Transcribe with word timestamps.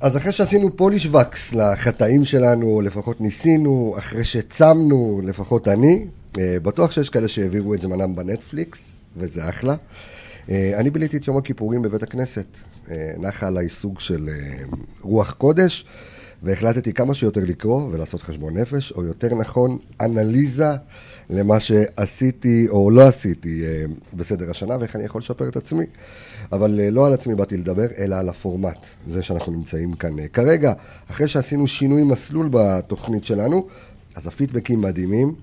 אז 0.00 0.16
אחרי 0.16 0.32
שעשינו 0.32 0.76
פוליש 0.76 1.06
וקס 1.06 1.52
לחטאים 1.52 2.24
שלנו, 2.24 2.80
לפחות 2.80 3.20
ניסינו, 3.20 3.94
אחרי 3.98 4.24
שצמנו, 4.24 5.20
לפחות 5.24 5.68
אני, 5.68 6.04
אה, 6.38 6.56
בטוח 6.62 6.90
שיש 6.90 7.10
כאלה 7.10 7.28
שהעבירו 7.28 7.74
את 7.74 7.82
זמנם 7.82 8.16
בנטפליקס, 8.16 8.92
וזה 9.16 9.48
אחלה. 9.48 9.74
אה, 10.50 10.72
אני 10.76 10.90
ביליתי 10.90 11.16
את 11.16 11.26
יום 11.26 11.36
הכיפורים 11.36 11.82
בבית 11.82 12.02
הכנסת. 12.02 12.46
אה, 12.90 13.12
נחה 13.18 13.46
עליי 13.46 13.68
סוג 13.68 14.00
של 14.00 14.28
רוח 15.02 15.32
קודש, 15.32 15.86
והחלטתי 16.42 16.92
כמה 16.92 17.14
שיותר 17.14 17.40
לקרוא 17.44 17.88
ולעשות 17.92 18.22
חשבון 18.22 18.56
נפש, 18.56 18.92
או 18.92 19.04
יותר 19.04 19.34
נכון, 19.34 19.78
אנליזה 20.00 20.70
למה 21.30 21.60
שעשיתי 21.60 22.66
או 22.68 22.90
לא 22.90 23.02
עשיתי 23.02 23.64
בסדר 24.14 24.50
השנה, 24.50 24.76
ואיך 24.80 24.96
אני 24.96 25.04
יכול 25.04 25.18
לשפר 25.18 25.48
את 25.48 25.56
עצמי. 25.56 25.84
אבל 26.52 26.80
לא 26.90 27.06
על 27.06 27.12
עצמי 27.12 27.34
באתי 27.34 27.56
לדבר, 27.56 27.86
אלא 27.98 28.16
על 28.16 28.28
הפורמט, 28.28 28.86
זה 29.08 29.22
שאנחנו 29.22 29.52
נמצאים 29.52 29.92
כאן 29.92 30.28
כרגע. 30.32 30.72
אחרי 31.10 31.28
שעשינו 31.28 31.66
שינוי 31.66 32.02
מסלול 32.02 32.48
בתוכנית 32.52 33.24
שלנו, 33.24 33.66
אז 34.14 34.26
הפידבקים 34.26 34.80
מדהימים. 34.80 35.34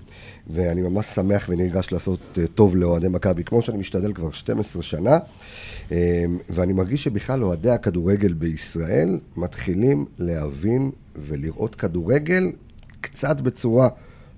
ואני 0.50 0.82
ממש 0.82 1.06
שמח 1.06 1.46
ונרגש 1.48 1.92
לעשות 1.92 2.20
אה, 2.38 2.46
טוב 2.46 2.76
לאוהדי 2.76 3.08
מכבי, 3.08 3.44
כמו 3.44 3.62
שאני 3.62 3.78
משתדל 3.78 4.12
כבר 4.12 4.30
12 4.30 4.82
שנה, 4.82 5.18
אה, 5.92 6.24
ואני 6.50 6.72
מרגיש 6.72 7.04
שבכלל 7.04 7.44
אוהדי 7.44 7.70
הכדורגל 7.70 8.32
בישראל 8.32 9.18
מתחילים 9.36 10.06
להבין 10.18 10.90
ולראות 11.16 11.74
כדורגל 11.74 12.52
קצת 13.00 13.40
בצורה 13.40 13.88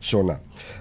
שונה. 0.00 0.34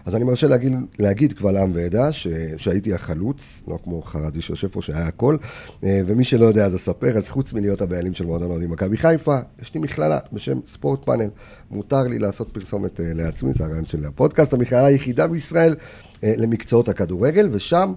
אז 0.06 0.16
אני 0.16 0.24
מרשה 0.24 0.48
להגיד, 0.48 0.74
להגיד 1.00 1.34
קבל 1.34 1.58
עם 1.58 1.72
ועדה 1.74 2.12
ש, 2.12 2.28
שהייתי 2.58 2.94
החלוץ, 2.94 3.64
לא 3.68 3.80
כמו 3.84 4.02
חרזי 4.02 4.42
שיושב 4.42 4.68
פה 4.68 4.82
שהיה 4.82 5.08
הכל, 5.08 5.38
אה, 5.84 6.02
ומי 6.06 6.24
שלא 6.24 6.46
יודע 6.46 6.66
אז 6.66 6.76
אספר, 6.76 7.18
אז 7.18 7.30
חוץ 7.30 7.54
מלהיות 7.54 7.82
הבעלים 7.82 8.14
של 8.14 8.26
מועדון 8.26 8.52
אוהדים 8.52 8.70
מכבי 8.70 8.98
חיפה, 8.98 9.38
יש 9.62 9.74
לי 9.74 9.80
מכללה 9.80 10.20
בשם 10.34 10.60
ספורט 10.68 11.06
פאנל. 11.06 11.30
מותר 11.72 12.02
לי 12.02 12.20
לעשות 12.20 12.50
פרסומת 12.52 13.00
אה, 13.00 13.06
לעצמי, 13.14 13.54
זה 13.54 13.66
הרעיון 13.66 13.86
של 13.86 14.06
הפודקאסט, 14.06 14.54
המכללה 14.54 14.86
היחידה 14.86 15.28
בישראל 15.28 15.76
אה, 16.24 16.34
למקצועות 16.38 16.90
הכדורגל, 16.90 17.50
ושם 17.52 17.94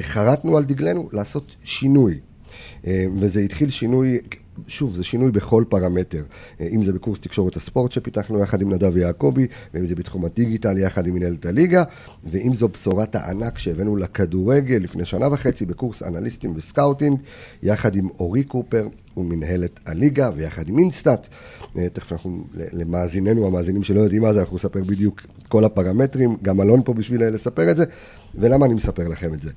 חרטנו 0.00 0.56
על 0.56 0.64
דגלנו 0.64 1.08
לעשות 1.12 1.56
שינוי. 1.64 2.20
וזה 3.20 3.40
התחיל 3.40 3.70
שינוי, 3.70 4.18
שוב, 4.66 4.94
זה 4.94 5.04
שינוי 5.04 5.30
בכל 5.30 5.64
פרמטר. 5.68 6.22
אה, 6.60 6.66
אם 6.66 6.82
זה 6.82 6.92
בקורס 6.92 7.20
תקשורת 7.20 7.56
הספורט 7.56 7.92
שפיתחנו 7.92 8.38
יחד 8.38 8.62
עם 8.62 8.72
נדב 8.72 8.96
יעקבי, 8.96 9.46
ואם 9.74 9.86
זה 9.86 9.94
בתחום 9.94 10.24
הדיגיטל 10.24 10.78
יחד 10.78 11.06
עם 11.06 11.14
מנהלת 11.14 11.46
הליגה, 11.46 11.84
ואם 12.30 12.54
זו 12.54 12.68
בשורת 12.68 13.14
הענק 13.14 13.58
שהבאנו 13.58 13.96
לכדורגל 13.96 14.76
לפני 14.76 15.04
שנה 15.04 15.32
וחצי 15.32 15.66
בקורס 15.66 16.02
אנליסטים 16.02 16.52
ו 16.56 16.62
scouting, 16.62 17.18
יחד 17.62 17.96
עם 17.96 18.08
אורי 18.18 18.44
קופר 18.44 18.88
ומנהלת 19.18 19.80
הליגה, 19.86 20.30
ויחד 20.36 20.68
עם 20.68 20.78
InStat. 20.78 21.28
אה, 21.78 21.88
תכף 21.88 22.12
אנחנו, 22.12 22.44
למאזיננו, 22.54 23.46
המאזינים 23.46 23.82
שלא 23.82 24.00
יודעים 24.00 24.22
מה 24.22 24.32
זה, 24.32 24.40
אנחנו 24.40 24.56
נספר 24.56 24.80
בדיוק 24.80 25.22
כל 25.48 25.64
הפרמטרים, 25.64 26.36
גם 26.42 26.60
אלון 26.60 26.82
פה 26.84 26.94
בשביל 26.94 27.22
אה, 27.22 27.30
לספר 27.30 27.70
את 27.70 27.76
זה, 27.76 27.84
ולמה 28.34 28.66
אני 28.66 28.74
מספר 28.74 29.08
לכם 29.08 29.34
את 29.34 29.42
זה. 29.42 29.50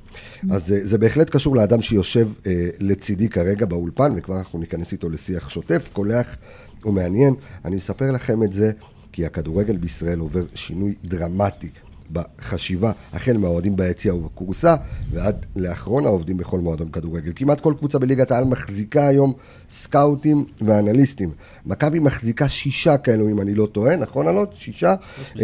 אז 0.52 0.68
זה, 0.68 0.88
זה 0.88 0.98
בהחלט 0.98 1.30
קשור 1.30 1.56
לאדם 1.56 1.82
שיושב 1.82 2.30
אה, 2.48 2.70
לצידי 2.80 3.30
כרגע 3.30 3.66
באולפן, 3.66 4.14
וכבר 4.18 4.38
אנחנו 4.38 4.60
ניכנס 4.60 4.92
איתו 4.92 5.10
לשיח 5.10 5.50
שוטף, 5.50 5.90
קולח 5.94 6.28
ומעניין. 6.86 7.34
אני 7.66 7.76
מספר 7.76 8.12
לכם 8.12 8.44
את 8.44 8.54
זה 8.54 8.72
כי 9.12 9.26
הכדורגל 9.26 9.78
בישראל 9.78 10.20
עובר 10.20 10.44
שינוי 10.54 10.96
דרמטי 11.04 11.70
בחשיבה, 12.14 12.92
החל 13.14 13.38
מהאוהדים 13.38 13.76
ביציע 13.76 14.16
ובקורסה, 14.16 14.76
ועד 15.12 15.46
לאחרון 15.56 16.06
העובדים 16.06 16.38
בכל 16.38 16.60
מועדון 16.60 16.90
כדורגל. 16.90 17.32
כמעט 17.36 17.62
כל 17.62 17.74
קבוצה 17.78 18.00
בליגת 18.00 18.32
העל 18.32 18.44
מחזיקה 18.44 19.08
היום 19.08 19.34
סקאוטים 19.70 20.46
ואנליסטים. 20.62 21.32
מכבי 21.66 22.00
מחזיקה 22.00 22.50
שישה 22.50 22.98
כאלו, 22.98 23.30
אם 23.30 23.42
אני 23.42 23.56
לא 23.56 23.66
טועה, 23.66 23.96
נכון 23.96 24.28
אלון? 24.28 24.46
שישה? 24.56 24.96
אמ, 25.40 25.44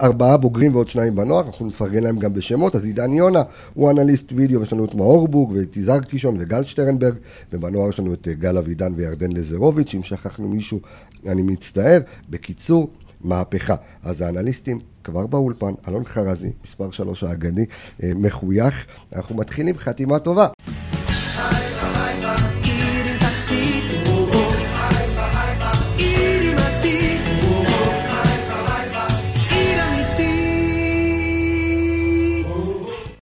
ארבעה 0.00 0.36
בוגרים 0.36 0.74
ועוד 0.74 0.88
שניים 0.88 1.14
בנוער, 1.14 1.46
אנחנו 1.46 1.66
נפרגן 1.66 2.02
להם 2.02 2.18
גם 2.18 2.34
בשמות. 2.34 2.74
אז 2.74 2.84
עידן 2.84 3.12
יונה 3.12 3.42
הוא 3.74 3.90
אנליסט 3.90 4.32
וידאו, 4.32 4.62
יש 4.62 4.72
לנו 4.72 4.84
את 4.84 4.94
מאור 4.94 5.28
בוג 5.28 5.52
ואת 5.52 5.76
יזהר 5.76 6.00
קישון 6.00 6.36
וגל 6.40 6.64
שטרנברג, 6.64 7.14
ובנוער 7.52 7.88
יש 7.88 7.98
לנו 7.98 8.14
את 8.14 8.28
גל 8.28 8.58
אבידן 8.58 8.92
וירדן 8.96 9.32
לזרוביץ', 9.32 9.94
אם 9.94 10.02
שכחנו 10.02 10.48
מישהו, 10.48 10.80
אני 11.26 11.42
מצטער. 11.42 12.00
בקיצור, 12.30 12.90
מהפכה. 13.20 13.74
אז 14.02 14.20
האנליסטים 14.20 14.78
כבר 15.04 15.26
באולפן, 15.26 15.72
אלון 15.88 16.04
חרזי, 16.04 16.52
מספר 16.64 16.90
שלוש 16.90 17.22
האגדי, 17.22 17.64
אה, 18.02 18.10
מחוייך. 18.14 18.86
אנחנו 19.12 19.36
מתחילים 19.36 19.78
חתימה 19.78 20.18
טובה. 20.18 20.48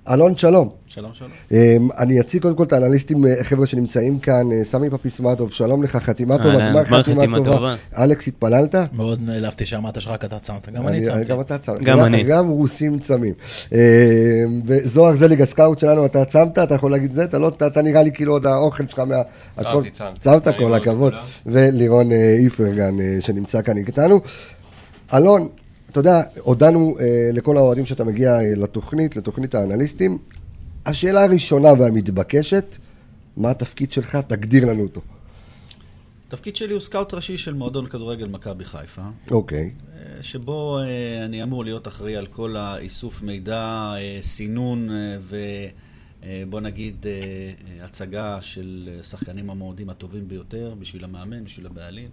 אלון, 0.08 0.36
שלום. 0.36 0.83
שלום, 0.94 1.10
שלום. 1.14 1.30
אמ, 1.52 1.88
אני 1.98 2.20
אציג 2.20 2.42
קודם 2.42 2.56
כל 2.56 2.62
את 2.62 2.72
האנליסטים, 2.72 3.26
אה, 3.26 3.44
חבר'ה 3.44 3.66
שנמצאים 3.66 4.18
כאן, 4.18 4.52
אה, 4.52 4.64
סמי 4.64 4.90
פפיסמטוב, 4.90 5.52
שלום 5.52 5.82
לך, 5.82 5.96
חתימה 5.96 6.38
טובה, 6.38 6.58
גמר 6.58 6.84
חתימה 6.84 7.44
טובה. 7.44 7.74
אלכס, 7.98 8.28
התפללת? 8.28 8.74
מאוד 8.92 9.20
נעלבתי 9.22 9.66
שאמרת 9.66 10.00
שרק 10.00 10.24
אתה 10.24 10.38
צמת, 10.38 10.68
גם 10.68 10.88
אני 10.88 11.04
צמתי. 11.04 11.24
גם 11.28 11.40
אתה 11.40 11.58
צמת. 11.58 11.82
גם 11.82 12.00
אני. 12.00 12.22
גם 12.22 12.48
רוסים 12.48 12.98
צמים. 12.98 13.34
אמ, 13.72 13.78
וזוהר 14.66 15.16
זליג 15.16 15.42
הסקאוט 15.42 15.78
שלנו, 15.78 16.06
אתה 16.06 16.24
צמת, 16.24 16.58
אתה 16.58 16.74
יכול 16.74 16.90
להגיד 16.90 17.14
זה, 17.14 17.24
אתה 17.66 17.82
נראה 17.82 18.02
לי 18.02 18.12
כאילו 18.12 18.32
עוד 18.32 18.46
האוכל 18.46 18.86
שלך 18.86 18.98
מה... 18.98 19.16
צמתי, 19.62 19.90
צמתי. 19.90 20.20
צמת, 20.20 20.48
כל 20.58 20.74
הכבוד. 20.74 21.14
ולירון 21.46 22.12
אה, 22.12 22.36
איפרגן 22.44 22.94
שנמצא 23.20 23.62
כאן 23.62 23.76
איתנו. 23.76 24.20
אלון, 25.14 25.48
אתה 25.90 26.00
יודע, 26.00 26.22
הודענו 26.42 26.94
אה, 27.00 27.30
לכל 27.32 27.56
האוהדים 27.56 27.86
שאתה 27.86 28.04
מגיע 28.04 28.40
אה, 28.40 28.52
לתוכנית, 28.56 29.16
לתוכנית 29.16 29.54
האנליסטים. 29.54 30.18
השאלה 30.86 31.24
הראשונה 31.24 31.72
והמתבקשת, 31.72 32.76
מה 33.36 33.50
התפקיד 33.50 33.92
שלך? 33.92 34.16
תגדיר 34.16 34.64
לנו 34.64 34.82
אותו. 34.82 35.00
התפקיד 36.28 36.56
שלי 36.56 36.72
הוא 36.72 36.80
סקאוט 36.80 37.14
ראשי 37.14 37.36
של 37.36 37.54
מועדון 37.54 37.86
כדורגל 37.86 38.26
מכבי 38.26 38.64
חיפה. 38.64 39.02
אוקיי. 39.30 39.70
אה, 39.96 40.22
שבו 40.22 40.78
אה, 40.78 41.24
אני 41.24 41.42
אמור 41.42 41.64
להיות 41.64 41.88
אחראי 41.88 42.16
על 42.16 42.26
כל 42.26 42.56
האיסוף 42.56 43.22
מידע, 43.22 43.92
אה, 43.96 44.18
סינון 44.22 44.88
ובוא 45.28 46.60
נגיד 46.60 47.06
הצגה 47.82 48.38
של 48.40 48.88
שחקנים 49.02 49.50
המועדים 49.50 49.90
הטובים 49.90 50.28
ביותר 50.28 50.74
בשביל 50.78 51.04
המאמן, 51.04 51.44
בשביל 51.44 51.66
הבעלים. 51.66 52.08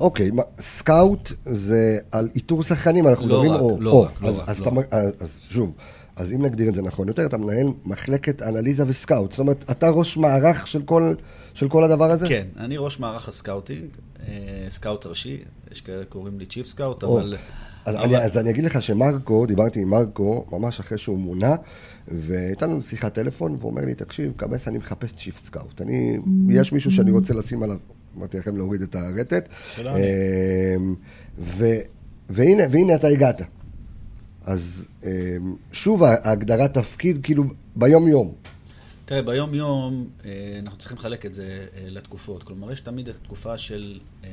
אוקיי, 0.00 0.30
מה, 0.30 0.42
scout 0.60 1.32
זה 1.44 1.98
על 2.12 2.28
איתור 2.34 2.62
שחקנים, 2.62 3.06
אנחנו 3.06 3.28
לא 3.28 3.42
מדברים... 3.42 3.52
רק, 3.52 3.60
או, 3.60 3.80
לא 3.80 3.90
או, 3.90 4.02
רק, 4.02 4.22
לא 4.22 4.28
אז, 4.28 4.38
רק, 4.38 4.48
אז, 4.48 4.60
לא 4.60 4.80
אתה, 4.80 4.96
אז, 4.96 5.12
אז 5.20 5.38
שוב, 5.48 5.72
אז 6.18 6.32
אם 6.32 6.42
נגדיר 6.42 6.68
את 6.68 6.74
זה 6.74 6.82
נכון 6.82 7.08
יותר, 7.08 7.26
אתה 7.26 7.36
מנהל 7.36 7.66
מחלקת 7.84 8.42
אנליזה 8.42 8.84
ו 8.86 8.93
scout. 8.93 9.32
זאת 9.32 9.38
אומרת, 9.38 9.64
אתה 9.70 9.90
ראש 9.90 10.16
מערך 10.16 10.66
של 10.66 10.82
כל, 10.82 11.14
של 11.54 11.68
כל 11.68 11.84
הדבר 11.84 12.10
הזה? 12.10 12.28
כן, 12.28 12.46
אני 12.56 12.76
ראש 12.78 13.00
מערך 13.00 13.28
ה 13.28 13.34
scouting, 13.34 13.88
אה, 14.28 14.66
scout 14.70 15.06
ראשי, 15.06 15.38
יש 15.70 15.80
כאלה 15.80 16.04
קוראים 16.04 16.38
לי 16.38 16.46
chief 16.46 16.66
scout, 16.66 17.04
אבל... 17.04 17.36
אז, 17.84 17.94
אבל... 17.94 18.04
אני, 18.04 18.16
אז 18.16 18.38
אני 18.38 18.50
אגיד 18.50 18.64
לך 18.64 18.82
שמרקו, 18.82 19.46
דיברתי 19.46 19.80
עם 19.80 19.88
מרקו, 19.88 20.46
ממש 20.52 20.80
אחרי 20.80 20.98
שהוא 20.98 21.18
מונה, 21.18 21.56
והייתה 22.08 22.66
לנו 22.66 22.82
שיחת 22.82 23.14
טלפון, 23.14 23.56
והוא 23.58 23.70
אומר 23.70 23.84
לי, 23.84 23.94
תקשיב, 23.94 24.32
קבס, 24.36 24.68
אני 24.68 24.78
מחפש 24.78 25.12
chief 25.12 25.38
scout. 25.44 25.80
אני, 25.80 26.18
יש 26.48 26.72
מישהו 26.72 26.90
שאני 26.90 27.10
רוצה 27.10 27.34
לשים 27.34 27.62
עליו 27.62 27.76
אמרתי 28.18 28.38
לכם 28.38 28.56
להוריד 28.56 28.82
את 28.82 28.94
הרטט. 28.94 29.48
אמ, 29.78 30.94
והנה, 32.30 32.62
והנה 32.70 32.94
אתה 32.94 33.08
הגעת. 33.08 33.42
אז 34.48 34.86
אמ, 35.04 35.56
שוב, 35.72 36.02
ההגדרת 36.02 36.74
תפקיד, 36.74 37.20
כאילו, 37.22 37.44
ביום-יום. 37.76 38.34
תראה, 39.04 39.22
ביום-יום 39.22 40.08
אה, 40.24 40.58
אנחנו 40.62 40.78
צריכים 40.78 40.98
לחלק 40.98 41.26
את 41.26 41.34
זה 41.34 41.66
אה, 41.76 41.84
לתקופות. 41.86 42.42
כלומר, 42.42 42.72
יש 42.72 42.80
תמיד 42.80 43.08
את 43.08 43.16
התקופה 43.16 43.56
של 43.56 44.00
אה, 44.24 44.28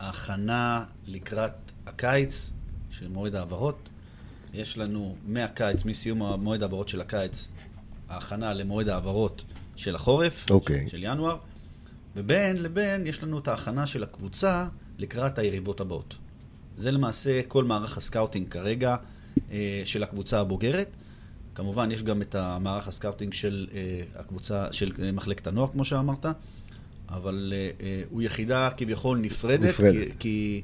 ההכנה 0.00 0.84
לקראת 1.06 1.52
הקיץ, 1.86 2.50
של 2.90 3.08
מועד 3.08 3.34
העברות. 3.34 3.88
יש 4.54 4.78
לנו 4.78 5.16
מהקיץ, 5.26 5.84
מסיום 5.84 6.22
מועד 6.22 6.62
העברות 6.62 6.88
של 6.88 7.00
הקיץ, 7.00 7.48
ההכנה 8.08 8.52
למועד 8.54 8.88
העברות 8.88 9.42
של 9.76 9.94
החורף, 9.94 10.46
okay. 10.48 10.52
אוקיי. 10.52 10.88
של, 10.88 11.02
ינואר. 11.02 11.36
ובין 12.16 12.62
לבין 12.62 13.06
יש 13.06 13.22
לנו 13.22 13.38
את 13.38 13.48
ההכנה 13.48 13.86
של 13.86 14.02
הקבוצה 14.02 14.66
לקראת 14.98 15.38
היריבות 15.38 15.80
הבאות. 15.80 16.16
זה 16.78 16.90
למעשה 16.90 17.40
כל 17.48 17.64
מערך 17.64 17.96
ה 17.96 18.02
scouting 18.02 18.48
כרגע 18.48 18.96
של 19.84 20.02
הקבוצה 20.02 20.40
הבוגרת. 20.40 20.88
כמובן, 21.54 21.90
יש 21.90 22.02
גם 22.02 22.22
את 22.22 22.34
המערך 22.34 22.88
ה 22.88 22.93
scouting 22.93 23.32
של 23.32 23.66
אה, 23.74 24.00
הקבוצה, 24.20 24.72
של 24.72 24.92
אה, 25.02 25.12
מחלקת 25.12 25.46
הנוער, 25.46 25.68
כמו 25.70 25.84
שאמרת, 25.84 26.26
אבל 27.08 27.52
הוא 28.10 28.22
יחידה 28.22 28.68
כביכול 28.76 29.18
נפרדת, 29.18 29.68
נפרדת. 29.68 30.06
כי, 30.06 30.12
כי 30.18 30.62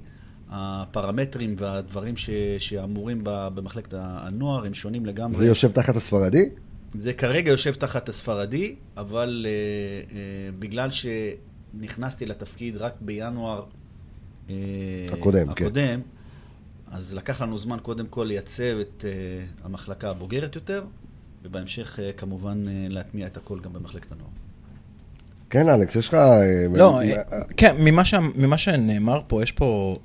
הפרמטרים 0.50 1.54
והדברים 1.58 2.16
ש, 2.16 2.30
שאמורים 2.58 3.20
במחלקת 3.24 3.94
הנוער 3.96 4.66
הם 4.66 4.74
שונים 4.74 5.06
לגמרי. 5.06 5.36
זה 5.36 5.46
יושב 5.46 5.72
תחת 5.72 5.96
הספרדי? 5.96 6.48
זה 6.94 7.12
כרגע 7.12 7.50
יושב 7.50 7.74
תחת 7.74 8.08
הספרדי, 8.08 8.74
אבל 8.96 9.46
uh, 9.46 10.10
uh, 10.10 10.14
בגלל 10.58 10.88
נכנסתי 11.74 12.26
לתפקיד 12.26 12.76
רק 12.76 12.92
בינואר 13.00 13.64
אה, 14.50 14.54
הקודם, 15.12 15.54
כן. 15.54 16.00
אז 16.90 17.14
לקח 17.14 17.40
לנו 17.40 17.58
זמן 17.58 17.78
קודם 17.82 18.06
כל 18.06 18.24
לייצב 18.24 18.78
את 18.80 19.04
אה, 19.08 19.44
המחלקה 19.64 20.10
הבוגרת 20.10 20.54
יותר, 20.54 20.84
ובהמשך 21.42 22.00
אה, 22.02 22.12
כמובן 22.12 22.68
אה, 22.68 22.86
להטמיע 22.88 23.26
את 23.26 23.36
הכל 23.36 23.60
גם 23.60 23.72
במחלקת 23.72 24.12
הנוער. 24.12 24.30
כן, 25.50 25.68
אלכס, 25.68 25.96
יש 25.96 26.08
לך... 26.08 26.16
לא, 26.74 27.00
כן, 27.56 27.76
ממה 27.78 28.04
ש- 28.04 28.14
ממה 28.14 28.58
שנאמר 28.58 29.20
פה, 29.26 29.42
יש 29.42 29.52
פה, 29.52 29.96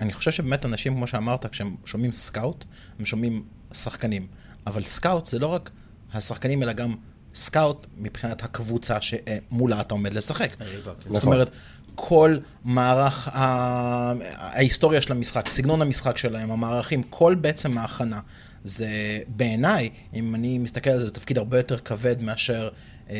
אני 0.00 0.12
חושב 0.12 0.30
שבאמת 0.30 0.64
אנשים, 0.64 0.94
כמו 0.94 1.06
שאמרת, 1.06 1.46
כשהם 1.46 1.76
שומעים 1.84 2.12
scout, 2.12 2.64
הם 2.98 3.06
שומעים 3.06 3.44
שחקנים. 3.72 4.26
אבל 4.66 4.82
scout 4.82 5.26
זה 5.26 5.38
לא 5.38 5.46
רק 5.46 5.70
השחקנים, 6.12 6.62
אלא 6.62 6.72
גם 6.72 6.94
scout 7.34 7.86
מבחינת 7.96 8.42
הקבוצה 8.42 8.96
שמולה 9.00 9.80
אתה 9.80 9.94
עומד 9.94 10.14
לשחק. 10.14 10.54
כן. 10.54 10.64
זאת 10.84 11.04
נכון. 11.10 11.32
אומרת, 11.32 11.50
כל 12.00 12.36
מערך 12.64 13.28
ההיסטוריה 13.32 15.02
של 15.02 15.12
המשחק, 15.12 15.48
סגנון 15.48 15.82
המשחק 15.82 16.16
שלהם, 16.16 16.50
המערכים, 16.50 17.02
כל 17.02 17.34
בעצם 17.34 17.78
ההכנה. 17.78 18.20
זה 18.64 18.88
בעיניי, 19.28 19.90
אם 20.14 20.34
אני 20.34 20.58
מסתכל 20.58 20.90
על 20.90 20.98
זה, 20.98 21.06
זה 21.06 21.12
תפקיד 21.12 21.38
הרבה 21.38 21.56
יותר 21.56 21.78
כבד 21.78 22.22
מאשר, 22.22 22.68
אמ, 23.10 23.14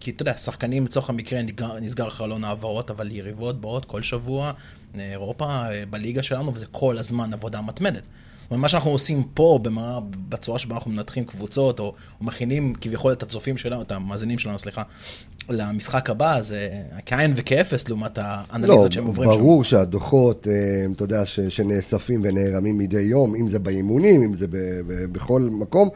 כי 0.00 0.10
אתה 0.10 0.22
יודע, 0.22 0.36
שחקנים 0.36 0.84
לצורך 0.84 1.10
המקרה 1.10 1.42
נסגר, 1.42 1.80
נסגר 1.80 2.10
חלון 2.10 2.44
העברות, 2.44 2.90
אבל 2.90 3.12
יריבות 3.12 3.60
באות 3.60 3.84
כל 3.84 4.02
שבוע, 4.02 4.52
אה, 4.94 5.10
אירופה, 5.10 5.44
אה, 5.44 5.84
בליגה 5.90 6.22
שלנו, 6.22 6.54
וזה 6.54 6.66
כל 6.66 6.98
הזמן 6.98 7.32
עבודה 7.32 7.60
מתמדת. 7.60 8.02
זאת 8.50 8.54
אומרת, 8.54 8.62
מה 8.62 8.68
שאנחנו 8.68 8.90
עושים 8.90 9.22
פה, 9.34 9.58
במה, 9.62 9.98
בצורה 10.28 10.58
שבה 10.58 10.74
אנחנו 10.74 10.90
מנתחים 10.90 11.24
קבוצות, 11.24 11.80
או, 11.80 11.84
או 12.20 12.24
מכינים 12.24 12.74
כביכול 12.80 13.12
את 13.12 13.22
הצופים 13.22 13.56
שלנו, 13.56 13.82
את 13.82 13.92
המאזינים 13.92 14.38
שלנו, 14.38 14.58
סליחה, 14.58 14.82
למשחק 15.48 16.10
הבא, 16.10 16.40
זה 16.40 16.68
כאין 17.06 17.32
וכאפס 17.36 17.88
לעומת 17.88 18.18
לא, 18.18 18.22
האנליזות 18.26 18.92
שהם 18.92 19.06
עוברים 19.06 19.32
שם. 19.32 19.38
ברור 19.38 19.64
שהדוחות, 19.64 20.46
אה, 20.46 20.52
אתה 20.96 21.04
יודע, 21.04 21.26
ש- 21.26 21.40
שנאספים 21.40 22.20
ונערמים 22.24 22.78
מדי 22.78 23.00
יום, 23.00 23.34
אם 23.34 23.48
זה 23.48 23.58
באימונים, 23.58 24.22
אם 24.22 24.36
זה 24.36 24.46
ב- 24.46 24.56
ב- 24.86 25.04
בכל 25.12 25.42
מקום, 25.52 25.88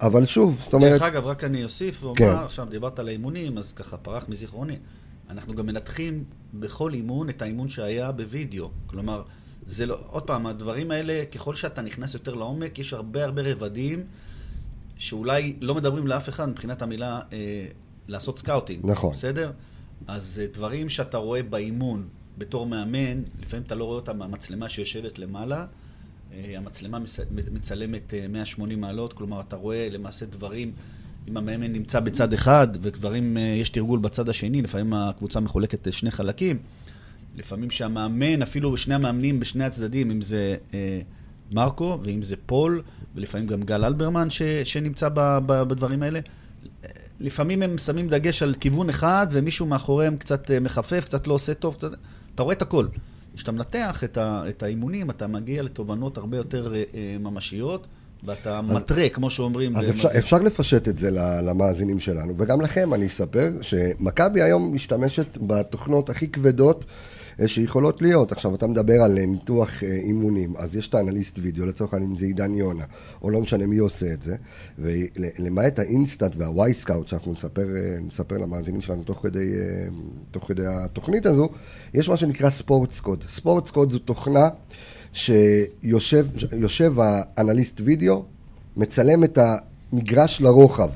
אבל 0.00 0.26
שוב, 0.26 0.60
זאת 0.64 0.74
אומרת, 0.74 0.92
דרך 0.92 1.02
אגב, 1.02 1.26
רק 1.26 1.44
אני 1.44 1.64
אוסיף 1.64 2.04
ואומר, 2.04 2.16
כן. 2.16 2.34
עכשיו 2.44 2.66
דיברת 2.70 2.98
על 2.98 3.08
האימונים, 3.08 3.58
אז 3.58 3.72
ככה 3.72 3.96
פרח 3.96 4.24
מזיכרוני. 4.28 4.76
אנחנו 5.30 5.54
גם 5.54 5.66
מנתחים 5.66 6.24
בכל 6.54 6.94
אימון 6.94 7.28
את 7.28 7.42
האימון 7.42 7.68
שהיה 7.68 8.12
בווידאו. 8.12 8.68
כלומר, 8.86 9.22
זה 9.66 9.86
לא, 9.86 9.98
עוד 10.06 10.22
פעם, 10.22 10.46
הדברים 10.46 10.90
האלה, 10.90 11.24
ככל 11.32 11.54
שאתה 11.54 11.82
נכנס 11.82 12.14
יותר 12.14 12.34
לעומק, 12.34 12.78
יש 12.78 12.92
הרבה 12.92 13.24
הרבה 13.24 13.42
רבדים 13.42 14.06
שאולי 14.98 15.56
לא 15.60 15.74
מדברים 15.74 16.06
לאף 16.06 16.28
אחד 16.28 16.48
מבחינת 16.48 16.82
המילה 16.82 17.20
אה, 17.32 17.66
לעשות 18.08 18.38
scouting. 18.38 18.86
נכון. 18.86 19.12
בסדר? 19.12 19.52
אז 20.06 20.40
אה, 20.42 20.46
דברים 20.52 20.88
שאתה 20.88 21.18
רואה 21.18 21.42
באימון 21.42 22.08
בתור 22.38 22.66
מאמן, 22.66 23.22
לפעמים 23.40 23.66
אתה 23.66 23.74
לא 23.74 23.84
רואה 23.84 23.96
אותם 23.96 24.18
מהמצלמה 24.18 24.68
שיושבת 24.68 25.18
למעלה. 25.18 25.66
אה, 26.32 26.56
המצלמה 26.56 26.98
מצלמת 27.52 28.14
אה, 28.14 28.28
180 28.28 28.80
מעלות, 28.80 29.12
כלומר, 29.12 29.40
אתה 29.40 29.56
רואה 29.56 29.88
למעשה 29.90 30.26
דברים, 30.26 30.72
אם 31.28 31.36
המאמן 31.36 31.72
נמצא 31.72 32.00
בצד 32.00 32.32
אחד, 32.32 32.68
ודברים, 32.82 33.36
אה, 33.36 33.42
יש 33.42 33.68
תרגול 33.68 33.98
בצד 33.98 34.28
השני, 34.28 34.62
לפעמים 34.62 34.92
הקבוצה 34.92 35.40
מחולקת 35.40 35.86
לשני 35.86 36.10
חלקים. 36.10 36.58
לפעמים 37.36 37.70
שהמאמן, 37.70 38.42
אפילו 38.42 38.76
שני 38.76 38.94
המאמנים 38.94 39.40
בשני 39.40 39.64
הצדדים, 39.64 40.10
אם 40.10 40.22
זה 40.22 40.56
אה, 40.74 41.00
מרקו 41.52 41.98
ואם 42.02 42.22
זה 42.22 42.36
פול, 42.46 42.82
ולפעמים 43.14 43.46
גם 43.46 43.62
גל 43.62 43.84
אלברמן 43.84 44.30
ש, 44.30 44.42
שנמצא 44.42 45.08
ב, 45.08 45.38
ב, 45.46 45.62
בדברים 45.62 46.02
האלה. 46.02 46.20
אה, 46.84 46.90
לפעמים 47.20 47.62
הם 47.62 47.78
שמים 47.78 48.08
דגש 48.08 48.42
על 48.42 48.54
כיוון 48.60 48.88
אחד, 48.88 49.26
ומישהו 49.30 49.66
מאחוריהם 49.66 50.16
קצת 50.16 50.50
אה, 50.50 50.60
מחפף, 50.60 51.04
קצת 51.04 51.26
לא 51.26 51.34
עושה 51.34 51.54
טוב, 51.54 51.74
קצת... 51.74 51.90
אתה 52.34 52.42
רואה 52.42 52.54
את 52.54 52.62
הכל. 52.62 52.86
כשאתה 53.36 53.52
מנתח 53.52 54.04
את, 54.04 54.18
ה, 54.18 54.42
את 54.48 54.62
האימונים, 54.62 55.10
אתה 55.10 55.26
מגיע 55.26 55.62
לתובנות 55.62 56.18
הרבה 56.18 56.36
יותר 56.36 56.74
אה, 56.74 56.82
אה, 56.94 57.16
ממשיות, 57.20 57.86
ואתה 58.26 58.62
מתרה, 58.62 59.08
כמו 59.08 59.30
שאומרים. 59.30 59.76
אז 59.76 59.84
במז- 59.84 59.90
אפשר, 59.90 60.08
אפשר 60.18 60.38
לפשט 60.38 60.88
את 60.88 60.98
זה 60.98 61.10
למאזינים 61.42 62.00
שלנו, 62.00 62.34
וגם 62.38 62.60
לכם 62.60 62.94
אני 62.94 63.06
אספר 63.06 63.52
שמכבי 63.60 64.42
היום 64.42 64.74
משתמשת 64.74 65.38
בתוכנות 65.40 66.10
הכי 66.10 66.28
כבדות 66.28 66.84
אה, 66.84 66.86
שיכולות 67.46 68.02
להיות. 68.02 68.32
עכשיו, 68.32 68.54
אתה 68.54 68.66
מדבר 68.66 69.02
על 69.02 69.18
אה, 69.18 69.26
ניתוח 69.26 69.82
אה, 69.82 69.92
אימונים, 69.92 70.56
אז 70.56 70.76
יש 70.76 70.88
את 70.88 70.94
האנליסט 70.94 71.38
וידאו, 71.38 71.66
לצורך 71.66 71.94
העניין 71.94 72.10
אם 72.10 72.16
זה 72.16 72.26
עידן 72.26 72.54
יונה, 72.54 72.84
או 73.22 73.30
לא 73.30 73.40
משנה 73.40 73.66
מי 73.66 73.78
עושה 73.78 74.12
את 74.12 74.22
זה, 74.22 74.36
ולמעט 74.78 75.78
ה 75.78 75.86
InStat 75.86 76.32
וה 76.36 76.74
Wyscout, 76.74 77.08
שאנחנו 77.08 77.32
נספר, 77.32 77.76
אה, 77.76 77.96
נספר 78.06 78.38
למאזינים 78.38 78.80
שלנו 78.80 79.02
תוך 79.02 79.18
כדי, 79.22 79.52
תוך 80.30 80.48
כדי 80.48 80.66
התוכנית 80.66 81.26
הזו, 81.26 81.48
יש 81.94 82.08
מה 82.08 82.16
שנקרא 82.16 82.50
Sportscode. 82.50 83.24
Sportscode 83.28 83.92
זו 83.92 83.98
תוכנה 83.98 84.48
שיושב 85.12 86.26
יושב 86.52 86.94
האנליסט 86.98 87.80
וידאו, 87.84 88.24
מצלם 88.76 89.24
את 89.24 89.38
המגרש 89.38 90.40
לרוחב, 90.40 90.90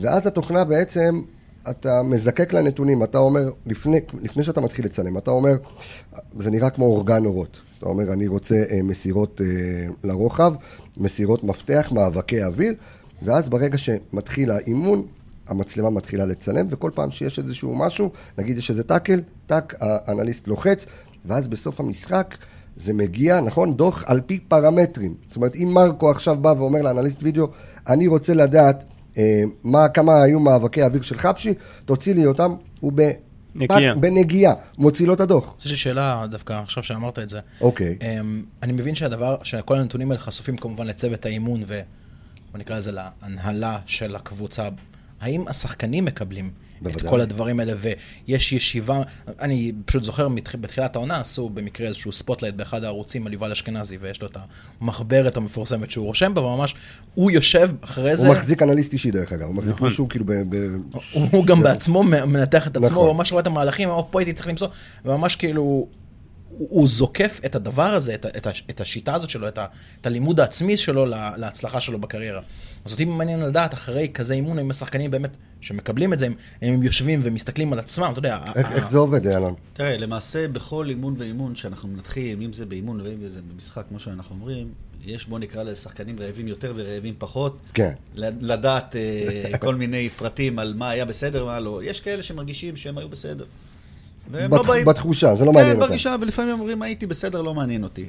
ואז 0.00 0.26
התוכנה 0.26 0.64
בעצם, 0.64 1.22
אתה 1.70 2.02
מזקק 2.02 2.52
לנתונים, 2.52 3.02
אתה 3.02 3.18
אומר, 3.18 3.50
לפני, 3.66 4.00
לפני 4.22 4.44
שאתה 4.44 4.60
מתחיל 4.60 4.84
לצלם, 4.84 5.18
אתה 5.18 5.30
אומר, 5.30 5.56
זה 6.38 6.50
נראה 6.50 6.70
כמו 6.70 6.86
אורגן 6.86 7.24
אורות. 7.24 7.60
אתה 7.78 7.86
אומר, 7.86 8.12
אני 8.12 8.26
רוצה 8.26 8.64
אה, 8.70 8.82
מסירות 8.82 9.40
אה, 9.44 9.86
לרוחב, 10.04 10.54
מסירות 10.96 11.44
מפתח, 11.44 11.92
מאבקי 11.92 12.44
אוויר, 12.44 12.74
ואז 13.22 13.48
ברגע 13.48 13.78
שמתחיל 13.78 14.50
האימון, 14.50 15.06
המצלמה 15.48 15.90
מתחילה 15.90 16.24
לצלם, 16.24 16.66
וכל 16.70 16.90
פעם 16.94 17.10
שיש 17.10 17.38
איזשהו 17.38 17.74
משהו, 17.74 18.10
נגיד 18.38 18.58
יש 18.58 18.70
איזה 18.70 18.82
טאקל, 18.82 19.20
טאק, 19.46 19.74
האנליסט 19.80 20.48
לוחץ, 20.48 20.86
ואז 21.24 21.48
בסוף 21.48 21.80
המשחק 21.80 22.36
זה 22.76 22.92
מגיע, 22.92 23.40
נכון, 23.40 23.76
דוח 23.76 24.04
על 24.06 24.20
פי 24.26 24.38
פרמטרים. 24.38 25.14
זאת 25.28 25.36
אומרת, 25.36 25.56
אם 25.56 25.68
מרקו 25.72 26.10
עכשיו 26.10 26.36
בא 26.36 26.54
ואומר 26.58 26.82
לאנליסט 26.82 27.22
וידאו, 27.22 27.46
אני 27.88 28.06
רוצה 28.06 28.34
לדעת 28.34 28.84
מה, 29.64 29.88
כמה 29.88 30.22
היו 30.22 30.40
מאבקי 30.40 30.82
האוויר 30.82 31.02
של 31.02 31.18
חבשי, 31.18 31.54
תוציא 31.84 32.14
לי 32.14 32.26
אותם, 32.26 32.54
הוא 32.80 32.92
ב... 32.94 33.10
נגיעה. 33.54 33.94
בנגיעה, 33.94 34.54
מוציא 34.78 35.06
לו 35.06 35.14
את 35.14 35.20
הדוח. 35.20 35.54
יש 35.60 35.70
לי 35.70 35.76
שאלה 35.76 36.24
דווקא 36.30 36.52
עכשיו 36.52 36.82
שאמרת 36.82 37.18
את 37.18 37.28
זה. 37.28 37.40
אוקיי. 37.60 37.98
אמ, 38.02 38.44
אני 38.62 38.72
מבין 38.72 38.94
שהדבר, 38.94 39.36
שכל 39.42 39.76
הנתונים 39.76 40.10
האלה 40.10 40.20
חשופים 40.20 40.56
כמובן 40.56 40.86
לצוות 40.86 41.26
האימון 41.26 41.62
ובוא 41.62 42.58
נקרא 42.58 42.78
לזה 42.78 42.92
להנהלה 42.92 43.78
של 43.86 44.16
הקבוצה. 44.16 44.68
האם 45.22 45.48
השחקנים 45.48 46.04
מקבלים 46.04 46.50
את 46.78 46.82
בוודאי. 46.82 47.10
כל 47.10 47.20
הדברים 47.20 47.60
האלה 47.60 47.72
ויש 47.76 48.52
ישיבה, 48.52 49.02
אני 49.40 49.72
פשוט 49.84 50.02
זוכר 50.02 50.28
מתח- 50.28 50.54
בתחילת 50.60 50.96
העונה 50.96 51.20
עשו 51.20 51.48
במקרה 51.48 51.86
איזשהו 51.88 52.12
spotlight 52.12 52.54
באחד 52.54 52.84
הערוצים 52.84 53.26
על 53.26 53.32
יובל 53.32 53.52
אשכנזי 53.52 53.96
ויש 54.00 54.22
לו 54.22 54.28
את 54.28 54.36
המחברת 54.80 55.36
המפורסמת 55.36 55.90
שהוא 55.90 56.06
רושם 56.06 56.34
בה, 56.34 56.42
ממש 56.42 56.74
הוא 57.14 57.30
יושב 57.30 57.70
אחרי 57.80 58.16
זה, 58.16 58.26
הוא 58.28 58.36
מחזיק 58.36 58.62
אנליסט 58.62 58.92
אישי 58.92 59.10
דרך 59.10 59.32
אגב, 59.32 59.46
הוא 59.46 59.54
מחזיק 59.54 59.74
נכון. 59.74 59.88
מישהו 59.88 60.08
כאילו 60.08 60.24
ב... 60.24 60.32
ב- 60.32 60.76
הוא 61.12 61.28
הוא 61.32 61.46
גם 61.46 61.62
בעצמו 61.62 62.02
מנתח 62.02 62.66
את 62.66 62.76
עצמו, 62.76 62.88
נכון. 62.90 63.06
הוא 63.06 63.14
ממש 63.16 63.32
רואה 63.32 63.42
את 63.42 63.46
המהלכים, 63.46 63.88
הוא 63.88 63.96
אומר, 63.96 64.08
פה 64.10 64.20
הייתי 64.20 64.32
צריך 64.32 64.48
למסור, 64.48 64.68
וממש 65.04 65.36
כאילו, 65.36 65.86
הוא, 66.52 66.68
הוא 66.70 66.88
זוקף 66.88 67.40
את 67.44 67.54
הדבר 67.54 67.82
הזה, 67.94 68.14
את, 68.14 68.26
את, 68.26 68.46
את 68.70 68.80
השיטה 68.80 69.14
הזאת 69.14 69.30
שלו, 69.30 69.48
את, 69.48 69.58
ה, 69.58 69.66
את 70.00 70.06
הלימוד 70.06 70.40
העצמי 70.40 70.76
שלו 70.76 71.06
לה- 71.06 71.36
להצלחה 71.36 71.80
שלו 71.80 71.98
בקריירה. 72.00 72.40
אז 72.84 72.92
אותי 72.92 73.04
מעניין 73.04 73.40
לדעת, 73.40 73.74
אחרי 73.74 74.08
כזה 74.14 74.34
אימון, 74.34 74.58
אם 74.58 74.70
השחקנים 74.70 75.10
באמת, 75.10 75.30
שמקבלים 75.60 76.12
את 76.12 76.18
זה, 76.18 76.26
הם, 76.26 76.34
הם 76.62 76.82
יושבים 76.82 77.20
ומסתכלים 77.24 77.72
על 77.72 77.78
עצמם, 77.78 78.08
אתה 78.12 78.18
יודע, 78.18 78.38
איך, 78.56 78.70
ה- 78.70 78.74
איך 78.74 78.90
זה 78.90 78.98
עובד, 78.98 79.26
אלון? 79.26 79.54
תראה, 79.72 79.96
למעשה 79.96 80.48
בכל 80.48 80.88
אימון 80.88 81.14
ואימון 81.18 81.54
שאנחנו 81.54 81.88
מנתחים, 81.88 82.40
אם 82.42 82.52
זה 82.52 82.66
באימון 82.66 83.00
ואם 83.00 83.28
זה 83.28 83.40
במשחק, 83.52 83.84
כמו 83.88 83.98
שאנחנו 83.98 84.34
אומרים, 84.34 84.68
יש, 85.04 85.26
בוא 85.26 85.38
נקרא 85.38 85.62
לזה 85.62 85.76
שחקנים 85.76 86.16
רעבים 86.20 86.48
יותר 86.48 86.72
ורעבים 86.76 87.14
פחות. 87.18 87.58
כן. 87.74 87.92
ל- 88.14 88.52
לדעת 88.52 88.96
אה, 88.96 89.58
כל 89.58 89.74
מיני 89.74 90.08
פרטים 90.08 90.58
על 90.58 90.74
מה 90.76 90.90
היה 90.90 91.04
בסדר, 91.04 91.44
מה 91.44 91.60
לא. 91.60 91.80
יש 91.84 92.00
כאלה 92.00 92.22
שמרגישים 92.22 92.76
שהם 92.76 92.98
היו 92.98 93.08
בסדר. 93.08 93.44
בת- 94.30 94.50
לא 94.50 94.62
באים... 94.62 94.84
בתחושה, 94.86 95.36
זה 95.36 95.44
לא 95.44 95.52
מעניין 95.52 95.72
כן, 95.72 95.76
אותם. 95.76 95.88
ברגישה, 95.88 96.16
ולפעמים 96.20 96.52
אומרים, 96.52 96.82
הייתי 96.82 97.06
בסדר, 97.06 97.42
לא 97.42 97.54
מעניין 97.54 97.82
אותי. 97.84 98.04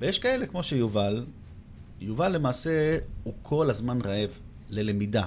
ויש 0.00 0.18
כאלה, 0.18 0.46
כמו 0.46 0.62
שיובל, 0.62 1.24
יובל 2.00 2.28
למעשה, 2.32 2.70
הוא 3.24 3.34
כל 3.42 3.70
הזמן 3.70 3.98
רעב 4.04 4.28
ללמידה. 4.70 5.24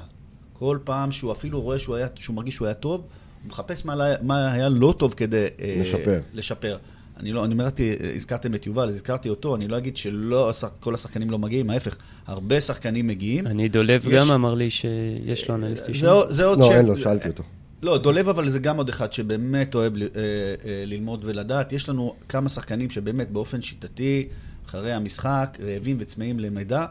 כל 0.53 0.77
פעם 0.83 1.11
שהוא 1.11 1.31
אפילו 1.31 1.61
רואה 1.61 1.79
שהוא, 1.79 1.95
היה, 1.95 2.07
שהוא 2.15 2.35
מרגיש 2.35 2.55
שהוא 2.55 2.65
היה 2.67 2.73
טוב, 2.73 3.01
הוא 3.01 3.07
מחפש 3.49 3.85
מה, 3.85 3.95
מה 4.21 4.51
היה 4.53 4.69
לא 4.69 4.93
טוב 4.97 5.13
כדי... 5.17 5.45
אה, 5.61 5.75
לשפר. 5.81 6.19
לשפר. 6.33 6.77
אני 7.19 7.31
לא, 7.31 7.45
אני 7.45 7.53
אמרתי, 7.53 7.93
הזכרתם 8.15 8.55
את 8.55 8.65
יובל, 8.67 8.89
אז 8.89 8.95
הזכרתי 8.95 9.29
אותו, 9.29 9.55
אני 9.55 9.67
לא 9.67 9.77
אגיד 9.77 9.97
שלא, 9.97 10.51
כל 10.79 10.93
השחקנים 10.93 11.29
לא 11.29 11.39
מגיעים, 11.39 11.69
ההפך, 11.69 11.97
הרבה 12.27 12.61
שחקנים 12.61 13.07
מגיעים. 13.07 13.47
אני 13.47 13.69
דולב 13.69 14.07
יש- 14.07 14.13
גם 14.13 14.31
אמר 14.31 14.53
לי 14.53 14.69
שיש 14.69 15.49
לו 15.49 15.55
אנליסט 15.55 15.89
אישי. 15.89 15.99
זה, 16.01 16.09
עוד- 16.11 16.31
זה 16.31 16.45
עוד 16.45 16.59
לא, 16.59 16.65
שם- 16.65 16.71
אין 16.71 16.85
לו, 16.85 16.97
שאלתי 16.97 17.27
אותו. 17.27 17.43
לא, 17.83 17.97
דולב 17.97 18.29
אבל 18.29 18.49
זה 18.49 18.59
גם 18.59 18.77
עוד 18.77 18.89
אחד 18.89 19.13
שבאמת 19.13 19.75
אוהב 19.75 19.97
אה, 19.97 20.05
אה, 20.05 20.83
ללמוד 20.85 21.25
ולדעת. 21.25 21.73
יש 21.73 21.89
לנו 21.89 22.15
כמה 22.29 22.49
שחקנים 22.49 22.89
שבאמת 22.89 23.31
באופן 23.31 23.61
שיטתי, 23.61 24.27
אחרי 24.65 24.93
המשחק, 24.93 25.57
רעבים 25.63 25.97
וצמאים 25.99 26.39
למידע. 26.39 26.85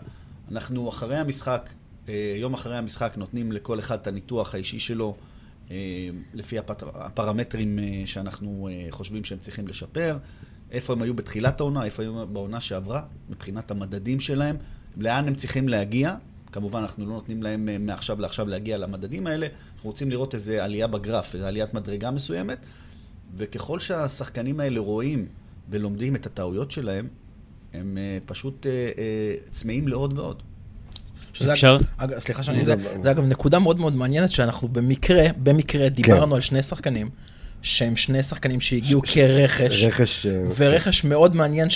אנחנו 0.51 0.89
אחרי 0.89 1.17
המשחק, 1.17 1.71
אה, 2.09 2.35
יום 2.37 2.55
אחרי 2.55 2.77
המשחק, 2.77 3.13
נותנים 3.17 3.53
לכל 3.53 3.79
אחד 3.79 3.99
את 4.03 4.07
הניתוח 4.07 4.55
האישי 4.55 4.79
שלו, 4.79 5.17
לפי 6.35 6.57
הפרמטרים 6.81 7.79
שאנחנו 8.07 8.69
חושבים 8.91 9.25
שהם 9.25 9.39
צריכים 9.39 9.69
לשפר, 9.69 10.19
איפה 10.71 10.93
הם 10.93 11.03
היו 11.03 11.15
בתחילת 11.15 11.61
העונה, 11.61 11.85
איפה 11.85 12.03
היו 12.03 12.27
בעונה 12.27 12.61
שעברה, 12.61 13.03
מבחינת 13.31 13.71
המדדים 13.71 14.21
שלהם, 14.21 14.57
לאן 14.97 15.29
הם 15.29 15.35
צריכים 15.35 15.69
להגיע. 15.69 16.15
כמובן, 16.53 16.81
אנחנו 16.81 17.07
לא 17.07 17.13
נותנים 17.13 17.43
להם 17.43 17.69
אה, 17.69 17.79
מעכשיו 17.79 18.21
לעכשיו 18.21 18.49
להגיע 18.49 18.79
למדדים 18.79 19.27
האלה, 19.27 19.47
אנחנו 19.75 19.91
רוצים 19.91 20.11
לראות 20.11 20.35
איזו 20.35 20.53
עלייה 20.53 20.87
בגרף, 20.87 21.35
איזו 21.35 21.47
עליית 21.47 21.75
מדרגה 21.75 22.11
מסוימת, 22.11 22.59
וככל 23.37 23.81
שהשחקנים 23.81 24.61
האלה 24.61 24.81
רואים 24.81 25.27
ולומדים 25.71 26.17
את 26.17 26.27
הטעויות 26.27 26.71
שלהם, 26.71 27.09
הם 27.73 27.99
אה, 27.99 28.19
פשוט 28.27 28.67
אה, 28.67 29.35
צמאים 29.51 29.89
לעוד 29.89 30.19
ועוד. 30.19 30.43
שזה 31.33 31.53
אפשר? 31.53 31.79
אגב, 31.97 32.19
סליחה 32.19 32.43
שאני... 32.43 32.65
זה 32.65 32.75
זה 33.03 33.11
אגב 33.11 33.27
נקודה 33.27 33.59
מאוד 33.59 33.81
מאוד 33.81 33.95
מעניינת, 33.95 34.31
שאנחנו 34.31 34.69
במקרה, 34.69 35.25
במקרה 35.43 35.89
דיברנו 35.89 36.35
על 36.35 36.41
שני 36.41 36.63
שחקנים, 36.63 37.11
שהם 37.63 37.97
שני 37.97 38.23
שחקנים 38.23 38.61
שהגיעו 38.61 39.03
כרכש, 39.03 39.85
רכש, 39.85 40.27
אה, 40.27 40.45
ורכש 40.57 41.05
מאוד 41.05 41.37
מעניין 41.37 41.71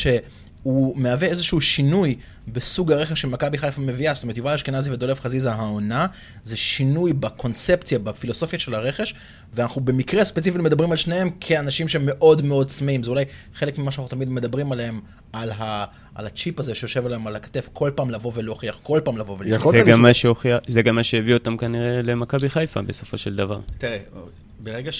שהוא 0.62 0.96
מהווה 0.96 1.28
איזשהו 1.28 1.60
שינוי 1.60 2.16
בסוג 2.48 2.92
הרכש 2.92 3.20
שמכבי 3.20 3.58
חיפה 3.58 3.80
מביאה, 3.80 4.14
זאת 4.14 4.22
אומרת 4.22 4.36
יובל 4.36 4.54
אשכנזי 4.54 4.90
ודולב 4.90 5.18
חזיזה 5.20 5.52
העונה, 5.52 6.06
זה 6.44 6.56
שינוי 6.56 7.12
בקונספציה, 7.12 7.98
בפילוסופיה 7.98 8.58
של 8.58 8.74
הרכש, 8.74 9.14
ואנחנו 9.54 9.80
במקרה 9.80 10.24
ספציפי 10.24 10.58
מדברים 10.58 10.90
על 10.90 10.96
שניהם 10.96 11.30
כאנשים 11.40 11.88
שמאוד 11.88 12.42
מאוד 12.42 12.68
צמאים, 12.68 13.02
זה 13.02 13.10
אולי 13.10 13.24
חלק 13.54 13.78
ממה 13.78 13.92
שאנחנו 13.92 14.08
תמיד 14.08 14.28
מדברים 14.28 14.72
עליהם, 14.72 15.00
על, 15.32 15.50
ה, 15.50 15.84
על 16.14 16.26
הצ'יפ 16.26 16.60
הזה 16.60 16.74
שיושב 16.74 17.06
עליהם 17.06 17.26
על 17.26 17.36
הכתף, 17.36 17.68
כל 17.72 17.90
פעם 17.94 18.10
לבוא 18.10 18.32
ולהוכיח, 18.34 18.78
כל 18.82 19.00
פעם 19.04 19.18
לבוא 19.18 19.36
ולהוכיח. 19.38 19.72
זה 19.72 19.90
גם 19.90 20.02
מה 20.02 20.14
שהוכיח, 20.14 20.58
זה 20.68 20.82
גם 20.82 20.94
מה 20.94 21.04
שהביא 21.04 21.34
אותם 21.34 21.56
כנראה 21.56 22.02
למכבי 22.02 22.50
חיפה 22.50 22.82
בסופו 22.82 23.18
של 23.18 23.36
דבר. 23.36 23.60
תראה, 23.78 23.98
ברגע 24.60 24.92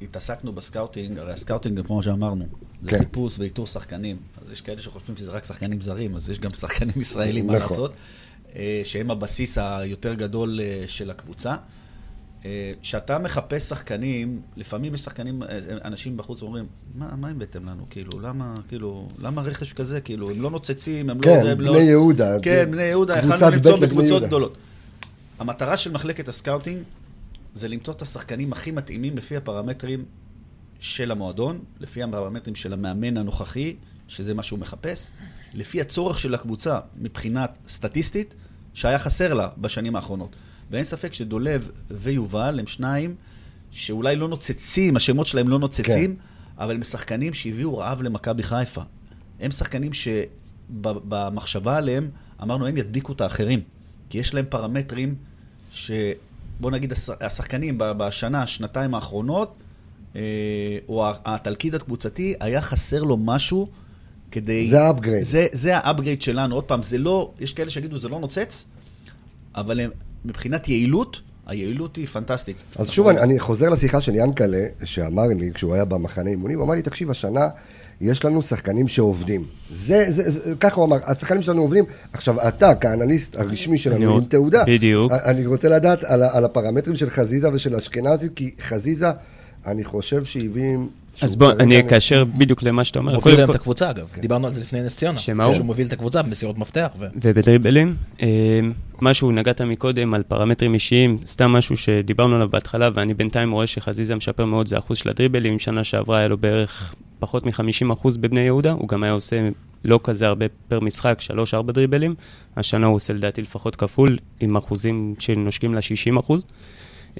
שהתעסקנו 0.00 0.52
ב 0.52 0.59
scouting, 0.59 1.18
הרי 1.18 1.32
ה 1.32 1.37
scouting, 1.37 1.86
כמו 1.86 2.02
שאמרנו, 2.02 2.44
זה 2.82 2.90
כן. 2.90 2.98
חיפוש 2.98 3.38
ואיתור 3.38 3.66
שחקנים. 3.66 4.16
אז 4.44 4.52
יש 4.52 4.60
כאלה 4.60 4.80
שחושבים 4.80 5.16
שזה 5.16 5.30
רק 5.30 5.44
שחקנים 5.44 5.80
זרים, 5.80 6.14
אז 6.14 6.30
יש 6.30 6.40
גם 6.40 6.52
שחקנים 6.52 6.94
ישראלים, 7.00 7.46
מה 7.46 7.56
נכון. 7.56 7.70
לעשות, 7.70 7.92
אה, 8.56 8.80
שהם 8.84 9.10
הבסיס 9.10 9.58
היותר 9.58 10.14
גדול 10.14 10.60
אה, 10.60 10.82
של 10.86 11.10
הקבוצה. 11.10 11.56
אה, 12.44 12.72
כשאתה 12.82 13.18
מחפש 13.18 13.62
שחקנים, 13.68 14.40
לפעמים 14.56 14.94
יש 14.94 15.00
שחקנים, 15.00 15.42
אנשים 15.84 16.16
בחוץ 16.16 16.42
אומרים, 16.42 16.66
מה, 16.94 17.16
מה 17.16 17.28
הבאתם 17.28 17.68
לנו? 17.68 17.86
כאילו, 17.90 18.20
למה, 18.20 18.54
כאילו, 18.68 19.08
למה 19.18 19.42
רכש 19.42 19.72
כזה? 19.72 20.00
כאילו, 20.00 20.30
הם 20.30 20.42
לא 20.42 20.50
נוצצים, 20.50 21.10
הם 21.10 21.18
כן, 21.18 21.44
לא... 21.44 21.50
הם 21.50 21.60
לא... 21.60 21.72
בני 21.72 21.82
יהודה. 21.82 22.40
כן, 22.42 22.70
בני 22.70 22.82
יהודה, 22.82 23.18
יכלנו 23.18 23.56
למצוא 23.56 23.76
בקבוצות. 23.76 24.22
גדולות. 24.22 24.56
המטרה 25.38 25.76
של 25.76 25.92
מחלקת 25.92 26.28
ה 26.28 26.34
scouting 26.34 26.82
זה 27.54 27.68
למצוא 27.68 27.94
את 27.94 28.02
השחקנים 28.02 28.52
הכי 28.52 28.70
מתאימים 28.70 29.16
לפי 29.16 29.36
הפרמטרים 29.36 30.04
של 30.80 31.10
המועדון, 31.10 31.64
לפי 31.80 32.02
הפרמטרים 32.02 32.54
של 32.54 32.72
המאמן 32.72 33.16
הנוכחי, 33.16 33.76
שזה 34.08 34.34
מה 34.34 34.42
שהוא 34.42 34.58
מחפש, 34.58 35.10
לפי 35.54 35.80
הצורך 35.80 36.18
של 36.18 36.34
הקבוצה 36.34 36.80
מבחינת 36.96 37.50
סטטיסטית, 37.68 38.34
שהיה 38.74 38.98
חסר 38.98 39.34
לה 39.34 39.48
בשנים 39.58 39.96
האחרונות. 39.96 40.36
ואין 40.70 40.84
ספק 40.84 41.12
שדולב 41.12 41.70
ויובל 41.90 42.58
הם 42.58 42.66
שניים 42.66 43.14
שאולי 43.70 44.16
לא 44.16 44.28
נוצצים, 44.28 44.96
השמות 44.96 45.26
שלהם 45.26 45.48
לא 45.48 45.58
נוצצים, 45.58 46.16
כן. 46.16 46.22
אבל 46.58 46.74
הם 46.74 46.82
שחקנים 46.82 47.34
שהביאו 47.34 47.78
רעב 47.78 48.02
למכבי 48.02 48.42
חיפה. 48.42 48.82
הם 49.40 49.50
שחקנים 49.50 49.90
שבמחשבה 49.92 51.76
עליהם, 51.76 52.10
אמרנו, 52.42 52.66
הם 52.66 52.76
ידביקו 52.76 53.12
את 53.12 53.20
האחרים. 53.20 53.60
כי 54.10 54.18
יש 54.18 54.34
להם 54.34 54.44
פרמטרים 54.48 55.14
ש... 55.70 55.90
בוא 56.60 56.70
נגיד, 56.70 56.92
הש- 56.92 57.10
השחקנים 57.20 57.74
בשנה, 57.78 58.46
שנתיים 58.46 58.94
האחרונות, 58.94 59.56
אה, 60.16 60.20
או 60.88 61.06
התלכיד 61.24 61.74
הקבוצתי, 61.74 62.34
היה 62.40 62.60
חסר 62.60 63.02
לו 63.02 63.16
משהו 63.16 63.68
כדי... 64.30 64.68
זה 64.70 64.82
ה 64.82 64.86
upgrade. 64.86 65.22
זה, 65.24 65.46
זה 65.52 65.76
ה 65.76 65.82
upgrade 65.82 66.22
שלנו. 66.22 66.54
עוד 66.54 66.64
פעם, 66.64 66.82
זה 66.82 66.98
לא, 66.98 67.32
יש 67.40 67.52
כאלה 67.52 67.70
שיגידו, 67.70 67.98
זה 67.98 68.08
לא 68.08 68.20
נוצץ, 68.20 68.64
אבל 69.54 69.80
הם, 69.80 69.90
מבחינת 70.24 70.68
יעילות, 70.68 71.20
היעילות 71.46 71.96
היא 71.96 72.06
פנטסטית. 72.06 72.56
אז 72.76 72.90
שוב, 72.90 73.08
אני, 73.08 73.20
אני 73.20 73.38
חוזר 73.38 73.68
לשיחה 73.68 74.00
של 74.00 74.14
ינקלה, 74.14 74.66
שאמר 74.84 75.22
לי, 75.38 75.50
כשהוא 75.54 75.74
היה 75.74 75.84
במחנה 75.84 76.30
אימונים, 76.30 76.58
הוא 76.58 76.66
אמר 76.66 76.74
לי, 76.74 76.82
תקשיב, 76.82 77.10
השנה 77.10 77.48
יש 78.00 78.24
לנו 78.24 78.42
שחקנים 78.42 78.88
שעובדים. 78.88 79.44
זה, 79.70 80.04
זה, 80.08 80.30
זה 80.30 80.54
ככה 80.60 80.76
הוא 80.76 80.84
אמר, 80.84 80.96
השחקנים 81.04 81.42
שלנו 81.42 81.62
עובדים. 81.62 81.84
עכשיו, 82.12 82.48
אתה, 82.48 82.74
כאנליסט 82.74 83.36
הרשמי 83.36 83.78
שלנו 83.78 84.16
עם 84.16 84.24
תעודה, 84.24 84.64
בדיוק. 84.66 85.12
אני 85.12 85.46
רוצה 85.46 85.68
לדעת 85.68 86.04
על, 86.04 86.22
על 86.22 86.44
הפרמטרים 86.44 86.96
של 86.96 87.10
חזיזה 87.10 87.52
ושל 87.52 87.76
אשכנזי, 87.76 88.28
כי 88.36 88.50
חזיזה, 88.68 89.10
אני 89.66 89.84
חושב 89.84 90.24
שהביא... 90.24 90.76
אז 91.22 91.36
בוא, 91.36 91.52
אני 91.52 91.80
אקשר 91.80 92.24
בדיוק 92.24 92.62
למה 92.62 92.84
שאתה 92.84 92.98
אומר. 92.98 93.14
מוביל 93.14 93.22
קודם 93.22 93.38
להם 93.38 93.50
את 93.50 93.54
הקבוצה 93.54 93.90
אגב, 93.90 94.06
דיברנו 94.20 94.46
על 94.46 94.52
זה 94.52 94.60
לפני 94.60 94.82
נס 94.82 94.96
ציונה. 94.96 95.18
שמה 95.18 95.44
הוא? 95.44 95.54
שהוא 95.54 95.66
מוביל 95.66 95.86
את 95.86 95.92
הקבוצה 95.92 96.22
במסירות 96.22 96.58
מפתח. 96.58 96.88
ו- 96.98 97.06
ובדריבלים, 97.22 97.96
אה, 98.22 98.60
משהו 99.00 99.32
נגעת 99.32 99.60
מקודם 99.60 100.14
על 100.14 100.22
פרמטרים 100.22 100.74
אישיים, 100.74 101.18
סתם 101.26 101.50
משהו 101.50 101.76
שדיברנו 101.76 102.34
עליו 102.34 102.48
בהתחלה, 102.48 102.90
ואני 102.94 103.14
בינתיים 103.14 103.50
רואה 103.50 103.66
שחזיזה 103.66 104.14
משפר 104.14 104.44
מאוד, 104.44 104.68
זה 104.68 104.76
האחוז 104.76 104.98
של 104.98 105.08
הדריבלים, 105.08 105.58
שנה 105.58 105.84
שעברה 105.84 106.18
היה 106.18 106.28
לו 106.28 106.38
בערך 106.38 106.94
פחות 107.20 107.46
מ-50% 107.46 108.08
בבני 108.20 108.40
יהודה, 108.40 108.72
הוא 108.72 108.88
גם 108.88 109.02
היה 109.02 109.12
עושה 109.12 109.48
לא 109.84 110.00
כזה 110.04 110.26
הרבה 110.26 110.46
פר 110.68 110.80
משחק, 110.80 111.18
3-4 111.68 111.72
דריבלים, 111.72 112.14
השנה 112.56 112.86
הוא 112.86 112.96
עושה 112.96 113.12
לדעתי 113.12 113.42
לפחות 113.42 113.76
כפול, 113.76 114.18
עם 114.40 114.56
אחוזים 114.56 115.14
שנושקים 115.18 115.74
ל-60%. 115.74 116.32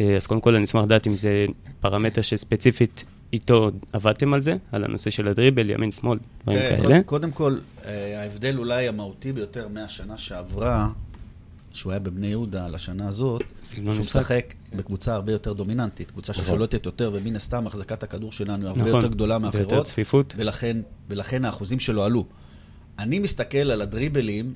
אה, 0.01 0.17
אז 0.17 0.27
קודם 0.27 0.41
כל 0.41 0.55
אני 0.55 0.65
אשמח 0.65 0.83
לדעת 0.83 1.07
אם 1.07 1.17
זה 1.17 1.47
פרמטר 1.81 2.23
שספציפית 2.23 3.05
איתו 3.33 3.71
עבדתם 3.93 4.35
על 4.35 4.43
זה, 4.43 4.57
על 4.73 4.85
הנושא 4.85 5.11
של 5.11 5.29
הדריבל, 5.29 5.71
ימין, 5.71 5.93
שמאל, 5.93 6.19
דברים 6.43 6.59
תראה, 6.59 6.71
כאלה. 6.71 6.83
קודם, 6.83 7.03
קודם 7.03 7.31
כל, 7.31 7.59
אה, 7.85 8.21
ההבדל 8.23 8.59
אולי 8.59 8.89
המהותי 8.89 9.33
ביותר 9.33 9.69
מהשנה 9.69 10.19
שעברה, 10.19 10.89
שהוא 11.73 11.93
היה 11.93 12.01
בבני 12.01 12.27
יהודה, 12.27 12.69
לשנה 12.69 13.09
הזאת, 13.09 13.43
סגנון 13.65 13.95
שהוא 13.95 14.01
משחק. 14.01 14.55
בקבוצה 14.77 15.15
הרבה 15.15 15.33
יותר 15.33 15.53
דומיננטית, 15.53 16.11
קבוצה 16.11 16.33
נכון. 16.33 16.45
ששולטת 16.45 16.87
יותר, 16.87 17.11
ומן 17.15 17.37
הסתם 17.37 17.67
החזקת 17.67 18.03
הכדור 18.03 18.33
שלנו 18.33 18.63
היא 18.63 18.69
הרבה 18.69 18.83
נכון, 18.83 18.95
יותר 18.95 19.09
גדולה 19.09 19.39
ויותר 19.43 19.59
מאחרות, 19.59 19.87
צפיפות. 19.87 20.35
ולכן, 20.37 20.77
ולכן 21.09 21.45
האחוזים 21.45 21.79
שלו 21.79 22.05
עלו. 22.05 22.27
אני 22.99 23.19
מסתכל 23.19 23.59
על 23.59 23.83
הדריבלים 23.83 24.55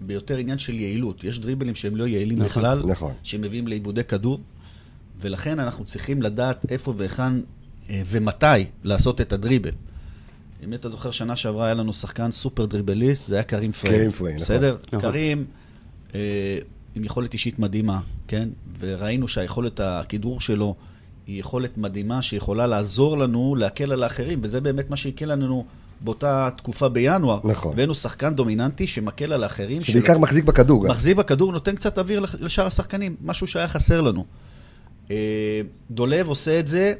ביותר 0.00 0.36
עניין 0.36 0.58
של 0.58 0.74
יעילות. 0.74 1.24
יש 1.24 1.38
דריבלים 1.38 1.74
שהם 1.74 1.96
לא 1.96 2.06
יעילים 2.06 2.38
נכון, 2.38 2.48
בכלל, 2.48 2.82
נכון. 2.86 3.12
שמביאים 3.22 3.68
לאיבודי 3.68 4.04
כדור, 4.04 4.40
ולכן 5.20 5.58
אנחנו 5.58 5.84
צריכים 5.84 6.22
לדעת 6.22 6.70
איפה 6.70 6.94
והיכן 6.96 7.32
אה, 7.90 8.02
ומתי 8.06 8.46
לעשות 8.84 9.20
את 9.20 9.32
הדריבל. 9.32 9.70
אם 10.64 10.74
אתה 10.74 10.88
זוכר, 10.88 11.10
שנה 11.10 11.36
שעברה 11.36 11.64
היה 11.64 11.74
לנו 11.74 11.92
שחקן 11.92 12.30
סופר 12.30 12.66
דריבליסט, 12.66 13.28
זה 13.28 13.34
היה 13.34 13.42
קרים 13.42 13.72
פריי. 13.72 13.98
קרים 13.98 14.12
פריי, 14.12 14.34
נכון. 14.34 14.44
בסדר? 14.44 14.76
נכון. 14.86 15.00
קרים 15.00 15.44
עם 16.94 17.04
יכולת 17.04 17.32
אישית 17.32 17.58
מדהימה, 17.58 18.00
כן? 18.28 18.48
וראינו 18.78 19.28
שהיכולת 19.28 19.80
הכדרור 19.80 20.40
שלו 20.40 20.74
היא 21.26 21.40
יכולת 21.40 21.78
מדהימה 21.78 22.22
שיכולה 22.22 22.66
לעזור 22.66 23.18
לנו 23.18 23.54
להקל 23.58 23.92
על 23.92 24.02
האחרים, 24.02 24.38
וזה 24.42 24.60
באמת 24.60 24.90
מה 24.90 24.96
שהקל 24.96 25.26
לנו 25.32 25.64
באותה 26.00 26.48
תקופה 26.56 26.88
בינואר. 26.88 27.40
נכון. 27.44 27.72
הבאנו 27.72 27.94
שחקן 27.94 28.34
דומיננטי 28.34 28.86
שמקל 28.86 29.32
על 29.32 29.42
האחרים. 29.42 29.82
שבעיקר 29.82 30.12
של- 30.12 30.18
מחזיק 30.18 30.44
בכדור. 30.44 30.84
גם. 30.84 30.90
מחזיק 30.90 31.16
בכדור, 31.16 31.52
נותן 31.52 31.74
קצת 31.74 31.98
אוויר 31.98 32.20
לשאר 32.40 32.66
השחקנים, 32.66 33.16
משהו 33.22 33.46
שהיה 33.46 33.68
חסר 33.68 34.00
לנו. 34.00 34.24
אה, 35.10 35.60
דולב 35.90 36.28
עושה 36.28 36.60
את 36.60 36.68
זה 36.68 36.92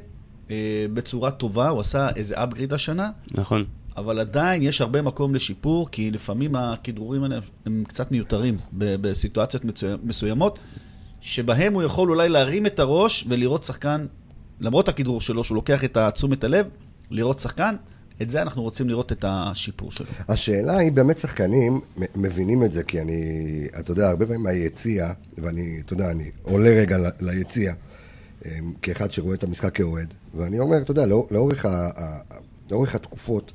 אה, 0.51 0.55
בצורה 0.93 1.31
טובה, 1.31 1.69
הוא 1.69 1.81
עשה 1.81 2.09
איזה 2.15 2.35
upgrade 2.35 2.75
השנה, 2.75 3.09
נכון. 3.31 3.65
אבל 3.97 4.19
עדיין 4.19 4.63
יש 4.63 4.81
הרבה 4.81 5.01
מקום 5.01 5.35
לשיפור, 5.35 5.89
כי 5.91 6.11
לפעמים 6.11 6.55
הכדרורים 6.55 7.23
האלה 7.23 7.39
הם 7.65 7.83
קצת 7.87 8.11
מיותרים 8.11 8.57
בסיטואציות 8.73 9.63
מסוימות, 10.03 10.59
שבהם 11.21 11.73
הוא 11.73 11.83
יכול 11.83 12.09
אולי 12.09 12.29
להרים 12.29 12.65
את 12.65 12.79
הראש 12.79 13.25
ולראות 13.29 13.63
שחקן, 13.63 14.05
למרות 14.59 14.87
הכדרור 14.89 15.21
שלו, 15.21 15.43
שהוא 15.43 15.55
לוקח 15.55 15.83
את 15.83 15.97
תשומת 16.13 16.43
הלב, 16.43 16.65
לראות 17.11 17.39
שחקן, 17.39 17.75
את 18.21 18.29
זה 18.29 18.41
אנחנו 18.41 18.61
רוצים 18.61 18.89
לראות 18.89 19.11
את 19.11 19.25
השיפור 19.27 19.91
שלו. 19.91 20.07
השאלה 20.27 20.77
היא 20.77 20.91
באמת 20.91 21.19
שחקנים 21.19 21.81
מבינים 22.15 22.63
את 22.63 22.71
זה, 22.71 22.83
כי 22.83 23.01
אני, 23.01 23.21
אתה 23.79 23.91
יודע, 23.91 24.09
הרבה 24.09 24.25
פעמים 24.25 24.43
מהיציע, 24.43 25.11
ואני, 25.37 25.81
אתה 25.85 25.93
יודע, 25.93 26.11
אני 26.11 26.31
עולה 26.43 26.69
רגע 26.69 26.97
ליציע, 27.21 27.73
אמ, 28.45 28.73
כאחד 28.81 29.11
שרואה 29.11 29.35
את 29.35 29.43
המשחק 29.43 29.75
כאוהד, 29.75 30.13
ואני 30.35 30.59
אומר, 30.59 30.77
אתה 30.77 30.91
יודע, 30.91 31.05
לאור- 31.05 31.27
לאורך, 31.31 31.65
ה, 31.65 31.89
לאורך 32.71 32.95
התקופות, 32.95 33.51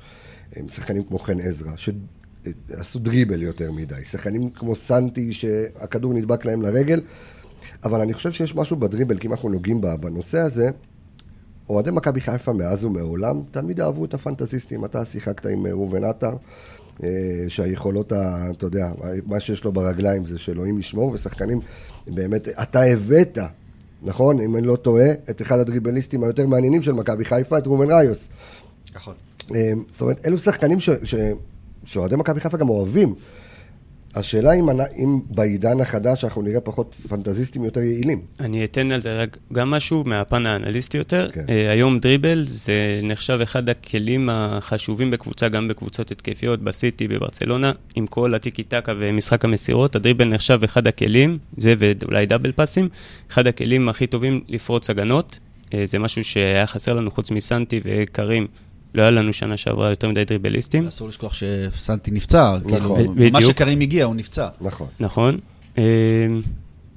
הם 0.55 0.69
שחקנים 0.69 1.03
כמו 1.03 1.19
חן 1.19 1.39
עזרא, 1.39 1.71
שעשו 1.75 2.99
דריבל 2.99 3.41
יותר 3.41 3.71
מדי, 3.71 4.05
שחקנים 4.05 4.49
כמו 4.49 4.75
סנטי, 4.75 5.33
שהכדור 5.33 6.13
נדבק 6.13 6.45
להם 6.45 6.61
לרגל, 6.61 7.01
אבל 7.83 8.01
אני 8.01 8.13
חושב 8.13 8.31
שיש 8.31 8.55
משהו 8.55 8.77
בדריבל, 8.77 9.17
כי 9.19 9.27
אם 9.27 9.31
אנחנו 9.31 9.49
נוגעים 9.49 9.81
בנושא 9.81 10.39
הזה, 10.39 10.69
אוהדי 11.69 11.91
מכבי 11.91 12.21
חיפה 12.21 12.53
מאז 12.53 12.85
ומעולם 12.85 13.41
תמיד 13.51 13.81
אהבו 13.81 14.05
את 14.05 14.13
הפנטזיסטים. 14.13 14.85
אתה 14.85 15.05
שיחקת 15.05 15.45
עם 15.45 15.65
אה, 15.65 15.71
ראובן 15.71 16.03
עטר, 16.03 16.33
אה, 17.03 17.09
שהיכולות, 17.47 18.11
ה- 18.11 18.51
אתה 18.51 18.65
יודע, 18.65 18.91
מה 19.25 19.39
שיש 19.39 19.63
לו 19.63 19.71
ברגליים 19.71 20.25
זה 20.25 20.37
שאלוהים 20.39 20.79
ישמור, 20.79 21.11
ושחקנים, 21.11 21.59
באמת, 22.07 22.47
אתה 22.47 22.81
הבאת 22.81 23.37
נכון? 24.01 24.39
אם 24.41 24.55
אני 24.57 24.67
לא 24.67 24.75
טועה, 24.75 25.11
את 25.29 25.41
אחד 25.41 25.59
הדריבליסטים 25.59 26.23
היותר 26.23 26.47
מעניינים 26.47 26.81
של 26.81 26.91
מכבי 26.91 27.25
חיפה, 27.25 27.57
את 27.57 27.67
ראובן 27.67 27.91
ראיוס. 27.91 28.29
נכון. 28.95 29.13
אה, 29.55 29.71
זאת 29.91 30.01
אומרת, 30.01 30.27
אלו 30.27 30.37
שחקנים 30.37 30.77
שאוהדי 31.85 32.15
מכבי 32.15 32.39
חיפה 32.39 32.57
גם 32.57 32.69
אוהבים. 32.69 33.15
השאלה 34.15 34.53
אם, 34.53 34.69
אם 34.69 35.19
בעידן 35.29 35.81
החדש 35.81 36.23
אנחנו 36.23 36.41
נראה 36.41 36.61
פחות 36.61 36.95
פנטזיסטים 37.09 37.65
יותר 37.65 37.79
יעילים. 37.79 38.21
אני 38.39 38.65
אתן 38.65 38.91
על 38.91 39.01
זה 39.01 39.21
רק 39.21 39.37
גם 39.53 39.71
משהו 39.71 40.03
מהפן 40.05 40.45
האנליסטי 40.45 40.97
יותר. 40.97 41.29
כן. 41.31 41.41
Okay. 41.41 41.51
היום 41.71 41.99
דריבל 41.99 42.43
זה 42.47 42.99
נחשב 43.03 43.39
אחד 43.43 43.69
הכלים 43.69 44.29
החשובים 44.31 45.11
בקבוצה, 45.11 45.49
גם 45.49 45.67
בקבוצות 45.67 46.11
התקפיות, 46.11 46.61
בסיטי, 46.61 47.07
בברצלונה, 47.07 47.71
עם 47.95 48.07
כל 48.07 48.35
הטיקי 48.35 48.63
טקה 48.63 48.93
ומשחק 48.99 49.45
המסירות. 49.45 49.95
הדריבל 49.95 50.25
נחשב 50.25 50.59
אחד 50.63 50.87
הכלים, 50.87 51.37
זה 51.57 51.73
ואולי 51.79 52.25
דאבל 52.25 52.51
פאסים, 52.51 52.89
אחד 53.31 53.47
הכלים 53.47 53.89
הכי 53.89 54.07
טובים 54.07 54.41
לפרוץ 54.47 54.89
הגנות. 54.89 55.39
אה, 55.73 55.83
זה 55.85 55.99
משהו 55.99 56.23
שהיה 56.23 56.67
חסר 56.67 56.93
לנו 56.93 57.11
חוץ 57.11 57.31
מסנטי 57.31 57.81
וקרים. 57.83 58.47
לא 58.95 59.01
היה 59.01 59.11
לנו 59.11 59.33
שנה 59.33 59.57
שעברה 59.57 59.89
יותר 59.89 60.09
מדי 60.09 60.25
דריבליסטים. 60.25 60.87
אסור 60.87 61.07
לשכוח 61.07 61.33
שסנטי 61.33 62.11
נפצע, 62.11 62.55
כאילו, 62.67 62.95
ב- 63.15 63.31
מה. 63.31 63.41
שקרים 63.41 63.79
הגיע, 63.79 64.05
הוא 64.05 64.15
נפצע. 64.15 64.47
נכון. 64.61 64.87
נכון. 64.99 65.37
אה, 65.77 65.83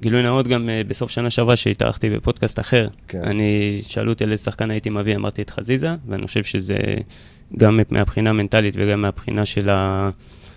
גילוי 0.01 0.23
נאות 0.23 0.47
גם 0.47 0.69
אה, 0.69 0.81
בסוף 0.87 1.11
שנה 1.11 1.29
שעברה 1.29 1.55
שהתארחתי 1.55 2.09
בפודקאסט 2.09 2.59
אחר. 2.59 2.87
כן. 3.07 3.21
אני, 3.23 3.81
שאלו 3.87 4.11
אותי 4.11 4.23
על 4.23 4.31
איזה 4.31 4.43
שחקן 4.43 4.71
הייתי 4.71 4.89
מביא, 4.89 5.15
אמרתי 5.15 5.41
את 5.41 5.49
חזיזה, 5.49 5.95
ואני 6.07 6.27
חושב 6.27 6.43
שזה 6.43 6.77
גם 7.57 7.79
מהבחינה 7.89 8.29
המנטלית 8.29 8.73
וגם 8.77 9.01
מהבחינה 9.01 9.45
של, 9.45 9.69
ה, 9.69 10.09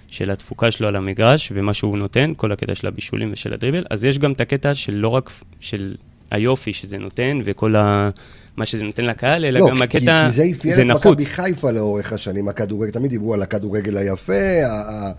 של 0.09 0.31
התפוקה 0.31 0.71
שלו 0.71 0.88
על 0.88 0.97
המגרש 0.97 1.52
ומה 1.55 1.75
שהוא 1.75 1.99
נותן, 1.99 2.33
כל 2.37 2.52
הקטע 2.52 2.75
של 2.75 2.87
הבישולים 2.87 3.33
ושל 3.33 3.52
הדריבל. 3.52 3.85
אז 3.90 4.05
יש 4.05 4.19
גם 4.19 4.33
את 4.33 4.40
הקטע 4.40 4.75
של 4.75 4.95
לא 4.95 5.09
רק 5.09 5.31
של 5.61 5.95
היופי 6.31 6.73
שזה 6.73 6.99
נותן 6.99 7.40
וכל 7.45 7.76
ה... 7.76 8.11
מה 8.56 8.66
שזה 8.66 8.84
נותן 8.84 9.04
לקהל, 9.04 9.44
אלא 9.44 9.60
לא, 9.60 9.68
גם 9.70 9.76
כי- 9.76 9.82
הקטע, 9.98 10.26
כי 10.26 10.32
זה 10.36 10.44
אפיין 10.56 10.75
זה 10.75 10.82
את 10.82 10.86
מכבי. 10.86 11.25
חיפה 11.25 11.70
לאורך 11.70 12.12
השנים, 12.12 12.48
הכדורגל, 12.48 12.90
תמיד 12.92 13.10
דיברו 13.10 13.34
על 13.34 13.42
הכדורגל 13.42 13.96
היפה, 13.96 14.32
ה- 14.66 14.90
ה- 14.90 15.12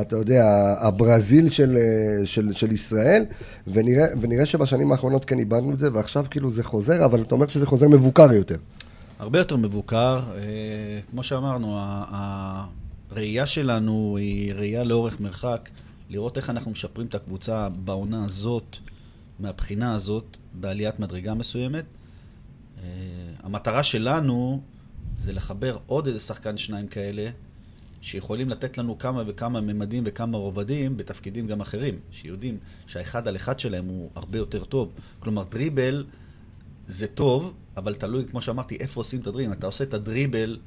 אתה 0.00 0.16
יודע, 0.16 0.44
הברזיל 0.80 1.50
של, 1.50 1.76
אה, 1.76 2.26
של, 2.26 2.52
של 2.52 2.72
ישראל, 2.72 3.24
ונראה, 3.66 4.06
ונראה 4.20 4.46
שבשנים 4.46 4.92
האחרונות 4.92 5.24
כן 5.24 5.38
איבדנו 5.38 5.72
את 5.72 5.78
זה, 5.78 5.88
ועכשיו 5.92 6.24
כאילו 6.30 6.50
זה 6.50 6.64
חוזר, 6.64 7.04
אבל 7.04 7.20
אתה 7.20 7.34
אומר 7.34 7.48
שזה 7.48 7.66
חוזר 7.66 7.88
מבוקר 7.88 8.32
יותר. 8.32 8.56
הרבה 9.18 9.38
יותר 9.38 9.56
מבוקר. 9.56 10.20
אה, 10.36 10.42
כמו 11.10 11.22
שאמרנו, 11.22 11.74
ה- 11.78 12.64
הראייה 13.10 13.46
שלנו 13.46 14.16
היא 14.18 14.54
ראייה 14.54 14.84
לאורך 14.84 15.20
מרחק, 15.20 15.68
לראות 16.10 16.36
איך 16.36 16.50
אנחנו 16.50 16.70
משפרים 16.70 17.06
את 17.06 17.14
הקבוצה 17.14 17.68
בעונה 17.84 18.24
הזאת, 18.24 18.76
מהבחינה 19.40 19.94
הזאת, 19.94 20.24
בעליית 20.54 21.00
מדרגה 21.00 21.34
מסוימת. 21.34 21.84
אה, 22.82 22.88
המטרה 23.42 23.82
שלנו 23.82 24.60
זה 25.18 25.32
לחבר 25.32 25.76
עוד 25.86 26.06
איזה 26.06 26.20
שחקן 26.20 26.56
שניים 26.56 26.86
כאלה, 26.86 27.30
שיכולים 28.00 28.48
לתת 28.48 28.78
לנו 28.78 28.98
כמה 28.98 29.22
וכמה 29.26 29.60
ממדים 29.60 30.02
וכמה 30.06 30.38
רובדים 30.38 30.96
בתפקידים 30.96 31.46
גם 31.46 31.60
אחרים, 31.60 31.98
שיודעים 32.10 32.58
שהאחד 32.86 33.28
על 33.28 33.36
אחד 33.36 33.60
שלהם 33.60 33.84
הוא 33.86 34.10
הרבה 34.14 34.38
יותר 34.38 34.64
טוב. 34.64 34.92
כלומר, 35.18 35.42
דריבל 35.42 36.04
זה 36.86 37.06
טוב, 37.06 37.54
אבל 37.76 37.94
תלוי, 37.94 38.24
כמו 38.30 38.40
שאמרתי, 38.40 38.76
איפה 38.76 39.00
עושים 39.00 39.20
את 39.20 39.26
הדריבל. 39.26 39.52
אתה 39.52 39.66
עושה 39.66 39.84
את 39.84 39.94
הדריבל, 39.94 40.58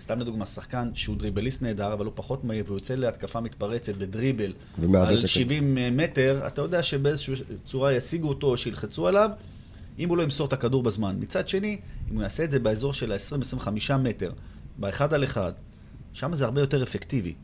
סתם 0.00 0.20
לדוגמה, 0.20 0.46
שחקן 0.46 0.90
שהוא 0.94 1.16
דריבליסט 1.16 1.62
נהדר, 1.62 1.92
אבל 1.92 2.04
הוא 2.04 2.12
פחות 2.16 2.44
מהיר, 2.44 2.64
והוא 2.66 2.76
יוצא 2.76 2.94
להתקפה 2.94 3.40
מתפרצת 3.40 3.96
בדריבל 3.96 4.52
על 4.78 4.96
הכדור. 4.96 5.26
70 5.26 5.78
מטר, 5.92 6.46
אתה 6.46 6.62
יודע 6.62 6.82
שבאיזושהי 6.82 7.34
צורה 7.64 7.92
ישיגו 7.92 8.28
אותו 8.28 8.46
או 8.46 8.56
שילחצו 8.56 9.08
עליו, 9.08 9.30
אם 9.98 10.08
הוא 10.08 10.16
לא 10.16 10.22
ימסור 10.22 10.46
את 10.46 10.52
הכדור 10.52 10.82
בזמן. 10.82 11.16
מצד 11.20 11.48
שני, 11.48 11.78
אם 12.10 12.14
הוא 12.14 12.22
יעשה 12.22 12.44
את 12.44 12.50
זה 12.50 12.58
באזור 12.58 12.92
של 12.92 13.12
ה-20-25 13.12 13.68
מטר, 13.98 14.32
באחד 14.78 15.14
על 15.14 15.24
אחד, 15.24 15.52
שם 16.12 16.34
זה 16.34 16.44
הרבה 16.44 16.60
יותר 16.60 16.82
אפקטיבי. 16.82 17.34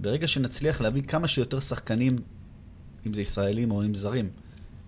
ברגע 0.00 0.26
שנצליח 0.28 0.80
להביא 0.80 1.02
כמה 1.02 1.28
שיותר 1.28 1.60
שחקנים, 1.60 2.18
אם 3.06 3.14
זה 3.14 3.22
ישראלים 3.22 3.70
או 3.70 3.82
אם 3.82 3.94
זרים, 3.94 4.28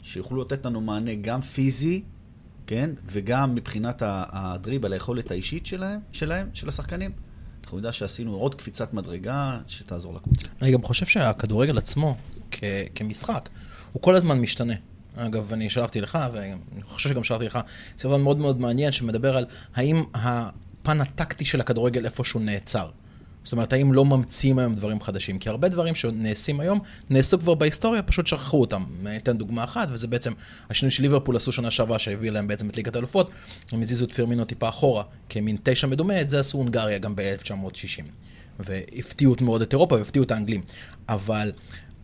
שיוכלו 0.02 0.42
לתת 0.42 0.66
לנו 0.66 0.80
מענה 0.80 1.14
גם 1.14 1.40
פיזי, 1.40 2.02
כן, 2.66 2.90
וגם 3.06 3.54
מבחינת 3.54 4.02
ה- 4.02 4.24
הדריבל, 4.32 4.92
היכולת 4.92 5.30
האישית 5.30 5.66
שלהם, 5.66 6.00
שלהם, 6.12 6.48
של 6.54 6.68
השחקנים, 6.68 7.10
אנחנו 7.64 7.78
נדע 7.78 7.92
שעשינו 7.92 8.34
עוד 8.34 8.54
קפיצת 8.54 8.94
מדרגה 8.94 9.58
שתעזור 9.66 10.14
לקבוצה. 10.14 10.46
אני 10.62 10.72
גם 10.72 10.82
חושב 10.82 11.06
שהכדורגל 11.06 11.78
עצמו, 11.78 12.16
כ- 12.50 12.60
כמשחק, 12.94 13.48
הוא 13.92 14.02
כל 14.02 14.14
הזמן 14.14 14.38
משתנה. 14.40 14.74
אגב, 15.26 15.52
אני 15.52 15.70
שלחתי 15.70 16.00
לך, 16.00 16.18
ואני 16.32 16.82
חושב 16.82 17.08
שגם 17.08 17.24
שלחתי 17.24 17.44
לך, 17.44 17.58
סרטון 17.98 18.22
מאוד 18.22 18.38
מאוד 18.38 18.60
מעניין 18.60 18.92
שמדבר 18.92 19.36
על 19.36 19.46
האם 19.74 20.04
הפן 20.14 21.00
הטקטי 21.00 21.44
של 21.44 21.60
הכדורגל 21.60 22.04
איפשהו 22.04 22.40
נעצר. 22.40 22.90
זאת 23.44 23.52
אומרת, 23.52 23.72
האם 23.72 23.92
לא 23.92 24.04
ממציאים 24.04 24.58
היום 24.58 24.74
דברים 24.74 25.00
חדשים? 25.00 25.38
כי 25.38 25.48
הרבה 25.48 25.68
דברים 25.68 25.94
שנעשים 25.94 26.60
היום, 26.60 26.80
נעשו 27.10 27.38
כבר 27.38 27.54
בהיסטוריה, 27.54 28.02
פשוט 28.02 28.26
שכחו 28.26 28.60
אותם. 28.60 28.84
אתן 29.16 29.38
דוגמה 29.38 29.64
אחת, 29.64 29.88
וזה 29.90 30.06
בעצם 30.06 30.32
השינוי 30.70 30.90
שליברפול 30.90 31.36
עשו 31.36 31.52
שנה 31.52 31.70
שעברה, 31.70 31.98
שהביא 31.98 32.30
להם 32.30 32.48
בעצם 32.48 32.68
את 32.68 32.76
ליגת 32.76 32.96
האלופות, 32.96 33.30
הם 33.72 33.82
הזיזו 33.82 34.04
את 34.04 34.12
פירמינו 34.12 34.44
טיפה 34.44 34.68
אחורה, 34.68 35.02
כמין 35.28 35.56
תשע 35.62 35.86
מדומה, 35.86 36.20
את 36.20 36.30
זה 36.30 36.40
עשו 36.40 36.58
הונגריה 36.58 36.98
גם 36.98 37.16
ב-1960. 37.16 38.02
והפתיעו 38.58 39.34
מאוד 39.40 39.62
את 39.62 39.72
אירופה 39.72 39.94
והפתיעו 39.94 40.24
את 40.24 40.30
האנגלים. 40.30 40.62
אבל 41.08 41.52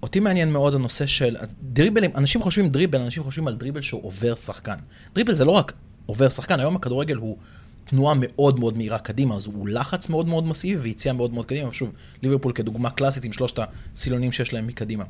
אותי 0.05 0.21
מעניין 0.21 0.53
מאוד 0.53 0.75
הנושא 0.75 1.07
של 1.07 1.37
דריבלים, 1.63 2.11
אנשים 2.15 2.43
חושבים 2.43 2.69
דריבל, 2.69 3.01
אנשים 3.01 3.23
חושבים 3.23 3.49
על 3.49 3.55
דריבל 3.55 3.81
שהוא 3.81 4.05
עובר 4.05 4.35
שחקן. 4.35 4.77
דריבל 5.15 5.35
זה 5.35 5.45
לא 5.45 5.51
רק 5.51 5.73
עובר 6.07 6.29
שחקן, 6.29 6.61
היום 6.61 6.77
הכדורגל 6.77 7.17
הוא 7.17 7.37
תנועה 7.85 8.15
מאוד 8.19 8.61
מאוד 8.61 8.77
מהירה 8.77 8.99
קדימה, 8.99 9.35
אז 9.35 9.47
הוא 9.47 9.69
לחץ 9.69 10.09
מאוד 10.09 10.29
מאוד 10.29 10.45
מסיבי 10.45 10.77
ויציאה 10.77 11.15
מאוד 11.15 11.35
מאוד 11.35 11.47
קדימה. 11.47 11.73
שוב, 11.73 11.91
ליברפול 12.23 12.53
כדוגמה 12.53 12.91
קלאסית 12.91 13.25
עם 13.25 13.33
שלושת 13.33 13.59
הסילונים 13.95 14.33
שיש 14.33 14.53
להם 14.53 14.67
מקדימה. 14.67 15.05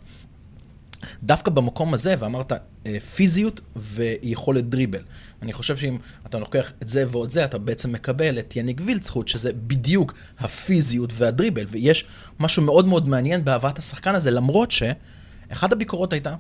דווקא 1.23 1.51
במקום 1.51 1.95
הזה, 1.95 2.15
ואמרת 2.19 2.53
אה, 2.53 3.01
פיזיות 3.01 3.61
ויכולת 3.77 4.69
דריבל. 4.69 5.03
אני 5.43 5.53
חושב 5.53 5.77
שאם 5.77 5.99
אתה 6.27 6.39
לוקח 6.39 6.73
את 6.83 6.89
זה 6.89 7.05
ועוד 7.09 7.31
זה, 7.31 7.45
אתה 7.45 7.59
בעצם 7.59 7.93
מקבל 7.93 8.39
את 8.39 8.57
יניק 8.57 8.81
וילצחוט, 8.85 9.29
שזה 9.29 9.53
בדיוק 9.53 10.15
הפיזיות 10.39 11.11
והדריבל, 11.15 11.67
ויש 11.71 12.05
משהו 12.41 12.63
מאוד 12.63 12.87
מאוד 12.87 13.09
מעניין 13.09 13.45
בהבאת 13.45 13.79
השחקן 13.79 14.15
הזה, 14.15 14.31
למרות 14.31 14.71
שאחת 14.71 15.73
הביקורות 15.73 16.13
הייתה 16.13 16.35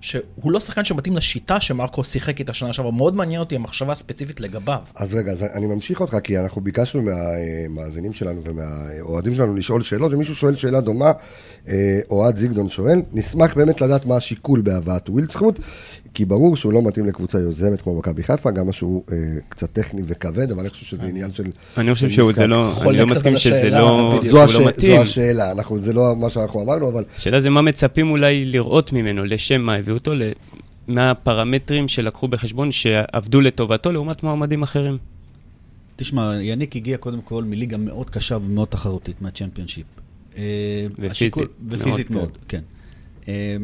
שהוא 0.00 0.52
לא 0.52 0.60
שחקן 0.60 0.84
שמתאים 0.84 1.16
לשיטה 1.16 1.60
שמרקו 1.60 2.04
שיחק 2.04 2.38
איתה 2.38 2.52
שנה 2.52 2.72
שעברה. 2.72 2.92
מאוד 2.92 3.16
מעניין 3.16 3.40
אותי 3.40 3.56
המחשבה 3.56 3.92
הספציפית 3.92 4.40
לגביו. 4.40 4.80
אז 4.94 5.14
רגע, 5.14 5.32
אז 5.32 5.42
אני 5.42 5.66
ממשיך 5.66 6.00
אותך, 6.00 6.16
כי 6.24 6.38
אנחנו 6.38 6.60
ביקשנו 6.60 7.02
מהמאזינים 7.02 8.12
שלנו 8.12 8.42
ומהאוהדים 8.44 9.34
שלנו 9.34 9.56
לשאול 9.56 9.82
שאלות, 9.82 10.12
ומישהו 10.12 10.34
שואל 10.34 10.54
שאלה 10.54 10.80
דומה, 10.80 11.12
אה, 11.68 12.00
אוהד 12.10 12.36
זיגדון 12.36 12.68
שואל, 12.68 13.02
נשמח 13.12 13.54
באמת 13.54 13.80
לדעת 13.80 14.06
מה 14.06 14.16
השיקול 14.16 14.60
בהבאת 14.60 15.08
ווילדסחוט, 15.08 15.60
כי 16.14 16.24
ברור 16.24 16.56
שהוא 16.56 16.72
לא 16.72 16.82
מתאים 16.82 17.06
לקבוצה 17.06 17.38
יוזמת 17.38 17.82
כמו 17.82 17.98
מכבי 17.98 18.22
חיפה, 18.22 18.50
גם 18.50 18.68
משהו 18.68 19.04
אה, 19.12 19.16
קצת 19.48 19.72
טכני 19.72 20.02
וכבד, 20.06 20.50
אבל 20.50 20.60
אני 20.60 20.70
חושב 20.70 20.86
שזה 20.86 21.06
עניין 21.06 21.32
של... 21.32 21.44
אני 21.76 21.94
חושב 21.94 22.10
שהוא. 22.10 22.32
זה 22.32 22.46
לא, 22.46 22.82
אני 22.88 22.96
לא 22.98 23.06
מסכים 23.06 23.36
שזה 23.36 23.54
השאלה, 23.54 23.80
לא. 23.80 24.20
זו, 24.30 24.44
הש... 24.44 24.54
לא 24.54 24.66
מתאים. 24.66 24.96
זו 24.96 25.02
השאלה, 25.02 25.52
אנחנו, 25.52 25.78
זה 25.78 25.92
לא 25.92 26.16
מה 26.16 26.30
שאנחנו 26.30 26.62
אמרנו, 26.62 26.88
אבל 26.88 27.04
השאלה 27.16 27.40
זה 27.40 27.50
מה 27.50 27.62
מצפים 27.62 28.10
אולי 28.10 28.44
לראות 28.44 28.92
ממנו, 28.92 29.24
לשם 29.24 29.60
מה 29.60 29.74
הביאו 29.74 29.96
אותו, 29.96 30.12
מה 30.88 31.10
הפרמטרים 31.10 31.88
שלקחו 31.88 32.28
בחשבון 32.28 32.72
שעבדו 32.72 33.40
לטובתו 33.40 33.92
לעומת 33.92 34.22
מועמדים 34.22 34.62
אחרים. 34.62 34.98
תשמע, 35.96 36.42
יניק 36.42 36.76
הגיע 36.76 36.96
קודם 36.96 37.20
כל 37.20 37.44
מליגה 37.44 37.76
מאוד 37.76 38.10
קשה 38.10 38.36
ומאוד 38.36 38.68
תחרותית, 38.68 39.22
מהצ'מפיונשיפ. 39.22 39.86
אה, 40.36 40.42
ופיזית 40.98 41.10
השיקול- 41.10 41.48
ופיזית 41.68 42.10
מאוד, 42.10 42.22
מאוד, 42.22 42.38
כן. 42.48 42.60
אה, 43.28 43.56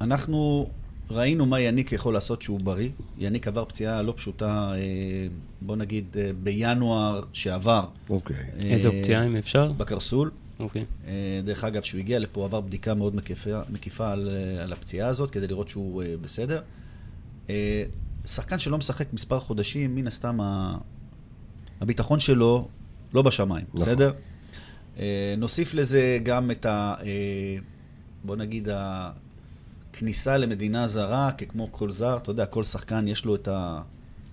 אנחנו 0.00 0.66
ראינו 1.12 1.46
מה 1.46 1.60
יניק 1.60 1.92
יכול 1.92 2.14
לעשות 2.14 2.42
שהוא 2.42 2.60
בריא. 2.60 2.88
יניק 3.18 3.48
עבר 3.48 3.64
פציעה 3.64 4.02
לא 4.02 4.14
פשוטה, 4.16 4.72
אה, 4.74 4.78
בוא 5.60 5.76
נגיד, 5.76 6.16
אה, 6.18 6.30
בינואר 6.42 7.22
שעבר. 7.32 7.84
אוקיי. 8.10 8.36
איזו 8.64 8.90
אה, 8.92 9.00
פציעה 9.02 9.26
אם 9.26 9.36
אפשר? 9.36 9.72
בקרסול. 9.72 10.30
אוקיי. 10.60 10.84
אה, 11.06 11.12
דרך 11.44 11.64
אגב, 11.64 11.82
כשהוא 11.82 11.98
הגיע 11.98 12.18
לפה, 12.18 12.44
עבר 12.44 12.60
בדיקה 12.60 12.94
מאוד 12.94 13.16
מקיפה, 13.16 13.60
מקיפה 13.70 14.12
על, 14.12 14.28
על 14.62 14.72
הפציעה 14.72 15.08
הזאת, 15.08 15.30
כדי 15.30 15.46
לראות 15.46 15.68
שהוא 15.68 16.02
בסדר. 16.20 16.60
שחקן 18.26 18.58
שלא 18.58 18.78
משחק 18.78 19.12
מספר 19.12 19.40
חודשים, 19.40 19.94
מן 19.94 20.06
הסתם 20.06 20.40
ה- 20.40 20.76
הביטחון 21.80 22.20
שלו 22.20 22.68
לא 23.14 23.22
בשמיים, 23.22 23.64
נכון. 23.74 23.86
בסדר? 23.86 24.12
נוסיף 25.38 25.74
לזה 25.74 26.18
גם 26.22 26.50
את 26.50 26.66
ה... 26.66 26.94
בוא 28.24 28.36
נגיד, 28.36 28.68
הכניסה 29.96 30.36
למדינה 30.38 30.88
זרה, 30.88 31.30
ככמו 31.38 31.68
כל 31.72 31.90
זר, 31.90 32.16
אתה 32.16 32.30
יודע, 32.30 32.46
כל 32.46 32.64
שחקן 32.64 33.08
יש 33.08 33.24
לו 33.24 33.34
את 33.34 33.48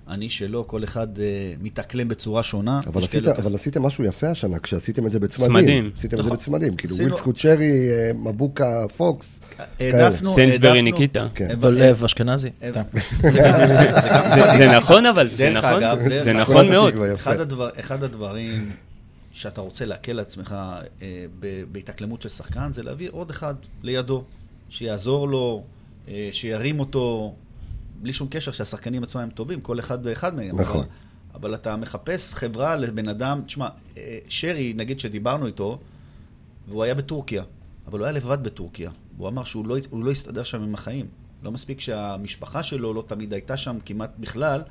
אני 0.08 0.30
שלא, 0.30 0.64
כל 0.68 0.84
אחד 0.84 1.20
אה, 1.20 1.24
מתאקלם 1.62 2.08
בצורה 2.08 2.44
שונה. 2.44 2.80
אבל, 2.88 3.04
עשית, 3.04 3.24
כאלה- 3.24 3.36
אבל 3.38 3.56
עשיתם 3.56 3.84
משהו 3.84 4.04
יפה 4.04 4.28
השנה, 4.30 4.60
כשעשיתם 4.60 5.06
את 5.08 5.12
זה 5.12 5.20
בצמדים. 5.20 5.48
צמדים. 5.54 5.92
עשיתם 5.98 6.18
את 6.18 6.24
זה 6.24 6.28
נכון. 6.28 6.38
בצמדים, 6.38 6.76
כאילו 6.76 6.94
עשינו- 6.96 7.08
ווילסקוט 7.10 7.38
שרי, 7.38 7.72
אה, 7.92 8.12
מבוקה, 8.14 8.66
פוקס. 8.98 9.40
העדפנו, 9.80 10.30
סנסברי 10.34 10.70
העדפנו- 10.70 10.84
ניקיטה. 10.84 11.28
כן. 11.36 11.46
אבל- 11.52 11.56
דולב 11.76 12.04
אשכנזי, 12.04 12.50
אה, 12.64 12.70
סתם. 12.70 12.82
זה 14.58 14.72
נכון, 14.78 15.06
אבל 15.06 15.30
זה 15.36 15.52
נכון, 15.54 15.80
זה. 16.24 16.34
נכון 16.34 16.70
מאוד. 16.70 16.94
אחד, 17.16 17.40
הדבר, 17.40 17.70
אחד 17.80 18.04
הדברים 18.04 18.72
שאתה 19.32 19.62
רוצה 19.62 19.86
להקל 19.86 20.12
על 20.12 20.20
עצמך 20.20 20.56
אה, 21.02 21.26
ב- 21.40 21.64
בהתאקלמות 21.72 22.22
של 22.22 22.30
שחקן, 22.30 22.72
זה 22.72 22.84
להביא 22.84 23.10
עוד 23.12 23.30
אחד 23.30 23.54
לידו, 23.84 24.24
שיעזור 24.70 25.30
לו, 25.30 25.64
אה, 26.08 26.30
שירים 26.32 26.80
אותו, 26.80 27.36
בלי 28.02 28.14
שום 28.14 28.28
קשר 28.32 28.52
שהשחקנים 28.52 29.04
עצמם 29.04 29.22
הם 29.22 29.30
טובים, 29.30 29.62
כל 29.62 29.80
אחד 29.80 30.00
ואחד 30.04 30.36
מהם. 30.36 30.62
נכון. 30.62 30.86
אבל, 30.86 30.90
אבל 31.34 31.56
אתה 31.56 31.76
מחפש 31.76 32.34
חברה 32.34 32.76
לבן 32.76 33.08
אדם, 33.08 33.42
תשמע, 33.46 33.68
אה, 33.98 34.20
שרי, 34.28 34.74
נגיד 34.76 35.00
שדיברנו 35.00 35.48
איתו, 35.48 35.80
והוא 36.68 36.84
היה 36.84 36.94
בטורקיה, 36.94 37.44
אבל 37.88 38.00
הוא 38.00 38.06
היה 38.06 38.12
לבד 38.12 38.44
בטורקיה. 38.44 38.92
הוא 39.18 39.28
אמר 39.28 39.44
שהוא 39.44 39.68
לא, 39.68 39.78
הוא 39.90 40.04
לא 40.04 40.12
הסתדר 40.12 40.44
שם 40.44 40.64
עם 40.64 40.74
החיים. 40.74 41.06
לא 41.44 41.52
מספיק 41.52 41.80
שהמשפחה 41.80 42.64
שלו 42.64 42.94
לא 42.94 43.04
תמיד 43.08 43.34
הייתה 43.34 43.58
שם 43.58 43.78
כמעט 43.86 44.12
בכלל, 44.20 44.62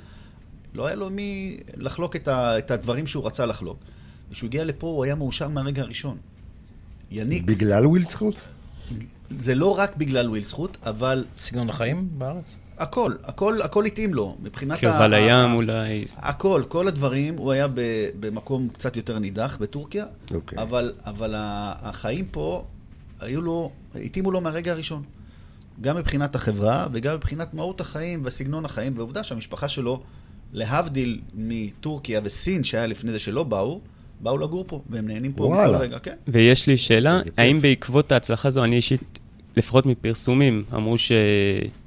לא 0.74 0.86
היה 0.86 0.96
לו 0.96 1.10
מי 1.10 1.60
לחלוק 1.76 2.16
את, 2.16 2.28
ה, 2.28 2.58
את 2.58 2.70
הדברים 2.70 3.06
שהוא 3.06 3.26
רצה 3.26 3.46
לחלוק. 3.46 3.78
וכשהוא 4.30 4.48
הגיע 4.48 4.64
לפה 4.64 4.86
הוא 4.86 5.04
היה 5.04 5.14
מאושר 5.14 5.48
מהרגע 5.48 5.82
הראשון. 5.82 6.16
יניק, 7.10 7.42
בגלל 7.42 7.86
ווילסקוט? 7.86 8.34
זה 9.38 9.54
לא 9.54 9.78
רק 9.78 9.96
בגלל 9.96 10.28
וויל 10.28 10.42
זכות, 10.42 10.76
אבל 10.86 11.24
סגנון 11.36 11.70
החיים 11.70 12.08
בארץ? 12.12 12.58
הכל, 12.78 13.12
הכל, 13.24 13.62
הכל 13.62 13.84
התאים 13.84 14.14
לו. 14.14 14.36
מבחינת 14.42 14.78
קרבה 14.80 15.04
ה- 15.04 15.08
לים 15.08 15.30
ה- 15.50 15.54
אולי. 15.54 16.04
הכל, 16.16 16.62
כל 16.68 16.88
הדברים, 16.88 17.36
הוא 17.36 17.52
היה 17.52 17.68
ב- 17.68 17.80
במקום 18.20 18.68
קצת 18.68 18.96
יותר 18.96 19.18
נידח 19.18 19.58
בטורקיה, 19.60 20.04
אוקיי. 20.34 20.62
אבל, 20.62 20.92
אבל 21.06 21.34
החיים 21.36 22.26
פה 22.30 22.64
היו 23.20 23.40
לו, 23.40 23.70
התאימו 23.94 24.30
לו 24.30 24.40
מהרגע 24.40 24.72
הראשון. 24.72 25.02
גם 25.80 25.96
מבחינת 25.96 26.34
החברה 26.34 26.86
וגם 26.92 27.14
מבחינת 27.14 27.54
מהות 27.54 27.80
החיים 27.80 28.22
וסגנון 28.24 28.64
החיים, 28.64 28.92
ועובדה 28.96 29.24
שהמשפחה 29.24 29.68
שלו, 29.68 30.02
להבדיל 30.52 31.20
מטורקיה 31.34 32.20
וסין, 32.24 32.64
שהיה 32.64 32.86
לפני 32.86 33.12
זה 33.12 33.18
שלא 33.18 33.44
באו, 33.44 33.80
באו 34.20 34.38
לגור 34.38 34.64
פה, 34.68 34.82
והם 34.90 35.08
נהנים 35.08 35.32
פה 35.32 35.44
וואלה. 35.44 35.72
מכל 35.72 35.82
רגע, 35.82 35.98
כן. 35.98 36.14
ויש 36.28 36.66
לי 36.66 36.76
שאלה, 36.76 37.12
איזה 37.12 37.24
כיף. 37.24 37.34
האם 37.38 37.60
בעקבות 37.60 38.12
ההצלחה 38.12 38.48
הזו, 38.48 38.64
אני 38.64 38.76
אישית, 38.76 39.18
לפחות 39.56 39.86
מפרסומים, 39.86 40.64
אמרו 40.74 40.98
ש... 40.98 41.12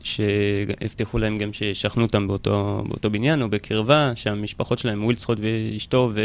שהבטיחו 0.03 1.17
להם 1.17 1.37
גם 1.37 1.53
שישכנו 1.53 2.03
אותם 2.03 2.27
באותו, 2.27 2.83
באותו 2.87 3.09
בניין 3.09 3.41
או 3.41 3.49
בקרבה, 3.49 4.11
שהמשפחות 4.15 4.77
שלהם, 4.79 5.03
ווילסקוט 5.05 5.37
ואשתו 5.41 6.11
ו... 6.15 6.21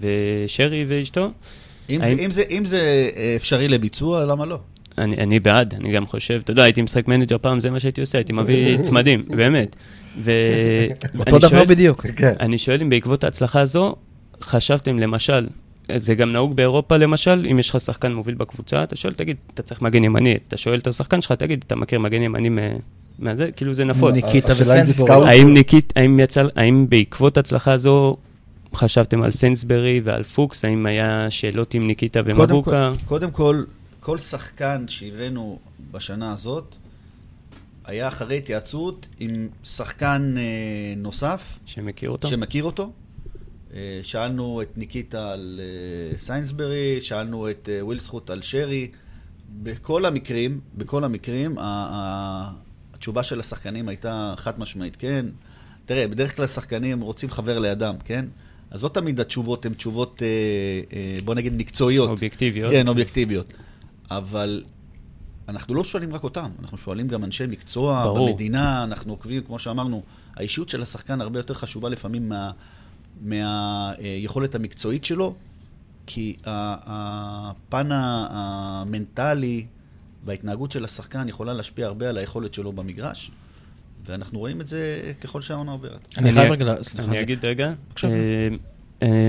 ושרי 0.00 0.84
ואשתו. 0.88 1.30
אם, 1.90 2.00
האם- 2.02 2.16
זה, 2.16 2.22
אם, 2.24 2.30
זה, 2.30 2.42
אם 2.50 2.64
זה 2.64 3.08
אה, 3.16 3.32
אפשרי 3.36 3.68
לביצוע, 3.68 4.24
למה 4.24 4.46
לא? 4.46 4.58
אני, 4.98 5.16
אני 5.16 5.40
בעד, 5.40 5.74
אני 5.74 5.92
גם 5.92 6.06
חושב, 6.06 6.40
אתה 6.44 6.50
יודע, 6.50 6.62
הייתי 6.62 6.82
משחק 6.82 7.08
manager 7.08 7.36
פעם, 7.38 7.60
זה 7.60 7.70
מה 7.70 7.80
שהייתי 7.80 8.00
עושה, 8.00 8.18
הייתי 8.18 8.32
מביא 8.32 8.76
צמדים, 8.82 9.24
באמת. 9.28 9.76
ו... 10.20 10.32
אותו 11.18 11.38
דבר 11.38 11.48
שואל- 11.48 11.64
בדיוק. 11.66 12.06
כן. 12.16 12.32
אני 12.40 12.58
שואל 12.58 12.80
אם 12.82 12.90
בעקבות 12.90 13.24
ההצלחה 13.24 13.60
הזו, 13.60 13.96
חשבתם 14.40 14.98
למשל, 14.98 15.46
זה 15.96 16.14
גם 16.14 16.32
נהוג 16.32 16.56
באירופה 16.56 16.96
למשל, 16.96 17.46
אם 17.50 17.58
יש 17.58 17.70
לך 17.70 17.80
שחקן 17.80 18.12
מוביל 18.12 18.34
בקבוצה, 18.34 18.82
אתה 18.82 18.96
שואל, 18.96 19.14
תגיד, 19.14 19.36
אתה 19.54 19.62
צריך 19.62 19.82
מגן 19.82 20.04
ימני, 20.04 20.36
אתה 20.48 20.56
שואל 20.56 20.78
את 20.78 20.86
השחקן 20.86 21.20
שלך, 21.20 21.32
תגיד, 21.32 21.64
אתה 21.66 21.76
מכיר 21.76 21.98
מגן 21.98 22.22
ימני 22.22 22.48
מה- 22.48 22.60
מהזה? 23.18 23.52
כאילו 23.52 23.72
זה 23.74 23.84
נפוץ. 23.84 24.14
ניקיטה 24.14 24.52
וסיינסברי. 24.56 25.28
האם 25.28 25.54
ניקית, 25.54 25.92
האם 25.96 26.20
יצא, 26.20 26.44
האם 26.56 26.86
בעקבות 26.88 27.36
ההצלחה 27.36 27.72
הזו 27.72 28.16
חשבתם 28.74 29.22
על 29.22 29.30
סיינסברי 29.30 30.00
ועל 30.04 30.22
פוקס? 30.22 30.64
האם 30.64 30.86
היה 30.86 31.26
שאלות 31.30 31.74
עם 31.74 31.86
ניקיטה 31.86 32.20
קודם 32.22 32.40
ומבוקה? 32.40 32.92
כל, 32.98 33.04
קודם 33.04 33.30
כל, 33.30 33.64
כל 34.00 34.18
שחקן 34.18 34.84
שהבאנו 34.88 35.58
בשנה 35.90 36.32
הזאת, 36.32 36.74
היה 37.84 38.08
אחרי 38.08 38.36
התייעצות 38.36 39.06
עם 39.20 39.48
שחקן 39.64 40.34
אה, 40.38 40.42
נוסף, 40.96 41.58
שמכיר 41.66 42.10
אותו? 42.10 42.28
שמכיר 42.28 42.64
אותו. 42.64 42.90
אה, 43.74 44.00
שאלנו 44.02 44.62
את 44.62 44.78
ניקיטה 44.78 45.32
על 45.32 45.60
אה, 45.62 46.18
סיינסברי, 46.18 47.00
שאלנו 47.00 47.50
את 47.50 47.68
אה, 47.72 47.84
וילדסחוט 47.84 48.30
על 48.30 48.42
שרי. 48.42 48.88
בכל 49.62 50.04
המקרים, 50.06 50.60
בכל 50.74 51.04
המקרים, 51.04 51.56
התשובה 51.60 53.22
של 53.22 53.40
השחקנים 53.40 53.88
הייתה 53.88 54.34
חד 54.36 54.60
משמעית, 54.60 54.96
כן. 54.96 55.26
תראה, 55.86 56.08
בדרך 56.08 56.36
כלל 56.36 56.46
שחקנים 56.46 57.00
רוצים 57.00 57.30
חבר 57.30 57.58
לידם, 57.58 57.94
כן? 58.04 58.24
אז 58.70 58.84
לא 58.84 58.88
תמיד 58.88 59.20
התשובות 59.20 59.66
הן 59.66 59.74
תשובות, 59.74 60.22
בוא 61.24 61.34
נגיד, 61.34 61.52
מקצועיות. 61.56 62.10
אובייקטיביות. 62.10 62.70
כן, 62.70 62.88
אובייקטיביות. 62.88 63.52
אבל 64.10 64.62
אנחנו 65.48 65.74
לא 65.74 65.84
שואלים 65.84 66.14
רק 66.14 66.24
אותם, 66.24 66.50
אנחנו 66.62 66.78
שואלים 66.78 67.08
גם 67.08 67.24
אנשי 67.24 67.46
מקצוע 67.46 68.04
ברור. 68.04 68.30
במדינה, 68.30 68.84
אנחנו 68.84 69.12
עוקבים, 69.12 69.42
כמו 69.42 69.58
שאמרנו, 69.58 70.02
האישיות 70.36 70.68
של 70.68 70.82
השחקן 70.82 71.20
הרבה 71.20 71.38
יותר 71.38 71.54
חשובה 71.54 71.88
לפעמים 71.88 72.28
מה- 72.28 72.50
מהיכולת 73.20 74.54
המקצועית 74.54 75.04
שלו, 75.04 75.34
כי 76.06 76.34
ה- 76.44 77.50
הפן 77.50 77.92
ה- 77.92 78.26
המנטלי 78.30 79.66
וההתנהגות 80.24 80.70
של 80.70 80.84
השחקן 80.84 81.28
יכולה 81.28 81.52
להשפיע 81.52 81.86
הרבה 81.86 82.08
על 82.08 82.18
היכולת 82.18 82.54
שלו 82.54 82.72
במגרש, 82.72 83.30
ואנחנו 84.06 84.38
רואים 84.38 84.60
את 84.60 84.68
זה 84.68 85.12
ככל 85.20 85.40
שהעונה 85.40 85.72
עוברת. 85.72 86.12
אני 86.18 86.32
חייב 86.32 86.52
רגע, 86.52 86.82
סליחה. 86.82 87.08
אני 87.08 87.20
אגיד 87.20 87.44
רגע. 87.44 87.72
אה, 88.04 88.48
אה, 89.02 89.28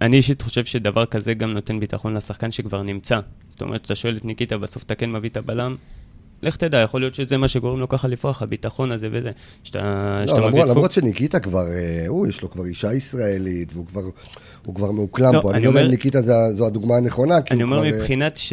אני 0.00 0.16
אישית 0.16 0.42
חושב 0.42 0.64
שדבר 0.64 1.06
כזה 1.06 1.34
גם 1.34 1.52
נותן 1.52 1.80
ביטחון 1.80 2.14
לשחקן 2.14 2.50
שכבר 2.50 2.82
נמצא. 2.82 3.20
זאת 3.48 3.62
אומרת, 3.62 3.84
אתה 3.84 3.94
שואל 3.94 4.16
את 4.16 4.24
ניקיטה, 4.24 4.58
בסוף 4.58 4.82
אתה 4.82 4.94
כן 4.94 5.12
מביא 5.12 5.30
את 5.30 5.36
הבלם, 5.36 5.76
לך 6.42 6.56
תדע, 6.56 6.78
יכול 6.78 7.00
להיות 7.00 7.14
שזה 7.14 7.36
מה 7.36 7.48
שגורם 7.48 7.78
לו 7.80 7.88
ככה 7.88 8.08
לפרוח, 8.08 8.42
הביטחון 8.42 8.92
הזה 8.92 9.08
וזה. 9.12 9.30
שאתה 9.64 9.78
שאתה 10.26 10.40
לא, 10.40 10.48
מביא 10.48 10.58
למרות, 10.58 10.64
את 10.64 10.70
למרות 10.70 10.84
פוקס. 10.90 10.94
שניקיטה 10.94 11.40
כבר, 11.40 11.66
אה, 11.68 12.04
הוא, 12.08 12.26
יש 12.26 12.42
לו 12.42 12.50
כבר 12.50 12.64
אישה 12.66 12.92
ישראלית, 12.94 13.68
והוא 13.72 13.86
כבר, 13.86 14.00
הוא 14.66 14.74
כבר 14.74 14.90
מאוקלם 14.90 15.34
לא, 15.34 15.40
פה. 15.40 15.50
אני 15.50 15.56
אני 15.58 15.64
לא 15.64 15.70
אומר- 15.70 15.88
ניקיטה 15.88 16.22
זה- 16.22 16.32
זו 16.52 16.66
הדוגמה 16.66 16.96
הנכונה, 16.96 17.42
כי 17.42 17.54
אני 17.54 17.62
הוא 17.62 17.72
אומר 17.72 17.82
כבר... 17.88 17.92
אה, 17.96 18.02
מבחינת 18.02 18.36
ש... 18.36 18.52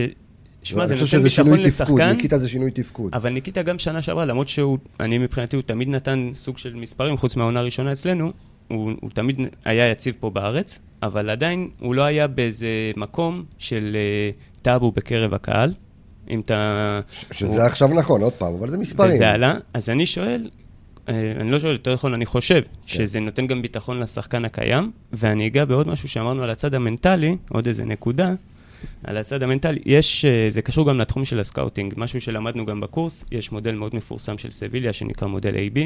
שמע, 0.63 0.87
זה 0.87 0.93
אני 0.93 1.01
נותן 1.01 1.23
ביטחון 1.23 1.59
לשחקן, 1.59 2.09
ניקיטה 2.11 2.37
זה 2.37 2.49
שינוי 2.49 2.71
תפקוד. 2.71 3.11
אבל 3.15 3.29
ניקיטה 3.29 3.61
גם 3.61 3.79
שנה 3.79 4.01
שעברה, 4.01 4.25
למרות 4.25 4.47
שהוא, 4.47 4.77
אני 4.99 5.17
מבחינתי, 5.17 5.55
הוא 5.55 5.63
תמיד 5.65 5.89
נתן 5.89 6.29
סוג 6.33 6.57
של 6.57 6.75
מספרים, 6.75 7.17
חוץ 7.17 7.35
מהעונה 7.35 7.59
הראשונה 7.59 7.91
אצלנו, 7.91 8.31
הוא, 8.67 8.91
הוא 9.01 9.09
תמיד 9.13 9.37
היה 9.65 9.89
יציב 9.89 10.15
פה 10.19 10.29
בארץ, 10.29 10.79
אבל 11.03 11.29
עדיין 11.29 11.69
הוא 11.79 11.95
לא 11.95 12.01
היה 12.01 12.27
באיזה 12.27 12.67
מקום 12.97 13.43
של 13.57 13.95
אה, 13.95 14.29
טאבו 14.61 14.91
בקרב 14.91 15.33
הקהל. 15.33 15.73
אם 16.29 16.39
אתה... 16.39 16.99
שזה 17.31 17.65
עכשיו 17.65 17.87
נכון, 17.87 18.21
עוד 18.21 18.33
פעם, 18.33 18.53
אבל 18.53 18.69
זה 18.69 18.77
מספרים. 18.77 19.15
וזה 19.15 19.31
עלה, 19.31 19.55
אז 19.73 19.89
אני 19.89 20.05
שואל, 20.05 20.49
אה, 21.09 21.33
אני 21.39 21.51
לא 21.51 21.59
שואל, 21.59 21.71
יותר 21.71 21.93
נכון, 21.93 22.13
אני 22.13 22.25
חושב 22.25 22.61
כן. 22.61 22.69
שזה 22.85 23.19
נותן 23.19 23.47
גם 23.47 23.61
ביטחון 23.61 23.99
לשחקן 23.99 24.45
הקיים, 24.45 24.91
ואני 25.13 25.47
אגע 25.47 25.65
בעוד 25.65 25.87
משהו 25.87 26.09
שאמרנו 26.09 26.43
על 26.43 26.49
הצד 26.49 26.73
המנטלי, 26.73 27.37
עוד 27.49 27.67
איזה 27.67 27.85
נקודה, 27.85 28.27
על 29.03 29.17
הצד 29.17 29.43
המנטלי, 29.43 29.79
יש, 29.85 30.25
אה, 30.25 30.47
זה 30.49 30.61
קשור 30.61 30.87
גם 30.87 30.97
לתחום 30.99 31.25
של 31.25 31.39
ה 31.39 31.45
scouting, 31.45 31.93
משהו 31.97 32.21
שלמדנו 32.21 32.65
גם 32.65 32.81
בקורס, 32.81 33.25
יש 33.31 33.51
מודל 33.51 33.75
מאוד 33.75 33.95
מפורסם 33.95 34.37
של 34.37 34.51
סביליה 34.51 34.93
שנקרא 34.93 35.27
מודל 35.27 35.55
AB, 35.55 35.79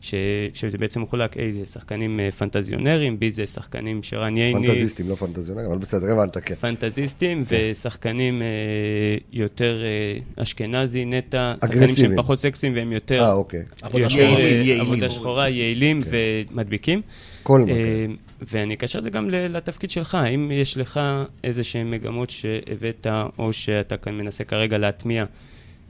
ש, 0.00 0.14
שזה 0.54 0.78
בעצם 0.78 1.02
מחולק, 1.02 1.36
A 1.36 1.40
זה 1.52 1.66
שחקנים 1.66 2.20
אה, 2.20 2.30
פנטזיונרים, 2.30 3.18
B 3.20 3.34
זה 3.34 3.46
שחקנים 3.46 4.02
שרן 4.02 4.36
ייני, 4.36 4.66
פנטזיסטים, 4.66 5.08
לא 5.08 5.14
פנטזיונרים, 5.14 5.66
אבל 5.70 5.78
בסדר, 5.78 6.10
הבנת, 6.12 6.36
כן. 6.38 6.54
פנטזיסטים 6.54 7.44
ושחקנים 7.48 8.42
אה, 8.42 9.16
יותר 9.32 9.82
אשכנזי, 10.36 11.04
נטע, 11.04 11.54
שחקנים. 11.64 11.96
שהם 11.96 12.16
פחות 12.16 12.38
סקסיים 12.38 12.74
והם 12.74 12.92
יותר... 12.92 13.22
אה, 13.22 13.32
אוקיי. 13.32 13.62
עבודה 13.82 14.10
שחורה. 14.10 14.24
יעילים, 14.24 14.66
יעילים. 14.66 14.80
עבודה 14.80 15.10
שחורה, 15.10 15.48
יעילים 15.48 16.02
ומדביקים. 16.10 17.02
כל 17.44 17.60
אה, 17.60 17.64
מקום. 17.64 18.16
ואני 18.52 18.74
אקשר 18.74 18.98
את 18.98 19.04
זה 19.04 19.10
גם 19.10 19.30
לתפקיד 19.30 19.90
שלך, 19.90 20.14
האם 20.14 20.50
יש 20.52 20.78
לך 20.78 21.00
איזה 21.44 21.64
שהן 21.64 21.90
מגמות 21.90 22.30
שהבאת, 22.30 23.06
או 23.38 23.52
שאתה 23.52 23.96
כאן 23.96 24.14
מנסה 24.14 24.44
כרגע 24.44 24.78
להטמיע 24.78 25.24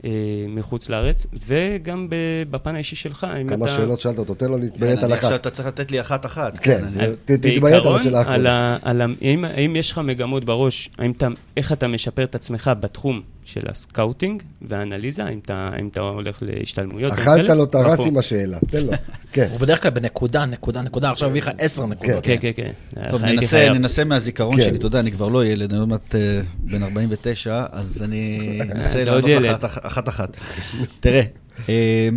אה, 0.05 0.09
מחוץ 0.49 0.89
לארץ, 0.89 1.25
וגם 1.47 2.09
ב- 2.09 2.15
בפן 2.51 2.75
האישי 2.75 2.95
שלך, 2.95 3.23
האם 3.23 3.47
אתה... 3.47 3.55
כמה 3.55 3.69
שאלות 3.69 3.99
שאלת 4.01 4.17
אותו, 4.17 4.33
תן 4.35 4.45
לו 4.49 4.57
להתביית 4.57 4.99
כן, 4.99 5.05
על 5.05 5.11
אני 5.11 5.13
עכשיו 5.13 5.29
אחת. 5.31 5.41
אתה 5.41 5.49
צריך 5.49 5.67
לתת 5.67 5.91
לי 5.91 6.01
אחת-אחת. 6.01 6.59
כן, 6.59 6.83
אני- 6.83 7.07
ת- 7.25 7.31
תתביית 7.31 7.85
על 7.85 7.95
השאלה 7.95 8.19
על 8.21 8.47
האחרונה. 9.01 9.47
האם 9.55 9.75
יש 9.75 9.91
לך 9.91 9.97
מגמות 9.97 10.45
בראש, 10.45 10.89
האם 10.97 11.11
אתה, 11.11 11.27
איך 11.57 11.71
אתה 11.71 11.87
משפר 11.87 12.23
את 12.23 12.35
עצמך 12.35 12.71
בתחום 12.79 13.21
של 13.43 13.61
הסקאוטינג 13.69 14.43
והאנליזה, 14.61 15.25
האם 15.25 15.39
אתה, 15.39 15.69
האם 15.73 15.87
אתה 15.87 16.01
הולך 16.01 16.37
להשתלמויות? 16.45 17.13
אכלת 17.13 17.49
לו 17.49 17.63
את 17.63 17.75
הראש. 17.75 17.99
עם 17.99 18.17
השאלה, 18.17 18.57
תן 18.67 18.85
לו. 18.85 18.91
כן. 19.31 19.47
הוא 19.51 19.59
בדרך 19.59 19.81
כלל 19.81 19.91
בנקודה, 19.91 20.45
נקודה, 20.45 20.81
נקודה, 20.81 21.11
עכשיו 21.11 21.29
הביא 21.29 21.41
לך 21.41 21.51
עשר 21.57 21.85
נקודות. 21.85 22.23
כן, 22.23 22.35
כן, 22.39 22.51
כן. 22.55 22.71
טוב, 23.09 23.25
ננסה, 23.25 23.47
חייב. 23.57 23.73
ננסה 23.73 24.03
מהזיכרון 24.03 24.55
כן. 24.55 24.61
שלי, 24.61 24.75
אתה 24.77 24.85
יודע, 24.85 24.99
אני 24.99 25.11
כבר 25.11 25.29
לא 25.29 25.45
ילד, 25.45 25.71
אני 25.71 25.79
עוד 25.79 25.89
מעט 25.89 26.15
אה, 26.15 26.41
בן 26.59 26.83
49, 26.83 27.65
אז 27.71 28.03
אני 28.03 28.39
אנסה 28.71 29.03
לענות 29.05 29.25
אחת- 29.65 29.85
אחת-אחת. 29.85 30.37
תראה, 30.99 31.21
אה, 31.69 32.09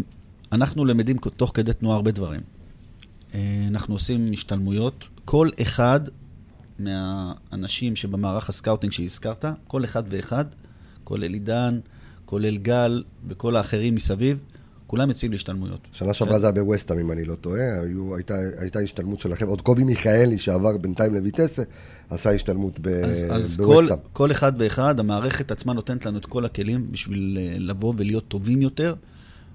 אנחנו 0.52 0.84
למדים 0.84 1.16
תוך 1.36 1.50
כדי 1.54 1.72
תנועה 1.72 1.96
הרבה 1.96 2.10
דברים. 2.10 2.40
אה, 3.34 3.40
אנחנו 3.70 3.94
עושים 3.94 4.30
השתלמויות. 4.32 5.04
כל 5.24 5.48
אחד 5.62 6.00
מהאנשים 6.78 7.96
שבמערך 7.96 8.48
הסקאוטינג 8.48 8.92
שהזכרת, 8.92 9.44
כל 9.68 9.84
אחד 9.84 10.02
ואחד, 10.08 10.44
כולל 11.04 11.32
עידן, 11.32 11.80
כולל 12.24 12.56
גל 12.56 13.04
וכל 13.28 13.56
האחרים 13.56 13.94
מסביב, 13.94 14.38
כולם 14.86 15.08
יוצאים 15.08 15.32
להשתלמויות. 15.32 15.80
שנה 15.92 16.14
שעברה 16.14 16.38
זה 16.38 16.46
היה 16.46 16.52
בווסטהאם, 16.52 16.98
אם 16.98 17.12
אני 17.12 17.24
לא 17.24 17.34
טועה, 17.34 17.80
היו, 17.80 18.16
הייתה, 18.16 18.34
הייתה 18.58 18.78
השתלמות 18.78 19.20
שלכם, 19.20 19.48
עוד 19.48 19.60
קובי 19.60 19.84
מיכאלי 19.84 20.38
שעבר 20.38 20.76
בינתיים 20.76 21.14
לויטסה, 21.14 21.62
עשה 22.10 22.30
השתלמות 22.30 22.78
ב, 22.80 22.88
אז, 22.88 23.24
אז 23.30 23.56
כל, 23.56 23.64
בווסטהאם. 23.64 23.98
כל 24.12 24.30
אחד 24.30 24.52
ואחד, 24.58 25.00
המערכת 25.00 25.50
עצמה 25.50 25.72
נותנת 25.72 26.06
לנו 26.06 26.18
את 26.18 26.26
כל 26.26 26.44
הכלים 26.44 26.92
בשביל 26.92 27.38
אה, 27.40 27.58
לבוא 27.58 27.94
ולהיות 27.96 28.28
טובים 28.28 28.62
יותר. 28.62 28.94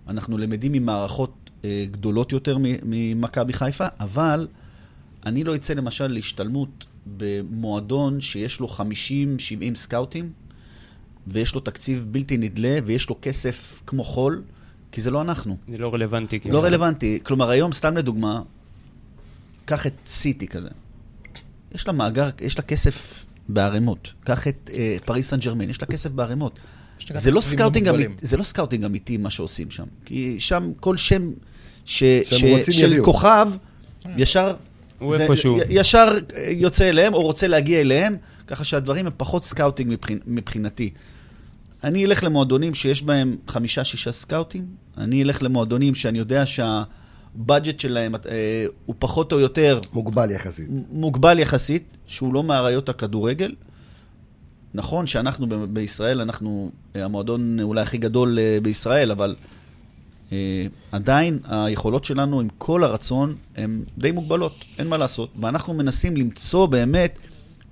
אנחנו 0.07 0.37
למדים 0.37 0.71
ממערכות 0.71 1.33
אה, 1.65 1.85
גדולות 1.91 2.31
יותר 2.31 2.57
ממכבי 2.59 3.53
חיפה, 3.53 3.85
אבל 3.99 4.47
אני 5.25 5.43
לא 5.43 5.55
אצא 5.55 5.73
למשל 5.73 6.07
להשתלמות 6.07 6.85
במועדון 7.17 8.21
שיש 8.21 8.59
לו 8.59 8.67
50-70 8.67 9.75
סקאוטים, 9.75 10.31
ויש 11.27 11.55
לו 11.55 11.61
תקציב 11.61 12.05
בלתי 12.11 12.37
נדלה, 12.37 12.79
ויש 12.85 13.09
לו 13.09 13.17
כסף 13.21 13.81
כמו 13.87 14.03
חול, 14.03 14.43
כי 14.91 15.01
זה 15.01 15.11
לא 15.11 15.21
אנחנו. 15.21 15.57
זה 15.71 15.77
לא 15.77 15.93
רלוונטי. 15.93 16.39
לא 16.45 16.63
רלוונטי. 16.63 17.19
כלומר, 17.23 17.49
היום, 17.49 17.73
סתם 17.73 17.97
לדוגמה, 17.97 18.41
קח 19.65 19.87
את 19.87 19.93
סיטי 20.05 20.47
כזה. 20.47 20.69
יש 21.75 21.87
לה 21.87 21.93
מאגר, 21.93 22.29
יש 22.41 22.57
לה 22.57 22.63
כסף 22.63 23.25
בערימות. 23.49 24.13
קח 24.23 24.47
את 24.47 24.69
אה, 24.73 24.97
פריס 25.05 25.29
סן 25.29 25.39
ג'רמן, 25.39 25.69
יש 25.69 25.81
לה 25.81 25.87
כסף 25.87 26.11
בערימות. 26.11 26.59
זה 27.13 27.31
לא, 27.31 27.41
סקאוטינג. 27.41 27.87
אמיתי, 27.87 28.13
זה 28.21 28.37
לא 28.37 28.43
סקאוטינג 28.43 28.83
אמיתי 28.83 29.17
מה 29.17 29.29
שעושים 29.29 29.71
שם. 29.71 29.85
כי 30.05 30.39
שם 30.39 30.71
כל 30.79 30.97
שם 30.97 31.31
ש, 31.85 32.03
ש, 32.03 32.45
של 32.69 32.87
יביאו. 32.87 33.03
כוכב, 33.03 33.49
ישר... 34.17 34.55
הוא 35.03 35.15
איפשהו. 35.15 35.57
ישר 35.69 36.07
יוצא 36.49 36.89
אליהם, 36.89 37.13
או 37.13 37.21
רוצה 37.21 37.47
להגיע 37.47 37.81
אליהם, 37.81 38.17
ככה 38.47 38.63
שהדברים 38.63 39.05
הם 39.05 39.11
פחות 39.17 39.45
סקאוטינג 39.45 39.91
מבחינ, 39.91 40.19
מבחינתי. 40.27 40.89
אני 41.83 42.05
אלך 42.05 42.23
למועדונים 42.23 42.73
שיש 42.73 43.03
בהם 43.03 43.37
חמישה-שישה 43.47 44.11
סקאוטים, 44.11 44.65
אני 44.97 45.23
אלך 45.23 45.43
למועדונים 45.43 45.95
שאני 45.95 46.19
יודע 46.19 46.43
שה 46.45 46.90
budget 46.90 47.79
שלהם 47.79 48.15
אה, 48.15 48.65
הוא 48.85 48.95
פחות 48.99 49.31
או 49.31 49.39
יותר 49.39 49.79
מוגבל 49.93 50.31
יחסית. 50.31 50.67
מוגבל 50.91 51.39
יחסית, 51.39 51.83
שהוא 52.07 52.33
לא 52.33 52.43
מאריות 52.43 52.89
הכדורגל. 52.89 53.55
נכון 54.73 55.07
שאנחנו 55.07 55.47
ב- 55.49 55.73
בישראל, 55.73 56.21
אנחנו 56.21 56.71
אה, 56.95 57.05
המועדון 57.05 57.59
אולי 57.59 57.81
הכי 57.81 57.97
גדול 57.97 58.39
אה, 58.39 58.57
בישראל, 58.61 59.11
אבל 59.11 59.35
עדיין 60.91 61.39
היכולות 61.47 62.03
שלנו 62.05 62.39
עם 62.39 62.47
כל 62.57 62.83
הרצון 62.83 63.35
הן 63.55 63.83
די 63.97 64.11
מוגבלות, 64.11 64.55
אין 64.79 64.87
מה 64.87 64.97
לעשות. 64.97 65.29
ואנחנו 65.41 65.73
מנסים 65.73 66.17
למצוא 66.17 66.65
באמת 66.65 67.19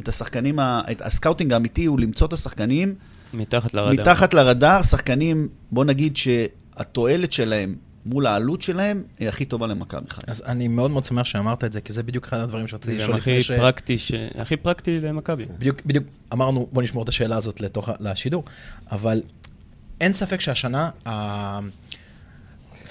את 0.02 0.08
השחקנים, 0.08 0.60
ה- 0.60 0.82
את 0.92 1.02
הסקאוטינג 1.02 1.54
האמיתי 1.54 1.86
הוא 1.86 2.00
למצוא 2.00 2.28
את 2.28 2.34
השחקנים 2.34 2.96
מתחת 3.34 3.74
לרדאר. 3.74 4.02
מתחת 4.04 4.34
לרדאר, 4.34 4.84
שחקנים, 4.84 5.48
בוא 5.72 5.86
נגיד 5.86 6.18
שהתועלת 6.18 7.32
שלהם 7.32 7.76
מול 8.06 8.28
העלות 8.28 8.62
שלהם 8.62 9.04
היא 9.20 9.28
הכי 9.30 9.46
טובה 9.46 9.68
למכבי 9.68 10.10
חיפה. 10.10 10.32
אז 10.32 10.44
אני 10.46 10.68
מאוד 10.68 10.92
מאוד 10.92 11.06
שמח 11.06 11.24
שאמרת 11.26 11.64
את 11.64 11.74
זה, 11.74 11.82
כי 11.82 11.94
זה 11.94 12.04
בדיוק 12.04 12.26
אחד 12.28 12.38
הדברים 12.38 12.68
שרציתי 12.68 12.98
לשאול 12.98 13.16
לפני 13.16 13.42
ש... 13.42 13.52
פרקטי, 13.52 13.98
ש- 13.98 14.12
הכי 14.36 14.58
פרקטי 14.58 15.00
למכבי. 15.02 15.46
בדיוק, 15.58 15.82
בדיוק 15.86 16.06
אמרנו, 16.34 16.68
בוא 16.72 16.84
נשמור 16.84 17.04
את 17.04 17.10
השאלה 17.10 17.38
הזאת 17.38 17.62
לתוך, 17.62 17.90
ה- 17.90 17.94
לשידור, 18.00 18.44
אבל 18.92 19.22
אין 20.02 20.14
ספק 20.14 20.42
שהשנה 20.42 20.90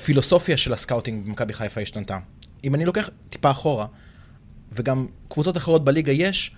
הפילוסופיה 0.00 0.56
של 0.56 0.72
הסקאוטינג 0.72 1.26
במכבי 1.26 1.52
חיפה 1.52 1.80
השתנתה. 1.80 2.18
אם 2.64 2.74
אני 2.74 2.84
לוקח 2.84 3.10
טיפה 3.30 3.50
אחורה, 3.50 3.86
וגם 4.72 5.06
קבוצות 5.28 5.56
אחרות 5.56 5.84
בליגה 5.84 6.12
יש 6.12 6.54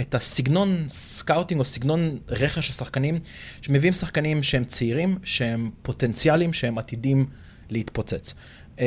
את 0.00 0.14
הסגנון 0.14 0.84
סקאוטינג 0.88 1.60
או 1.60 1.64
סגנון 1.64 2.18
רכש 2.28 2.70
השחקנים, 2.70 3.18
שמביאים 3.62 3.92
שחקנים 3.92 4.42
שהם 4.42 4.64
צעירים, 4.64 5.18
שהם 5.22 5.70
פוטנציאלים, 5.82 6.52
שהם 6.52 6.78
עתידים 6.78 7.26
להתפוצץ. 7.70 8.34
אה, 8.80 8.86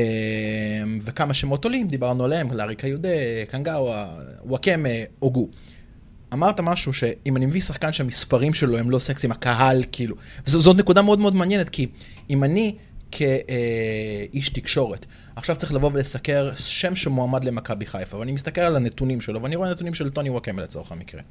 וכמה 1.01 1.33
שמות 1.33 1.65
עולים, 1.65 1.87
דיברנו 1.87 2.25
עליהם, 2.25 2.51
לאריקה 2.51 2.87
יהודה, 2.87 3.09
קנגאווה, 3.49 4.19
וואקמה, 4.45 4.89
הוגו. 5.19 5.47
אמרת 6.33 6.59
משהו 6.59 6.93
שאם 6.93 7.37
אני 7.37 7.45
מביא 7.45 7.61
שחקן 7.61 7.91
שהמספרים 7.91 8.53
שלו 8.53 8.77
הם 8.77 8.89
לא 8.89 8.99
סקסיים, 8.99 9.31
הקהל 9.31 9.83
כאילו, 9.91 10.15
וזאת 10.47 10.75
נקודה 10.75 11.01
מאוד 11.01 11.19
מאוד 11.19 11.35
מעניינת, 11.35 11.69
כי 11.69 11.87
אם 12.29 12.43
אני 12.43 12.75
כאיש 13.11 14.49
תקשורת, 14.49 15.05
עכשיו 15.35 15.55
צריך 15.55 15.73
לבוא 15.73 15.91
ולסקר 15.93 16.51
שם 16.55 16.95
שמועמד 16.95 17.43
למכבי 17.43 17.85
חיפה, 17.85 18.17
ואני 18.17 18.31
מסתכל 18.31 18.61
על 18.61 18.75
הנתונים 18.75 19.21
שלו, 19.21 19.41
ואני 19.43 19.55
רואה 19.55 19.71
נתונים 19.71 19.93
של 19.93 20.09
טוני 20.09 20.29
וואקמה 20.29 20.61
לצורך 20.61 20.91
המקרה. 20.91 21.21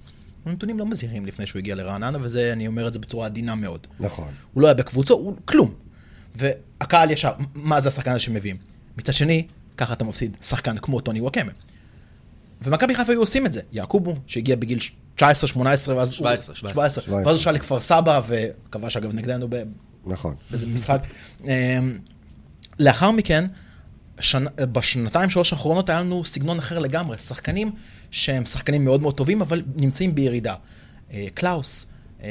הנתונים 0.46 0.78
לא 0.78 0.86
מזהירים 0.86 1.26
לפני 1.26 1.46
שהוא 1.46 1.58
הגיע 1.58 1.74
לרעננה, 1.74 2.18
וזה, 2.20 2.52
אני 2.52 2.66
אומר 2.66 2.88
את 2.88 2.92
זה 2.92 2.98
בצורה 2.98 3.26
עדינה 3.26 3.54
מאוד. 3.54 3.86
נכון. 4.00 4.28
הוא 4.54 4.62
לא 4.62 4.66
היה 4.66 4.74
בקבוצו, 4.74 5.14
הוא 5.14 5.36
כלום. 5.44 5.74
והקהל 6.34 7.10
ישר, 7.10 7.32
מה 7.54 7.80
זה 7.80 7.88
השחקן 7.88 8.10
הזה 8.10 8.20
שמביאים? 8.20 8.56
מצד 8.98 9.12
שני, 9.12 9.46
ככה 9.76 9.92
אתה 9.92 10.04
מפסיד 10.04 10.36
שחקן 10.42 10.78
כמו 10.78 11.00
טוני 11.00 11.20
נוואקמה. 11.20 11.52
ומכבי 12.62 12.94
חיפה 12.94 13.12
היו 13.12 13.20
עושים 13.20 13.46
את 13.46 13.52
זה. 13.52 13.60
יעקובו, 13.72 14.16
שהגיע 14.26 14.56
בגיל 14.56 14.78
19-18, 15.18 15.22
ואז... 15.22 15.78
17, 15.86 15.94
הוא- 15.96 16.12
17. 16.12 16.54
17. 16.54 17.04
ואז 17.16 17.36
הוא 17.36 17.42
שאל 17.42 17.54
לכפר 17.54 17.80
סבא, 17.80 18.20
וכבש 18.28 18.96
אגב 18.96 19.14
נגדנו 19.14 19.46
ב- 19.50 19.62
נכון. 20.06 20.34
באיזה 20.50 20.66
משחק. 20.66 21.00
אמ, 21.44 21.98
לאחר 22.78 23.10
מכן, 23.10 23.44
בשנתיים 24.58 25.30
שלוש 25.30 25.52
האחרונות 25.52 25.88
היה 25.88 26.00
לנו 26.00 26.24
סגנון 26.24 26.58
אחר 26.58 26.78
לגמרי. 26.78 27.18
שחקנים 27.18 27.70
שהם 28.10 28.44
שחקנים 28.46 28.84
מאוד 28.84 29.02
מאוד 29.02 29.14
טובים, 29.16 29.42
אבל 29.42 29.62
נמצאים 29.76 30.14
בירידה. 30.14 30.54
אה, 31.12 31.26
קלאוס. 31.34 31.86
אמ, 32.22 32.28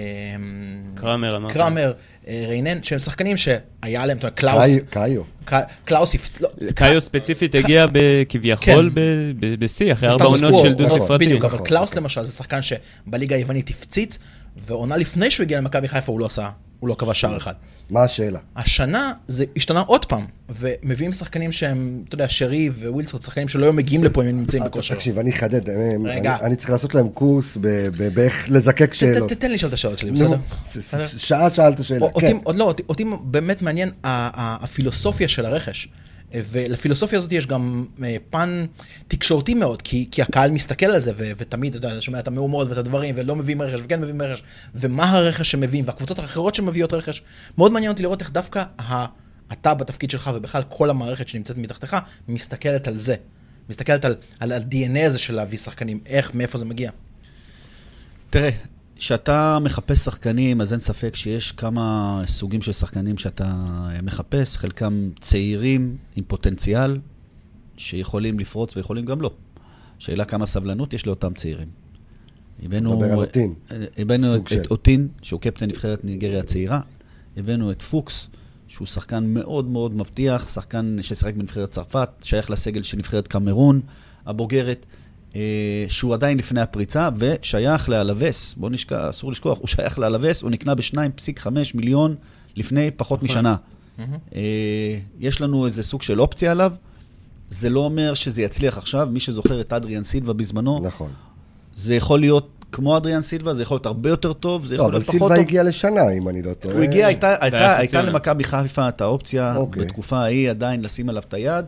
קרמר, 0.95 1.37
אמרת. 1.37 1.51
קרמר, 1.51 1.93
אה, 2.27 2.45
ריינן, 2.47 2.83
שהם 2.83 2.99
שחקנים 2.99 3.37
שהיה 3.37 4.05
להם, 4.05 4.17
אתה 4.17 4.27
יודע, 4.27 4.35
קלאוס, 4.35 4.75
קאיו- 4.89 5.21
קלאוס, 5.85 6.15
לא, 6.41 6.49
קאיו 6.75 7.01
ספציפית 7.01 7.55
הגיע 7.55 7.85
ב- 7.93 8.23
כביכול 8.29 8.91
ב- 8.93 8.99
ב- 9.39 9.55
בשיא, 9.59 9.93
אחרי 9.93 10.09
ארבע 10.09 10.25
עונות 10.25 10.61
של 10.61 10.73
דו 10.73 10.83
נכון, 10.83 11.01
ספרתי. 11.01 11.25
בדיוק, 11.25 11.45
אבל 11.45 11.53
נכון, 11.55 11.67
קלאוס 11.67 11.89
נכון. 11.91 12.03
למשל 12.03 12.23
זה 12.25 12.31
שחקן 12.31 12.59
שבליגה 12.61 13.35
היוונית 13.35 13.69
הפציץ, 13.69 14.17
ועונה 14.57 14.97
לפני 14.97 15.31
שהוא 15.31 15.43
הגיע 15.43 15.57
למכבי 15.57 15.87
חיפה 15.87 16.11
הוא 16.11 16.19
לא 16.19 16.25
עשה, 16.25 16.49
הוא 16.79 16.89
לא 16.89 16.95
כבש 16.99 17.21
שער 17.21 17.37
אחד. 17.37 17.53
מה 17.89 18.03
השאלה? 18.03 18.39
השנה 18.55 19.11
זה 19.27 19.45
השתנה 19.55 19.79
עוד 19.81 20.05
פעם, 20.05 20.25
ומביאים 20.49 21.13
שחקנים 21.13 21.51
שהם, 21.51 22.03
אתה 22.07 22.15
יודע, 22.15 22.25
שרי 22.29 22.69
ווילסון, 22.69 23.21
שחקנים 23.21 23.47
שלא 23.47 23.65
היו 23.65 23.73
מגיעים 23.73 24.03
לפה 24.03 24.23
אם 24.23 24.27
הם 24.27 24.37
נמצאים 24.39 24.63
בכושר. 24.63 24.93
אה, 24.93 24.99
תקשיב, 24.99 25.19
אני 25.19 25.31
אחדד, 25.31 25.69
הם- 25.69 26.05
רגע. 26.05 26.37
אני- 26.41 26.55
צריך 26.55 26.69
לעשות 26.69 26.95
להם 26.95 27.09
קורס 27.09 27.57
באיך 28.13 28.45
לזקק 28.49 28.93
שאלות. 28.93 29.31
ת- 29.31 29.33
תן 29.33 29.47
לי 29.47 29.53
לשאול 29.53 29.69
את 29.69 29.73
השאלות 29.73 29.99
שלי, 29.99 30.11
בסדר? 30.11 30.37
שעה 31.17 31.49
שאלת 31.53 31.83
שאלה, 31.83 32.05
כן. 32.19 32.37
עוד 32.43 32.55
לא, 32.55 32.73
אותי, 32.89 33.03
באמת 33.23 33.61
מעניין 33.61 33.91
הפילוסופיה 34.03 35.27
של 35.27 35.45
הרכש. 35.45 35.87
ולפילוסופיה 36.43 37.17
הזאת 37.17 37.31
יש 37.31 37.47
גם 37.47 37.85
אה, 38.03 38.15
פן 38.29 38.65
תקשורתי 39.07 39.53
מאוד, 39.53 39.81
כי, 39.81 40.07
כי 40.11 40.21
הקהל 40.21 40.51
מסתכל 40.51 40.85
על 40.85 40.99
זה, 40.99 41.11
ו, 41.17 41.31
ותמיד, 41.37 41.75
אתה 41.75 41.87
יודע, 41.87 42.01
שומע 42.01 42.19
את 42.19 42.27
המהומות 42.27 42.67
ואת 42.67 42.77
הדברים, 42.77 43.15
ולא 43.17 43.35
מביאים 43.35 43.61
רכש, 43.61 43.79
וכן 43.83 44.01
מביאים 44.01 44.21
רכש, 44.21 44.43
ומה 44.75 45.03
הרכש 45.11 45.51
שמביאים, 45.51 45.87
והקבוצות 45.87 46.19
האחרות 46.19 46.55
שמביאות 46.55 46.93
רכש. 46.93 47.21
מאוד 47.57 47.71
מעניין 47.71 47.91
אותי 47.91 48.03
לראות 48.03 48.21
איך 48.21 48.31
דווקא 48.31 48.63
ה, 48.79 49.05
אתה 49.51 49.73
בתפקיד 49.73 50.09
שלך, 50.09 50.31
ובכלל 50.35 50.63
כל 50.69 50.89
המערכת 50.89 51.27
שנמצאת 51.27 51.57
מתחתיך, 51.57 51.95
מסתכלת 52.27 52.87
על 52.87 52.97
זה. 52.97 53.15
מסתכלת 53.69 54.05
על, 54.05 54.15
על 54.39 54.51
ה-DNA 54.51 55.05
הזה 55.05 55.19
של 55.19 55.35
להביא 55.35 55.57
שחקנים, 55.57 55.99
איך, 56.05 56.33
מאיפה 56.33 56.57
זה 56.57 56.65
מגיע. 56.65 56.91
תראה, 58.29 58.49
כשאתה 58.95 59.57
מחפש 59.61 59.99
שחקנים, 59.99 60.61
אז 60.61 60.73
אין 60.73 60.79
ספק 60.79 61.15
שיש 61.15 61.51
כמה 61.51 62.21
סוגים 62.27 62.61
של 62.61 62.71
שחקנים 62.71 63.17
שאתה 63.17 63.53
מחפש, 64.03 64.57
חלקם 64.57 65.09
צעירים 65.21 65.97
עם 66.15 66.23
פוטנציאל, 66.27 66.99
שיכולים 67.77 68.39
לפרוץ 68.39 68.77
ויכולים 68.77 69.05
גם 69.05 69.21
לא. 69.21 69.31
שאלה 69.99 70.25
כמה 70.25 70.45
סבלנות 70.45 70.93
יש 70.93 71.07
לאותם 71.07 71.33
צעירים. 71.33 71.67
הבאנו... 72.63 72.99
מדבר 72.99 73.11
על 73.11 73.19
אוטין. 73.19 73.53
הבאנו 73.97 74.33
סוג 74.33 74.41
את, 74.41 74.49
של. 74.49 74.61
את 74.61 74.71
אוטין, 74.71 75.07
שהוא 75.21 75.41
קפטן 75.41 75.65
נבחרת 75.65 76.05
ניגריה 76.05 76.39
הצעירה. 76.39 76.79
הבאנו 77.37 77.71
את 77.71 77.81
פוקס, 77.81 78.27
שהוא 78.67 78.87
שחקן 78.87 79.23
מאוד 79.33 79.65
מאוד 79.65 79.95
מבטיח, 79.95 80.49
שחקן 80.49 80.97
ששיחק 81.01 81.33
בנבחרת 81.33 81.71
צרפת, 81.71 82.09
שייך 82.21 82.51
לסגל 82.51 82.83
של 82.83 82.97
נבחרת 82.97 83.27
קמרון 83.27 83.81
הבוגרת, 84.25 84.85
אה, 84.85 85.04
שהוא 85.87 86.13
עדיין 86.13 86.37
לפני 86.37 86.61
הפריצה, 86.61 87.09
ושייך 87.17 87.89
לאלווס, 87.89 88.53
בוא 88.57 88.69
נשכח, 88.69 88.97
אסור 89.09 89.31
לשכוח, 89.31 89.59
הוא 89.59 89.67
שייך 89.67 89.99
לאלווס, 89.99 90.41
הוא 90.41 90.51
נקנה 90.51 90.75
ב-2.5 90.75 91.47
מיליון 91.73 92.15
לפני 92.55 92.91
פחות 92.91 93.23
נכון. 93.23 93.37
משנה. 93.37 93.55
אה, 94.35 94.97
יש 95.19 95.41
לנו 95.41 95.65
איזה 95.65 95.83
סוג 95.83 96.01
של 96.01 96.21
אופציה 96.21 96.51
עליו. 96.51 96.73
זה 97.49 97.69
לא 97.69 97.79
אומר 97.79 98.13
שזה 98.13 98.41
יצליח 98.41 98.77
עכשיו, 98.77 99.07
מי 99.11 99.19
שזוכר 99.19 99.61
את 99.61 99.73
אדריאן 99.73 100.03
סילבה 100.03 100.33
בזמנו, 100.33 100.79
נכון. 100.83 101.11
זה 101.75 101.95
יכול 101.95 102.19
להיות 102.19 102.49
כמו 102.71 102.97
אדריאן 102.97 103.21
סילבה, 103.21 103.53
זה 103.53 103.61
יכול 103.61 103.75
להיות 103.75 103.85
הרבה 103.85 104.09
יותר 104.09 104.33
טוב, 104.33 104.65
זה 104.65 104.77
לא, 104.77 104.81
יכול 104.81 104.85
אבל 104.85 104.93
להיות 104.93 105.05
פחות 105.05 105.19
סילבה 105.19 105.35
טוב. 105.35 105.45
הגיע 105.45 105.63
לשנה, 105.63 106.09
אם 106.11 106.29
אני 106.29 106.41
לא 106.41 106.53
טועה. 106.53 106.75
הוא 106.75 106.83
הגיע, 106.83 107.07
הייתה. 107.07 108.01
למכבי 108.01 108.43
חיפה 108.43 108.89
את 108.89 109.01
האופציה 109.01 109.55
אוקיי. 109.55 109.85
בתקופה 109.85 110.17
ההיא 110.17 110.49
עדיין 110.49 110.81
לשים 110.81 111.09
עליו 111.09 111.23
את 111.27 111.33
היד. 111.33 111.65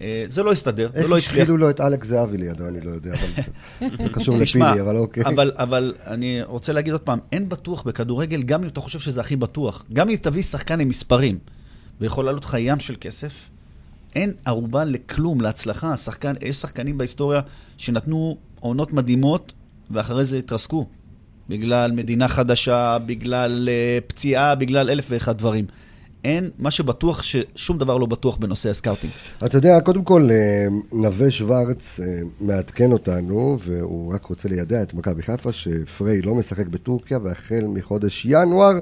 אה, 0.00 0.24
זה 0.28 0.42
לא 0.42 0.52
הסתדר, 0.52 0.90
זה 0.92 0.98
איך 0.98 1.10
לא 1.10 1.18
הצליח. 1.18 1.32
השחילו 1.32 1.56
לו 1.56 1.70
את 1.70 1.80
אלכס 1.80 2.08
זהבי 2.08 2.38
לידו, 2.38 2.68
אני 2.68 2.80
לא 2.80 2.90
יודע, 2.90 3.14
אבל 3.14 3.90
זה 3.98 4.08
קשור 4.14 4.36
לפילי, 4.36 4.80
אבל 4.80 4.96
אוקיי. 4.96 5.24
אבל, 5.24 5.52
אבל 5.54 5.94
אני 6.06 6.42
רוצה 6.42 6.72
להגיד 6.72 6.92
עוד 6.92 7.00
פעם, 7.00 7.18
אין 7.32 7.48
בטוח 7.48 7.82
בכדורגל, 7.82 8.42
גם 8.42 8.62
אם 8.62 8.68
אתה 8.68 8.80
חושב 8.80 8.98
שזה 8.98 9.20
הכי 9.20 9.36
בטוח. 9.36 9.84
גם 9.92 10.08
אם 10.08 10.16
תביא 10.16 10.42
שחקן 10.42 10.80
עם 10.80 10.88
מספרים, 10.88 11.38
ויכול 12.00 12.24
לעלות 12.24 12.44
לך 12.44 12.56
ים 12.58 12.80
של 12.80 12.94
כסף, 13.00 13.32
אין 14.14 14.32
ערובה 14.44 14.84
לכלום, 14.84 15.40
להצלחה. 15.40 15.92
השחקן, 15.92 16.32
יש 16.42 16.56
שחקנים 16.56 16.98
בהיסטוריה 16.98 17.40
שנתנו 17.76 18.36
עונות 18.60 18.92
מדהימות, 18.92 19.52
ואחרי 19.90 20.24
זה 20.24 20.38
התרסקו. 20.38 20.86
בגלל 21.48 21.92
מדינה 21.92 22.28
חדשה, 22.28 22.98
בגלל 23.06 23.68
uh, 23.68 24.04
פציעה, 24.06 24.54
בגלל 24.54 24.90
אלף 24.90 25.06
ואחד 25.10 25.38
דברים. 25.38 25.64
אין, 26.24 26.50
מה 26.58 26.70
שבטוח, 26.70 27.22
ששום 27.22 27.78
דבר 27.78 27.98
לא 27.98 28.06
בטוח 28.06 28.36
בנושא 28.36 28.70
הסקאוטינג. 28.70 29.12
אתה 29.44 29.56
יודע, 29.56 29.80
קודם 29.80 30.04
כל, 30.04 30.28
אה, 30.30 30.66
נווה 30.92 31.30
שוורץ 31.30 32.00
אה, 32.00 32.06
מעדכן 32.40 32.92
אותנו, 32.92 33.58
והוא 33.64 34.14
רק 34.14 34.26
רוצה 34.26 34.48
לידע 34.48 34.82
את 34.82 34.94
מכבי 34.94 35.22
חיפה, 35.22 35.52
שפריי 35.52 36.22
לא 36.22 36.34
משחק 36.34 36.66
בטורקיה, 36.66 37.18
והחל 37.22 37.64
מחודש 37.68 38.26
ינואר 38.28 38.78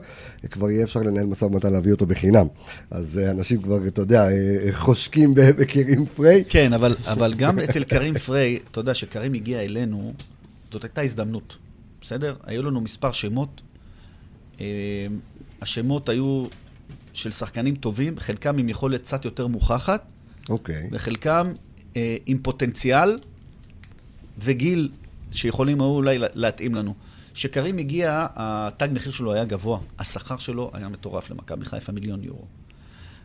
כבר 0.50 0.70
יהיה 0.70 0.84
אפשר 0.84 1.00
לנהל 1.00 1.26
משא 1.26 1.44
ומתן 1.44 1.72
להביא 1.72 1.92
אותו 1.92 2.06
בחינם. 2.06 2.46
אז 2.90 3.18
אה, 3.18 3.30
אנשים 3.30 3.62
כבר, 3.62 3.86
אתה 3.86 4.00
יודע, 4.00 4.28
חושקים 4.72 5.34
בקרים 5.34 6.06
פריי. 6.06 6.44
כן, 6.48 6.72
אבל, 6.72 6.96
אבל 7.04 7.34
גם 7.34 7.58
אצל 7.58 7.84
קרים 7.84 8.18
פריי, 8.18 8.58
אתה 8.70 8.80
יודע, 8.80 8.94
שקרים 8.94 9.32
הגיע 9.32 9.60
אלינו, 9.60 10.12
זאת 10.72 10.84
הייתה 10.84 11.00
הזדמנות, 11.00 11.56
בסדר? 12.00 12.34
היו 12.46 12.62
לנו 12.62 12.80
מספר 12.80 13.12
שמות. 13.12 13.62
השמות 15.62 16.08
היו 16.08 16.46
של 17.12 17.30
שחקנים 17.30 17.74
טובים, 17.74 18.18
חלקם 18.18 18.58
עם 18.58 18.68
יכולת 18.68 19.00
קצת 19.00 19.24
יותר 19.24 19.46
מוכחת, 19.46 20.04
אוקיי. 20.48 20.88
וחלקם 20.92 21.52
אה, 21.96 22.16
עם 22.26 22.38
פוטנציאל 22.42 23.18
וגיל 24.38 24.88
שיכולים 25.32 25.80
אולי 25.80 26.18
להתאים 26.34 26.74
לנו. 26.74 26.94
כשקרים 27.34 27.78
הגיע, 27.78 28.26
התג 28.36 28.88
מחיר 28.92 29.12
שלו 29.12 29.32
היה 29.32 29.44
גבוה, 29.44 29.78
השכר 29.98 30.36
שלו 30.36 30.70
היה 30.72 30.88
מטורף 30.88 31.30
למכבי 31.30 31.64
חיפה, 31.64 31.92
מיליון 31.92 32.22
יורו. 32.22 32.44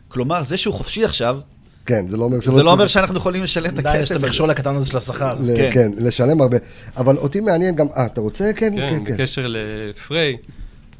כלומר, 0.08 0.42
זה 0.42 0.56
שהוא 0.56 0.74
חופשי 0.74 1.04
עכשיו, 1.04 1.40
כן, 1.86 2.08
זה 2.08 2.16
לא 2.16 2.24
אומר 2.24 2.40
שלא 2.40 2.54
זה 2.54 2.62
לא 2.62 2.72
אומר 2.72 2.86
שאנחנו 2.86 3.16
יכולים 3.16 3.42
לשלם 3.42 3.74
את 3.74 3.78
הכסף. 3.78 3.92
די, 3.92 3.98
יש 3.98 4.12
את 4.12 4.16
המכשול 4.16 4.50
הקטן 4.50 4.74
הזה 4.74 4.86
של 4.86 4.96
השכר. 4.96 5.36
כן. 5.56 5.70
כן, 5.72 5.90
לשלם 5.96 6.40
הרבה. 6.40 6.56
אבל 6.96 7.16
אותי 7.16 7.40
מעניין 7.40 7.76
גם, 7.76 7.86
אה, 7.96 8.06
אתה 8.06 8.20
רוצה? 8.20 8.50
כן, 8.56 8.76
כן, 8.76 9.04
כן. 9.04 9.14
בקשר 9.14 9.46
לפריי, 9.48 10.36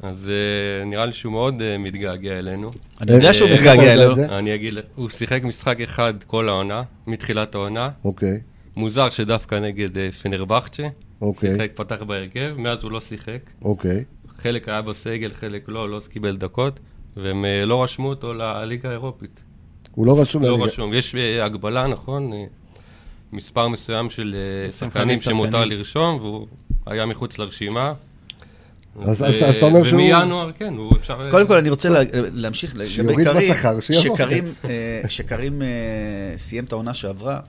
אז 0.01 0.31
uh, 0.31 0.85
נראה 0.85 1.05
לי 1.05 1.13
שהוא 1.13 1.33
מאוד 1.33 1.59
uh, 1.59 1.63
מתגעגע 1.79 2.39
אלינו. 2.39 2.71
אני 3.01 3.11
יודע 3.11 3.33
שהוא 3.33 3.49
מתגעגע 3.49 3.93
אלינו. 3.93 4.13
אני 4.37 4.55
אגיד, 4.55 4.73
הוא 4.95 5.09
שיחק 5.09 5.43
משחק 5.43 5.81
אחד 5.81 6.13
כל 6.27 6.49
העונה, 6.49 6.83
מתחילת 7.07 7.55
העונה. 7.55 7.89
אוקיי. 8.03 8.39
מוזר 8.75 9.09
שדווקא 9.09 9.55
נגד 9.55 9.95
uh, 9.95 10.15
פנרבכצ'ה. 10.21 10.87
אוקיי. 11.21 11.51
שיחק, 11.51 11.71
פתח 11.75 12.01
בהרכב, 12.01 12.53
מאז 12.57 12.83
הוא 12.83 12.91
לא 12.91 12.99
שיחק. 12.99 13.49
אוקיי. 13.61 14.03
חלק 14.37 14.69
היה 14.69 14.81
בסגל, 14.81 15.31
חלק 15.33 15.63
לא, 15.67 15.89
לא 15.89 16.01
קיבל 16.09 16.37
דקות, 16.37 16.79
והם 17.17 17.45
uh, 17.45 17.65
לא 17.65 17.83
רשמו 17.83 18.09
אותו 18.09 18.33
לליגה 18.33 18.89
האירופית. 18.89 19.41
הוא 19.91 20.05
לא 20.05 20.21
רשום 20.21 20.41
לא 20.43 20.47
לליגה. 20.47 20.63
לא 20.63 20.67
רשום. 20.69 20.93
יש 20.93 21.15
uh, 21.15 21.43
הגבלה, 21.43 21.87
נכון? 21.87 22.31
Uh, 22.31 22.35
מספר 23.31 23.67
מסוים 23.67 24.09
של 24.09 24.35
uh, 24.69 24.71
שחקנים 24.71 25.17
שמותר 25.17 25.65
לרשום, 25.65 26.15
והוא 26.21 26.47
היה 26.85 27.05
מחוץ 27.05 27.39
לרשימה. 27.39 27.93
אז, 29.03 29.23
אז, 29.23 29.35
אז 29.47 29.55
אתה 29.55 29.65
אומר 29.65 29.83
שהוא... 29.83 30.01
ומינואר, 30.01 30.51
כן, 30.51 30.73
הוא 30.73 30.97
אפשר... 30.97 31.31
קודם 31.31 31.47
כל, 31.47 31.57
אני 31.57 31.69
רוצה 31.69 31.89
לה, 31.89 31.99
להמשיך 32.13 32.75
לגבי 32.75 33.25
קרים, 33.25 33.53
שקרים, 33.81 34.53
אה, 34.65 35.01
שקרים 35.07 35.61
אה, 35.61 36.33
סיים 36.37 36.63
את 36.63 36.71
העונה 36.71 36.93
שעברה, 36.93 37.39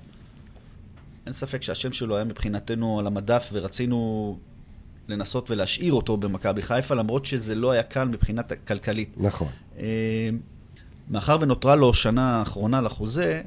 אין 1.26 1.32
ספק 1.32 1.62
שהשם 1.62 1.92
שלו 1.92 2.16
היה 2.16 2.24
מבחינתנו 2.24 2.98
על 2.98 3.06
המדף, 3.06 3.50
ורצינו 3.52 4.38
לנסות 5.08 5.50
ולהשאיר 5.50 5.92
אותו 5.92 6.16
במכבי 6.16 6.62
חיפה, 6.62 6.94
למרות 6.94 7.26
שזה 7.26 7.54
לא 7.54 7.70
היה 7.70 7.82
קל 7.82 8.04
מבחינת 8.04 8.52
כלכלית. 8.66 9.14
נכון. 9.16 9.48
אה, 9.78 10.28
מאחר 11.10 11.36
ונותרה 11.40 11.76
לו 11.76 11.94
שנה 11.94 12.42
אחרונה 12.42 12.80
לחוזה, 12.80 13.40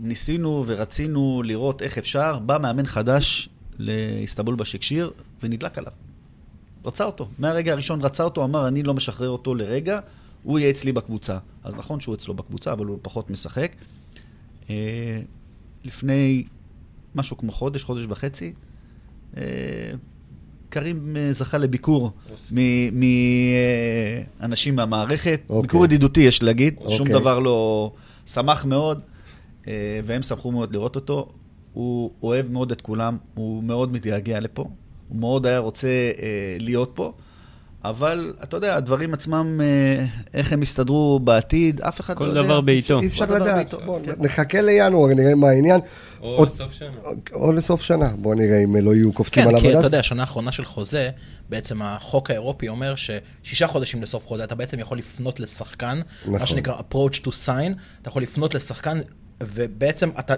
ניסינו 0.00 0.64
ורצינו 0.66 1.42
לראות 1.44 1.82
איך 1.82 1.98
אפשר, 1.98 2.38
בא 2.38 2.58
מאמן 2.58 2.86
חדש 2.86 3.48
לאיסטנבול 3.78 4.54
בשקשיר 4.54 5.10
ונדלק 5.42 5.78
עליו. 5.78 5.92
רצה 6.84 7.04
אותו. 7.04 7.28
מהרגע 7.38 7.72
הראשון 7.72 8.04
רצה 8.04 8.24
אותו, 8.24 8.44
אמר, 8.44 8.68
אני 8.68 8.82
לא 8.82 8.94
משחרר 8.94 9.28
אותו 9.28 9.54
לרגע, 9.54 10.00
הוא 10.42 10.58
יהיה 10.58 10.70
אצלי 10.70 10.92
בקבוצה. 10.92 11.38
אז 11.64 11.74
נכון 11.74 12.00
שהוא 12.00 12.14
אצלו 12.14 12.34
בקבוצה, 12.34 12.72
אבל 12.72 12.86
הוא 12.86 12.98
פחות 13.02 13.30
משחק. 13.30 13.72
אה, 14.70 15.20
לפני 15.84 16.44
משהו 17.14 17.36
כמו 17.36 17.52
חודש, 17.52 17.84
חודש 17.84 18.06
וחצי, 18.08 18.52
אה, 19.36 19.42
קרים 20.68 21.16
אה, 21.16 21.32
זכה 21.32 21.58
לביקור 21.58 22.10
מאנשים 24.40 24.76
מהמערכת. 24.76 25.40
Okay. 25.40 25.50
אוקיי. 25.50 25.62
ביקור 25.62 25.84
ידידותי, 25.84 26.20
יש 26.20 26.42
להגיד. 26.42 26.74
Okay. 26.78 26.90
שום 26.90 27.06
אוקיי. 27.06 27.20
דבר 27.20 27.38
לא... 27.38 27.92
שמח 28.26 28.64
מאוד, 28.64 29.00
והם 30.04 30.22
שמחו 30.22 30.52
מאוד 30.52 30.72
לראות 30.72 30.96
אותו. 30.96 31.28
הוא 31.72 32.10
אוהב 32.22 32.50
מאוד 32.50 32.72
את 32.72 32.80
כולם, 32.80 33.16
הוא 33.34 33.62
מאוד 33.62 33.92
מתגעגע 33.92 34.40
לפה. 34.40 34.68
הוא 35.12 35.20
מאוד 35.20 35.46
היה 35.46 35.58
רוצה 35.58 35.88
אה, 35.88 36.56
להיות 36.60 36.90
פה. 36.94 37.12
אבל 37.84 38.34
אתה 38.42 38.56
יודע, 38.56 38.76
הדברים 38.76 39.14
עצמם, 39.14 39.60
אה, 39.62 40.04
איך 40.34 40.52
הם 40.52 40.62
יסתדרו 40.62 41.20
בעתיד, 41.24 41.80
אף 41.80 42.00
אחד 42.00 42.20
לא 42.20 42.24
יודע. 42.24 42.40
כל 42.40 42.46
דבר 42.46 42.60
בעיתו. 42.60 43.00
אי 43.00 43.06
אפשר 43.06 43.24
לדעת. 43.24 43.74
בוא, 43.74 43.98
כן. 44.04 44.12
נחכה 44.18 44.60
לינואר, 44.60 45.14
נראה 45.14 45.34
מה 45.34 45.48
העניין. 45.48 45.80
או 46.20 46.36
עוד, 46.36 46.48
לסוף 46.48 46.72
שנה. 46.72 46.90
או 47.32 47.52
לסוף 47.52 47.82
שנה. 47.82 48.08
בוא 48.08 48.34
נראה 48.34 48.58
אם 48.64 48.76
לא 48.76 48.94
יהיו 48.94 49.12
קופצים 49.12 49.42
כן, 49.42 49.48
על 49.48 49.54
המדף. 49.54 49.66
כן, 49.66 49.72
כי 49.72 49.78
אתה 49.78 49.86
יודע, 49.86 49.98
השנה 49.98 50.22
האחרונה 50.22 50.52
של 50.52 50.64
חוזה, 50.64 51.10
בעצם 51.48 51.82
החוק 51.82 52.30
האירופי 52.30 52.68
אומר 52.68 52.94
ששישה 52.96 53.66
חודשים 53.66 54.02
לסוף 54.02 54.26
חוזה, 54.26 54.44
אתה 54.44 54.54
בעצם 54.54 54.78
יכול 54.78 54.98
לפנות 54.98 55.40
לשחקן, 55.40 56.00
נכון. 56.22 56.40
מה 56.40 56.46
שנקרא 56.46 56.74
approach 56.78 57.16
to 57.24 57.28
sign, 57.46 57.72
אתה 58.02 58.08
יכול 58.08 58.22
לפנות 58.22 58.54
לשחקן 58.54 58.98
ובעצם 59.46 60.10
אתה, 60.18 60.34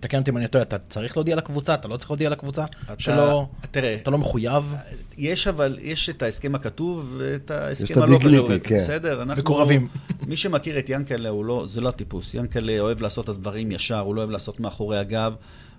תקן 0.00 0.18
אותי 0.18 0.30
אם 0.30 0.36
אני 0.36 0.48
טועה, 0.48 0.62
אתה 0.62 0.78
צריך 0.78 1.16
להודיע 1.16 1.36
לקבוצה, 1.36 1.74
אתה 1.74 1.88
לא 1.88 1.96
צריך 1.96 2.10
להודיע 2.10 2.30
לקבוצה, 2.30 2.64
אתה, 2.64 2.94
שלא, 2.98 3.48
תראה, 3.70 3.94
אתה 3.94 4.10
לא 4.10 4.18
מחויב. 4.18 4.74
יש 5.18 5.46
אבל, 5.46 5.78
יש 5.82 6.08
את 6.08 6.22
ההסכם 6.22 6.54
הכתוב 6.54 7.14
ואת 7.18 7.50
ההסכם 7.50 8.02
הלא 8.02 8.18
כתוב, 8.18 8.58
כן. 8.58 8.76
בסדר, 8.76 9.22
אנחנו... 9.22 9.42
מקורבים. 9.42 9.88
מי 10.26 10.36
שמכיר 10.36 10.78
את 10.78 10.88
ינקלה, 10.88 11.30
לא, 11.30 11.64
זה 11.66 11.80
לא 11.80 11.88
הטיפוס. 11.88 12.34
ינקלה 12.34 12.80
אוהב 12.80 13.02
לעשות 13.02 13.24
את 13.24 13.28
הדברים 13.28 13.72
ישר, 13.72 13.98
הוא 13.98 14.14
לא 14.14 14.20
אוהב 14.20 14.30
לעשות 14.30 14.60
מאחורי 14.60 14.98
הגב, 14.98 15.34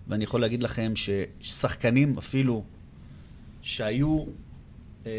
ואני 0.07 0.23
יכול 0.23 0.41
להגיד 0.41 0.63
לכם 0.63 0.93
ששחקנים 0.95 2.17
אפילו 2.17 2.63
שהיו 3.61 4.23
אה, 5.05 5.11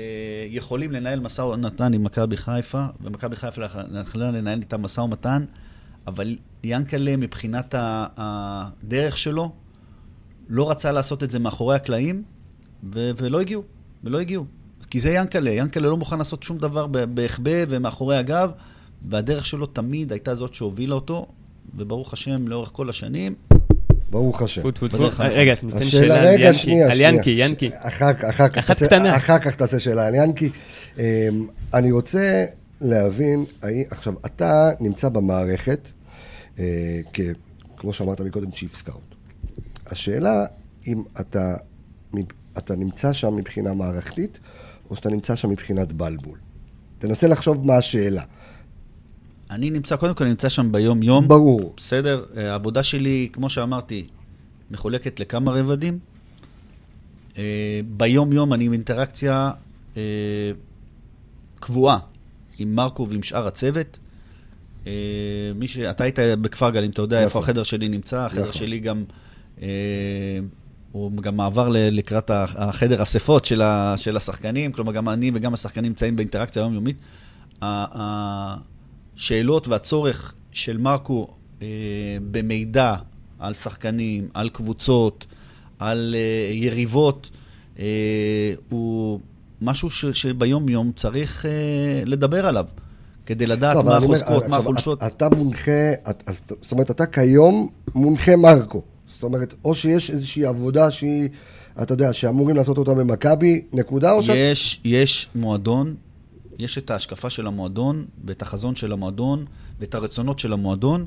יכולים 0.48 0.92
לנהל 0.92 1.20
משא 1.20 1.42
ומתן 1.42 1.94
עם 1.94 2.04
מכבי 2.04 2.36
חיפה, 2.36 2.84
ומכבי 3.02 3.36
חיפה 3.36 3.62
יכולה 4.00 4.30
לנהל 4.30 4.60
איתם 4.60 4.82
משא 4.82 5.00
ומתן, 5.00 5.44
אבל 6.06 6.36
ינקלה, 6.64 7.16
מבחינת 7.16 7.74
הדרך 7.78 9.16
שלו, 9.16 9.52
לא 10.48 10.70
רצה 10.70 10.92
לעשות 10.92 11.22
את 11.22 11.30
זה 11.30 11.38
מאחורי 11.38 11.76
הקלעים, 11.76 12.22
ו- 12.94 13.10
ולא 13.16 13.40
הגיעו, 13.40 13.62
ולא 14.04 14.20
הגיעו. 14.20 14.44
כי 14.90 15.00
זה 15.00 15.10
ינקלה, 15.10 15.50
ינקלה 15.50 15.88
לא 15.88 15.96
מוכן 15.96 16.18
לעשות 16.18 16.42
שום 16.42 16.58
דבר 16.58 16.86
בהחבא 16.86 17.64
ומאחורי 17.68 18.16
הגב, 18.16 18.50
והדרך 19.08 19.46
שלו 19.46 19.66
תמיד 19.66 20.12
הייתה 20.12 20.34
זאת 20.34 20.54
שהובילה 20.54 20.94
אותו, 20.94 21.26
וברוך 21.76 22.12
השם, 22.12 22.48
לאורך 22.48 22.70
כל 22.72 22.88
השנים, 22.88 23.34
ברוך 24.10 24.42
השם. 24.42 24.60
טפו 24.60 24.70
טפו 24.70 24.88
טפו. 24.88 25.08
רגע, 25.18 25.54
ניתן 25.62 25.84
שאלה 25.84 26.32
על 26.32 26.40
ינקי. 26.40 26.82
על 26.82 27.00
ינקי, 27.00 27.30
ינקי. 27.30 27.70
אחר 27.82 29.38
כך 29.38 29.56
תעשה 29.56 29.80
שאלה 29.80 30.06
על 30.06 30.14
ינקי. 30.14 30.50
אמ, 30.98 31.02
אני 31.74 31.92
רוצה 31.92 32.44
להבין, 32.80 33.44
עכשיו, 33.90 34.14
אתה 34.26 34.70
נמצא 34.80 35.08
במערכת, 35.08 35.88
אה, 36.58 37.00
כ, 37.12 37.20
כמו 37.76 37.92
שאמרת 37.92 38.20
מקודם, 38.20 38.50
chief 38.50 38.76
scout. 38.76 39.14
השאלה 39.86 40.46
אם 40.86 41.02
אתה, 41.20 41.56
אתה 42.58 42.76
נמצא 42.76 43.12
שם 43.12 43.36
מבחינה 43.36 43.74
מערכתית, 43.74 44.38
או 44.90 44.96
שאתה 44.96 45.08
נמצא 45.08 45.36
שם 45.36 45.50
מבחינת 45.50 45.92
בלבול. 45.92 46.38
תנסה 46.98 47.28
לחשוב 47.28 47.66
מה 47.66 47.76
השאלה. 47.76 48.22
אני 49.50 49.70
נמצא, 49.70 49.96
קודם 49.96 50.14
כל 50.14 50.24
אני 50.24 50.30
נמצא 50.30 50.48
שם 50.48 50.72
ביום-יום. 50.72 51.28
ברור. 51.28 51.74
בסדר? 51.76 52.24
אה, 52.36 52.52
העבודה 52.52 52.82
שלי, 52.82 53.28
כמו 53.32 53.50
שאמרתי, 53.50 54.06
מחולקת 54.70 55.20
לכמה 55.20 55.52
רבדים. 55.52 55.98
אה, 57.38 57.80
ביום-יום 57.96 58.52
אני 58.52 58.64
עם 58.64 58.72
אינטראקציה 58.72 59.50
קבועה 61.60 61.98
עם 62.60 62.74
מרקו 62.74 63.08
ועם 63.08 63.22
שאר 63.22 63.46
הצוות. 63.46 63.98
אה, 64.86 64.92
מי 65.54 65.68
ש... 65.68 65.78
אתה 65.78 66.04
היית 66.04 66.18
בכפר 66.18 66.70
גלים, 66.70 66.90
אתה 66.90 67.02
יודע 67.02 67.20
איפה 67.20 67.28
נכון. 67.28 67.42
החדר 67.42 67.62
שלי 67.62 67.88
נמצא, 67.88 68.20
החדר 68.20 68.40
נכון. 68.40 68.52
שלי 68.52 68.78
גם... 68.78 69.04
אה, 69.62 69.68
הוא 70.92 71.22
גם 71.22 71.36
מעבר 71.36 71.68
לקראת 71.72 72.30
החדר 72.34 73.02
אספות 73.02 73.44
של, 73.44 73.62
ה, 73.62 73.94
של 73.96 74.16
השחקנים, 74.16 74.72
כלומר 74.72 74.92
גם 74.92 75.08
אני 75.08 75.30
וגם 75.34 75.54
השחקנים 75.54 75.88
נמצאים 75.88 76.16
באינטראקציה 76.16 76.62
יומיומית. 76.62 76.96
השאלות 77.62 79.68
והצורך 79.68 80.34
של 80.52 80.78
מרקו 80.78 81.28
אה, 81.62 81.66
במידע 82.30 82.94
על 83.38 83.54
שחקנים, 83.54 84.28
על 84.34 84.48
קבוצות, 84.48 85.26
על 85.78 86.14
יריבות, 86.52 87.30
הוא 88.68 89.20
משהו 89.62 89.90
ש, 89.90 90.06
שביום-יום 90.06 90.92
צריך 90.96 91.46
אה, 91.46 91.50
לדבר 92.06 92.46
עליו, 92.46 92.64
כדי 93.26 93.46
לדעת 93.46 93.76
אבל 93.76 93.84
מה 93.86 93.96
החוזקות, 93.96 94.48
מה 94.48 94.56
החולשות. 94.56 95.02
אתה 95.02 95.28
מונחה, 95.28 95.92
את- 96.10 96.30
זאת 96.62 96.72
אומרת, 96.72 96.90
אתה 96.90 97.06
כיום 97.06 97.68
מונחה 97.94 98.36
מרקו. 98.36 98.82
זאת 99.10 99.22
אומרת, 99.22 99.54
או 99.64 99.74
שיש 99.74 100.10
איזושהי 100.10 100.44
עבודה 100.44 100.90
שהיא, 100.90 101.28
אתה 101.82 101.94
יודע, 101.94 102.12
שאמורים 102.12 102.56
לעשות 102.56 102.78
אותה 102.78 102.94
במכבי, 102.94 103.62
נקודה, 103.72 104.12
או 104.12 104.22
שאת... 104.22 104.34
יש, 104.38 104.80
יש 104.84 105.28
מועדון, 105.34 105.94
יש 106.58 106.78
את 106.78 106.90
ההשקפה 106.90 107.30
של 107.30 107.46
המועדון, 107.46 108.04
ואת 108.24 108.42
החזון 108.42 108.76
של 108.76 108.92
המועדון, 108.92 109.44
ואת 109.80 109.94
הרצונות 109.94 110.38
של 110.38 110.52
המועדון, 110.52 111.04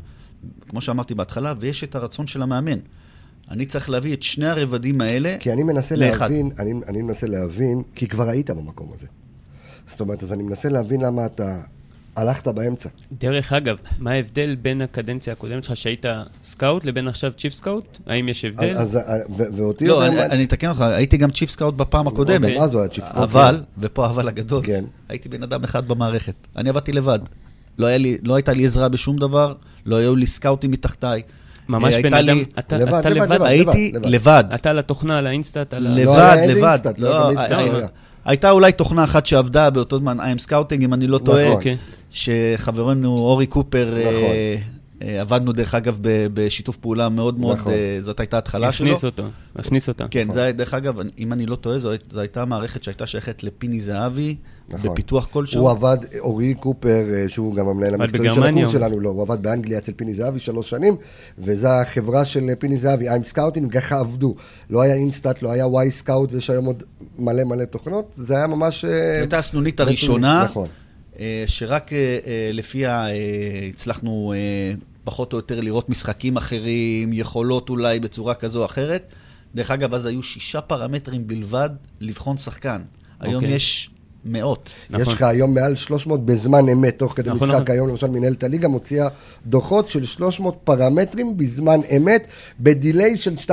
כמו 0.69 0.81
שאמרתי 0.81 1.15
בהתחלה, 1.15 1.53
ויש 1.59 1.83
את 1.83 1.95
הרצון 1.95 2.27
של 2.27 2.41
המאמן. 2.41 2.79
אני 3.51 3.65
צריך 3.65 3.89
להביא 3.89 4.13
את 4.13 4.23
שני 4.23 4.47
הרבדים 4.47 5.01
האלה 5.01 5.35
כי 5.39 5.53
אני 5.53 5.63
מנסה 5.63 5.95
לאחד. 5.95 6.19
להבין, 6.31 6.51
אני, 6.59 6.73
אני 6.87 7.01
מנסה 7.01 7.27
להבין, 7.27 7.83
כי 7.95 8.07
כבר 8.07 8.29
היית 8.29 8.49
במקום 8.49 8.91
הזה. 8.95 9.07
זאת 9.87 9.99
אומרת, 9.99 10.23
אז 10.23 10.33
אני 10.33 10.43
מנסה 10.43 10.69
להבין 10.69 11.01
למה 11.01 11.25
אתה 11.25 11.59
הלכת 12.15 12.47
באמצע. 12.47 12.89
דרך 13.19 13.53
אגב, 13.53 13.77
מה 13.99 14.11
ההבדל 14.11 14.55
בין 14.61 14.81
הקדנציה 14.81 15.33
הקודמת 15.33 15.63
שלך 15.63 15.77
שהיית 15.77 16.05
סקאוט 16.43 16.85
לבין 16.85 17.07
עכשיו 17.07 17.31
chief 17.37 17.53
scout? 17.53 17.97
האם 18.07 18.29
יש 18.29 18.45
הבדל? 18.45 18.77
אז, 18.77 18.97
אז, 19.05 19.21
ו- 19.37 19.43
ואותי... 19.55 19.87
לא, 19.87 20.07
אני, 20.07 20.25
אני 20.25 20.43
אתקן 20.43 20.69
אותך, 20.69 20.81
הייתי 20.81 21.17
גם 21.17 21.31
chief 21.31 21.49
scout 21.49 21.75
בפעם 21.75 22.07
הקודמת. 22.07 22.43
אוקיי. 22.49 22.61
אז 22.61 22.73
הוא 22.73 22.81
היה 22.81 22.89
chief 22.89 23.05
scout, 23.05 23.23
אבל, 23.23 23.63
ופה 23.77 24.05
אבל 24.05 24.27
הגדול, 24.27 24.65
כן. 24.65 24.85
הייתי 25.09 25.29
בן 25.29 25.43
אדם 25.43 25.63
אחד 25.63 25.87
במערכת. 25.87 26.35
אני 26.55 26.69
עבדתי 26.69 26.91
לבד. 26.91 27.19
לא, 27.77 27.95
לי, 27.95 28.17
לא 28.23 28.35
הייתה 28.35 28.53
לי 28.53 28.65
עזרה 28.65 28.89
בשום 28.89 29.17
דבר, 29.17 29.53
לא 29.85 29.95
היו 29.95 30.15
לי 30.15 30.27
סקאוטים 30.27 30.71
מתחתיי. 30.71 31.21
ממש 31.69 31.95
אה, 31.95 32.01
בן 32.01 32.13
אדם, 32.13 32.43
אתה 32.59 32.77
לבד, 32.77 32.93
אתה 32.93 33.09
לבד, 33.09 33.25
לבד, 33.25 33.35
לבד. 33.35 33.45
הייתי 33.45 33.93
לבד. 34.03 34.43
אתה 34.55 34.69
על 34.69 34.79
התוכנה, 34.79 35.17
על 35.17 35.27
ה 35.27 35.33
InStat, 35.33 35.73
על 35.73 35.87
ה... 35.87 35.89
לבד, 35.89 36.37
לא 36.47 36.53
לבד. 36.53 36.79
לא 36.97 37.33
לא, 37.33 37.79
לא. 37.81 37.87
הייתה 38.25 38.51
אולי 38.51 38.71
תוכנה 38.71 39.03
אחת 39.03 39.25
שעבדה 39.25 39.69
באותו 39.69 39.97
זמן, 39.97 40.19
I 40.19 40.23
am 40.23 40.49
Scouting, 40.49 40.81
אם 40.83 40.93
אני 40.93 41.07
לא 41.07 41.17
טועה, 41.17 41.43
נכון. 41.43 41.55
אוקיי. 41.55 41.77
שחברנו 42.09 43.17
אורי 43.17 43.45
קופר, 43.45 43.89
נכון. 43.89 44.13
אה, 44.13 44.55
עבדנו 45.05 45.51
דרך 45.51 45.75
אגב 45.75 45.97
ב- 46.01 46.27
בשיתוף 46.33 46.77
פעולה 46.77 47.09
מאוד 47.09 47.39
מאוד, 47.39 47.57
נכון. 47.57 47.73
אה, 47.73 47.97
זאת 48.01 48.19
הייתה 48.19 48.35
ההתחלה 48.35 48.71
שלו. 48.71 48.87
הכניס 48.87 49.05
אותו, 49.05 49.23
הכניס 49.55 49.87
אותה. 49.89 50.05
כן, 50.11 50.31
זה, 50.31 50.43
היה- 50.43 50.51
דרך 50.51 50.73
אגב, 50.73 50.95
אם 51.19 51.33
אני 51.33 51.45
לא 51.45 51.55
טועה, 51.55 51.79
זו, 51.79 51.91
זו 52.11 52.19
הייתה 52.19 52.45
מערכת 52.45 52.83
שהייתה 52.83 53.07
שייכת 53.07 53.43
לפיני 53.43 53.81
זהבי, 53.81 54.35
נכון. 54.69 54.91
בפיתוח 54.91 55.27
כלשהו. 55.31 55.61
הוא 55.61 55.71
עבד, 55.71 55.97
אורי 56.19 56.53
קופר, 56.53 56.89
אה, 57.13 57.29
שהוא 57.29 57.55
גם 57.55 57.67
המנהל 57.67 57.93
המקצועי 57.93 58.29
של 58.29 58.33
בגרמניה, 58.35 58.63
הקורס 58.63 58.71
שלנו, 58.81 58.99
לא, 58.99 59.09
הוא 59.09 59.21
עבד 59.21 59.43
באנגליה 59.43 59.77
אצל 59.77 59.91
פיני 59.95 60.13
זהבי 60.13 60.39
שלוש 60.39 60.69
שנים, 60.69 60.95
וזו 61.39 61.67
החברה 61.67 62.25
של 62.25 62.49
פיני 62.59 62.77
זהבי, 62.77 63.09
I 63.09 63.14
am 63.14 63.23
Scouting, 63.23 63.73
ככה 63.73 63.99
עבדו. 63.99 64.35
לא 64.69 64.81
היה 64.81 64.95
InStat, 64.95 65.41
לא 65.41 65.51
היה 65.51 65.67
Wyscout, 65.67 66.29
ויש 66.33 66.49
היום 66.49 66.65
עוד 66.65 66.83
מלא 67.19 67.43
מלא 67.43 67.65
תוכנות, 67.65 68.11
זה 68.17 68.35
היה 68.35 68.47
ממש... 68.47 68.85
אה, 68.85 69.19
הייתה 69.19 69.39
הסנונית 69.39 69.79
הראשונה, 69.79 70.45
נכון. 70.49 70.67
אה, 71.19 71.43
שרק 71.47 71.93
אה, 71.93 71.97
אה, 72.27 72.49
לפיה 72.53 73.07
אה, 73.09 73.13
הצלחנו 73.69 74.33
אה, 74.35 74.73
פחות 75.03 75.33
או 75.33 75.37
יותר 75.37 75.61
לראות 75.61 75.89
משחקים 75.89 76.37
אחרים, 76.37 77.13
יכולות 77.13 77.69
אולי 77.69 77.99
בצורה 77.99 78.33
כזו 78.33 78.59
או 78.59 78.65
אחרת. 78.65 79.11
דרך 79.55 79.71
אגב, 79.71 79.93
אז 79.93 80.05
היו 80.05 80.23
שישה 80.23 80.61
פרמטרים 80.61 81.27
בלבד 81.27 81.69
לבחון 81.99 82.37
שחקן. 82.37 82.81
היום 83.19 83.43
אוקיי. 83.43 83.55
יש 83.55 83.89
מאות. 84.25 84.69
יש 84.89 85.01
נכון. 85.01 85.13
לך 85.13 85.21
היום 85.21 85.53
מעל 85.53 85.75
300 85.75 86.25
בזמן 86.25 86.69
אמת, 86.69 86.99
תוך 86.99 87.13
כדי 87.15 87.29
נכון, 87.29 87.49
משחק 87.49 87.61
נכון. 87.61 87.75
היום, 87.75 87.89
למשל 87.89 88.07
מנהלת 88.09 88.43
הליגה 88.43 88.67
מוציאה 88.67 89.07
דוחות 89.45 89.89
של 89.89 90.05
300 90.05 90.57
פרמטרים 90.63 91.37
בזמן 91.37 91.79
אמת, 91.97 92.27
בדיליי 92.59 93.17
של 93.17 93.35
2.5 93.37 93.49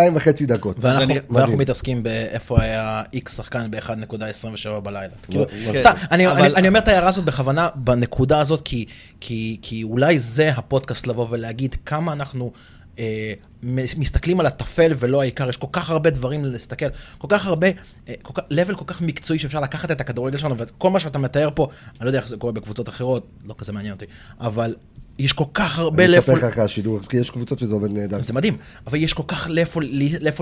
דקות. 0.47 0.77
ואנחנו, 0.81 1.15
ואנחנו. 1.31 1.57
מתעסקים 1.57 2.03
באיפה 2.03 2.63
היה 2.63 3.03
איקס 3.13 3.37
שחקן 3.37 3.71
ב-1.27 3.71 4.81
בלילה. 4.83 5.13
כאילו, 5.23 5.45
לא, 5.67 5.77
סתם, 5.77 5.93
כן, 6.01 6.07
אני, 6.11 6.27
אבל- 6.29 6.41
אני, 6.41 6.55
אני 6.55 6.69
אומר 6.69 6.79
את 6.79 6.89
ההערה 6.89 7.09
הזאת 7.09 7.25
בכוונה 7.25 7.69
בנקודה 7.75 8.41
הזאת, 8.41 8.61
כי, 8.65 8.87
כי, 9.21 9.59
כי 9.63 9.83
אולי 9.83 10.19
זה 10.19 10.51
הפודקאסט 10.57 11.07
לבוא 11.07 11.27
ולהגיד 11.31 11.77
כמה 11.87 12.13
אנחנו 12.13 12.53
מסתכלים 13.63 14.41
על 14.41 14.47
הטפל 14.47 14.93
ולא 14.99 15.21
העיקר. 15.21 15.49
יש 15.49 15.57
כל 15.57 15.67
כך 15.73 15.91
הרבה 15.91 16.11
דברים 16.11 16.45
להסתכל, 16.45 16.87
כל 17.19 17.27
כך 17.31 17.47
הרבה, 17.47 17.67
אה, 18.09 18.15
כל 18.23 18.33
כך, 18.35 18.43
level 18.51 18.75
כל 18.75 18.85
כך 18.87 19.01
מקצועי 19.01 19.39
שאפשר 19.39 19.61
לקחת 19.61 19.91
את 19.91 20.01
הכדורגל 20.01 20.39
שלנו, 20.39 20.55
וכל 20.59 20.91
מה 20.91 21.01
שאתה 21.01 21.19
מתאר 21.19 21.49
פה, 21.55 21.69
אני 21.87 22.05
לא 22.05 22.09
יודע 22.11 22.19
איך 22.19 22.29
זה 22.29 22.37
קורה 22.37 22.53
בקבוצות 22.53 22.89
אחרות, 22.89 23.27
לא 23.45 23.55
כזה 23.59 23.73
מעניין 23.73 23.95
אותי, 23.95 24.07
אבל 24.41 24.75
יש 25.21 25.33
כל 25.33 25.45
כך 25.55 25.79
הרבה 25.79 26.05
אני 26.05 26.13
לאיפה... 26.13 26.33
אספר 26.33 26.49
לך 26.49 26.59
השידור, 26.59 27.01
כי 27.09 27.17
יש 27.17 27.31
קבוצות 27.31 27.59
שזה 27.59 27.75
עובד 27.75 27.91
נהדר. 27.91 28.21
זה 28.21 28.33
מדהים, 28.33 28.57
אבל 28.87 28.99
יש 28.99 29.13
כל 29.13 29.23
כך 29.29 29.49
לאיפה, 29.51 29.81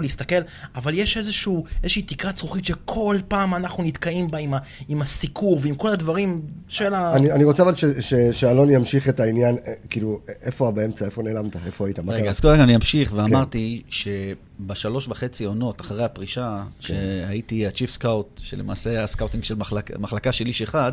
להסתכל, 0.03 0.41
אבל 0.75 0.95
יש 0.95 1.17
איזשהו, 1.17 1.65
איזושהי 1.83 2.03
תקרת 2.03 2.37
זכוכית 2.37 2.65
שכל 2.65 3.17
פעם 3.29 3.55
אנחנו 3.55 3.85
נתקעים 3.85 4.31
בה 4.31 4.39
עם, 4.39 4.55
ה, 4.55 4.59
עם 4.89 5.03
הסיקור 5.03 5.59
ועם 5.63 5.75
כל 5.75 5.91
הדברים 5.91 6.41
של 6.69 6.95
ה... 6.95 7.17
אני, 7.17 7.33
אני 7.33 7.45
רוצה 7.45 7.63
אבל 7.63 7.77
ש, 7.77 7.85
ש, 8.01 8.15
שאלון 8.33 8.71
ימשיך 8.71 9.09
את 9.09 9.21
העניין, 9.21 9.57
אה, 9.67 9.73
כאילו, 9.91 10.21
איפה 10.43 10.71
באמצע, 10.71 11.05
איפה 11.05 11.23
נעלמת, 11.23 11.57
איפה 11.67 11.87
היית, 11.87 11.99
מה 11.99 12.13
רגע, 12.13 12.23
קרה? 12.23 12.31
אז 12.31 12.41
קודם 12.41 12.61
אני 12.61 12.77
אמשיך, 12.77 13.13
ואמרתי 13.17 13.83
שבשלוש 13.89 15.09
וחצי 15.09 15.45
עונות 15.45 15.81
אחרי 15.81 16.05
הפרישה, 16.05 16.63
שהייתי 16.81 17.67
ה 17.67 17.71
chief 17.71 17.91
scout, 17.91 18.41
שלמעשה 18.43 18.91
היה 18.91 19.05
הסקאוטינג 19.05 19.45
של 19.45 19.55
מחלק, 19.55 19.99
מחלקה 19.99 20.33
של 20.33 20.47
איש 20.47 20.63
אחד, 20.63 20.93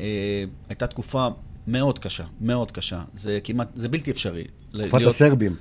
אה, 0.00 0.44
הייתה 0.68 0.86
תקופה 0.86 1.28
מאוד 1.66 1.98
קשה, 1.98 2.24
מאוד 2.40 2.70
קשה. 2.70 3.02
זה 3.14 3.38
כמעט, 3.44 3.68
זה 3.74 3.88
בלתי 3.88 4.10
אפשרי. 4.10 4.44
תקופת 4.72 4.94
להיות- 4.98 5.14
הסרבים. 5.14 5.54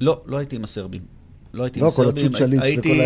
לא, 0.00 0.20
לא 0.26 0.36
הייתי 0.36 0.56
עם 0.56 0.64
הסרבים. 0.64 1.02
לא 1.54 1.62
הייתי 1.64 1.80
לא, 1.80 1.86
עם 1.86 1.90
כל 1.96 2.02
הסרבים. 2.02 2.32
הייתי... 2.62 3.00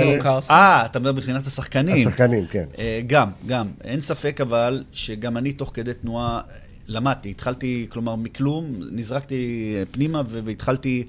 אה, 0.50 0.86
אתה 0.86 0.98
מדבר 0.98 1.12
מבחינת 1.12 1.46
השחקנים. 1.46 2.08
השחקנים, 2.08 2.46
כן. 2.50 2.64
אה, 2.78 3.00
גם, 3.06 3.30
גם. 3.46 3.68
אין 3.84 4.00
ספק 4.00 4.40
אבל 4.40 4.84
שגם 4.92 5.36
אני 5.36 5.52
תוך 5.52 5.70
כדי 5.74 5.94
תנועה 5.94 6.40
אה, 6.50 6.54
למדתי. 6.88 7.30
התחלתי, 7.30 7.86
כלומר, 7.88 8.16
מכלום, 8.16 8.66
נזרקתי 8.92 9.34
אה, 9.78 9.82
פנימה 9.90 10.22
והתחלתי 10.44 11.04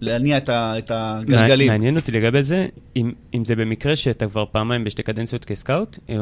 להניע 0.00 0.36
את, 0.38 0.48
ה- 0.48 0.78
את 0.78 0.90
הגלגלים. 0.94 1.68
מעניין 1.68 1.96
אותי 1.96 2.12
לגבי 2.12 2.42
זה, 2.42 2.66
אם, 2.96 3.12
אם 3.34 3.44
זה 3.44 3.56
במקרה 3.56 3.96
שאתה 3.96 4.26
כבר 4.26 4.44
פעמיים 4.52 4.84
בשתי 4.84 5.02
קדנציות 5.02 5.44
כסקאוט, 5.44 5.98
אה, 6.10 6.16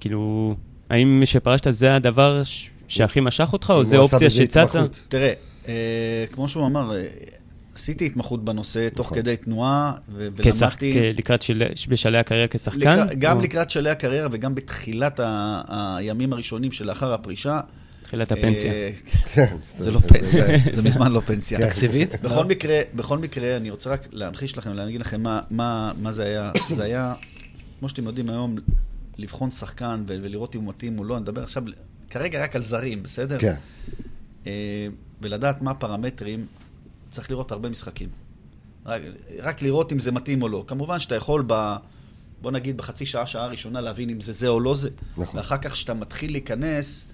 כאילו, 0.00 0.54
האם 0.90 1.22
שפרשת 1.24 1.66
זה 1.70 1.96
הדבר 1.96 2.42
ש- 2.44 2.70
שהכי 2.88 3.20
משך 3.20 3.52
אותך, 3.52 3.70
או 3.70 3.84
זו 3.84 3.96
אופציה 3.96 4.30
שצצה? 4.30 4.80
תראה, 5.08 5.32
אה, 5.68 6.24
כמו 6.32 6.48
שהוא 6.48 6.66
אמר, 6.66 6.96
אה, 6.96 7.06
עשיתי 7.74 8.06
התמחות 8.06 8.44
בנושא 8.44 8.88
תוך 8.94 9.06
נכון. 9.06 9.18
כדי 9.18 9.36
תנועה. 9.36 9.92
ולמדתי... 10.14 11.12
לקראת 11.12 11.42
של... 11.42 11.62
בשלהי 11.88 12.20
הקריירה 12.20 12.48
כשחקן? 12.48 13.06
גם 13.18 13.40
לקראת 13.40 13.70
שלהי 13.70 13.92
הקריירה 13.92 14.28
וגם 14.32 14.54
בתחילת 14.54 15.20
הימים 15.68 16.32
הראשונים 16.32 16.72
שלאחר 16.72 17.12
הפרישה. 17.12 17.60
תחילת 18.02 18.32
הפנסיה. 18.32 18.72
אה, 18.72 18.90
כן. 19.34 19.56
זה 19.76 19.90
לא 19.90 19.98
פנסיה, 19.98 20.44
זה 20.72 20.82
מזמן 20.82 21.12
לא 21.12 21.20
פנסיה. 21.20 21.58
כן. 21.58 21.68
תקציבית? 21.68 22.22
בכל 22.22 22.44
מקרה, 22.44 22.80
בכל 22.94 23.18
מקרה, 23.18 23.56
אני 23.56 23.70
רוצה 23.70 23.90
רק 23.90 24.06
להמחיש 24.12 24.58
לכם, 24.58 24.72
להגיד 24.72 25.00
לכם 25.00 25.22
מה, 25.22 25.40
מה, 25.50 25.92
מה 25.98 26.12
זה 26.12 26.24
היה. 26.24 26.50
זה 26.74 26.84
היה, 26.84 27.14
כמו 27.78 27.88
שאתם 27.88 28.06
יודעים 28.06 28.30
היום, 28.30 28.56
לבחון 29.18 29.50
שחקן 29.50 30.04
ולראות 30.06 30.56
אם 30.56 30.60
הוא 30.60 30.68
מתאים 30.68 30.98
או 30.98 31.04
לא. 31.04 31.16
אני 31.16 31.22
מדבר 31.22 31.42
עכשיו, 31.42 31.62
כרגע 32.10 32.42
רק 32.44 32.56
על 32.56 32.62
זרים, 32.62 33.02
בסדר? 33.02 33.38
כן. 33.38 33.54
אה, 34.46 34.86
ולדעת 35.22 35.62
מה 35.62 35.70
הפרמטרים, 35.70 36.46
צריך 37.10 37.30
לראות 37.30 37.52
הרבה 37.52 37.68
משחקים. 37.68 38.08
רק, 38.86 39.02
רק 39.42 39.62
לראות 39.62 39.92
אם 39.92 39.98
זה 39.98 40.12
מתאים 40.12 40.42
או 40.42 40.48
לא. 40.48 40.64
כמובן 40.66 40.98
שאתה 40.98 41.14
יכול 41.14 41.44
ב... 41.46 41.74
בוא 42.42 42.50
נגיד 42.50 42.76
בחצי 42.76 43.06
שעה, 43.06 43.26
שעה 43.26 43.44
הראשונה 43.44 43.80
להבין 43.80 44.10
אם 44.10 44.20
זה 44.20 44.32
זה 44.32 44.48
או 44.48 44.60
לא 44.60 44.74
זה. 44.74 44.88
נכון. 45.16 45.36
ואחר 45.38 45.56
כך 45.58 45.72
כשאתה 45.72 45.94
מתחיל 45.94 46.30
להיכנס, 46.32 47.06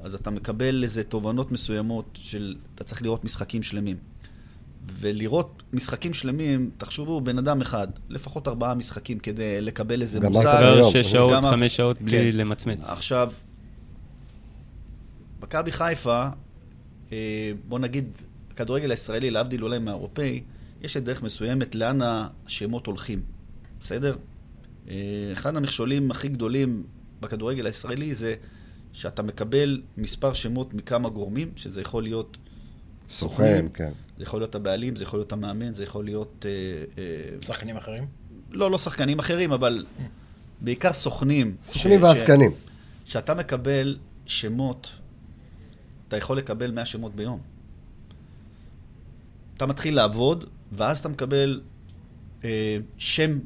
אז 0.00 0.14
אתה 0.14 0.30
מקבל 0.30 0.82
איזה 0.82 1.02
תובנות 1.04 1.52
מסוימות 1.52 2.04
של... 2.14 2.56
אתה 2.74 2.84
צריך 2.84 3.02
לראות 3.02 3.24
משחקים 3.24 3.62
שלמים. 3.62 3.96
ולראות 5.00 5.62
משחקים 5.72 6.14
שלמים, 6.14 6.70
תחשבו, 6.78 7.20
בן 7.20 7.38
אדם 7.38 7.60
אחד, 7.60 7.86
לפחות 8.08 8.48
ארבעה 8.48 8.74
משחקים 8.74 9.18
כדי 9.18 9.60
לקבל 9.60 10.02
איזה 10.02 10.20
מושג. 10.20 10.46
היום. 10.46 10.80
כבר 10.90 10.90
שש 11.02 11.12
שעות, 11.12 11.32
גם- 11.32 11.50
חמש 11.50 11.76
שעות 11.76 12.02
בלי 12.02 12.32
כן. 12.32 12.36
למצמץ. 12.36 12.88
עכשיו, 12.88 13.32
מכבי 15.42 15.72
חיפה, 15.72 16.26
אה, 17.12 17.52
בוא 17.68 17.78
נגיד, 17.78 18.18
הכדורגל 18.50 18.90
הישראלי, 18.90 19.30
להבדיל 19.30 19.64
אולי 19.64 19.78
מהאירופאי, 19.78 20.42
יש 20.82 20.96
את 20.96 21.04
דרך 21.04 21.22
מסוימת 21.22 21.74
לאן 21.74 21.98
השמות 22.02 22.86
הולכים, 22.86 23.22
בסדר? 23.80 24.16
אה, 24.88 24.94
אחד 25.32 25.56
המכשולים 25.56 26.10
הכי 26.10 26.28
גדולים 26.28 26.82
בכדורגל 27.20 27.66
הישראלי 27.66 28.14
זה 28.14 28.34
שאתה 28.92 29.22
מקבל 29.22 29.82
מספר 29.96 30.32
שמות 30.32 30.74
מכמה 30.74 31.08
גורמים, 31.08 31.50
שזה 31.56 31.80
יכול 31.80 32.02
להיות 32.02 32.36
סוכן, 33.08 33.66
כן. 33.74 33.90
זה 34.16 34.22
יכול 34.22 34.40
להיות 34.40 34.54
הבעלים, 34.54 34.96
זה 34.96 35.02
יכול 35.02 35.18
להיות 35.18 35.32
המאמן, 35.32 35.74
זה 35.74 35.82
יכול 35.82 36.04
להיות... 36.04 36.46
אה, 36.98 37.02
שחקנים 37.40 37.76
אחרים? 37.76 38.06
לא, 38.50 38.70
לא 38.70 38.78
שחקנים 38.78 39.18
אחרים, 39.18 39.52
אבל 39.52 39.86
בעיקר 40.60 40.92
סוכנים. 40.92 41.56
סוכנים 41.66 42.00
ש- 42.00 42.02
ועסקנים. 42.02 42.50
כשאתה 43.04 43.34
מקבל 43.34 43.98
שמות, 44.26 44.90
אתה 46.08 46.16
יכול 46.16 46.38
לקבל 46.38 46.70
100 46.70 46.84
שמות 46.84 47.14
ביום. 47.14 47.40
אתה 49.56 49.66
מתחיל 49.66 49.94
לעבוד, 49.94 50.44
ואז 50.72 50.98
אתה 50.98 51.08
מקבל 51.08 51.60
אה, 52.44 52.78
שם 52.96 53.38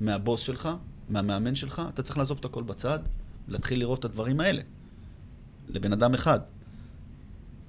מהבוס 0.00 0.40
שלך, 0.40 0.68
מהמאמן 1.08 1.54
שלך, 1.54 1.82
אתה 1.94 2.02
צריך 2.02 2.18
לעזוב 2.18 2.38
את 2.38 2.44
הכל 2.44 2.62
בצד, 2.62 2.98
להתחיל 3.48 3.78
לראות 3.78 3.98
את 3.98 4.04
הדברים 4.04 4.40
האלה. 4.40 4.62
לבן 5.68 5.92
אדם 5.92 6.14
אחד. 6.14 6.40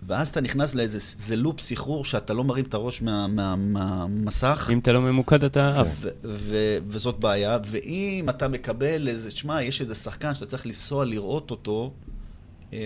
ואז 0.05 0.29
אתה 0.29 0.41
נכנס 0.41 0.75
לאיזה 0.75 0.97
זה 1.01 1.35
לופ 1.35 1.59
סחרור 1.59 2.05
שאתה 2.05 2.33
לא 2.33 2.43
מרים 2.43 2.65
את 2.65 2.73
הראש 2.73 3.01
מה- 3.01 3.27
מה- 3.27 3.55
מהמסך. 3.55 4.69
אם 4.73 4.79
אתה 4.79 4.91
לא 4.91 5.01
ממוקד, 5.01 5.43
אתה 5.43 5.79
עף. 5.81 5.87
ו- 6.01 6.09
ו- 6.23 6.77
וזאת 6.87 7.19
בעיה, 7.19 7.57
ואם 7.65 8.25
אתה 8.29 8.47
מקבל 8.47 9.07
איזה, 9.07 9.31
שמע, 9.31 9.63
יש 9.63 9.81
איזה 9.81 9.95
שחקן 9.95 10.33
שאתה 10.33 10.45
צריך 10.45 10.65
לנסוע 10.65 11.05
לראות 11.05 11.51
אותו, 11.51 11.93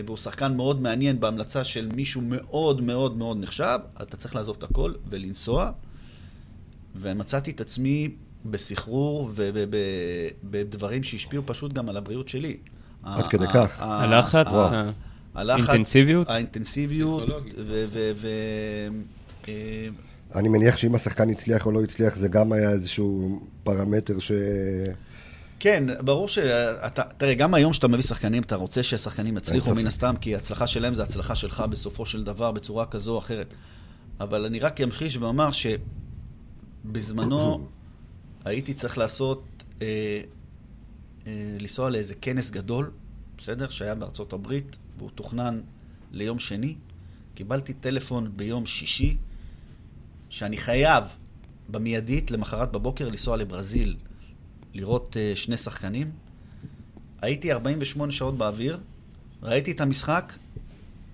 והוא 0.06 0.18
שחקן 0.18 0.58
מאוד 0.58 0.82
מעניין 0.82 1.20
בהמלצה 1.20 1.64
של 1.64 1.90
מישהו 1.96 2.22
מאוד 2.22 2.82
מאוד 2.82 3.18
מאוד 3.18 3.38
נחשב, 3.40 3.80
אתה 4.02 4.18
צריך 4.18 4.36
לעזוב 4.36 4.56
את 4.58 4.64
הכל 4.64 4.94
ולנסוע. 5.10 5.72
ומצאתי 7.02 7.52
את 7.52 7.62
עצמי 7.62 8.10
בסחרור 8.46 9.32
ובדברים 9.36 11.04
שהשפיעו 11.04 11.44
פשוט 11.46 11.74
גם 11.74 11.90
על 11.90 11.98
הבריאות 11.98 12.30
שלי. 12.30 12.58
עד 13.04 13.28
כדי 13.28 13.46
כך. 13.54 13.82
ה- 13.82 14.04
הלחץ? 14.04 14.48
האינטנסיביות. 16.30 17.28
ו, 17.58 17.86
ו 18.16 18.28
אה, 19.48 19.54
אני 20.36 20.50
מניח 20.50 20.78
שאם 20.78 20.96
השחקן 20.96 21.30
הצליח 21.30 21.66
או 21.66 21.72
לא 21.72 21.84
הצליח, 21.84 22.16
זה 22.16 22.28
גם 22.28 22.52
היה 22.52 22.70
איזשהו 22.70 23.40
פרמטר 23.64 24.20
ש... 24.20 24.32
כן, 25.60 25.84
ברור 26.06 26.28
שאתה, 26.28 27.04
תראה, 27.04 27.34
גם 27.34 27.54
היום 27.54 27.74
שאתה 27.74 27.88
מביא 27.88 28.04
שחקנים, 28.04 28.44
אתה 28.44 28.56
רוצה 28.56 28.84
שהשחקנים 28.84 29.38
יצליחו. 29.38 29.76
מן 29.76 29.88
הסתם, 29.88 30.16
כי 30.22 30.36
הצלחה 30.36 30.68
שלהם 30.68 30.96
זה 30.96 31.04
הצלחה 31.04 31.36
שלך 31.36 31.64
בסופו 31.70 32.06
של 32.06 32.24
דבר, 32.24 32.52
בצורה 32.52 32.86
כזו 32.86 33.14
או 33.14 33.20
אחרת. 33.20 33.54
אבל 34.20 34.46
אני 34.46 34.60
רק 34.60 34.82
אמחיש 34.82 35.18
ואומר 35.18 35.50
שבזמנו 36.86 37.68
הייתי 38.46 38.74
צריך 38.74 38.98
לעשות, 38.98 39.44
אה, 39.82 40.22
אה, 41.28 41.32
לנסוע 41.60 41.90
לאיזה 41.90 42.16
כנס 42.16 42.50
גדול, 42.50 42.92
בסדר? 43.38 43.70
שהיה 43.70 43.96
בארצות 43.96 44.34
הברית, 44.34 44.78
והוא 44.98 45.10
תוכנן 45.16 45.62
ליום 46.12 46.40
שני. 46.40 46.76
קיבלתי 47.34 47.74
טלפון 47.74 48.32
ביום 48.36 48.66
שישי, 48.66 49.18
שאני 50.30 50.58
חייב 50.58 51.04
במיידית, 51.70 52.32
למחרת 52.32 52.72
בבוקר, 52.72 53.10
לנסוע 53.10 53.38
לברזיל, 53.38 53.96
לראות 54.78 55.16
uh, 55.16 55.38
שני 55.38 55.58
שחקנים. 55.58 56.12
הייתי 57.22 57.52
48 57.52 58.12
שעות 58.12 58.38
באוויר, 58.38 58.80
ראיתי 59.44 59.72
את 59.72 59.82
המשחק, 59.82 60.34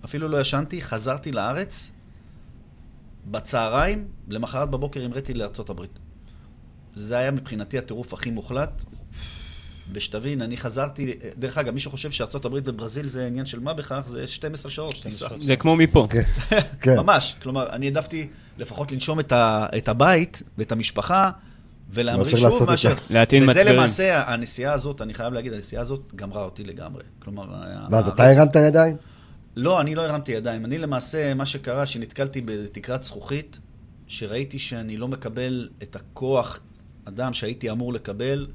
אפילו 0.05 0.27
לא 0.27 0.41
ישנתי, 0.41 0.81
חזרתי 0.81 1.31
לארץ, 1.31 1.91
בצהריים, 3.31 4.07
למחרת 4.27 4.69
בבוקר 4.69 5.05
המראתי 5.05 5.33
לארצות 5.33 5.69
הברית. 5.69 5.99
זה 6.95 7.17
היה 7.17 7.31
מבחינתי 7.31 7.77
הטירוף 7.77 8.13
הכי 8.13 8.31
מוחלט. 8.31 8.83
ושתבין, 9.91 10.41
אני 10.41 10.57
חזרתי, 10.57 11.13
דרך 11.37 11.57
אגב, 11.57 11.73
מי 11.73 11.79
שחושב 11.79 12.11
שארצות 12.11 12.45
הברית 12.45 12.63
וברזיל 12.67 13.07
זה 13.07 13.27
עניין 13.27 13.45
של 13.45 13.59
מה 13.59 13.73
בכך, 13.73 14.03
זה 14.07 14.27
12 14.27 14.71
שעות 14.71 14.95
טיסה. 15.03 15.27
זה 15.39 15.55
כמו 15.55 15.75
מפה. 15.75 16.07
כן, 16.09 16.23
כן. 16.81 16.97
ממש. 17.03 17.35
כלומר, 17.41 17.69
אני 17.69 17.85
העדפתי 17.85 18.27
לפחות 18.57 18.91
לנשום 18.91 19.19
את, 19.19 19.31
ה, 19.31 19.67
את 19.77 19.87
הבית 19.87 20.41
ואת 20.57 20.71
המשפחה, 20.71 21.31
ולהמריא 21.93 22.23
מאשר 22.33 22.37
שוב 22.37 22.45
לעשות 22.51 22.61
את 22.63 22.67
מאשר... 22.67 22.89
ה- 22.91 22.95
להטעין 23.09 23.43
וזה 23.43 23.51
מצברים. 23.53 23.75
למעשה, 23.75 24.33
הנסיעה 24.33 24.73
הזאת, 24.73 25.01
אני 25.01 25.13
חייב 25.13 25.33
להגיד, 25.33 25.53
הנסיעה 25.53 25.81
הזאת 25.81 26.01
גמרה 26.15 26.43
אותי 26.43 26.63
לגמרי. 26.63 27.03
כלומר... 27.19 27.43
ואז 27.91 28.07
אתה 28.07 28.29
הרמת 28.31 28.55
ידיים? 28.55 28.95
לא, 29.55 29.81
אני 29.81 29.95
לא 29.95 30.01
הרמתי 30.01 30.31
ידיים. 30.31 30.65
אני 30.65 30.77
למעשה, 30.77 31.33
מה 31.33 31.45
שקרה, 31.45 31.85
שנתקלתי 31.85 32.41
בתקרת 32.45 33.03
זכוכית, 33.03 33.59
שראיתי 34.07 34.59
שאני 34.59 34.97
לא 34.97 35.07
מקבל 35.07 35.67
את 35.83 35.95
הכוח 35.95 36.59
אדם 37.05 37.33
שהייתי 37.33 37.71
אמור 37.71 37.93
לקבל, 37.93 38.47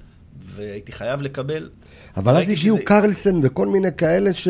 והייתי 0.54 0.92
חייב 0.92 1.22
לקבל. 1.22 1.68
אבל 2.16 2.36
אז 2.36 2.50
הגיעו 2.50 2.76
שזה- 2.76 2.86
קרלסן 2.86 3.40
וכל 3.42 3.66
מיני 3.66 3.88
כאלה 3.96 4.32
ש... 4.32 4.48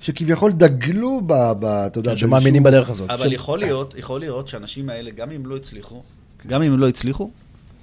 שכביכול 0.00 0.52
דגלו 0.52 1.20
ב... 1.26 1.32
ב... 1.60 1.64
אתה 1.64 1.98
יודע, 1.98 2.16
שמאמינים 2.16 2.62
בדרך 2.62 2.90
הזאת. 2.90 3.10
אבל 3.10 3.32
יכול 3.32 3.58
להיות, 3.58 3.94
יכול 3.98 4.20
להיות 4.20 4.48
שהאנשים 4.48 4.88
האלה, 4.88 5.10
גם 5.10 5.30
אם 5.30 5.46
לא 5.46 5.56
הצליחו, 5.56 6.02
גם 6.46 6.62
אם 6.62 6.72
הם 6.72 6.78
לא 6.78 6.88
הצליחו, 6.88 7.30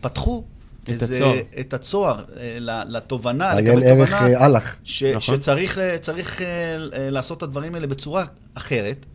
פתחו 0.04 0.44
את 0.84 0.90
איזה- 0.90 1.06
הצוהר. 1.06 1.38
את 1.60 1.74
הצוהר 1.74 2.24
אה, 2.38 2.58
לתובנה, 2.86 3.54
לקבל 3.56 3.84
ערך 3.84 4.10
תובנה, 4.10 4.28
אה, 4.40 4.46
אלח. 4.46 4.76
ש, 4.84 5.04
נכון. 5.04 5.36
שצריך 5.36 5.80
צריך, 6.02 6.42
אה, 6.42 6.46
אה, 6.94 7.10
לעשות 7.10 7.38
את 7.38 7.44
הדברים 7.44 7.76
האלה 7.76 7.88
בצורה 7.88 8.26
אחרת. 8.54 9.06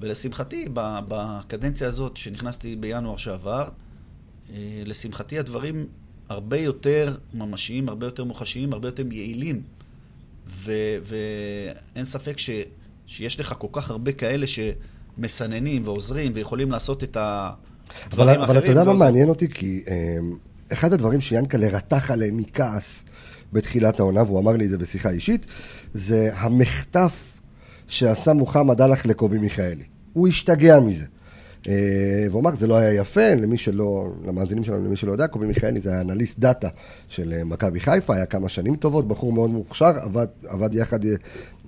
ולשמחתי, 0.00 0.66
בקדנציה 1.08 1.88
הזאת, 1.88 2.16
שנכנסתי 2.16 2.76
בינואר 2.76 3.16
שעבר, 3.16 3.68
אה, 4.50 4.56
לשמחתי 4.86 5.38
הדברים 5.38 5.86
הרבה 6.28 6.56
יותר 6.56 7.14
ממשיים, 7.34 7.88
הרבה 7.88 8.06
יותר 8.06 8.24
מוחשיים, 8.24 8.72
הרבה 8.72 8.88
יותר 8.88 9.02
יעילים. 9.10 9.62
ו- 10.48 10.72
ואין 11.04 12.04
ספק 12.04 12.38
ש, 12.38 12.50
שיש 13.06 13.40
לך 13.40 13.54
כל 13.58 13.68
כך 13.72 13.90
הרבה 13.90 14.12
כאלה 14.12 14.46
שמסננים 14.46 15.82
ועוזרים 15.86 16.32
ויכולים 16.34 16.70
לעשות 16.70 17.02
את 17.04 17.16
אבל, 18.12 18.28
האחרים. 18.28 18.44
אבל 18.44 18.58
אתה 18.58 18.66
יודע 18.66 18.84
מה 18.84 18.90
ועוזרים. 18.90 19.08
מעניין 19.08 19.28
אותי? 19.28 19.48
כי 19.48 19.82
אמ, 19.88 20.32
אחד 20.72 20.92
הדברים 20.92 21.20
שיאנקל'ה 21.20 21.68
רתח 21.68 22.10
עליהם 22.10 22.36
מכעס 22.36 23.04
בתחילת 23.52 24.00
העונה, 24.00 24.22
והוא 24.22 24.38
אמר 24.38 24.52
לי 24.52 24.64
את 24.64 24.70
זה 24.70 24.78
בשיחה 24.78 25.10
אישית, 25.10 25.46
זה 25.94 26.30
המחטף 26.34 27.38
שעשה 27.88 28.32
מוחמד 28.32 28.80
אלח 28.80 29.06
לקובי 29.06 29.38
מיכאלי. 29.38 29.84
הוא 30.12 30.28
השתגע 30.28 30.80
מזה. 30.80 31.04
אה, 31.68 32.26
והוא 32.30 32.40
אמר, 32.40 32.54
זה 32.54 32.66
לא 32.66 32.76
היה 32.76 32.92
יפה, 32.92 33.34
למי 33.34 33.58
שלא, 33.58 34.12
למאזינים 34.26 34.64
שלנו, 34.64 34.84
למי 34.84 34.96
שלא 34.96 35.12
יודע, 35.12 35.26
קובי 35.26 35.46
מיכאלי 35.46 35.80
זה 35.80 35.90
היה 35.90 36.00
אנליסט 36.00 36.38
דאטה 36.38 36.68
של 37.08 37.32
אה, 37.32 37.44
מכבי 37.44 37.80
חיפה, 37.80 38.14
היה 38.14 38.26
כמה 38.26 38.48
שנים 38.48 38.76
טובות, 38.76 39.08
בחור 39.08 39.32
מאוד 39.32 39.50
מוכשר, 39.50 39.92
עבד, 40.00 40.26
עבד 40.46 40.74
יחד, 40.74 41.04
אה, 41.04 41.14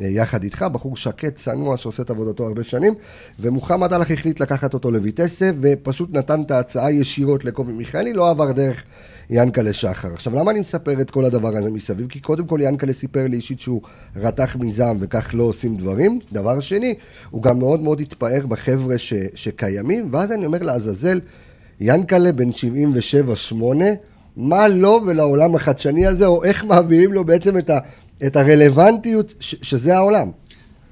יחד 0.01 0.43
איתך, 0.43 0.63
בחור 0.73 0.97
שקט, 0.97 1.35
צנוע, 1.35 1.77
שעושה 1.77 2.03
את 2.03 2.11
עבודתו 2.11 2.47
הרבה 2.47 2.65
שנים, 2.65 2.95
ומוחמד 3.41 3.93
אלח 3.93 4.11
החליט 4.11 4.41
לקחת 4.41 4.75
אותו 4.75 4.91
לויטסה, 4.91 5.51
ופשוט 5.61 6.11
נתן 6.13 6.43
את 6.43 6.51
ההצעה 6.51 6.93
ישירות 6.93 7.45
לקובי 7.45 7.73
מיכאלי, 7.73 8.13
לא 8.13 8.31
עבר 8.31 8.53
דרך 8.53 8.83
ינקלה 9.31 9.73
שחר. 9.73 10.13
עכשיו, 10.13 10.35
למה 10.37 10.51
אני 10.51 10.61
מספר 10.61 11.01
את 11.01 11.11
כל 11.11 11.25
הדבר 11.25 11.49
הזה 11.57 11.71
מסביב? 11.71 12.09
כי 12.09 12.21
קודם 12.21 12.47
כל 12.47 12.59
ינקלה 12.63 12.93
סיפר 12.93 13.27
לי 13.27 13.37
אישית 13.37 13.61
שהוא 13.61 13.81
רתח 14.17 14.57
מזעם 14.61 14.97
וכך 15.01 15.31
לא 15.33 15.43
עושים 15.43 15.77
דברים. 15.77 16.19
דבר 16.33 16.61
שני, 16.61 16.95
הוא 17.31 17.43
גם 17.43 17.59
מאוד 17.59 17.81
מאוד 17.81 18.01
התפאר 18.01 18.47
בחבר'ה 18.47 18.99
ש, 18.99 19.13
שקיימים, 19.35 20.09
ואז 20.13 20.33
אני 20.33 20.47
אומר 20.47 20.63
לעזאזל, 20.63 21.21
ינקלה 21.81 22.33
בן 22.33 22.51
77-8, 23.51 23.55
מה 24.37 24.69
לו 24.69 25.01
ולעולם 25.07 25.55
החדשני 25.55 26.07
הזה, 26.07 26.27
או 26.27 26.45
איך 26.45 26.65
מעבירים 26.65 27.13
לו 27.13 27.25
בעצם 27.25 27.59
את, 27.59 27.71
ה, 27.71 27.79
את 28.27 28.37
הרלוונטיות 28.37 29.33
ש, 29.41 29.55
שזה 29.63 29.97
העולם. 29.97 30.31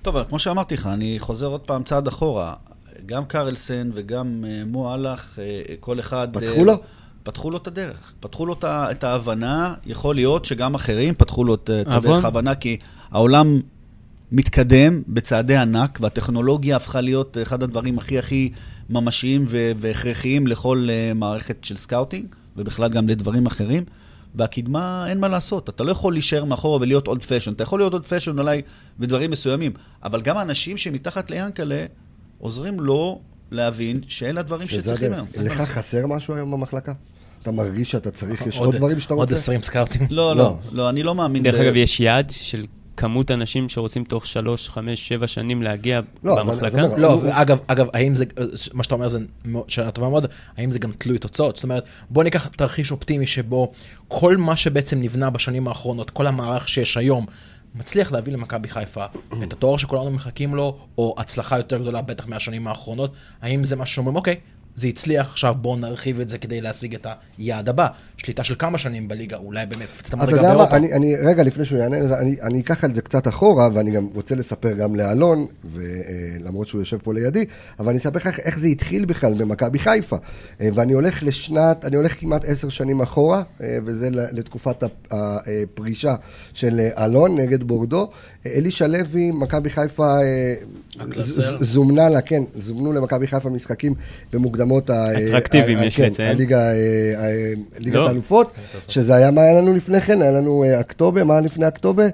טוב, 0.02 0.16
אבל 0.16 0.24
כמו 0.28 0.38
שאמרתי 0.38 0.74
לך, 0.74 0.86
אני 0.86 1.16
חוזר 1.18 1.46
עוד 1.46 1.60
פעם 1.60 1.82
צעד 1.82 2.08
אחורה. 2.08 2.54
גם 3.06 3.24
קרלסן 3.24 3.90
וגם 3.94 4.44
אה, 4.48 4.62
מו 4.66 4.90
אהלך, 4.90 5.38
אה, 5.38 5.74
כל 5.80 6.00
אחד... 6.00 6.28
פתחו 6.32 6.60
אה, 6.60 6.64
לו? 6.64 6.74
פתחו 7.22 7.50
לו 7.50 7.56
את 7.56 7.66
הדרך. 7.66 8.12
פתחו 8.20 8.46
לו 8.46 8.56
את 8.64 9.04
ההבנה, 9.04 9.74
יכול 9.86 10.14
להיות 10.14 10.44
שגם 10.44 10.74
אחרים 10.74 11.14
פתחו 11.14 11.44
לו 11.44 11.54
את 11.54 11.70
את 11.82 11.86
אבל- 11.86 11.96
הדרך 11.96 12.24
ההבנה, 12.24 12.54
כי 12.54 12.76
העולם 13.10 13.60
מתקדם 14.32 15.02
בצעדי 15.08 15.56
ענק, 15.56 15.98
והטכנולוגיה 16.02 16.76
הפכה 16.76 17.00
להיות 17.00 17.36
אחד 17.42 17.62
הדברים 17.62 17.98
הכי 17.98 18.18
הכי 18.18 18.50
ממשיים 18.90 19.44
ו- 19.48 19.72
והכרחיים 19.76 20.46
לכל 20.46 20.88
אה, 20.90 21.12
מערכת 21.14 21.64
של 21.64 21.76
סקאוטינג, 21.76 22.26
ובכלל 22.56 22.88
גם 22.88 23.08
לדברים 23.08 23.46
אחרים. 23.46 23.84
והקדמה, 24.34 25.06
אין 25.08 25.18
מה 25.20 25.28
לעשות, 25.28 25.68
אתה 25.68 25.84
לא 25.84 25.92
יכול 25.92 26.12
להישאר 26.12 26.44
מאחורה 26.44 26.78
ולהיות 26.80 27.08
old 27.08 27.22
fashion. 27.22 27.52
אתה 27.52 27.62
יכול 27.62 27.80
להיות 27.80 27.92
old 27.92 28.04
fashion 28.06 28.38
אולי 28.38 28.62
בדברים 28.98 29.30
מסוימים, 29.30 29.72
אבל 30.02 30.20
גם 30.22 30.36
האנשים 30.36 30.76
שמתחת 30.76 31.30
ליאנקלה 31.30 31.84
עוזרים 32.38 32.80
לו 32.80 33.20
להבין 33.50 34.00
שאלה 34.06 34.40
הדברים 34.40 34.68
שצריכים. 34.68 35.12
היום. 35.12 35.26
לך. 35.42 35.60
חסר 35.60 36.06
משהו 36.06 36.34
היום 36.34 36.50
במחלקה? 36.50 36.92
אתה 37.42 37.50
מרגיש 37.52 37.90
שאתה 37.90 38.10
צריך, 38.10 38.46
יש 38.46 38.56
עוד- 38.58 38.66
עוד 38.66 38.76
דברים 38.76 39.00
שאתה 39.00 39.14
עוד 39.14 39.20
רוצה? 39.30 39.34
20 39.34 39.62
סקאוטים. 39.62 40.06
לא, 40.10 40.36
לא. 40.36 40.42
לא, 40.42 40.58
לא, 40.72 40.88
אני 40.88 41.02
לא 41.02 41.14
מאמין. 41.14 41.42
דרך 41.42 41.54
אגב, 41.60 41.76
יש 41.76 42.00
יעד 42.00 42.30
של 42.30 42.64
כמות 42.96 43.30
אנשים 43.30 43.68
שרוצים 43.68 44.04
תוך 44.04 44.26
שלוש, 44.26 44.68
חמש, 44.68 45.08
שבע 45.08 45.26
שנים 45.26 45.62
להגיע 45.62 46.00
לא, 46.24 46.42
במחלקה. 46.42 46.76
אני 46.78 46.86
אומר, 46.86 46.96
לא, 46.96 47.12
הוא- 47.12 47.22
אגב, 47.30 47.58
אגב, 47.66 47.86
האם 47.94 48.14
זה, 48.14 48.24
מה 48.72 48.82
שאתה 48.82 48.94
אומר 48.94 49.08
זה, 49.08 49.18
שאתה 49.68 50.00
אומר 50.00 50.10
מאוד, 50.10 50.26
האם 50.56 50.72
זה 50.72 50.78
גם 50.78 50.92
תלוי 50.98 51.18
תוצאות? 51.18 51.56
זאת 51.56 51.64
אומרת, 51.64 51.84
בוא 52.10 52.24
ניקח 52.24 52.46
תרחיש 52.46 52.90
אופטימי 52.92 53.26
שבו 53.26 53.72
כל 54.08 54.36
מה 54.36 54.56
שבעצם 54.56 55.00
נבנה 55.00 55.30
בשנים 55.30 55.68
האחרונות, 55.68 56.10
כל 56.10 56.26
המערך 56.26 56.68
שיש 56.68 56.96
היום, 56.96 57.26
מצליח 57.74 58.12
להביא 58.12 58.32
למכבי 58.32 58.68
חיפה 58.68 59.04
את 59.42 59.52
התואר 59.52 59.76
שכולנו 59.76 60.10
מחכים 60.10 60.54
לו, 60.54 60.78
או 60.98 61.14
הצלחה 61.18 61.56
יותר 61.56 61.78
גדולה 61.78 62.02
בטח 62.02 62.26
מהשנים 62.28 62.66
האחרונות, 62.66 63.12
האם 63.42 63.64
זה 63.64 63.76
מה 63.76 63.86
שאומרים, 63.86 64.16
אוקיי, 64.16 64.34
זה 64.76 64.86
הצליח, 64.86 65.26
עכשיו 65.30 65.54
בואו 65.60 65.76
נרחיב 65.76 66.20
את 66.20 66.28
זה 66.28 66.38
כדי 66.38 66.60
להשיג 66.60 66.94
את 66.94 67.06
היעד 67.38 67.68
הבא. 67.68 67.86
שליטה 68.16 68.44
של 68.44 68.54
כמה 68.58 68.78
שנים 68.78 69.08
בליגה, 69.08 69.36
אולי 69.36 69.66
באמת 69.66 69.88
קפצת 69.88 70.08
אתה 70.08 70.16
מדרגה 70.16 70.36
יודע 70.36 70.48
מה, 70.48 70.54
באירופה. 70.54 70.76
אני, 70.76 70.92
אני, 70.92 71.16
רגע 71.16 71.42
לפני 71.42 71.64
שהוא 71.64 71.78
יענה 71.78 72.00
לזה, 72.00 72.18
אני, 72.18 72.36
אני 72.42 72.60
אקח 72.60 72.84
על 72.84 72.94
זה 72.94 73.02
קצת 73.02 73.28
אחורה, 73.28 73.68
ואני 73.74 73.90
גם 73.90 74.06
רוצה 74.14 74.34
לספר 74.34 74.72
גם 74.72 74.96
לאלון, 74.96 75.46
ולמרות 75.74 76.66
שהוא 76.66 76.80
יושב 76.80 76.98
פה 77.02 77.14
לידי, 77.14 77.44
אבל 77.78 77.88
אני 77.88 77.98
אספר 77.98 78.18
לך 78.18 78.38
איך, 78.38 78.58
זה 78.58 78.66
התחיל 78.66 79.04
בכלל 79.04 79.34
במכבי 79.34 79.78
חיפה. 79.78 80.16
אה, 80.60 80.68
ואני 80.74 80.92
הולך 80.92 81.22
לשנת, 81.22 81.84
אני 81.84 81.96
הולך 81.96 82.20
כמעט 82.20 82.44
עשר 82.44 82.68
שנים 82.68 83.00
אחורה, 83.00 83.42
אה, 83.62 83.78
וזה 83.84 84.08
לתקופת 84.10 84.82
הפ- 84.82 85.06
הפרישה 85.10 86.14
של 86.54 86.80
אה, 86.80 87.04
אלון 87.04 87.36
נגד 87.40 87.62
בורדו. 87.62 88.10
אה, 88.46 88.50
אלישע 88.54 88.86
לוי, 88.86 89.30
מכבי 89.30 89.70
חיפה, 89.70 90.16
אה, 90.22 90.54
זומנה 91.60 92.08
לה, 92.08 92.20
כן, 92.20 92.42
זומנו 92.58 92.92
למכבי 92.92 93.26
חיפה 93.26 93.48
משחקים 93.50 93.94
במוקדמות 94.32 94.63
ה... 94.90 95.24
אטרקטיביים, 95.24 95.78
יש 95.82 95.96
כן, 95.96 96.06
לציין. 96.06 96.30
הליגה, 96.30 96.60
אה, 96.60 96.72
אה, 96.72 97.52
ליגת 97.78 97.94
לא. 97.94 98.06
האלופות, 98.08 98.52
שזה 98.88 99.14
היה, 99.14 99.30
מה 99.30 99.40
היה 99.40 99.60
לנו 99.60 99.72
לפני 99.72 100.00
כן? 100.00 100.22
היה 100.22 100.30
לנו 100.30 100.64
אה, 100.64 100.80
אקטובה, 100.80 101.24
מה 101.24 101.34
היה 101.34 101.40
לפני 101.40 101.68
אקטובה? 101.68 102.04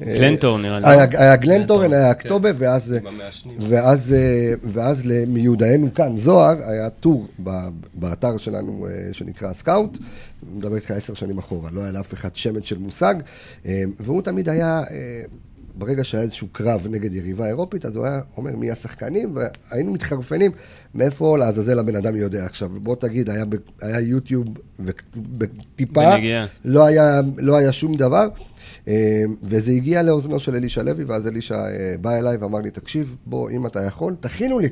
גלנטור 0.00 0.58
נראה 0.58 0.80
לי. 0.80 0.86
היה, 1.18 1.36
גלנטורן, 1.36 1.92
היה 1.92 2.10
אקטובה, 2.10 2.50
ואז, 2.58 2.92
עם 2.92 3.06
המעשנים. 3.06 3.56
ואז, 3.68 4.14
אה, 4.14 4.54
ואז 4.72 5.02
מיודענו 5.26 5.94
כאן, 5.94 6.16
זוהר, 6.16 6.56
היה 6.66 6.90
טור 6.90 7.26
ב- 7.44 7.68
באתר 7.94 8.36
שלנו 8.36 8.86
שנקרא 9.12 9.52
סקאוט, 9.52 9.98
אני 9.98 10.58
מדבר 10.58 10.76
איתך 10.76 10.90
עשר 10.90 11.14
שנים 11.14 11.38
אחורה, 11.38 11.70
לא 11.72 11.80
היה 11.80 11.92
לאף 11.92 12.14
אחד 12.14 12.36
שמץ 12.36 12.64
של 12.64 12.78
מושג, 12.78 13.14
והוא 14.00 14.22
תמיד 14.22 14.48
היה, 14.48 14.82
ברגע 15.74 16.04
שהיה 16.04 16.22
איזשהו 16.22 16.48
קרב 16.52 16.86
נגד 16.90 17.14
יריבה 17.14 17.46
אירופית, 17.46 17.84
אז 17.84 17.96
הוא 17.96 18.06
היה 18.06 18.20
אומר 18.36 18.56
מי 18.56 18.70
השחקנים, 18.70 19.36
והיינו 19.36 19.92
מתחרפנים, 19.92 20.50
מאיפה 20.94 21.38
לעזאזל 21.38 21.78
הבן 21.78 21.96
אדם 21.96 22.16
יודע 22.16 22.44
עכשיו. 22.44 22.68
בוא 22.68 22.96
תגיד, 22.96 23.30
היה, 23.30 23.44
ב- 23.44 23.56
היה 23.80 24.00
יוטיוב 24.00 24.46
בנגיעה. 25.78 26.46
לא 26.64 26.86
היה, 26.86 27.20
לא 27.38 27.56
היה 27.56 27.72
שום 27.72 27.94
דבר. 27.94 28.28
אה, 28.88 29.22
וזה 29.42 29.70
הגיע 29.70 30.02
לאוזנו 30.02 30.38
של 30.38 30.54
אלישע 30.54 30.82
לוי, 30.82 31.04
ואז 31.04 31.26
אלישע 31.26 31.54
אה, 31.54 31.94
בא 32.00 32.18
אליי 32.18 32.36
ואמר 32.36 32.58
לי, 32.58 32.70
תקשיב, 32.70 33.16
בוא, 33.26 33.50
אם 33.50 33.66
אתה 33.66 33.82
יכול, 33.82 34.14
תכינו 34.20 34.58
לי. 34.58 34.68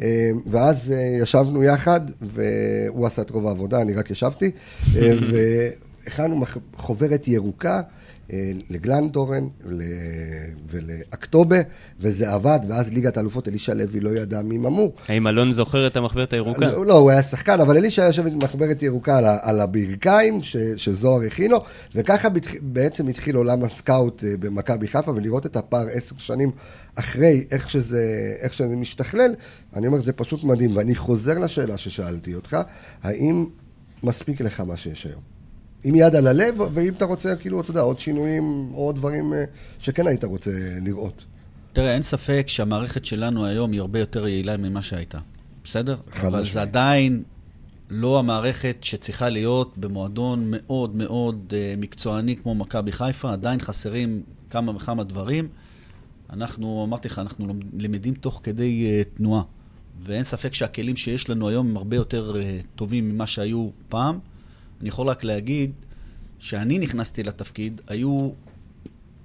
אה, 0.00 0.30
ואז 0.46 0.94
ישבנו 1.22 1.62
יחד, 1.62 2.00
והוא 2.20 3.06
עשה 3.06 3.22
את 3.22 3.30
רוב 3.30 3.46
העבודה, 3.46 3.80
אני 3.80 3.94
רק 3.94 4.10
ישבתי, 4.10 4.50
והכנו 4.94 6.44
חוברת 6.76 7.28
ירוקה. 7.28 7.80
אה, 8.32 8.52
לגלנטורן 8.70 9.48
ל- 9.64 9.82
ולאקטובה, 10.70 11.56
וזה 12.00 12.32
עבד, 12.32 12.58
ואז 12.68 12.92
ליגת 12.92 13.16
האלופות, 13.16 13.48
אלישע 13.48 13.74
לוי 13.74 14.00
לא 14.00 14.10
ידע 14.10 14.42
מי 14.42 14.58
ממו. 14.58 14.92
האם 15.08 15.26
אלון 15.26 15.52
זוכר 15.52 15.86
את 15.86 15.96
המחברת 15.96 16.32
הירוקה? 16.32 16.66
לא, 16.66 16.86
לא, 16.86 16.94
הוא 16.98 17.10
היה 17.10 17.22
שחקן, 17.22 17.60
אבל 17.60 17.76
אלישע 17.76 18.02
יושב 18.02 18.26
עם 18.26 18.38
מחברת 18.38 18.82
ירוקה 18.82 19.18
על, 19.18 19.24
על 19.42 19.60
הברכיים 19.60 20.42
ש, 20.42 20.56
שזוהר 20.76 21.26
הכין 21.26 21.50
לו, 21.50 21.58
וככה 21.94 22.28
בתח, 22.28 22.50
בעצם 22.62 23.08
התחיל 23.08 23.36
עולם 23.36 23.64
הסקאוט 23.64 24.24
אה, 24.24 24.36
במכבי 24.40 24.88
חיפה, 24.88 25.10
ולראות 25.10 25.46
את 25.46 25.56
הפער 25.56 25.86
עשר 25.92 26.14
שנים 26.18 26.50
אחרי, 26.94 27.44
איך 27.50 27.70
שזה, 27.70 28.34
איך 28.40 28.54
שזה 28.54 28.76
משתכלל, 28.76 29.34
אני 29.76 29.86
אומר, 29.86 30.04
זה 30.04 30.12
פשוט 30.12 30.44
מדהים, 30.44 30.76
ואני 30.76 30.94
חוזר 30.94 31.38
לשאלה 31.38 31.76
ששאלתי 31.76 32.34
אותך, 32.34 32.56
האם 33.02 33.46
מספיק 34.02 34.40
לך 34.40 34.60
מה 34.60 34.76
שיש 34.76 35.06
היום? 35.06 35.33
עם 35.84 35.94
יד 35.94 36.14
על 36.16 36.26
הלב, 36.26 36.54
ואם 36.72 36.92
אתה 36.92 37.04
רוצה, 37.04 37.36
כאילו, 37.36 37.60
אתה 37.60 37.70
יודע, 37.70 37.80
עוד 37.80 37.98
שינויים, 37.98 38.70
או 38.74 38.86
עוד 38.86 38.96
דברים 38.96 39.34
אה, 39.34 39.44
שכן 39.78 40.06
היית 40.06 40.24
רוצה 40.24 40.50
לראות. 40.84 41.24
תראה, 41.72 41.94
אין 41.94 42.02
ספק 42.02 42.44
שהמערכת 42.46 43.04
שלנו 43.04 43.46
היום 43.46 43.72
היא 43.72 43.80
הרבה 43.80 43.98
יותר 43.98 44.28
יעילה 44.28 44.56
ממה 44.56 44.82
שהייתה. 44.82 45.18
בסדר? 45.64 45.96
אבל 46.20 46.28
משמעית. 46.28 46.52
זה 46.52 46.62
עדיין 46.62 47.22
לא 47.90 48.18
המערכת 48.18 48.76
שצריכה 48.82 49.28
להיות 49.28 49.78
במועדון 49.78 50.50
מאוד 50.50 50.96
מאוד 50.96 51.52
אה, 51.56 51.74
מקצועני 51.78 52.36
כמו 52.36 52.54
מכבי 52.54 52.92
חיפה. 52.92 53.32
עדיין 53.32 53.60
חסרים 53.60 54.22
כמה 54.50 54.76
וכמה 54.76 55.04
דברים. 55.04 55.48
אנחנו, 56.30 56.84
אמרתי 56.84 57.08
לך, 57.08 57.18
אנחנו 57.18 57.54
למדים 57.78 58.14
תוך 58.14 58.40
כדי 58.42 58.86
אה, 58.86 59.02
תנועה. 59.14 59.42
ואין 60.04 60.24
ספק 60.24 60.54
שהכלים 60.54 60.96
שיש 60.96 61.30
לנו 61.30 61.48
היום 61.48 61.68
הם 61.68 61.76
הרבה 61.76 61.96
יותר 61.96 62.36
טובים 62.74 63.08
ממה 63.08 63.26
שהיו 63.26 63.68
פעם. 63.88 64.18
אני 64.80 64.88
יכול 64.88 65.08
רק 65.08 65.24
להגיד 65.24 65.72
שאני 66.38 66.78
נכנסתי 66.78 67.22
לתפקיד, 67.22 67.80
היו 67.86 68.30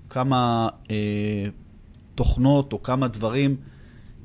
כמה 0.10 0.70
אה, 0.92 1.46
תוכנות 2.16 2.74
או 2.74 2.84
כמה 2.84 3.08
דברים 3.08 3.56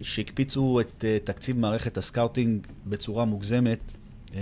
שהקפיצו 0.00 0.80
את 0.80 1.04
אה, 1.04 1.18
תקציב 1.24 1.58
מערכת 1.58 1.98
הסקאוטינג 1.98 2.66
בצורה 2.86 3.24
מוגזמת 3.24 3.78
אה, 4.34 4.40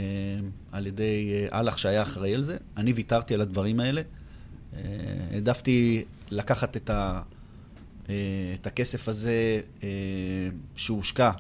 על 0.73 0.87
ידי 0.87 1.33
אה, 1.33 1.57
אהלך 1.57 1.79
שהיה 1.79 2.03
אחראי 2.03 2.35
על 2.35 2.43
זה. 2.43 2.57
אני 2.77 2.93
ויתרתי 2.93 3.35
על 3.35 3.41
הדברים 3.41 3.81
האלה. 3.81 4.03
אה, 4.75 4.81
העדפתי 5.31 6.05
לקחת 6.31 6.77
את, 6.77 6.91
ה, 6.91 7.23
אה, 8.09 8.15
את 8.61 8.67
הכסף 8.67 9.09
הזה 9.09 9.61
אה, 9.83 9.89
שהושקע 10.77 11.31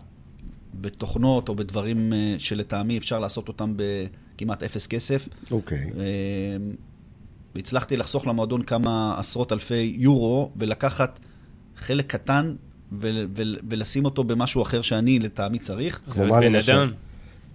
בתוכנות 0.80 1.48
או 1.48 1.54
בדברים 1.54 2.12
אה, 2.12 2.34
שלטעמי 2.38 2.98
אפשר 2.98 3.18
לעשות 3.18 3.48
אותם 3.48 3.74
בכמעט 4.36 4.62
אפס 4.62 4.86
כסף. 4.86 5.28
אוקיי. 5.50 5.78
אה, 5.98 6.56
והצלחתי 7.54 7.96
לחסוך 7.96 8.26
למועדון 8.26 8.62
כמה 8.62 9.14
עשרות 9.18 9.52
אלפי 9.52 9.94
יורו, 9.98 10.50
ולקחת 10.56 11.18
חלק 11.76 12.06
קטן 12.06 12.54
ו- 12.92 13.24
ו- 13.36 13.42
ולשים 13.70 14.04
אותו 14.04 14.24
במשהו 14.24 14.62
אחר 14.62 14.82
שאני 14.82 15.18
לטעמי 15.18 15.58
צריך. 15.58 16.00
כמו 16.10 16.26
מה 16.26 16.40
למשל? 16.40 16.72
אדם. 16.72 16.92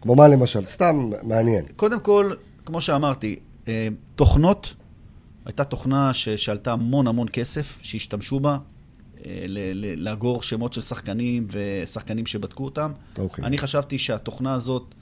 כמו 0.01 0.15
מה 0.15 0.27
למשל? 0.27 0.65
סתם 0.65 1.09
מעניין. 1.23 1.65
קודם 1.75 1.99
כל, 1.99 2.31
כמו 2.65 2.81
שאמרתי, 2.81 3.35
אה, 3.67 3.87
תוכנות, 4.15 4.73
הייתה 5.45 5.63
תוכנה 5.63 6.13
ש- 6.13 6.29
שעלתה 6.29 6.73
המון 6.73 7.07
המון 7.07 7.27
כסף, 7.33 7.79
שהשתמשו 7.81 8.39
בה, 8.39 8.57
אה, 9.25 9.45
ל- 9.47 9.71
ל- 9.73 10.03
לאגור 10.03 10.41
שמות 10.41 10.73
של 10.73 10.81
שחקנים 10.81 11.47
ושחקנים 11.51 12.25
שבדקו 12.25 12.65
אותם. 12.65 12.91
אוקיי. 13.17 13.45
אני 13.45 13.57
חשבתי 13.57 13.97
שהתוכנה 13.97 14.53
הזאת, 14.53 14.95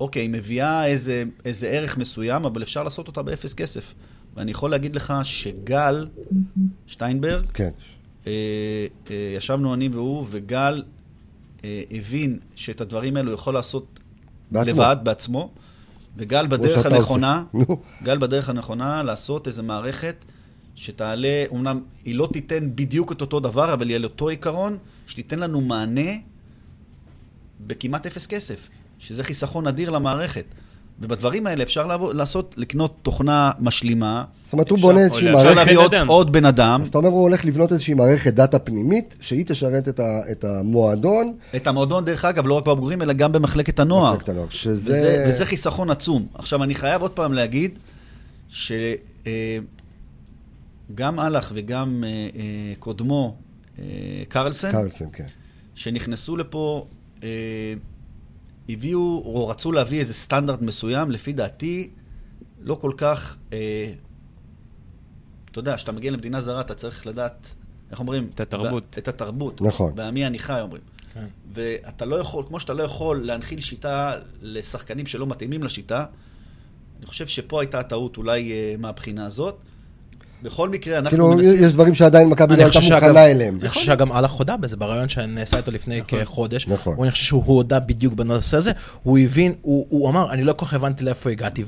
אוקיי, 0.00 0.22
היא 0.22 0.30
מביאה 0.30 0.86
איזה, 0.86 1.24
איזה 1.44 1.68
ערך 1.68 1.98
מסוים, 1.98 2.44
אבל 2.44 2.62
אפשר 2.62 2.84
לעשות 2.84 3.08
אותה 3.08 3.22
באפס 3.22 3.54
כסף. 3.54 3.94
ואני 4.36 4.50
יכול 4.50 4.70
להגיד 4.70 4.94
לך 4.94 5.14
שגל 5.22 6.08
שטיינברג, 6.86 7.44
כן. 7.54 7.70
אה, 8.26 8.32
אה, 9.10 9.34
ישבנו 9.36 9.74
אני 9.74 9.88
והוא, 9.88 10.26
וגל 10.30 10.82
אה, 11.64 11.82
הבין 11.90 12.38
שאת 12.54 12.80
הדברים 12.80 13.16
האלו 13.16 13.32
יכול 13.32 13.54
לעשות 13.54 14.00
בעצמו. 14.50 14.72
לבד, 14.72 14.96
בעצמו, 15.02 15.50
וגל 16.16 16.46
בדרך 16.46 16.86
הנכונה. 16.86 17.44
גל 18.02 18.18
בדרך 18.18 18.48
הנכונה 18.48 19.02
לעשות 19.02 19.46
איזו 19.46 19.62
מערכת 19.62 20.24
שתעלה, 20.74 21.44
אמנם 21.52 21.80
היא 22.04 22.14
לא 22.14 22.28
תיתן 22.32 22.70
בדיוק 22.74 23.12
את 23.12 23.20
אותו 23.20 23.40
דבר, 23.40 23.72
אבל 23.74 23.88
היא 23.88 23.96
על 23.96 24.04
אותו 24.04 24.28
עיקרון, 24.28 24.78
שתיתן 25.06 25.38
לנו 25.38 25.60
מענה 25.60 26.10
בכמעט 27.66 28.06
אפס 28.06 28.26
כסף, 28.26 28.68
שזה 29.00 29.22
חיסכון 29.24 29.66
אדיר 29.66 29.90
למערכת. 29.90 30.44
ובדברים 31.02 31.46
האלה 31.46 31.62
אפשר 31.62 31.86
לעבוד, 31.86 32.16
לעשות, 32.16 32.54
לקנות 32.58 32.96
תוכנה 33.02 33.50
משלימה. 33.58 34.24
זאת 34.44 34.52
אומרת, 34.52 34.70
הוא 34.70 34.76
אפשר- 34.76 34.86
בונה 34.88 35.00
איזושהי 35.00 35.28
או 35.32 35.36
אפשר 35.36 35.44
מערכת, 35.54 35.56
להביא 35.56 35.78
עוד. 35.78 35.94
עוד 36.08 36.32
בן 36.32 36.44
אדם, 36.44 36.80
אז 36.82 36.88
אתה 36.88 36.98
אומר, 36.98 37.08
הוא 37.08 37.20
הולך 37.22 37.44
לבנות 37.44 37.72
איזושהי 37.72 37.94
מערכת 37.94 38.34
דאטה 38.34 38.58
פנימית, 38.58 39.16
שהיא 39.20 39.44
תשרת 39.48 39.88
את, 39.88 40.00
ה, 40.00 40.20
את 40.32 40.44
המועדון. 40.44 41.34
את 41.56 41.66
המועדון, 41.66 42.04
דרך 42.04 42.24
אגב, 42.24 42.46
לא 42.46 42.54
רק 42.54 42.66
בבוגרים, 42.66 43.02
אלא 43.02 43.12
גם 43.12 43.32
במחלקת 43.32 43.78
הנוער. 43.78 44.12
מחלקת 44.14 44.28
הנוער, 44.28 44.46
שזה... 44.50 44.90
וזה, 44.92 45.24
וזה 45.28 45.44
חיסכון 45.44 45.90
עצום. 45.90 46.26
עכשיו, 46.34 46.62
אני 46.62 46.74
חייב 46.74 47.02
עוד 47.02 47.10
פעם 47.10 47.32
להגיד 47.32 47.78
שגם 48.48 48.70
אהלך 51.20 51.52
וגם 51.54 52.04
אה, 52.06 52.10
אה, 52.10 52.28
קודמו, 52.78 53.34
אה, 53.78 53.84
קרלסן, 54.28 54.72
קרלסן, 54.72 55.04
כן. 55.12 55.26
שנכנסו 55.74 56.36
לפה, 56.36 56.86
אה, 57.24 57.28
הביאו, 58.72 59.22
או 59.24 59.48
רצו 59.48 59.72
להביא 59.72 59.98
איזה 59.98 60.14
סטנדרט 60.14 60.60
מסוים, 60.62 61.10
לפי 61.10 61.32
דעתי, 61.32 61.90
לא 62.60 62.74
כל 62.74 62.92
כך... 62.96 63.38
אה, 63.52 63.92
אתה 65.50 65.58
יודע, 65.58 65.76
כשאתה 65.76 65.92
מגיע 65.92 66.10
למדינה 66.10 66.40
זרה, 66.40 66.60
אתה 66.60 66.74
צריך 66.74 67.06
לדעת, 67.06 67.46
איך 67.90 68.00
אומרים? 68.00 68.30
את 68.34 68.40
התרבות. 68.40 68.98
את 68.98 69.08
התרבות. 69.08 69.60
נכון. 69.60 69.94
בעמי 69.94 70.26
אני 70.26 70.38
חי, 70.38 70.60
אומרים. 70.60 70.82
כן. 71.14 71.26
ואתה 71.52 72.04
לא 72.04 72.16
יכול, 72.16 72.44
כמו 72.48 72.60
שאתה 72.60 72.74
לא 72.74 72.82
יכול 72.82 73.20
להנחיל 73.24 73.60
שיטה 73.60 74.14
לשחקנים 74.42 75.06
שלא 75.06 75.26
מתאימים 75.26 75.62
לשיטה, 75.62 76.04
אני 76.98 77.06
חושב 77.06 77.26
שפה 77.26 77.60
הייתה 77.60 77.80
הטעות 77.80 78.16
אולי 78.16 78.52
אה, 78.52 78.74
מהבחינה 78.78 79.26
הזאת. 79.26 79.58
בכל 80.42 80.68
מקרה, 80.68 80.98
אנחנו 80.98 81.10
כאילו, 81.10 81.28
מנסים... 81.28 81.64
יש 81.64 81.72
דברים 81.72 81.94
שעדיין 81.94 82.28
מכבי 82.28 82.56
לא 82.56 82.62
הייתה 82.64 82.80
מוכנה 82.80 83.26
אליהם. 83.26 83.58
אני 83.60 83.68
חושב 83.68 83.86
שגם 83.86 84.12
אללה 84.12 84.28
הודה 84.28 84.56
בזה, 84.56 84.76
בריאיון 84.76 85.08
שנעשה 85.08 85.56
איתו 85.56 85.70
לפני 85.70 86.00
כחודש. 86.08 86.68
נכון. 86.68 86.96
הוא- 86.96 87.04
אני 87.04 87.12
חושב 87.12 87.24
שהוא 87.24 87.42
הודה 87.46 87.80
בדיוק 87.80 88.14
בנושא 88.14 88.56
הזה. 88.56 88.72
הוא 89.02 89.18
הבין, 89.18 89.54
הוא 89.62 89.86
הוא 89.88 90.10
אמר, 90.10 90.32
אני 90.32 90.42
לא 90.42 90.52
כל 90.52 90.66
כך 90.66 90.74
הבנתי 90.74 91.04
לאיפה 91.04 91.30
הגעתי, 91.30 91.64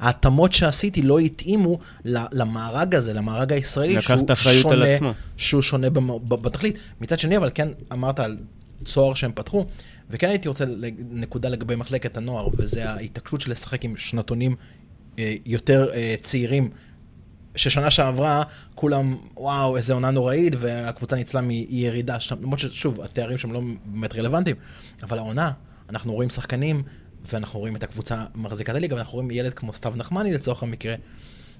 וההתאמות 0.00 0.52
שעשיתי 0.52 1.02
לא 1.02 1.18
התאימו 1.18 1.78
ל- 2.04 2.24
למארג 2.32 2.94
הזה, 2.94 3.12
למארג 3.14 3.52
הישראלי, 3.52 3.92
שהוא 4.02 4.26
שונה- 4.62 4.84
עצמו. 4.94 5.12
שהוא 5.36 5.62
שונה 5.62 5.88
בתכלית. 6.28 6.78
מצד 7.00 7.18
שני, 7.18 7.36
אבל 7.36 7.50
כן, 7.54 7.68
אמרת 7.92 8.20
על 8.20 8.36
צוהר 8.84 9.14
שהם 9.14 9.30
פתחו, 9.34 9.66
וכן 10.10 10.28
הייתי 10.28 10.48
רוצה 10.48 10.64
נקודה 11.12 11.48
לגבי 11.48 11.76
מחלקת 11.76 12.16
הנוער, 12.16 12.48
וזה 12.58 12.90
ההתעקשות 12.90 13.40
של 13.40 13.50
לשחק 13.50 13.84
עם 13.84 13.96
שנתונים 13.96 14.54
אה, 15.18 15.34
יותר 15.46 15.88
אה, 15.94 16.14
צעירים. 16.20 16.70
ששנה 17.58 17.90
שעברה 17.90 18.42
כולם, 18.74 19.16
וואו, 19.36 19.76
איזה 19.76 19.92
עונה 19.92 20.10
נוראית, 20.10 20.52
והקבוצה 20.58 21.16
ניצלה 21.16 21.40
מירידה, 21.40 22.16
למרות 22.42 22.58
ששוב, 22.58 23.00
התארים 23.00 23.38
שם 23.38 23.52
לא 23.52 23.60
באמת 23.84 24.14
רלוונטיים, 24.14 24.56
אבל 25.02 25.18
העונה, 25.18 25.50
אנחנו 25.90 26.12
רואים 26.12 26.30
שחקנים, 26.30 26.82
ואנחנו 27.32 27.58
רואים 27.60 27.76
את 27.76 27.82
הקבוצה 27.82 28.24
מחזיקת 28.34 28.74
הליגה, 28.74 28.96
ואנחנו 28.96 29.14
רואים 29.14 29.30
ילד 29.30 29.54
כמו 29.54 29.74
סתיו 29.74 29.92
נחמני 29.96 30.32
לצורך 30.32 30.62
המקרה, 30.62 30.94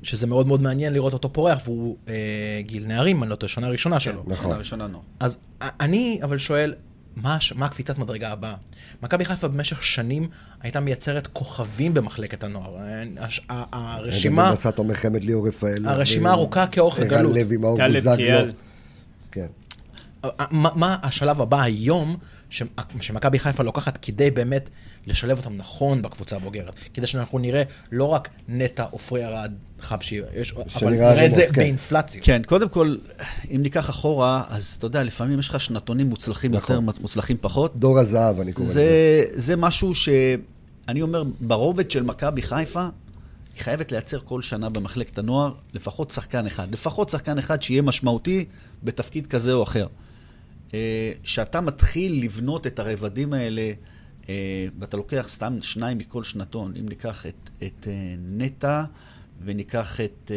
שזה 0.03 0.27
מאוד 0.27 0.47
מאוד 0.47 0.63
מעניין 0.63 0.93
לראות 0.93 1.13
אותו 1.13 1.33
פורח, 1.33 1.59
והוא 1.65 1.97
אה, 2.09 2.15
גיל 2.61 2.87
נערים, 2.87 3.23
אני 3.23 3.31
לא 3.31 3.35
טועה, 3.35 3.49
שנה 3.49 3.69
ראשונה 3.69 4.01
שלו. 4.01 4.25
כן, 4.25 4.35
שנה 4.35 4.57
ראשונה 4.57 4.89
לא. 4.89 5.01
אז 5.21 5.39
אני 5.61 6.21
אבל 6.23 6.39
שואל, 6.39 6.75
מה, 7.23 7.39
מה 7.55 7.67
הקפיצת 7.67 7.99
מדרגה 7.99 8.33
הבאה? 8.33 8.55
מכבי 9.03 9.25
חיפה 9.25 9.49
במשך 9.49 9.85
שנים 9.85 10.29
הייתה 10.61 10.81
מייצרת 10.81 11.27
כוכבים 11.27 11.95
במחלקת 11.95 12.45
הנוער. 12.45 12.77
הש- 13.21 13.41
ה- 13.51 13.65
הרשימה, 13.73 14.43
עדן 14.43 14.51
בן 14.51 14.57
בסט, 14.57 14.79
עומר 14.79 14.95
חמד, 14.95 15.25
ליאור 15.25 15.49
רפאל. 15.49 15.87
הרשימה 15.89 16.31
ארוכה 16.31 16.67
כאורך 16.67 16.99
ערן 16.99 17.07
הגלות. 17.07 17.35
לוי, 17.35 17.57
מאור 17.57 17.79
בוזגלו. 17.95 18.53
כן. 19.33 19.47
מה, 20.51 20.71
מה 20.75 20.97
השלב 21.03 21.41
הבא 21.41 21.63
היום 21.63 22.17
שמכבי 22.51 23.39
חיפה 23.39 23.63
לוקחת 23.63 23.99
כדי 24.03 24.31
באמת 24.31 24.71
לשלב 25.07 25.39
אותם 25.39 25.57
נכון 25.57 26.03
בקבוצה 26.03 26.37
הבוגרת? 26.37 26.75
כדי 26.95 27.07
שאנחנו 27.07 27.39
נראה 27.39 27.63
לא 27.93 28.05
רק 28.05 28.29
נטע, 28.49 28.85
עופרי 28.91 29.25
ארד, 29.25 29.53
חבשי, 29.81 30.21
יש- 30.35 30.55
אבל 30.77 30.91
נראה 30.91 31.27
את 31.27 31.35
זה 31.35 31.47
כן. 31.47 31.53
באינפלציה. 31.53 32.23
כן, 32.23 32.43
קודם 32.47 32.69
כל, 32.69 32.97
אם 33.55 33.63
ניקח 33.63 33.91
אחורה, 33.91 34.45
אז 34.49 34.75
אתה 34.79 34.87
יודע, 34.87 35.03
לפעמים 35.03 35.39
יש 35.39 35.49
לך 35.49 35.61
שנתונים 35.61 36.09
מוצלחים 36.09 36.53
נכון. 36.55 36.77
יותר, 36.77 37.01
מוצלחים 37.01 37.37
פחות. 37.41 37.77
דור 37.77 37.99
הזהב, 37.99 38.41
אני 38.41 38.53
קורא 38.53 38.67
לזה. 38.67 38.75
זה, 38.75 39.41
זה 39.41 39.57
משהו 39.57 39.95
שאני 39.95 41.03
אומר, 41.03 41.23
ברובד 41.41 41.91
של 41.91 42.03
מכבי 42.03 42.43
חיפה, 42.43 42.89
היא 43.55 43.63
חייבת 43.63 43.93
לייצר 43.93 44.19
כל 44.25 44.43
שנה 44.43 44.69
במחלקת 44.69 45.19
הנוער 45.19 45.53
לפחות 45.75 46.11
שחקן 46.11 46.47
אחד. 46.47 46.73
לפחות 46.73 47.09
שחקן 47.09 47.39
אחד 47.39 47.63
שיהיה 47.63 47.83
משמעותי 47.83 48.45
בתפקיד 48.83 49.27
כזה 49.27 49.53
או 49.53 49.63
אחר. 49.63 49.87
אה, 50.75 51.13
שאתה 51.23 51.61
מתחיל 51.61 52.25
לבנות 52.25 52.67
את 52.67 52.79
הרבדים 52.79 53.33
האלה, 53.33 53.73
אה, 54.29 54.67
ואתה 54.79 54.97
לוקח 54.97 55.27
סתם 55.29 55.59
שניים 55.61 55.99
מכל 55.99 56.23
שנתון, 56.23 56.73
אם 56.81 56.89
ניקח 56.89 57.27
את, 57.27 57.51
את 57.63 57.89
אה, 57.89 58.15
נטע, 58.37 58.85
וניקח 59.45 60.01
את, 60.01 60.31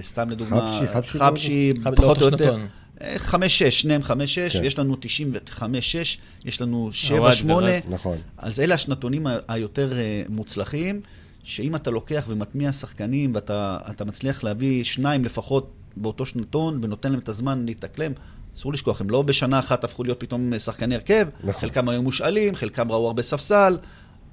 סתם 0.00 0.30
לדוגמה, 0.30 0.72
חבשי, 0.72 0.92
חבשי 0.92 1.18
חבשי, 1.18 1.72
חבשי 1.80 1.96
פחות 1.96 2.16
או 2.16 2.22
לאותו 2.22 2.24
יותר. 2.24 2.44
שנתון. 2.44 2.66
אה, 3.00 3.14
חמש-שש, 3.18 3.80
שניהם 3.80 4.02
חמש-שש, 4.02 4.56
כן. 4.56 4.64
יש 4.64 4.78
לנו 4.78 4.96
תשעים 5.00 5.32
וחמש-שש, 5.32 6.18
יש 6.44 6.60
לנו 6.60 6.82
אוהד 6.82 6.92
שבע-שמונה. 6.92 7.66
ורז. 7.66 7.86
נכון. 7.88 8.18
אז 8.38 8.60
אלה 8.60 8.74
השנתונים 8.74 9.26
היותר 9.48 9.92
מוצלחים, 10.28 11.00
שאם 11.42 11.76
אתה 11.76 11.90
לוקח 11.90 12.24
ומטמיע 12.28 12.72
שחקנים 12.72 13.34
ואתה 13.34 13.78
אתה 13.90 14.04
מצליח 14.04 14.44
להביא 14.44 14.84
שניים 14.84 15.24
לפחות 15.24 15.72
באותו 15.96 16.26
שנתון 16.26 16.78
ונותן 16.82 17.10
להם 17.10 17.20
את 17.20 17.28
הזמן 17.28 17.66
להתאקלם, 17.66 18.12
אסור 18.56 18.72
לשכוח, 18.72 19.00
הם 19.00 19.10
לא 19.10 19.22
בשנה 19.22 19.58
אחת 19.58 19.84
הפכו 19.84 20.04
להיות 20.04 20.20
פתאום 20.20 20.52
אה, 20.52 20.58
שחקני 20.58 20.94
הרכב, 20.94 21.26
נכון. 21.44 21.60
חלקם 21.60 21.88
היו 21.88 22.02
מושאלים, 22.02 22.54
חלקם 22.54 22.92
ראו 22.92 23.06
הרבה 23.06 23.22
ספסל. 23.22 23.78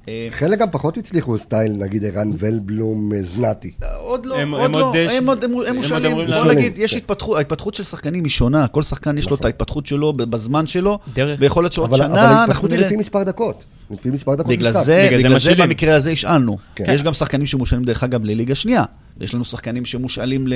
אה, 0.07 0.27
חלק 0.31 0.59
גם 0.59 0.67
פחות 0.71 0.97
הצליחו 0.97 1.37
סטייל, 1.37 1.71
נגיד 1.71 2.05
ערן 2.05 2.31
ולבלום 2.37 3.13
אה, 3.13 3.23
זנתי. 3.23 3.71
עוד 3.99 4.25
לא, 4.25 4.39
הם- 4.39 4.51
עוד 4.53 4.61
הם 4.63 4.71
לא, 4.71 4.85
עוד, 4.89 4.95
הם 4.95 5.27
עוד, 5.27 5.43
הם 5.43 5.51
עוד 5.53 5.71
מושאלים. 5.71 6.11
אמורים 6.11 6.27
בוא. 6.29 6.53
נגיד, 6.53 6.77
יש 6.77 6.91
כן. 6.91 6.97
התפתחות, 6.97 7.37
ההתפתחות 7.37 7.73
של 7.73 7.83
שחקנים 7.83 8.23
היא 8.23 8.31
שונה, 8.31 8.67
כל 8.67 8.83
שחקן 8.83 9.17
יש 9.17 9.29
לו 9.29 9.35
את 9.35 9.39
נכון. 9.39 9.47
ההתפתחות 9.47 9.85
שלו 9.85 10.13
בזמן 10.13 10.67
שלו. 10.67 10.99
ויכול 11.39 11.63
להיות 11.63 11.73
שעוד 11.73 11.89
אבל 11.93 12.01
אבל 12.01 12.09
שנה 12.11 12.21
אנחנו 12.23 12.39
ההתפתחות 12.39 12.71
היא 12.71 12.77
נראה... 12.77 12.87
לפי 12.87 12.97
מספר 12.97 13.23
דקות. 13.23 13.63
לפי 13.91 14.09
מספר 14.09 14.35
דקות 14.35 14.47
בגלל. 14.47 14.73
זה, 14.83 15.09
בגלל 15.11 15.39
זה. 15.39 15.55
במקרה 15.55 15.95
הזה 15.95 16.09
השאלנו. 16.09 16.57
כן. 16.75 16.83
יש 16.93 17.03
גם 17.03 17.13
שחקנים 17.13 17.45
שמושאלים, 17.45 17.83
דרך 17.83 18.03
אגב, 18.03 18.23
לליגה 18.25 18.55
שנייה. 18.55 18.83
יש 19.21 19.33
לנו 19.33 19.45
שחקנים 19.45 19.85
שמושאלים 19.85 20.47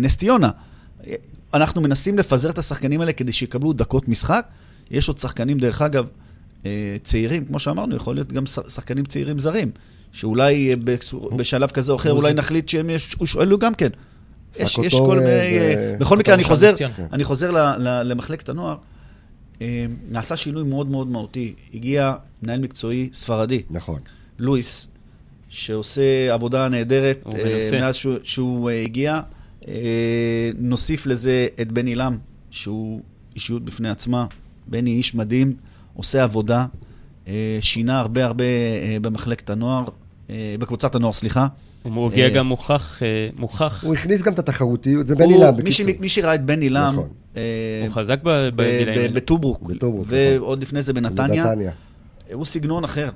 לנס 0.00 0.16
ציונה. 0.16 0.50
אנחנו 1.54 1.80
מנסים 1.80 2.18
לפזר 2.18 2.50
את 2.50 2.58
השחקנים 2.58 3.00
האלה 3.00 3.12
כדי 3.12 3.32
שיקבלו 3.32 3.72
דקות 3.72 4.08
משחק. 4.08 4.46
יש 4.90 5.08
עוד 5.08 5.18
שחקנים, 5.18 5.58
דרך 5.58 5.82
אגב, 5.82 6.06
אה, 6.66 6.70
צעירים, 7.02 7.44
כמו 7.44 7.58
שאמרנו, 7.58 7.96
יכול 7.96 8.14
להיות 8.14 8.32
גם 8.32 8.46
שחקנים 8.46 9.04
צעירים 9.04 9.38
זרים, 9.38 9.70
שאולי 10.12 10.70
אה, 10.70 10.74
בשלב 11.36 11.70
כזה 11.70 11.92
או 11.92 11.96
אחר. 11.96 12.10
אולי 12.12 12.34
נחליט 12.34 12.68
שהם 12.68 12.90
יש- 12.90 13.14
הושאלו 13.18 13.58
גם 13.58 13.74
כן. 13.74 13.88
יש, 14.60 14.78
יש 14.78 14.94
כל 14.94 15.18
מיני... 15.18 15.30
אה, 15.58 15.96
בכל 15.98 16.16
מקרה, 16.18 16.34
אני 16.34 16.42
סקוטור 16.44 16.56
חוזר. 16.72 16.86
אני 17.12 17.24
חוזר 17.24 17.50
ל- 17.50 17.58
ל- 17.88 18.02
למחלקת 18.02 18.48
הנוער. 18.48 18.76
נעשה 20.10 20.36
שינוי 20.36 20.64
מאוד 20.64 20.88
מאוד 20.90 21.08
מהותי. 21.08 21.54
הגיע 21.74 22.14
מנהל 22.42 22.60
מקצועי 22.60 23.08
ספרדי, 23.12 23.62
נכון. 23.70 24.00
לואיס, 24.38 24.86
שעושה 25.48 26.02
עבודה 26.34 26.68
נהדרת. 26.68 27.24
מאז 27.80 27.94
שהוא, 27.94 28.14
שהוא 28.22 28.70
הגיע. 28.70 29.20
אה, 29.68 30.50
נוסיף 30.58 31.06
לזה 31.06 31.46
את 31.60 31.72
בני 31.72 31.94
לם, 31.94 32.16
שהוא 32.50 33.00
אישיות 33.34 33.64
בפני 33.64 33.88
עצמה. 33.88 34.26
בני 34.66 34.90
איש 34.90 35.14
מדהים, 35.14 35.54
עושה 35.94 36.24
עבודה, 36.24 36.66
אה, 37.28 37.58
שינה 37.60 38.00
הרבה 38.00 38.24
הרבה 38.24 38.44
אה, 38.44 38.96
במחלקת 39.00 39.50
הנוער, 39.50 39.84
בקבוצת 40.58 40.94
הנוער, 40.94 41.12
סליחה. 41.12 41.46
הוא 41.82 42.12
הגיע 42.12 42.28
גם 42.28 42.46
מוכח, 42.46 43.02
מוכח. 43.36 43.84
הוא 43.84 43.94
הכניס 43.94 44.22
גם 44.22 44.32
את 44.32 44.38
התחרותיות, 44.38 45.06
זה 45.06 45.14
בני 45.14 45.38
לם, 45.38 45.56
מי, 45.56 45.62
בקיצור. 45.62 45.86
מי 46.00 46.08
שראה 46.08 46.34
את 46.34 46.44
בני 46.44 46.68
לם, 46.68 46.92
נכון. 46.92 47.08
הוא 47.82 47.90
חזק 47.90 48.20
בגילאים. 48.22 49.14
בטוברוק, 49.14 49.70
ועוד 50.06 50.62
לפני 50.62 50.82
זה 50.82 50.92
בנתניה. 50.92 51.44
בנתניה. 51.44 51.72
הוא 52.32 52.44
סגנון 52.44 52.84
אחר. 52.84 53.08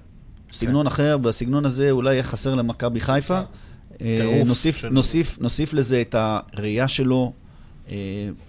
סגנון 0.53 0.87
אחר, 0.87 1.17
והסגנון 1.23 1.65
הזה 1.65 1.91
אולי 1.91 2.13
יהיה 2.13 2.23
חסר 2.23 2.55
למכבי 2.55 3.01
חיפה. 3.01 3.41
אה, 4.01 4.43
נוסיף, 4.47 4.77
של- 4.77 4.89
נוסיף, 4.89 5.39
נוסיף 5.41 5.73
לזה 5.73 6.01
את 6.01 6.15
הראייה 6.19 6.89
שלו, 6.89 7.33
אה, 7.91 7.95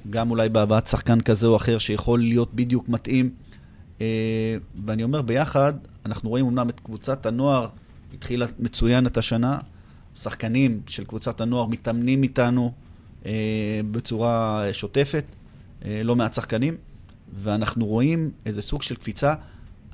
גם 0.09 0.31
אולי 0.31 0.49
בהבאת 0.49 0.87
שחקן 0.87 1.21
כזה 1.21 1.47
או 1.47 1.55
אחר 1.55 1.77
שיכול 1.77 2.19
להיות 2.19 2.53
בדיוק 2.53 2.89
מתאים. 2.89 3.29
אה, 4.01 4.05
ואני 4.85 5.03
אומר, 5.03 5.21
ביחד, 5.21 5.73
אנחנו 6.05 6.29
רואים 6.29 6.45
אמנם 6.47 6.69
את 6.69 6.79
קבוצת 6.79 7.25
הנוער, 7.25 7.67
התחילה 8.13 8.45
מצוין 8.59 9.07
את 9.07 9.17
השנה, 9.17 9.57
שחקנים 10.15 10.81
של 10.87 11.03
קבוצת 11.03 11.41
הנוער 11.41 11.65
מתאמנים 11.65 12.23
איתנו 12.23 12.71
בצורה 13.91 14.63
שוטפת, 14.71 15.25
לא 15.85 16.15
מעט 16.15 16.33
שחקנים, 16.33 16.75
ואנחנו 17.43 17.85
רואים 17.85 18.31
איזה 18.45 18.61
סוג 18.61 18.81
של 18.81 18.95
קפיצה. 18.95 19.33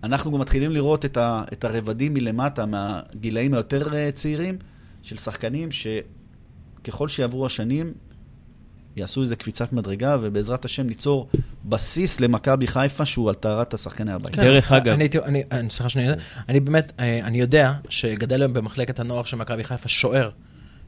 אנחנו 0.03 0.31
גם 0.31 0.39
מתחילים 0.39 0.71
לראות 0.71 1.05
את, 1.05 1.17
ה, 1.17 1.43
את 1.53 1.63
הרבדים 1.63 2.13
מלמטה, 2.13 2.65
מהגילאים 2.65 3.53
היותר 3.53 4.11
צעירים, 4.11 4.57
של 5.05 5.17
שחקנים 5.17 5.69
שככל 5.71 7.09
שיעברו 7.09 7.45
השנים, 7.45 7.93
יעשו 8.95 9.21
איזה 9.21 9.35
קפיצת 9.35 9.73
מדרגה, 9.73 10.17
ובעזרת 10.21 10.65
השם 10.65 10.87
ניצור 10.87 11.29
בסיס 11.65 12.19
למכבי 12.19 12.67
חיפה 12.67 13.05
שהוא 13.05 13.29
על 13.29 13.35
טהרת 13.35 13.73
השחקני 13.73 14.11
הבית. 14.11 14.35
כן, 14.35 14.41
דרך 14.41 14.71
אגב. 14.71 14.93
אני 14.93 15.03
הייתי, 15.03 15.19
אני, 15.19 15.43
אני, 15.51 15.69
סליחה 15.69 15.89
שאני, 15.89 16.07
אני 16.49 16.59
באמת, 16.59 16.91
אה, 16.99 17.19
אני 17.25 17.39
יודע 17.39 17.73
שגדל 17.89 18.41
היום 18.41 18.53
במחלקת 18.53 18.99
הנוער 18.99 19.23
של 19.23 19.37
מכבי 19.37 19.63
חיפה 19.63 19.89
שוער, 19.89 20.29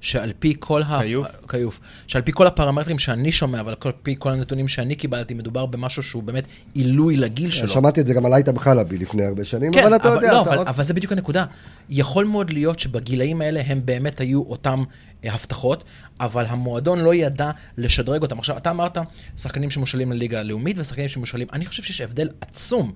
שעל 0.01 0.33
פי 0.39 0.53
כל 0.59 0.83
ה... 0.83 0.99
כיוף. 1.01 1.27
כיוף. 1.49 1.79
שעל 2.07 2.21
פי 2.21 2.31
כל 2.35 2.47
הפרמטרים 2.47 2.99
שאני 2.99 3.31
שומע, 3.31 3.59
אבל 3.59 3.75
על 3.85 3.91
פי 4.03 4.15
כל 4.19 4.31
הנתונים 4.31 4.67
שאני 4.67 4.95
קיבלתי, 4.95 5.33
מדובר 5.33 5.65
במשהו 5.65 6.03
שהוא 6.03 6.23
באמת 6.23 6.47
עילוי 6.73 7.17
לגיל 7.17 7.51
שלו. 7.51 7.69
שמעתי 7.69 8.01
את 8.01 8.07
זה 8.07 8.13
גם 8.13 8.25
על 8.25 8.33
איתם 8.33 8.59
חלבי 8.59 8.97
לפני 8.97 9.25
הרבה 9.25 9.45
שנים, 9.45 9.73
כן, 9.73 9.83
אבל 9.83 9.95
אתה 9.95 10.07
יודע, 10.07 10.31
לא, 10.31 10.41
אתה 10.41 10.49
אבל, 10.49 10.57
עוד- 10.57 10.67
אבל 10.67 10.83
זה 10.83 10.93
בדיוק 10.93 11.11
הנקודה. 11.11 11.45
יכול 11.89 12.25
מאוד 12.25 12.49
להיות 12.49 12.79
שבגילאים 12.79 13.41
האלה 13.41 13.61
הם 13.65 13.81
באמת 13.85 14.19
היו 14.21 14.41
אותם 14.41 14.83
אה, 15.25 15.33
הבטחות, 15.33 15.83
אבל 16.19 16.45
המועדון 16.47 16.99
לא 16.99 17.13
ידע 17.15 17.51
לשדרג 17.77 18.21
אותם. 18.21 18.39
עכשיו, 18.39 18.57
אתה 18.57 18.69
אמרת, 18.71 18.97
שחקנים 19.37 19.69
שמושאלים 19.71 20.11
לליגה 20.11 20.39
הלאומית 20.39 20.79
ושחקנים 20.79 21.09
שמושאלים, 21.09 21.47
אני 21.53 21.65
חושב 21.65 21.83
שיש 21.83 22.01
הבדל 22.01 22.29
עצום. 22.41 22.91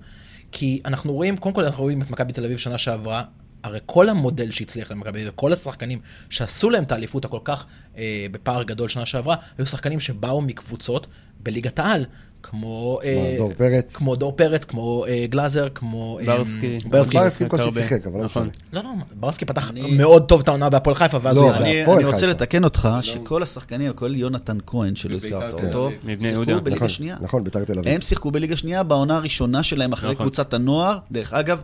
כי 0.52 0.80
אנחנו 0.84 1.12
רואים, 1.12 1.36
קודם 1.36 1.54
כל 1.54 1.64
אנחנו 1.64 1.82
רואים 1.82 2.02
את 2.02 2.10
מכבי 2.10 2.32
תל 2.32 2.44
אביב 2.44 2.58
שנה 2.58 2.78
שעברה, 2.78 3.22
הרי 3.64 3.78
כל 3.86 4.08
המודל 4.08 4.50
שהצליח 4.50 4.90
למכבי 4.90 5.12
תל 5.12 5.18
אביב, 5.18 5.32
כל 5.34 5.52
השחקנים 5.52 5.98
שעשו 6.30 6.70
להם 6.70 6.84
את 6.84 6.92
האליפות 6.92 7.24
הכל 7.24 7.38
כך 7.44 7.66
אה, 7.98 8.26
בפער 8.32 8.62
גדול 8.62 8.88
שנה 8.88 9.06
שעברה, 9.06 9.36
היו 9.58 9.66
שחקנים 9.66 10.00
שבאו 10.00 10.40
מקבוצות 10.42 11.06
בליגת 11.42 11.78
העל, 11.78 12.04
כמו... 12.42 12.98
אה, 13.04 13.34
דור 13.38 13.52
פרץ. 13.56 13.96
כמו 13.96 14.16
דור 14.16 14.32
פרץ, 14.36 14.64
כמו 14.64 15.04
אה, 15.08 15.26
גלאזר, 15.28 15.68
כמו... 15.74 16.18
אה, 16.20 16.26
ברסקי. 16.26 16.78
ברסקי. 16.88 17.16
ברסקי 17.18 17.44
בקושי. 17.44 17.70
שיחק, 17.74 18.06
אבל 18.06 18.18
לא 18.18 18.24
נכון. 18.24 18.42
משנה. 18.72 18.82
לא, 18.82 18.88
לא, 18.88 18.90
ברסקי 19.14 19.44
פתח 19.44 19.70
אני- 19.70 19.94
מאוד 19.96 20.28
טוב 20.28 20.40
את 20.40 20.48
העונה 20.48 20.70
בהפועל 20.70 20.96
חיפה, 20.96 21.18
ואז 21.22 21.36
לא, 21.36 21.42
הוא 21.42 21.50
אבל- 21.50 21.66
ירד. 21.66 21.88
אני, 21.88 21.94
אני 21.96 22.04
רוצה 22.04 22.16
חיפה. 22.16 22.26
לתקן 22.30 22.64
אותך, 22.64 22.88
שכל 23.00 23.42
השחקנים, 23.42 23.92
כולל 23.92 24.16
יונתן 24.16 24.58
כהן, 24.66 24.96
שלא 24.96 25.14
הזכרת 25.14 25.52
אותו, 25.54 25.90
שיחקו. 26.20 26.44
בליגה 26.44 26.70
נכון, 26.76 26.88
שנייה. 26.88 27.16
נכון, 27.20 27.44
ביתר 27.44 27.64
תל 27.64 27.78
אביב. 27.78 27.94
הם 27.94 28.00
שיחקו 28.00 28.30
בליגה 28.30 28.56
שנייה 28.56 28.82
בעונה 28.82 29.16
הראשונה 29.16 29.62
שלהם 29.62 29.92
אחרי 29.92 30.12
נכון. 30.12 30.26
קבוצת 30.26 30.54
הנוער. 30.54 30.98
דרך 31.12 31.32
אגב, 31.32 31.58
אה, 31.58 31.62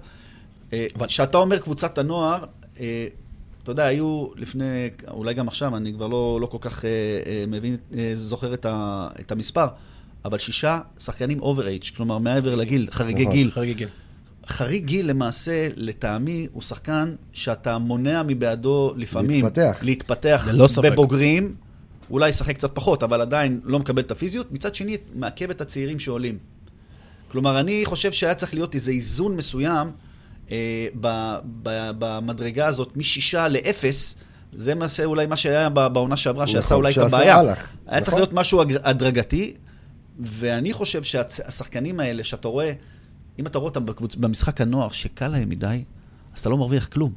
כשאתה 1.07 1.39
אומר 1.39 1.59
קבוצת 1.59 1.99
הנוער, 1.99 2.45
אה, 2.81 3.09
אתה 3.69 3.73
יודע, 3.73 3.85
היו 3.85 4.27
לפני, 4.37 4.91
אולי 5.11 5.35
גם 5.35 5.49
עכשיו, 5.49 5.77
אני 5.77 5.93
כבר 5.93 6.07
לא, 6.07 6.39
לא 6.41 6.47
כל 6.47 6.59
כך 6.61 6.85
אה, 6.85 6.91
אה, 7.27 7.45
מבין, 7.49 7.77
אה, 7.99 8.13
זוכר 8.17 8.55
את, 8.55 8.67
ה, 8.67 9.09
את 9.21 9.33
המספר, 9.33 9.67
אבל 10.25 10.39
שישה 10.39 10.81
שחקנים 10.99 11.41
over 11.41 11.69
age, 11.69 11.83
כלומר 11.97 12.19
מעבר 12.19 12.55
לגיל, 12.55 12.89
חריגי 12.91 13.23
נכון. 13.23 13.35
גיל. 13.35 13.51
חריגי 13.51 13.75
גיל. 13.75 13.89
חריג 14.47 14.85
גיל 14.85 15.11
למעשה, 15.11 15.69
לטעמי, 15.77 16.47
הוא 16.53 16.63
שחקן 16.63 17.15
שאתה 17.33 17.79
מונע 17.79 18.23
מבעדו 18.27 18.93
לפעמים 18.97 19.45
להתפתח. 19.45 19.79
להתפתח 19.83 20.49
ספק. 20.69 20.93
בבוגרים, 20.93 21.55
אולי 22.11 22.29
ישחק 22.29 22.55
קצת 22.55 22.75
פחות, 22.75 23.03
אבל 23.03 23.21
עדיין 23.21 23.61
לא 23.65 23.79
מקבל 23.79 24.03
את 24.03 24.11
הפיזיות. 24.11 24.53
מצד 24.53 24.75
שני, 24.75 24.97
מעכב 25.15 25.51
את 25.51 25.61
הצעירים 25.61 25.99
שעולים. 25.99 26.39
כלומר, 27.31 27.61
אני 27.61 27.83
חושב 27.85 28.13
שהיה 28.13 28.35
צריך 28.35 28.55
להיות 28.55 28.75
איזה 28.75 28.91
איזון 28.91 29.37
מסוים 29.37 29.87
אה, 29.87 30.08
במדרגה 31.99 32.67
הזאת, 32.67 32.97
משישה 32.97 33.49
לאפס. 33.49 34.15
זה 34.53 34.75
מעשה 34.75 35.05
אולי 35.05 35.27
מה 35.27 35.37
שהיה 35.37 35.69
ב- 35.69 35.87
בעונה 35.87 36.17
שעברה, 36.17 36.47
שעשה 36.47 36.59
נכון, 36.59 36.77
אולי 36.77 36.89
את 36.91 36.95
שעשה 36.95 37.07
הבעיה. 37.07 37.41
היה 37.87 38.01
צריך 38.01 38.09
נכון. 38.09 38.19
להיות 38.21 38.33
משהו 38.33 38.63
הדרגתי, 38.83 39.55
ואני 40.21 40.73
חושב 40.73 41.03
שהשחקנים 41.03 42.01
האלה, 42.01 42.25
שאתה 42.25 42.49
רואה, 42.49 42.73
אם 43.39 43.47
אתה 43.47 43.59
רואה 43.59 43.69
אותם. 43.69 43.85
במשחק 44.19 44.61
הנוער, 44.61 44.89
שקל 44.89 45.29
להם 45.29 45.49
מדי, 45.49 45.83
אז 46.35 46.41
אתה 46.41 46.49
לא 46.49 46.57
מרוויח 46.57 46.87
כלום. 46.87 47.13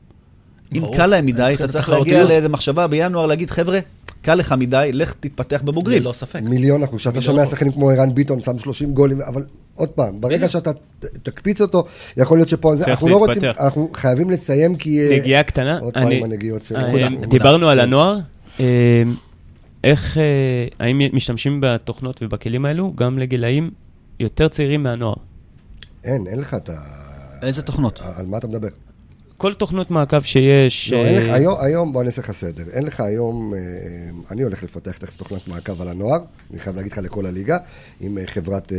אם. 0.76 0.84
קל 0.96 1.06
להם 1.08 1.20
הם 1.20 1.26
מדי, 1.26 1.54
אתה 1.56 1.66
את 1.66 1.70
צריך 1.70 1.90
להגיע 1.90 2.18
התחרותיות. 2.22 2.44
למחשבה 2.44 2.88
בינואר, 2.88 3.26
להגיד, 3.26 3.50
חבר'ה, 3.50 3.80
קל 4.22 4.36
לך 4.36 4.52
מדי, 4.58 4.90
לך 4.94 5.14
תתפתח 5.20 5.62
בבוגרים. 5.66 6.02
ללא 6.02 6.14
ספק. 6.14 6.42
מיליון 6.44 6.84
אחוז. 6.84 7.00
כשאתה 7.00 7.22
שומע. 7.22 7.46
שחקנים 7.46 7.72
כמו 7.72 7.90
ערן 7.90 8.14
ביטון, 8.16 8.42
שם 8.42 8.58
30 8.58 8.94
גולים, 8.94 9.22
אבל 9.22 9.46
עוד 9.76 9.90
פעם, 9.90 10.22
ברגע 10.22 10.36
בדיוק. 10.38 10.52
שאתה 10.52 10.72
תקפיץ 11.24 11.62
אותו, 11.62 11.84
יכול 12.18 12.38
להיות 12.38 12.50
שפה, 12.50 12.74
אנחנו 12.88 13.08
לא 13.08 13.18
רוצים. 13.18 13.42
אנחנו 13.60 13.90
חייבים 13.94 14.30
לסיים 14.30 14.76
כי... 14.76 15.02
אה, 15.02 15.18
נגיעה 15.20 15.44
קטנה. 15.44 15.80
עוד 15.80 15.94
פעם 15.94 16.08
אני- 16.08 16.18
עם 16.18 16.24
הנגיעות 16.24 16.64
של... 16.64 16.76
אה. 16.76 17.08
דיברנו 17.28 17.70
על 17.70 17.80
הנוער. 17.80 18.18
אה, 18.60 19.04
איך, 19.84 20.18
האם 20.80 21.02
משתמשים 21.14 21.60
בתוכנות 21.64 22.20
ובכלים 22.24 22.66
האלו 22.66 22.94
גם 22.96 23.20
לגילאים 23.20 23.72
יותר 24.20 24.48
צעירים 24.48 24.84
מהנוער? 24.84 25.16
אין, 26.04 26.28
אין 26.28 26.40
לך 26.40 26.54
את 26.54 26.70
ה... 26.70 26.74
איזה 27.42 27.62
תוכנות? 27.62 28.02
על 28.18 28.26
מה 28.26 28.38
אתה 28.38 28.48
מדבר? 28.48 28.68
כל 29.42 29.54
תוכנות 29.54 29.92
מעקב 29.92 30.22
שיש... 30.22 30.92
לא, 30.94 30.98
אין 30.98 31.16
לך, 31.16 31.30
אה, 31.30 31.34
היום, 31.36 31.56
היום, 31.60 31.94
בוא 31.94 32.02
אני 32.02 32.08
אעשה 32.08 32.22
לך 32.22 32.32
סדר. 32.32 32.64
אין 32.74 32.84
לך 32.84 33.00
היום, 33.00 33.54
אה, 33.54 33.60
אני 34.32 34.42
הולך 34.42 34.64
לפתח 34.64 34.92
תכף 34.92 35.18
תוכנת 35.18 35.48
מעקב 35.48 35.82
על 35.82 35.88
הנוער, 35.88 36.20
אני 36.52 36.60
חייב 36.60 36.76
להגיד 36.76 36.92
לך 36.92 36.98
לכל 36.98 37.26
הליגה, 37.26 37.58
עם 38.02 38.18
אה, 38.18 38.24
חברת 38.28 38.72
אה, 38.72 38.78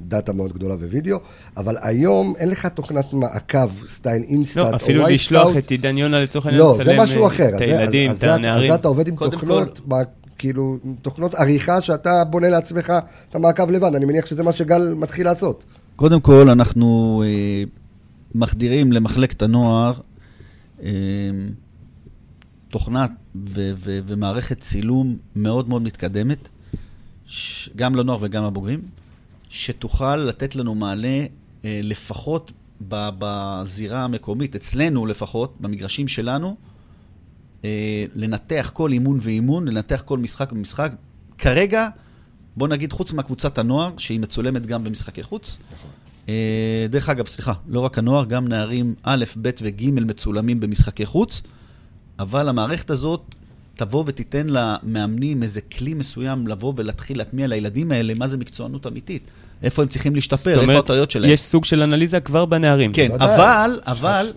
דאטה 0.00 0.32
מאוד 0.32 0.52
גדולה 0.52 0.74
ווידאו, 0.74 1.18
אבל 1.56 1.76
היום 1.82 2.34
אין 2.38 2.48
לך 2.48 2.66
תוכנת 2.66 3.12
מעקב 3.12 3.86
סטייל 3.86 4.22
אינסטט 4.22 4.64
לא, 4.64 4.70
או 4.70 4.76
אפילו 4.76 5.06
לשלוח. 5.06 5.56
את 5.56 5.70
עידן 5.70 5.98
יונה 5.98 6.20
לצורך 6.20 6.46
העניין 6.46 6.64
לא, 6.64 6.72
זה 6.76 6.82
לצלם 6.82 7.00
משהו 7.00 7.22
אה, 7.22 7.28
אחר. 7.28 7.56
את 7.56 7.60
הילדים, 7.60 8.10
את 8.10 8.22
הנערים. 8.22 8.72
אז 8.72 8.78
אתה 8.78 8.88
עובד 8.88 9.08
עם 9.08 9.16
תוכנות, 9.16 9.80
כאילו, 10.38 10.78
תוכנות 11.02 11.34
עריכה 11.34 11.82
שאתה 11.82 12.24
בונה 12.24 12.48
לעצמך 12.48 12.92
את 13.30 13.34
המעקב 13.34 13.70
לבד, 13.70 13.94
אני 13.94 14.04
מניח 14.04 14.26
שזה 14.26 14.42
מה 14.42 14.52
שגל 14.52 14.94
מתחיל 14.94 15.26
לעשות. 15.26 15.64
קודם 15.96 16.20
כל, 16.20 16.48
אנחנו 16.48 17.22
אה, 17.26 17.64
מחדירים 18.34 18.92
למחלקת 18.92 19.42
הנוער 19.42 19.92
אה, 20.82 20.90
תוכנה 22.68 23.06
ו- 23.34 23.72
ו- 23.76 23.98
ומערכת 24.06 24.60
צילום 24.60 25.16
מאוד 25.36 25.68
מאוד 25.68 25.82
מתקדמת, 25.82 26.48
ש- 27.26 27.70
גם 27.76 27.94
לנוער 27.94 28.18
וגם 28.20 28.44
לבוגרים, 28.44 28.80
שתוכל 29.48 30.16
לתת 30.16 30.56
לנו 30.56 30.74
מענה 30.74 31.18
אה, 31.64 31.80
לפחות 31.82 32.52
בזירה 32.88 34.04
המקומית, 34.04 34.56
אצלנו 34.56 35.06
לפחות, 35.06 35.56
במגרשים 35.60 36.08
שלנו, 36.08 36.56
אה, 37.64 38.04
לנתח 38.14 38.70
כל 38.74 38.92
אימון 38.92 39.18
ואימון, 39.22 39.68
לנתח 39.68 40.02
כל 40.04 40.18
משחק 40.18 40.52
ומשחק. 40.52 40.92
כרגע, 41.38 41.88
בוא 42.56 42.68
נגיד, 42.68 42.92
חוץ 42.92 43.12
מהקבוצת 43.12 43.58
הנוער, 43.58 43.92
שהיא 43.98 44.20
מצולמת 44.20 44.66
גם 44.66 44.84
במשחקי 44.84 45.22
חוץ. 45.22 45.56
אה, 45.72 45.89
דרך 46.90 47.08
אגב, 47.08 47.26
סליחה, 47.26 47.52
לא 47.68 47.80
רק 47.80 47.98
הנוער, 47.98 48.24
גם 48.24 48.48
נערים 48.48 48.94
א', 49.02 49.24
ב' 49.42 49.50
וג' 49.62 49.90
מצולמים 49.90 50.60
במשחקי 50.60 51.06
חוץ, 51.06 51.42
אבל 52.18 52.48
המערכת 52.48 52.90
הזאת 52.90 53.34
תבוא 53.74 54.04
ותיתן 54.06 54.46
למאמנים 54.48 55.42
איזה 55.42 55.60
כלי 55.60 55.94
מסוים 55.94 56.46
לבוא 56.46 56.72
ולהתחיל 56.76 57.18
להטמיע 57.18 57.46
לילדים 57.46 57.92
האלה 57.92 58.14
מה 58.14 58.26
זה 58.26 58.36
מקצוענות 58.36 58.86
אמיתית. 58.86 59.22
איפה 59.62 59.82
הם 59.82 59.88
צריכים 59.88 60.14
להשתפר, 60.14 60.50
זאת 60.50 60.60
איפה 60.60 60.72
אומרת, 60.72 60.84
הטעויות 60.84 61.10
שלהם. 61.10 61.30
יש 61.30 61.40
סוג 61.40 61.64
של 61.64 61.82
אנליזה 61.82 62.20
כבר 62.20 62.44
בנערים. 62.44 62.92
כן. 62.92 63.10
אבל, 63.12 63.80
אבל, 63.86 64.32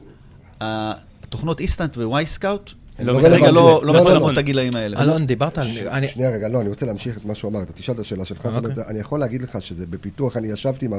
התוכנות 0.61 1.59
אינסטאט 1.59 1.97
ו-Wyscout, 1.97 2.73
לא 2.99 3.21
כרגע. 3.21 3.51
לא 3.51 3.53
לא 3.53 3.81
לא 3.83 3.93
מצלמות 3.93 4.07
רלוונטיות. 4.07 4.33
את 4.33 4.37
הגילאים 4.37 4.75
האלה. 4.75 5.01
אלון, 5.01 5.25
דיברת 5.25 5.57
על... 5.57 5.67
אני- 5.87 6.07
שנייה 6.07 6.29
רגע, 6.31 6.47
לא, 6.47 6.61
אני 6.61 6.69
רוצה 6.69 6.85
להמשיך 6.85 7.17
את 7.17 7.25
מה 7.25 7.35
שהוא 7.35 7.51
אמר, 7.51 7.63
אתה 7.63 7.73
תשאל 7.73 7.93
את 7.95 7.99
השאלה 7.99 8.25
שלך, 8.25 8.45
אומרת, 8.45 8.77
אני 8.77 8.99
יכול 8.99 9.19
להגיד 9.19 9.41
לך 9.41 9.57
שזה 9.61 9.85
בפיתוח, 9.87 10.37
אני 10.37 10.47
ישבתי 10.47 10.85
עם 10.85 10.93
ה- 10.93 10.97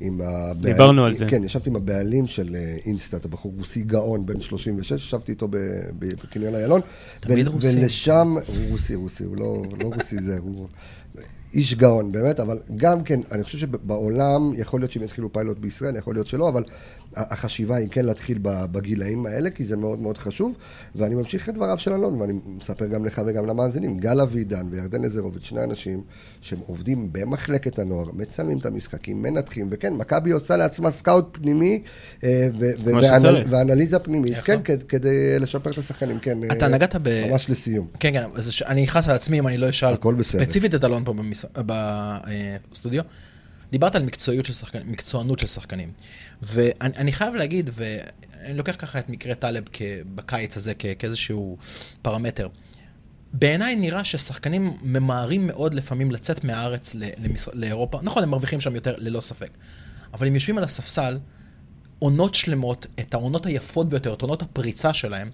הבעלים, 0.00 0.60
דיברנו 0.60 1.04
על 1.04 1.14
זה. 1.14 1.26
כן, 1.26 1.44
ישבתי 1.44 1.70
עם 1.70 1.76
הבעלים 1.76 2.26
של 2.26 2.56
אה, 2.56 2.76
אינסטאט, 2.86 3.24
הבחור 3.24 3.52
רוסי 3.58 3.82
גאון, 3.82 4.26
בן 4.26 4.40
36, 4.40 4.92
ישבתי 4.92 5.32
איתו 5.32 5.48
ב- 5.48 5.56
ב- 5.98 6.14
בקניון 6.22 6.54
איילון, 6.54 6.80
תמיד 7.20 7.48
רוסי. 7.48 7.80
ולשם, 7.82 8.34
הוא 8.46 8.70
רוסי, 8.70 8.94
רוסי, 8.94 9.24
הוא 9.24 9.36
לא 9.36 9.62
לא 9.82 9.90
רוסי 9.94 10.16
זה, 10.22 10.38
הוא 10.42 10.68
איש 11.54 11.74
גאון, 11.74 12.12
באמת, 12.12 12.40
אבל 12.40 12.58
גם 12.76 13.02
כן, 13.04 13.20
אני 13.32 13.44
חושב 13.44 13.58
שבעולם, 13.58 14.52
יכול 14.56 14.80
להיות 14.80 14.90
שהם 14.90 15.02
יתחילו 15.02 15.32
פיילוט 15.32 15.58
בישראל, 15.58 15.96
יכול 15.96 16.14
להיות 16.14 16.26
שלא, 16.26 16.48
אבל 16.48 16.64
החשיבה 17.16 17.76
היא 17.76 17.88
כן 17.90 18.04
להתחיל 18.04 18.38
בגילאים 18.42 19.26
האלה, 19.26 19.50
כי 19.50 19.64
זה 19.64 19.76
מאוד 19.76 19.98
מאוד 19.98 20.18
חשוב, 20.18 20.52
ואני 20.96 21.14
ממשיך 21.14 21.48
את 21.48 21.54
דבריו 21.54 21.78
של 21.78 21.92
אלון, 21.92 22.20
ואני 22.20 22.32
מספר 22.46 22.86
גם 22.86 23.04
לך 23.04 23.22
וגם 23.26 23.46
למאזינים, 23.46 23.98
גל 23.98 24.20
אבידן 24.20 24.66
וירדן 24.70 25.02
לזרוביץ', 25.02 25.44
שני 25.44 25.64
אנשים 25.64 26.02
שהם 26.40 26.58
עובדים 26.66 27.08
במחלקת 27.12 27.78
הנוער, 27.78 28.10
מצלמים 28.12 28.58
את 28.58 28.66
המשחקים, 28.66 29.22
מנתחים, 29.22 29.68
וכן, 29.70 29.94
מכבי 29.94 30.30
עושה 30.30 30.56
לעצמה 30.56 30.90
סקאוט 30.90 31.24
פנימי, 31.32 31.82
אה. 32.24 32.48
ואנליזה 33.50 33.98
פנימית, 33.98 34.34
כן? 34.44 34.60
כד- 34.64 34.82
כדי 34.88 35.38
לשפר 35.38 35.70
את 35.70 35.78
השחקנים, 35.78 36.18
כן. 36.18 36.38
אתה 36.52 36.64
אה, 36.64 36.70
נגעת 36.70 36.94
ב... 37.02 37.26
ממש 37.30 37.50
לסיום. 37.50 37.86
כן, 38.00 38.12
כן, 38.12 38.24
אני 38.66 38.84
אכעס 38.84 39.08
על 39.08 39.14
עצמי 39.14 39.38
אם 39.38 39.46
אני 39.46 39.58
לא 39.58 39.68
אשאל. 39.68 39.94
ספציפית 40.22 40.74
את 40.74 40.84
אלון 40.84 41.04
פה 41.04 41.12
בסטודיו. 42.70 43.02
דיברת 43.70 43.96
על 43.96 44.02
מקצועיות 44.02 44.46
של 44.46 44.52
שחקנים, 44.52 44.92
מקצוענות 44.92 45.38
של 45.38 45.46
שחקנים. 45.46 45.92
ואני 46.42 46.94
אני 46.96 47.12
חייב 47.12 47.34
להגיד, 47.34 47.70
ואני 47.72 48.56
לוקח 48.56 48.74
ככה 48.78 48.98
את 48.98 49.08
מקרה 49.08 49.34
טלב 49.34 49.64
בקיץ 50.14 50.56
הזה 50.56 50.72
כאיזשהו 50.74 51.56
פרמטר. 52.02 52.48
בעיניי 53.32 53.76
נראה 53.76 54.04
ששחקנים 54.04 54.76
ממהרים 54.82 55.46
מאוד 55.46 55.74
לפעמים 55.74 56.10
לצאת 56.10 56.44
מהארץ. 56.44 56.96
לאירופה. 57.52 58.00
נכון, 58.02 58.22
הם 58.22 58.30
מרוויחים 58.30 58.60
שם 58.60 58.74
יותר, 58.74 58.94
ללא 58.98 59.20
ספק. 59.20 59.50
אבל 60.14 60.26
הם 60.26 60.34
יושבים 60.34 60.58
על 60.58 60.64
הספסל, 60.64 61.18
עונות 61.98 62.34
שלמות, 62.34 62.86
את 63.00 63.14
העונות 63.14 63.46
היפות 63.46 63.88
ביותר, 63.88 64.14
את 64.14 64.22
עונות 64.22 64.42
הפריצה 64.42 64.94
שלהם, 64.94 65.30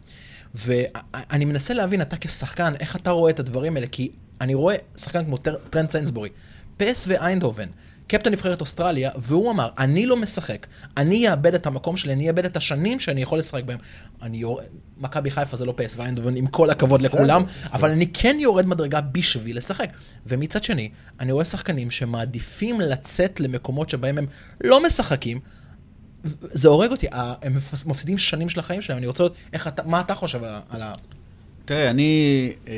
ואני 0.55 1.45
מנסה 1.45 1.75
להבין, 1.75 2.03
אתה 2.03 2.17
כשחקן, 2.17 2.75
איך 2.81 2.97
אתה 2.97 3.11
רואה 3.11 3.31
את 3.31 3.41
הדברים 3.41 3.77
האלה, 3.77 3.87
כי 3.87 4.11
אני 4.45 4.55
רואה 4.55 4.75
שחקן 4.97 5.25
כמו 5.25 5.37
טר- 5.37 5.57
טרנט 5.71 5.91
סיינסבורי, 5.91 6.29
פ.ס.וו 6.77 7.05
איינדהובן, 7.09 7.69
קפטן 8.07 8.33
נבחרת 8.33 8.61
אוסטרליה, 8.61 9.11
והוא 9.17 9.51
אמר, 9.51 9.69
אני 9.79 10.07
לא 10.07 10.17
משחק, 10.17 10.67
אני 10.97 11.31
אאבד 11.31 11.55
את 11.55 11.67
המקום 11.67 11.97
שלי, 11.97 12.13
אני 12.13 12.29
אאבד 12.29 12.45
את 12.45 12.57
השנים 12.57 13.01
שאני 13.01 13.23
יכול 13.23 13.39
לשחק 13.39 13.65
בהם. 13.65 13.79
אני 14.23 14.37
יורד, 14.37 14.65
מכבי 14.99 15.31
חיפה 15.31 15.57
זה 15.57 15.65
לא 15.65 15.75
פ.ס.וו 15.77 15.95
איינדהובן, 15.97 16.37
עם 16.37 16.47
כל 16.47 16.71
הכבוד 16.71 17.03
לכולם, 17.03 17.43
אבל 17.73 17.91
אני 17.91 18.07
כן 18.07 18.37
יורד 18.41 18.67
מדרגה 18.67 19.01
בשביל 19.01 19.57
לשחק. 19.57 19.91
ומצד 20.27 20.65
שני, 20.65 20.91
אני 21.21 21.33
רואה 21.33 21.45
שחקנים 21.45 21.91
שמעדיפים 21.91 22.81
לצאת 22.81 23.41
למקומות 23.41 23.91
שבהם 23.91 24.19
הם 24.19 24.27
לא 24.65 24.83
משחקים, 24.87 25.41
זה 26.41 26.69
הורג 26.69 26.91
אותי, 26.91 27.07
הם 27.13 27.57
מפס- 27.57 27.87
מפסידים 27.87 28.19
שנים 28.19 28.49
של 28.49 28.61
החיים 28.61 28.83
שלהם, 28.83 28.99
אני 28.99 29.07
רוצה 29.07 29.23
לראות 29.23 29.37
איך 29.53 29.69
אתה, 29.69 29.83
מה 29.83 30.01
אתה 30.01 30.15
חושב 30.15 30.41
על 30.71 30.83
ה... 30.83 30.93
תראה, 31.65 31.91
אני 31.91 32.53
אה, 32.69 32.75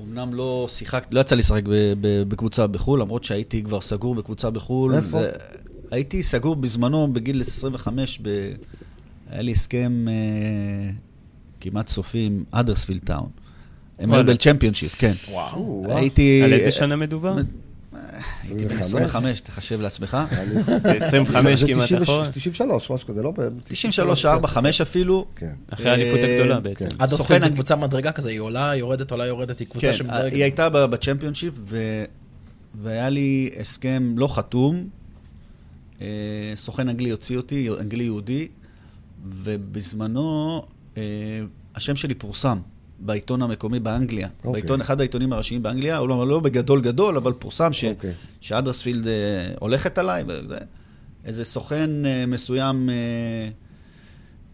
אומנם 0.00 0.34
לא 0.34 0.66
שיחקתי, 0.68 1.14
לא 1.14 1.20
יצא 1.20 1.34
לי 1.34 1.40
לשחק 1.40 1.62
ב- 1.64 1.92
ב- 2.00 2.22
בקבוצה 2.28 2.66
בחו"ל, 2.66 3.00
למרות 3.00 3.24
שהייתי 3.24 3.62
כבר 3.62 3.80
סגור 3.80 4.14
בקבוצה 4.14 4.50
בחו"ל. 4.50 4.94
איפה? 4.94 5.20
הייתי 5.90 6.22
סגור 6.22 6.56
בזמנו, 6.56 7.12
בגיל 7.12 7.40
25, 7.40 8.18
ב... 8.22 8.28
היה 9.30 9.42
לי 9.42 9.52
הסכם 9.52 10.06
אה, 10.08 10.90
כמעט 11.60 11.88
סופי 11.88 12.18
עם 12.18 12.44
אדרספילד 12.50 13.00
טאון. 13.04 13.28
הם 13.98 14.12
היו 14.12 14.20
וואלה. 14.20 14.34
בצ'מפיונשיפ, 14.34 14.94
כן. 14.98 15.12
וואו. 15.30 15.82
וואו. 15.84 15.96
הייתי... 15.96 16.42
על 16.42 16.52
איזה 16.52 16.72
שנה 16.72 16.96
מדובר? 16.96 17.36
הייתי 18.48 18.64
בן 18.64 18.78
25, 18.78 19.40
תחשב 19.40 19.80
לעצמך. 19.80 20.16
25 20.84 21.58
זה 21.60 21.66
כמעט 21.66 21.84
90 21.84 22.02
אחורה. 22.02 22.28
93, 22.32 22.90
משהו 22.90 23.08
כזה, 23.08 23.22
לא? 23.22 23.30
ב- 23.30 23.48
93, 23.64 24.24
4, 24.26 24.48
5 24.48 24.80
אפילו. 24.80 25.26
כן. 25.36 25.52
אחרי 25.70 25.90
האליפות 25.90 26.20
הגדולה 26.20 26.54
אה, 26.54 26.60
בעצם. 26.60 26.88
עד 26.98 27.08
סוכן 27.08 27.20
אוסטרליה 27.20 27.40
זה 27.40 27.46
אנג- 27.46 27.54
קבוצה 27.54 27.76
מדרגה 27.76 28.12
כזה, 28.12 28.30
היא 28.30 28.40
עולה, 28.40 28.72
יורדת, 28.76 29.10
עולה, 29.10 29.26
יורדת, 29.26 29.58
היא 29.58 29.66
קבוצה 29.68 29.86
כן, 29.86 29.92
שמדרגת. 29.92 30.32
היא 30.32 30.42
הייתה 30.42 30.68
בצ'מפיונשיפ. 30.70 31.54
והיה 32.82 33.08
לי 33.08 33.50
הסכם 33.60 34.14
לא 34.16 34.28
חתום. 34.36 34.88
אה, 36.00 36.06
סוכן 36.56 36.88
אנגלי 36.88 37.10
הוציא 37.10 37.36
אותי, 37.36 37.68
אנגלי 37.80 38.04
יהודי, 38.04 38.48
ובזמנו 39.28 40.62
אה, 40.96 41.02
השם 41.74 41.96
שלי 41.96 42.14
פורסם 42.14 42.58
בעיתון 43.00 43.42
המקומי 43.42 43.80
באנגליה. 43.80 44.28
אוקיי. 44.38 44.52
בעיתון, 44.52 44.80
אחד 44.80 45.00
העיתונים 45.00 45.32
הראשיים 45.32 45.62
באנגליה, 45.62 45.96
הוא 45.98 46.08
לא, 46.08 46.28
לא 46.28 46.40
בגדול 46.40 46.80
גדול, 46.80 47.16
אבל 47.16 47.32
פורסם 47.32 47.72
ש... 47.72 47.84
אוקיי. 47.84 48.12
שאדרספילד 48.40 49.06
אה, 49.06 49.12
הולכת 49.58 49.98
עליי, 49.98 50.24
וזה. 50.28 50.58
איזה 51.24 51.44
סוכן 51.44 52.06
אה, 52.06 52.24
מסוים, 52.26 52.90
אה, 52.90 53.48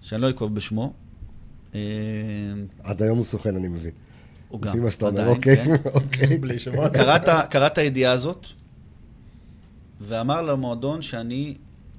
שאני 0.00 0.22
לא 0.22 0.30
אקוב 0.30 0.54
בשמו. 0.54 0.92
אה, 1.74 1.80
עד 2.84 3.02
היום 3.02 3.18
הוא 3.18 3.24
סוכן, 3.24 3.56
אני 3.56 3.68
מבין. 3.68 3.90
הוא 4.48 4.60
גם, 4.60 4.72
עדיין, 5.06 5.28
אוקיי, 5.28 5.56
כן. 5.56 5.74
אוקיי. 5.94 6.38
בלי 6.38 6.58
שמות. 6.58 6.92
קרא 6.94 7.16
את 7.16 7.28
ה- 7.28 7.46
קרא 7.50 7.66
את 7.66 7.78
הידיעה 7.78 8.12
הזאת, 8.12 8.46
ואמר 10.00 10.42
למועדון 10.42 11.02
שאני 11.02 11.54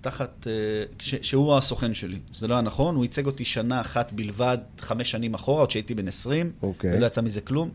תחת, 0.08 0.48
אה, 0.48 0.52
ש- 1.00 1.16
שהוא 1.30 1.58
הסוכן 1.58 1.94
שלי. 1.94 2.20
זה 2.34 2.48
לא 2.48 2.54
היה 2.54 2.62
נכון, 2.62 2.96
הוא 2.96 3.04
ייצג 3.04 3.26
אותי 3.26 3.46
שנה 3.46 3.82
אחת 3.82 4.12
בלבד, 4.12 4.58
חמש 4.80 5.12
שנים 5.12 5.34
אחורה, 5.34 5.60
עוד 5.60 5.72
שהייתי 5.72 5.94
בן 5.96 6.08
20, 6.08 6.52
אוקיי. 6.62 6.98
ולא 6.98 7.06
יצא 7.06 7.22
מזה 7.22 7.42
כלום. 7.42 7.70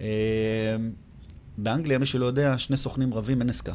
אה, 0.00 0.06
באנגליה, 1.58 1.98
מי 1.98 2.06
שלא 2.06 2.26
יודע, 2.26 2.58
שני 2.58 2.76
סוכנים 2.76 3.14
רבים, 3.14 3.40
אין 3.40 3.50
עסקה. 3.50 3.72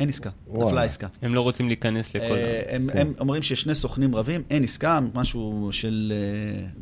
אין 0.00 0.08
עסקה, 0.08 0.30
וואלה. 0.46 0.70
נפלה 0.70 0.82
עסקה. 0.82 1.06
הם 1.22 1.34
לא 1.34 1.40
רוצים 1.40 1.66
להיכנס 1.66 2.14
לכל... 2.14 2.24
אה. 2.24 2.62
הם, 2.68 2.88
כן. 2.92 2.98
הם 2.98 3.12
אומרים 3.20 3.42
ששני 3.42 3.74
סוכנים 3.74 4.14
רבים, 4.14 4.42
אין 4.50 4.64
עסקה, 4.64 5.00
משהו 5.14 5.68
של 5.72 6.12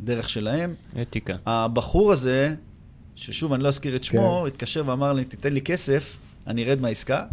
דרך 0.03 0.29
שלהם. 0.29 0.73
אתיקה. 1.01 1.35
הבחור 1.45 2.11
הזה, 2.11 2.55
ששוב, 3.15 3.53
אני 3.53 3.63
לא 3.63 3.67
אזכיר 3.67 3.95
את 3.95 4.03
שמו, 4.03 4.41
כן. 4.41 4.47
התקשר 4.47 4.83
ואמר 4.85 5.13
לי, 5.13 5.25
תיתן 5.25 5.53
לי 5.53 5.61
כסף, 5.61 6.17
אני 6.47 6.63
ארד 6.65 6.81
מהעסקה. 6.81 7.25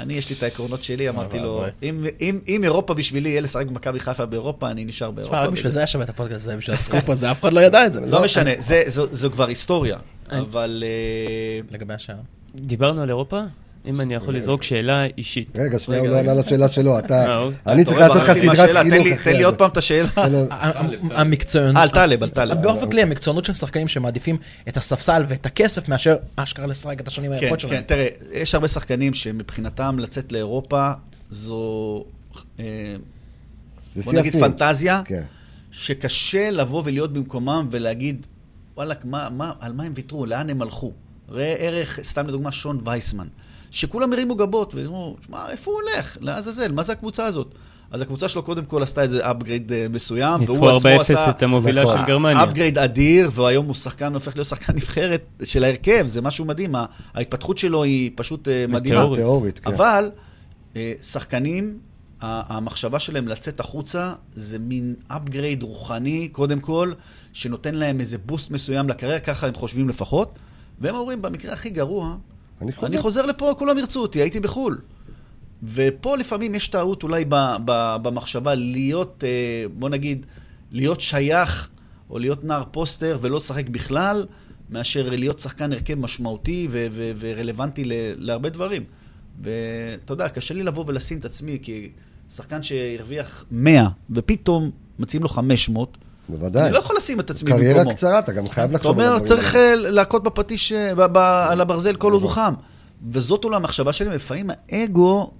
אני, 0.00 0.14
יש 0.14 0.30
לי 0.30 0.36
את 0.38 0.42
העקרונות 0.42 0.82
שלי, 0.82 1.08
אמרתי 1.08 1.38
לו. 1.38 1.64
אם, 1.82 2.04
אם, 2.20 2.38
אם 2.48 2.64
אירופה 2.64 2.94
בשבילי 2.94 3.28
יהיה 3.28 3.40
לשחק 3.40 3.66
במכבי 3.66 4.00
חיפה 4.00 4.26
באירופה, 4.26 4.70
אני 4.70 4.84
נשאר 4.84 5.10
באירופה. 5.10 5.36
תשמע, 5.36 5.46
רק 5.46 5.52
בשביל 5.52 5.70
זה 5.70 5.78
היה 5.78 5.86
שווה 5.86 6.04
את 6.04 6.10
הפודקאסט 6.10 6.40
הזה, 6.40 6.56
בשביל 6.56 6.74
הסקופ 6.74 7.10
הזה, 7.10 7.30
אף 7.30 7.40
אחד 7.40 7.52
לא 7.52 7.60
ידע 7.60 7.86
את 7.86 7.92
זה. 7.92 8.00
לא 8.00 8.24
משנה, 8.24 8.50
זה, 8.58 8.82
זו, 8.86 9.30
כבר 9.30 9.46
היסטוריה, 9.48 9.98
אבל... 10.30 10.84
אה, 10.86 11.60
לגבי 11.70 11.94
השאר. 11.94 12.14
דיברנו 12.54 13.02
על 13.02 13.08
אירופה? 13.08 13.42
אם 13.86 14.00
אני 14.00 14.14
יכול 14.14 14.36
לזרוק 14.36 14.62
שאלה 14.62 15.04
אישית. 15.18 15.56
רגע, 15.56 15.78
שנייה, 15.78 16.00
הוא 16.00 16.08
לא. 16.08 16.18
ענה 16.18 16.34
לשאלה 16.34 16.68
שלו, 16.68 16.98
אתה... 16.98 17.26
אה, 17.26 17.38
אוקיי. 17.38 17.72
אני 17.72 17.84
צריך 17.84 17.98
לעשות 17.98 18.22
לך 18.22 18.32
סדרת 18.32 18.76
חינוך. 18.90 19.20
תן 19.24 19.36
לי-. 19.36 19.44
עוד 19.44 19.54
פעם 19.54 19.70
את 19.70 19.76
השאלה. 19.76 20.08
המקצוענות, 21.10 21.76
אה, 21.76 21.82
על 21.82 21.88
טלב, 21.88 22.22
על 22.22 22.28
טלב. 22.28 22.62
באופן 22.62 22.90
כללי 22.90 23.02
המקצוענות 23.02 23.44
של 23.44 23.54
שחקנים 23.54 23.88
שמעדיפים 23.88 24.36
את 24.68 24.76
הספסל 24.76 25.24
ואת 25.28 25.46
הכסף 25.46 25.88
מאשר 25.88 26.16
אשכרה 26.36 26.66
לשחק 26.66 27.00
את 27.00 27.08
השנים 27.08 27.30
כן, 27.30 27.44
היפות 27.44 27.62
כן, 27.62 27.68
שלהם. 27.68 27.82
תראה, 27.82 28.06
יש 28.32 28.54
הרבה 28.54 28.68
שחקנים 28.68 29.14
שמבחינתם 29.14 29.98
לצאת 29.98 30.32
לאירופה 30.32 30.90
זו, 31.30 32.04
אה, 32.60 32.64
זה 33.94 34.02
בוא 34.02 34.12
נגיד. 34.12 34.32
פנטזיה, 34.32 35.02
כן. 35.04 35.22
שקשה 35.70 36.50
לבוא 36.50 36.82
ולהיות 36.84 37.12
במקומם 37.12 37.68
ולהגיד, 37.70 38.26
וואלכ, 38.76 38.96
מה, 39.04 39.28
מה, 39.30 39.52
על 39.60 39.72
מה 39.72 39.84
הם 39.84 39.92
ויתרו, 39.96 40.26
לאן 40.26 40.50
הם 40.50 40.62
הלכו? 40.62 40.92
ראה 41.28 41.54
ערך, 41.58 42.00
סתם 42.02 42.26
לדוגמה, 42.26 42.52
שון 42.52 42.78
וייסמן, 42.84 43.26
שכולם 43.70 44.12
הרימו 44.12 44.34
גבות 44.34 44.74
ואמרו, 44.74 45.16
שמע, 45.26 45.50
איפה 45.50 45.70
הוא 45.70 45.80
הולך? 45.80 46.18
לעזאזל, 46.20 46.72
מה 46.72 46.82
זה 46.82 46.92
הקבוצה 46.92 47.24
הזאת? 47.24 47.54
אז 47.90 48.00
הקבוצה 48.00 48.28
שלו 48.28 48.42
קודם 48.42 48.64
כל 48.64 48.82
עשתה 48.82 49.02
איזה 49.02 49.30
upgrade 49.30 49.72
אה, 49.72 49.86
מסוים, 49.90 50.40
ניצחו 50.40 50.54
והוא 50.54 50.70
עצמו 50.70 50.90
4-0 50.90 51.00
עשה... 51.00 51.30
את 51.30 51.42
המובילה. 51.42 51.82
של 51.86 52.06
גרמניה. 52.06 52.44
upgrade 52.44 52.84
אדיר, 52.84 53.30
והיום 53.34 53.66
הוא 53.66 53.74
שחקן, 53.74 54.14
הופך 54.14 54.36
להיות 54.36 54.48
שחקן 54.48 54.72
נבחרת 54.76 55.22
של 55.44 55.64
ההרכב, 55.64 56.06
זה 56.06 56.20
משהו 56.22 56.44
מדהים, 56.44 56.74
ההתפתחות 57.14 57.58
שלו 57.58 57.82
היא 57.82 58.10
פשוט 58.14 58.48
אה, 58.48 58.64
מדהימה. 58.68 59.06
תיאורית, 59.14 59.58
כן. 59.58 59.72
אבל 59.72 60.10
אה, 60.76 60.92
שחקנים, 61.02 61.78
המחשבה 62.22 62.98
שלהם 62.98 63.28
לצאת 63.28 63.60
החוצה 63.60 64.12
זה 64.34 64.58
מין 64.58 64.94
upgrade 65.10 65.62
רוחני, 65.62 66.28
קודם 66.28 66.60
כל, 66.60 66.92
שנותן 67.32 67.74
להם 67.74 68.00
איזה 68.00 68.18
בוסט 68.18 68.50
מסוים 68.50 68.88
לקריירה, 68.88 69.18
ככה 69.18 69.46
הם 69.46 69.54
חושבים 69.54 69.88
לפחות, 69.88 70.38
והם 70.80 70.94
אומרים, 70.94 71.22
במקרה 71.22 71.52
הכי 71.52 71.70
גרוע, 71.70 72.16
אני 72.60 72.72
חוזר. 72.72 72.86
אני 72.86 72.98
חוזר 72.98 73.26
לפה, 73.26 73.54
כולם 73.58 73.78
ירצו 73.78 74.02
אותי, 74.02 74.18
הייתי 74.20 74.40
בחו"ל. 74.40 74.78
ופה 75.64 76.16
לפעמים 76.16 76.54
יש 76.54 76.68
טעות 76.68 77.02
אולי 77.02 77.24
ב, 77.28 77.34
ב, 77.64 77.96
במחשבה 78.02 78.54
להיות, 78.54 79.24
אה, 79.26 79.64
בוא 79.78 79.88
נגיד, 79.88 80.26
להיות 80.72 81.00
שייך 81.00 81.68
או 82.10 82.18
להיות 82.18 82.44
נער 82.44 82.64
פוסטר 82.70 83.18
ולא 83.20 83.36
לשחק 83.36 83.68
בכלל, 83.68 84.26
מאשר 84.70 85.10
להיות 85.10 85.38
שחקן 85.38 85.72
הרכב 85.72 85.94
משמעותי 85.94 86.68
ו- 86.70 86.86
ו- 86.92 87.10
ורלוונטי 87.16 87.84
ל- 87.84 87.92
להרבה 88.16 88.48
דברים. 88.48 88.84
ואתה 89.42 90.12
יודע, 90.12 90.28
קשה 90.28 90.54
לי 90.54 90.62
לבוא 90.62 90.84
ולשים 90.86 91.18
את 91.18 91.24
עצמי, 91.24 91.58
כי 91.62 91.90
שחקן 92.30 92.62
שהרוויח 92.62 93.44
100 93.50 93.88
ופתאום 94.10 94.70
מציעים 94.98 95.22
לו 95.22 95.28
500, 95.28 95.96
בוודאי. 96.30 96.64
אני 96.64 96.72
לא 96.72 96.78
יכול 96.78 96.96
לשים 96.96 97.20
את 97.20 97.30
עצמי 97.30 97.50
במקומו. 97.52 97.72
קריירה 97.72 97.94
קצרה, 97.94 98.18
אתה 98.18 98.32
גם 98.32 98.46
חייב 98.46 98.70
אתה 98.70 98.78
לחשוב 98.78 99.00
על 99.00 99.06
אומר, 99.06 99.14
הדברים 99.16 99.36
צריך 99.36 99.54
האלה. 99.54 99.86
אה, 99.86 99.90
להכות 99.90 100.22
בפטיש, 100.22 100.72
אה, 100.72 100.94
ב- 100.94 101.06
ב- 101.12 101.46
על 101.50 101.60
הברזל 101.60 101.96
כל 101.96 102.12
עוד 102.12 102.22
הוא 102.22 102.30
חם. 102.30 102.54
וזאת 103.10 103.44
אולי 103.44 103.56
המחשבה 103.56 103.92
שלי, 103.92 104.08
לפעמים 104.14 104.50
האגו 104.70 105.30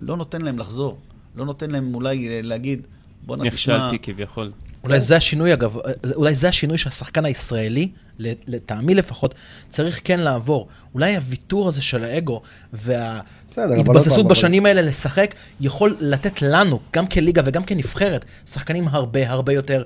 לא 0.00 0.16
נותן 0.16 0.42
להם 0.42 0.58
לחזור. 0.58 0.98
לא 1.36 1.44
נותן 1.44 1.70
להם 1.70 1.94
אולי 1.94 2.28
אה, 2.28 2.40
להגיד, 2.42 2.86
בוא'נה, 3.26 3.50
תשמע... 3.50 3.76
נכשלתי 3.76 3.98
כביכול. 4.02 4.52
אולי 4.84 5.00
זה 5.00 5.16
השינוי, 5.16 5.52
אגב, 5.52 5.76
אולי 6.14 6.34
זה 6.34 6.48
השינוי 6.48 6.78
שהשחקן 6.78 7.24
הישראלי, 7.24 7.88
לטעמי 8.18 8.94
לפחות, 8.94 9.34
צריך 9.68 10.00
כן 10.04 10.20
לעבור. 10.20 10.68
אולי 10.94 11.16
הוויתור 11.16 11.68
הזה 11.68 11.82
של 11.82 12.04
האגו 12.04 12.42
וההתבססות 12.72 14.18
פעם, 14.18 14.28
בשנים 14.28 14.66
האלה 14.66 14.82
לשחק, 14.82 15.34
יכול 15.60 15.96
לתת 16.00 16.42
לנו, 16.42 16.80
גם 16.92 17.06
כליגה 17.06 17.42
וגם 17.44 17.64
כנבחרת, 17.64 18.24
שחקנים 18.46 18.88
הרבה 18.88 19.30
הרבה 19.30 19.52
יותר, 19.52 19.82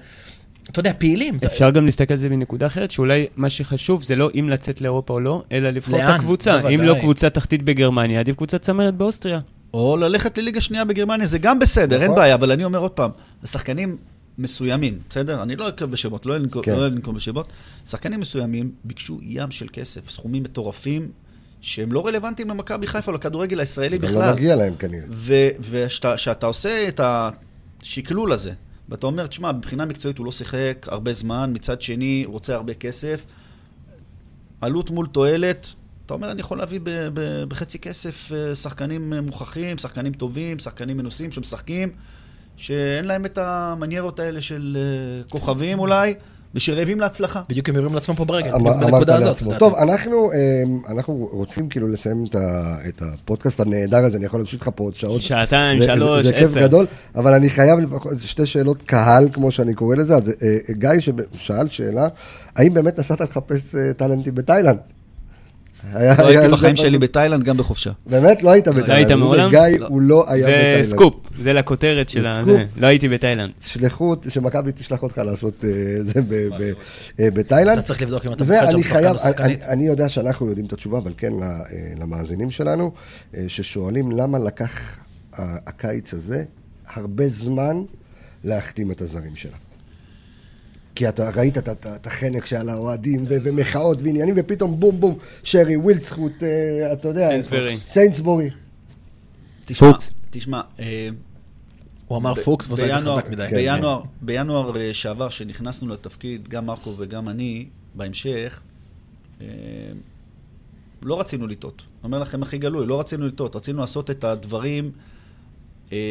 אתה 0.70 0.80
יודע, 0.80 0.92
פעילים. 0.98 1.38
אפשר 1.46 1.70
גם 1.70 1.86
להסתכל 1.86 2.14
על 2.14 2.18
זה 2.20 2.28
מנקודה 2.28 2.66
אחרת, 2.66 2.90
שאולי 2.90 3.26
מה 3.36 3.50
שחשוב 3.50 4.02
זה 4.02 4.16
לא 4.16 4.30
אם 4.34 4.48
לצאת 4.48 4.80
לאירופה 4.80 5.14
או 5.14 5.20
לא, 5.20 5.42
אלא 5.52 5.70
לבחור 5.70 5.98
את? 5.98 6.04
הקבוצה. 6.08 6.68
אם 6.68 6.80
לא 6.82 6.94
קבוצה 7.00 7.30
תחתית 7.30 7.62
בגרמניה, 7.62 8.20
עדיף 8.20 8.36
קבוצה 8.36 8.58
צמרת 8.58 8.94
באוסטריה. 8.94 9.38
או 9.74 9.96
ללכת 9.96 10.38
לליגה 10.38 10.60
שנייה 10.60 10.84
בגרמניה, 10.84 11.26
זה 11.26 11.38
גם 11.38 11.58
בסדר, 11.58 11.96
אין 11.96 12.04
נכון. 12.04 12.16
בעיה, 12.16 12.34
אבל 12.34 12.52
אני 12.52 12.64
אומר 12.64 12.78
עוד 12.78 12.90
פעם, 12.90 13.10
שחקנים 13.44 13.96
מסוימים, 14.38 14.98
בסדר? 15.10 15.42
אני 15.42 15.56
לא 15.56 15.68
אקרב 15.68 15.90
בשמות, 15.90 16.26
לא 16.26 16.32
אוהב 16.32 16.42
לנקוב- 16.42 16.64
כן. 16.64 16.72
לא 17.06 17.12
בשמות. 17.12 17.52
שחקנים 17.88 18.20
מסוימים 18.20 18.70
ביקשו 18.84 19.18
ים 19.22 19.50
של 19.50 19.66
כסף, 19.72 20.10
סכומים 20.10 20.42
מטורפים, 20.42 21.08
שהם 21.60 21.92
לא 21.92 22.06
רלוונטיים 22.06 22.50
למכבי 22.50 22.86
חיפה 22.86 23.12
לכדורגל 23.12 23.60
הישראלי 23.60 23.98
גם 23.98 24.04
לא 24.04 24.08
בכלל. 24.20 24.34
מגיע 24.34 24.56
להם 24.56 24.74
כנראה. 24.78 25.04
וכשאתה 25.60 26.46
עושה 26.46 26.88
את 26.88 27.00
השקלול 27.82 28.32
הזה, 28.32 28.52
ואתה 28.88 29.06
אומר, 29.06 29.26
תשמע, 29.26 29.52
מבחינה 29.52 29.84
מקצועית 29.84 30.18
הוא 30.18 30.26
לא 30.26 30.32
שיחק 30.32 30.86
הרבה 30.90 31.12
זמן, 31.12 31.50
מצד 31.54 31.82
שני, 31.82 32.24
רוצה 32.26 32.54
הרבה 32.54 32.74
כסף, 32.74 33.24
עלות 34.60 34.90
מול 34.90 35.06
תועלת, 35.06 35.66
אתה 36.06 36.14
אומר, 36.14 36.30
אני 36.30 36.40
יכול 36.40 36.58
להביא 36.58 36.80
ב- 36.82 37.08
ב- 37.14 37.44
בחצי 37.48 37.78
כסף 37.78 38.32
אה, 38.32 38.54
שחקנים 38.54 39.12
אה, 39.12 39.20
מוכחים, 39.20 39.78
שחקנים 39.78 40.12
טובים, 40.12 40.58
שחקנים 40.58 40.96
מנוסים 40.96 41.32
שמשחקים, 41.32 41.92
שאין 42.56 43.04
להם 43.04 43.26
את 43.26 43.38
המניירות 43.38 44.20
האלה 44.20 44.40
של 44.40 44.76
אה, 44.80 45.28
כוכבים 45.28 45.78
אולי, 45.78 46.14
ושרעבים 46.56 47.00
להצלחה. 47.00 47.40
בדיוק 47.48 47.68
הם 47.68 47.74
יורים 47.76 47.94
לעצמם 47.94 48.14
פה 48.14 48.24
ברגל, 48.24 48.50
בנקודה 48.80 49.16
הזאת. 49.16 49.42
טוב, 49.58 49.74
אנחנו, 49.74 50.30
אמ, 50.32 50.38
אנחנו 50.88 51.28
רוצים 51.32 51.68
כאילו 51.68 51.88
לסיים 51.88 52.24
את 52.30 52.34
ה- 52.34 52.76
את 52.88 53.02
הפודקאסט 53.02 53.60
הנהדר 53.60 54.04
הזה, 54.04 54.16
אני 54.16 54.26
יכול 54.26 54.40
להמשיך 54.40 54.62
לך 54.62 54.70
פה 54.74 54.84
עוד 54.84 54.96
שעות. 54.96 55.22
שעתיים, 55.22 55.78
זה- 55.80 55.84
שלוש, 55.86 56.26
זה 56.26 56.32
כיף 56.32 56.42
עשר. 56.48 56.62
גדול, 56.66 56.86
אבל 57.16 57.32
אני 57.34 57.50
חייב 57.50 57.78
לפחות 57.78 58.12
שתי 58.18 58.46
שאלות 58.46 58.82
קהל, 58.82 59.28
כמו 59.32 59.50
שאני 59.52 59.74
קורא 59.74 59.96
לזה. 59.96 60.16
אז 60.16 60.28
אה, 60.28 60.34
גיא 60.70 60.90
ששאל 61.34 61.68
שאלה, 61.68 62.08
האם 62.56 62.74
באמת 62.74 62.98
נסעת 62.98 63.20
לחפש 63.20 63.74
אה, 63.74 63.92
טאלנטים 63.92 64.34
בתאילנד? 64.34 64.78
היה- 65.92 66.14
לא 66.18 66.26
היה- 66.28 66.40
הייתי 66.40 66.52
בחיים 66.52 66.76
זה- 66.76 66.82
שלי 66.82 66.98
בתאילנד, 66.98 67.44
גם 67.44 67.56
בחופשה. 67.56 67.90
באמת? 68.06 68.42
לא 68.42 68.50
היית 68.50 68.68
בתאילנד. 68.68 68.90
היית 68.90 69.06
אני 69.06 69.14
אומר, 69.14 69.26
מעולם? 69.26 69.50
גיא, 69.50 69.78
לא. 69.80 69.86
הוא 69.86 70.00
לא 70.00 70.24
היה 70.28 70.42
זה 70.42 70.48
בתאילנד. 70.58 70.84
סקופ, 70.86 71.14
זה 71.42 71.52
לכותרת 71.52 72.08
של 72.08 72.22
זה 72.22 72.30
ה... 72.30 72.44
זה. 72.44 72.64
לא 72.76 72.86
הייתי 72.86 73.08
בתאילנד. 73.08 73.50
שלחו, 73.60 74.14
שמכבי 74.28 74.72
תשלח 74.72 75.02
אותך 75.02 75.18
לעשות 75.18 75.64
אה, 75.64 75.70
זה 76.04 76.22
ב- 76.22 76.48
ב- 76.58 76.72
אה, 77.20 77.30
בתאילנד. 77.30 77.78
אתה 77.78 77.82
צריך 77.86 78.02
לבדוק 78.02 78.26
אם 78.26 78.32
אתה 78.32 78.44
מפחד 78.44 78.66
ואני 78.72 78.82
שם 78.82 78.88
שחקן 78.88 79.12
או 79.12 79.18
שחקנית. 79.18 79.62
אני, 79.62 79.72
אני 79.72 79.86
יודע 79.86 80.08
שאנחנו 80.08 80.46
יודעים 80.46 80.66
את 80.66 80.72
התשובה, 80.72 80.98
אבל 80.98 81.12
כן 81.16 81.32
ל- 81.32 81.42
אה, 81.42 81.58
למאזינים 82.00 82.50
שלנו, 82.50 82.92
ששואלים 83.48 84.10
למה 84.12 84.38
לקח 84.38 84.70
הקיץ 85.38 86.14
הזה 86.14 86.44
הרבה 86.94 87.28
זמן 87.28 87.76
להחתים 88.44 88.90
את 88.90 89.00
הזרים 89.00 89.36
שלה. 89.36 89.56
כי 90.96 91.08
אתה 91.08 91.30
ראית 91.30 91.58
את- 91.58 92.06
החנק 92.06 92.46
שעל 92.46 92.68
האוהדים 92.68 93.24
ומחאות 93.28 93.98
ועניינים, 94.02 94.34
ופתאום 94.38 94.80
בום 94.80 95.00
בום, 95.00 95.18
שרי, 95.42 95.76
ווילדסחוט, 95.76 96.42
אה, 96.42 96.92
אתה 96.92 97.08
יודע. 97.08 97.28
סיינסבורי. 97.70 98.50
תשמע, 99.64 99.92
פוקס. 99.92 100.10
תשמע, 100.30 100.60
אה, 100.80 101.08
הוא 102.06 102.18
אמר 102.18 102.34
פוקס 102.34 102.68
ועושה 102.68 102.98
את 102.98 103.02
זה 103.02 103.10
חזק 103.10 103.30
מדי. 103.30 103.46
כן. 103.50 103.56
בינואר, 103.56 104.02
בינואר 104.22 104.76
אה, 104.80 104.94
שעבר, 104.94 105.28
שנכנסנו 105.28 105.88
לתפקיד, 105.88 106.48
גם 106.48 106.66
מרקו 106.66 106.94
וגם 106.98 107.28
אני, 107.28 107.66
בהמשך, 107.94 108.62
לא 111.02 111.20
רצינו 111.20 111.46
לטעות. 111.46 111.76
אני 111.78 111.86
אומר 112.04 112.18
לכם 112.18 112.42
הכי 112.42 112.58
גלוי, 112.58 112.86
לא 112.86 113.00
רצינו 113.00 113.26
לטעות. 113.26 113.56
רצינו 113.56 113.80
לעשות 113.80 114.10
את 114.10 114.24
הדברים 114.24 114.90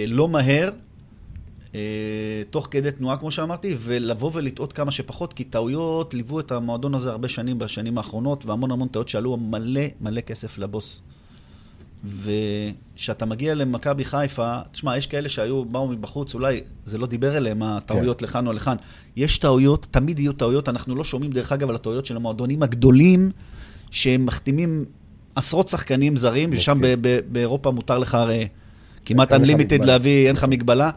לא 0.07 0.29
מהר, 0.29 0.69
תוך 2.49 2.67
כדי 2.71 2.91
תנועה, 2.91 3.17
כמו 3.17 3.31
שאמרתי, 3.31 3.75
ולבוא 3.79 4.31
ולטעות 4.33 4.73
כמה 4.73 4.91
שפחות, 4.91 5.33
כי 5.33 5.43
טעויות 5.43 6.13
ליוו 6.13 6.39
את 6.39 6.51
המועדון 6.51 6.95
הזה 6.95 7.11
הרבה 7.11 7.27
שנים 7.27 7.59
בשנים 7.59 7.97
האחרונות, 7.97 8.45
והמון 8.45 8.71
המון 8.71 8.87
טעויות 8.87 9.09
שעלו 9.09 9.37
מלא 9.37 9.81
מלא 10.01 10.21
כסף 10.21 10.57
לבוס. 10.57 11.01
וכשאתה 12.05 13.25
מגיע 13.25 13.53
למכבי 13.53 14.05
חיפה, 14.05 14.59
תשמע, 14.71 14.97
יש 14.97 15.07
כאלה 15.07 15.29
שהיו, 15.29 15.65
באו 15.65 15.87
מבחוץ, 15.87 16.33
אולי 16.33 16.61
זה 16.85 16.97
לא 16.97 17.07
דיבר 17.07 17.37
אליהם, 17.37 17.63
הטעויות 17.63 18.19
כן. 18.19 18.25
לכאן 18.25 18.47
או 18.47 18.53
לכאן. 18.53 18.75
יש 19.15 19.37
טעויות, 19.37 19.87
תמיד 19.91 20.19
יהיו 20.19 20.33
טעויות, 20.33 20.69
אנחנו 20.69 20.95
לא 20.95 21.03
שומעים, 21.03 21.31
דרך 21.31 21.51
אגב, 21.51 21.69
על 21.69 21.75
הטעויות 21.75 22.05
של 22.05 22.15
המועדונים 22.15 22.63
הגדולים, 22.63 23.31
שהם 23.91 24.25
מחתימים 24.25 24.85
עשרות 25.35 25.67
שחקנים 25.67 26.17
זרים, 26.17 26.49
ושם 26.53 26.79
ב- 26.81 27.19
באירופה 27.31 27.71
מותר 27.71 27.99
לך 27.99 28.15
הרי 28.15 28.47
כמעט 29.05 29.31
unlimited. 29.31 29.85
להביא, 29.85 30.27
אין 30.27 30.35
לך 30.35 30.43
מגבלה. 30.43 30.91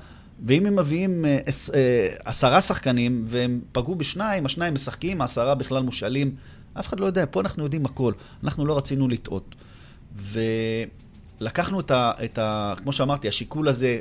ואם 0.46 0.66
הם 0.66 0.76
מביאים 0.76 1.24
אה, 1.24 1.38
אה, 1.74 2.08
עשרה 2.24 2.60
שחקנים, 2.60 3.24
והם 3.26 3.60
פגעו 3.72 3.94
בשניים, 3.94 4.46
השניים 4.46 4.74
משחקים, 4.74 5.20
העשרה 5.20 5.54
בכלל 5.54 5.82
מושאלים, 5.82 6.34
אף 6.78 6.88
אחד 6.88 7.00
לא 7.00 7.06
יודע, 7.06 7.24
פה 7.30 7.40
אנחנו 7.40 7.64
יודעים 7.64 7.86
הכל. 7.86 8.12
אנחנו 8.44 8.66
לא 8.66 8.78
רצינו 8.78 9.08
לטעות. 9.08 9.54
ולקחנו 11.40 11.80
את 11.80 11.90
ה, 11.90 12.12
את 12.24 12.38
ה... 12.38 12.74
כמו 12.76 12.92
שאמרתי, 12.92 13.28
השיקול 13.28 13.68
הזה 13.68 13.98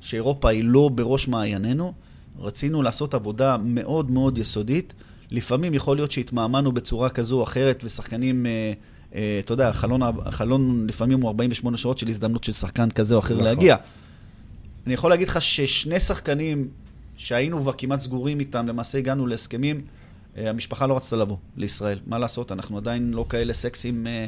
שאירופה 0.00 0.48
היא 0.48 0.64
לא 0.64 0.90
בראש 0.94 1.28
מעיינינו, 1.28 1.92
רצינו 2.38 2.82
לעשות 2.82 3.14
עבודה 3.14 3.56
מאוד 3.56 4.10
מאוד 4.10 4.38
יסודית. 4.38 4.94
לפעמים 5.30 5.74
יכול 5.74 5.96
להיות 5.96 6.10
שהתמהמהנו 6.10 6.72
בצורה 6.72 7.08
כזו 7.08 7.38
או 7.38 7.42
אחרת, 7.42 7.80
ושחקנים, 7.84 8.46
אה, 8.46 8.72
אה, 9.14 9.40
אתה 9.44 9.52
יודע, 9.52 9.68
החלון, 9.68 10.02
החלון 10.02 10.86
לפעמים 10.88 11.20
הוא 11.20 11.28
48 11.28 11.76
שעות 11.76 11.98
של 11.98 12.08
הזדמנות 12.08 12.44
של 12.44 12.52
שחקן 12.52 12.90
כזה 12.90 13.14
או 13.14 13.18
אחר 13.18 13.34
נכון. 13.34 13.46
להגיע. 13.46 13.76
אני 14.86 14.94
יכול 14.94 15.10
להגיד 15.10 15.28
לך 15.28 15.42
ששני 15.42 16.00
שחקנים 16.00 16.68
שהיינו 17.16 17.60
כבר 17.60 17.72
כמעט 17.72 18.00
סגורים 18.00 18.40
איתם, 18.40 18.66
למעשה 18.66 18.98
הגענו 18.98 19.26
להסכמים, 19.26 19.80
אה, 20.36 20.50
המשפחה 20.50 20.86
לא 20.86 20.96
רצתה 20.96 21.16
לבוא 21.16 21.36
לישראל. 21.56 21.98
מה 22.06 22.18
לעשות, 22.18 22.52
אנחנו 22.52 22.76
עדיין 22.78 23.14
לא 23.14 23.26
כאלה 23.28 23.52
סקסים 23.52 24.06
אה, 24.06 24.26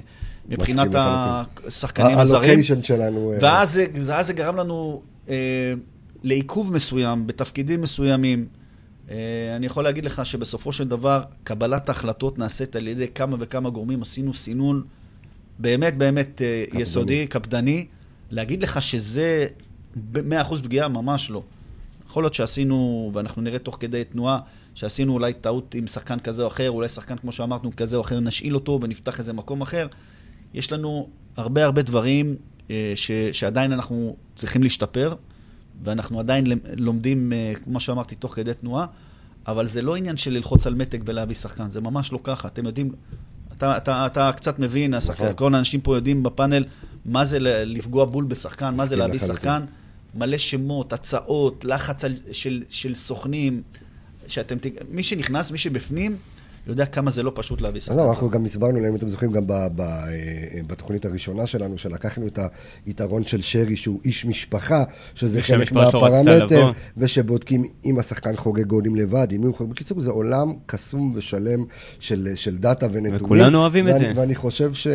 מבחינת 0.49 0.89
השחקנים 0.95 2.19
הזרים. 2.19 2.43
הלוקיישן 2.43 2.83
שלנו... 2.83 3.33
אה, 3.33 3.39
ואז 3.41 3.73
זה, 3.73 3.87
ואז 3.95 4.27
זה 4.27 4.33
גרם 4.33 4.57
לנו 4.57 5.03
אה, 5.29 5.75
לעיכוב 6.23 6.73
מסוים, 6.73 7.27
בתפקידים 7.27 7.81
מסוימים. 7.81 8.47
אה, 9.11 9.17
אני 9.57 9.67
יכול 9.67 9.85
להגיד 9.85 10.05
לך 10.05 10.27
שבסופו 10.27 10.73
של 10.73 10.89
דבר, 10.89 11.23
קבלת 11.45 11.89
ההחלטות 11.89 12.39
נעשית 12.39 12.77
על 12.77 12.89
ידי 12.89 13.07
כמה 13.15 13.37
וכמה 13.41 13.71
גורמים. 13.71 14.03
עשינו 14.03 14.35
סינון 14.35 14.83
באמת 15.59 15.97
באמת 15.97 16.43
קפדני. 16.67 16.83
יסודי, 16.83 17.27
קפדני. 17.27 17.87
להגיד 18.31 18.63
לך 18.63 18.83
שזה 18.83 19.47
100% 19.97 20.63
פגיעה, 20.63 20.89
ממש 20.89 21.31
לא. 21.31 21.43
יכול 22.09 22.23
להיות 22.23 22.35
שעשינו, 22.35 23.11
ואנחנו 23.15 23.43
נראה 23.43 23.59
תוך 23.59 23.77
כדי 23.81 24.05
תנועה, 24.05 24.41
שעשינו 24.75 25.13
אולי 25.13 25.33
טעות 25.33 25.75
עם 25.75 25.87
שחקן 25.87 26.19
כזה 26.19 26.43
או 26.43 26.49
אחר, 26.49 26.71
אולי 26.71 26.89
שחקן, 26.89 27.17
כמו 27.17 27.33
שאמרנו, 27.33 27.71
כזה 27.77 27.97
או 27.97 28.01
אחר, 28.01 28.21
נשאיל 28.21 28.55
אותו 28.55 28.79
ונפתח 28.83 29.19
איזה 29.19 29.33
מקום 29.33 29.63
אחר. 29.63 29.87
יש 30.55 30.73
לנו 30.73 31.09
הרבה 31.37 31.65
הרבה 31.65 31.83
דברים 31.83 32.37
אה, 32.71 32.93
ש, 32.95 33.11
שעדיין 33.33 33.73
אנחנו 33.73 34.17
צריכים 34.35 34.63
להשתפר, 34.63 35.15
ואנחנו 35.85 36.21
עדיין 36.21 36.47
לומדים, 36.77 37.33
אה, 37.33 37.53
כמו 37.65 37.81
שאמרתי, 37.81 38.15
תוך 38.15 38.35
כדי 38.35 38.55
תנועה, 38.55 38.87
אבל 39.47 39.67
זה 39.67 39.83
לא 39.83 39.97
עניין 39.97 40.17
של 40.17 40.33
ללחוץ 40.33 40.67
על 40.67 40.75
מתג 40.75 40.99
ולהביא 41.05 41.35
שחקן, 41.35 41.71
זה 41.71 41.81
ממש 41.81 42.13
לא 42.13 42.19
ככה. 42.23 42.49
אתם 42.49 42.67
יודעים, 42.67 42.93
אתה, 43.53 43.77
אתה, 43.77 44.07
אתה 44.07 44.31
קצת 44.37 44.59
מבין, 44.59 44.95
השחקן, 44.95 45.25
נכון. 45.25 45.37
כל 45.37 45.55
האנשים 45.55 45.81
פה 45.81 45.97
יודעים 45.97 46.23
בפאנל 46.23 46.65
מה 47.09 47.25
זה 47.25 47.39
לפגוע 47.67 48.05
בול 48.05 48.25
בשחקן, 48.25 48.75
מה 48.75 48.87
זה 48.87 48.97
להביא. 48.97 49.19
שחקן. 49.19 49.65
מלא 50.15 50.39
שמות, 50.39 50.93
הצעות, 50.93 51.65
לחץ 51.65 52.05
על, 52.05 52.15
של, 52.33 52.63
של 52.71 52.95
סוכנים, 52.95 53.63
שאתם, 54.27 54.59
ת- 54.59 54.67
מי 54.91 55.03
שנכנס, 55.03 55.51
מי 55.51 55.59
שבפנים, 55.59 56.17
יודע 56.73 56.87
כמה 56.87 57.11
זה 57.11 57.23
לא 57.23 57.33
פשוט 57.35 57.61
להביא 57.61 57.79
אז 57.79 57.85
שחקן. 57.85 57.99
לא, 57.99 58.11
אנחנו 58.11 58.31
גם 58.31 58.45
הסברנו 58.45 58.81
להם, 58.81 58.85
אם 58.85 58.97
אתם 58.97 59.09
זוכרים, 59.09 59.33
גם 59.33 59.47
ב, 59.47 59.53
ב, 59.77 59.81
אה, 59.81 60.61
בתוכנית 60.67 61.05
הראשונה 61.05 61.47
שלנו, 61.47 61.79
שלקחנו 61.79 62.27
את 62.27 62.39
היתרון 62.87 63.25
של 63.25 63.41
שרי, 63.41 63.77
שהוא 63.77 64.01
איש 64.05 64.25
משפחה, 64.25 64.85
שזה 65.15 65.43
חלק 65.43 65.73
מהפרמטר. 65.73 66.71
ושבודקים 66.97 67.65
אם 67.85 67.99
השחקן 67.99 68.37
חוגג 68.37 68.67
גולים 68.67 68.97
לבד, 68.97 69.33
אם 69.33 69.43
הוא 69.43 69.55
חוגג... 69.55 69.71
בקיצור, 69.71 70.01
זה 70.01 70.11
עולם 70.11 70.53
קסום 70.67 71.13
ושלם 71.15 71.65
של, 72.01 72.29
של 72.35 72.57
דאטה 72.57 72.87
ונתונים. 72.87 73.17
וכולנו 73.17 73.59
אוהבים 73.59 73.89
את 73.89 73.99
זה. 73.99 74.13
ואני 74.17 74.35
חושב 74.35 74.75
ש... 74.75 74.87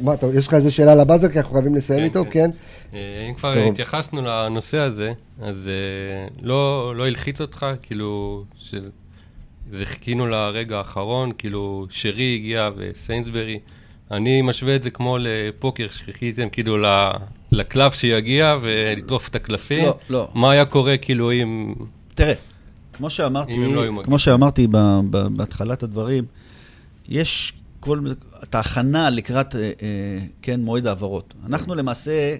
מה, 0.00 0.14
אתה, 0.14 0.26
יש 0.34 0.48
לך 0.48 0.54
איזה 0.54 0.70
שאלה 0.70 0.94
לבאזר, 0.94 1.28
כי 1.28 1.38
אנחנו 1.38 1.52
חייבים 1.52 1.74
לסיים 1.74 2.00
כן, 2.00 2.04
איתו, 2.04 2.24
כן. 2.24 2.30
כן? 2.30 2.50
אה, 2.94 3.26
אם 3.28 3.34
כבר 3.34 3.54
טוב. 3.54 3.72
התייחסנו 3.72 4.22
לנושא 4.22 4.78
הזה, 4.78 5.12
אז 5.42 5.68
אה, 5.68 6.28
לא 6.42 6.92
לא 6.96 7.06
הלחיץ 7.06 7.40
אותך, 7.40 7.66
כאילו, 7.82 8.44
שזה 9.72 9.86
חיכינו 9.86 10.26
לרגע 10.26 10.78
האחרון, 10.78 11.32
כאילו, 11.38 11.86
שרי 11.90 12.34
הגיע 12.34 12.70
וסיינסברי. 12.76 13.58
אני 14.10 14.42
משווה 14.42 14.76
את 14.76 14.82
זה 14.82 14.90
כמו 14.90 15.16
לפוקר, 15.20 15.86
שחיכיתם 15.90 16.48
כאילו 16.48 16.76
לקלף 17.52 17.94
שיגיע 17.94 18.56
ולטרוף 18.60 19.28
את 19.28 19.34
הקלפים. 19.34 19.84
לא, 19.84 19.98
לא. 20.10 20.28
מה 20.34 20.50
היה 20.50 20.64
קורה 20.64 20.96
כאילו 20.96 21.32
אם... 21.32 21.74
תראה, 22.14 22.34
כמו 22.92 23.10
שאמרתי, 23.10 23.56
לא. 23.74 24.02
כמו 24.04 24.18
שאמרתי 24.18 24.66
בהתחלת 25.30 25.82
הדברים, 25.82 26.24
יש 27.08 27.52
כל, 27.80 28.00
את 28.42 28.54
ההכנה 28.54 29.10
לקראת, 29.10 29.56
אה, 29.56 29.60
אה, 29.60 30.18
כן, 30.42 30.60
מועד 30.60 30.86
העברות. 30.86 31.34
אנחנו 31.46 31.74
למעשה, 31.74 32.36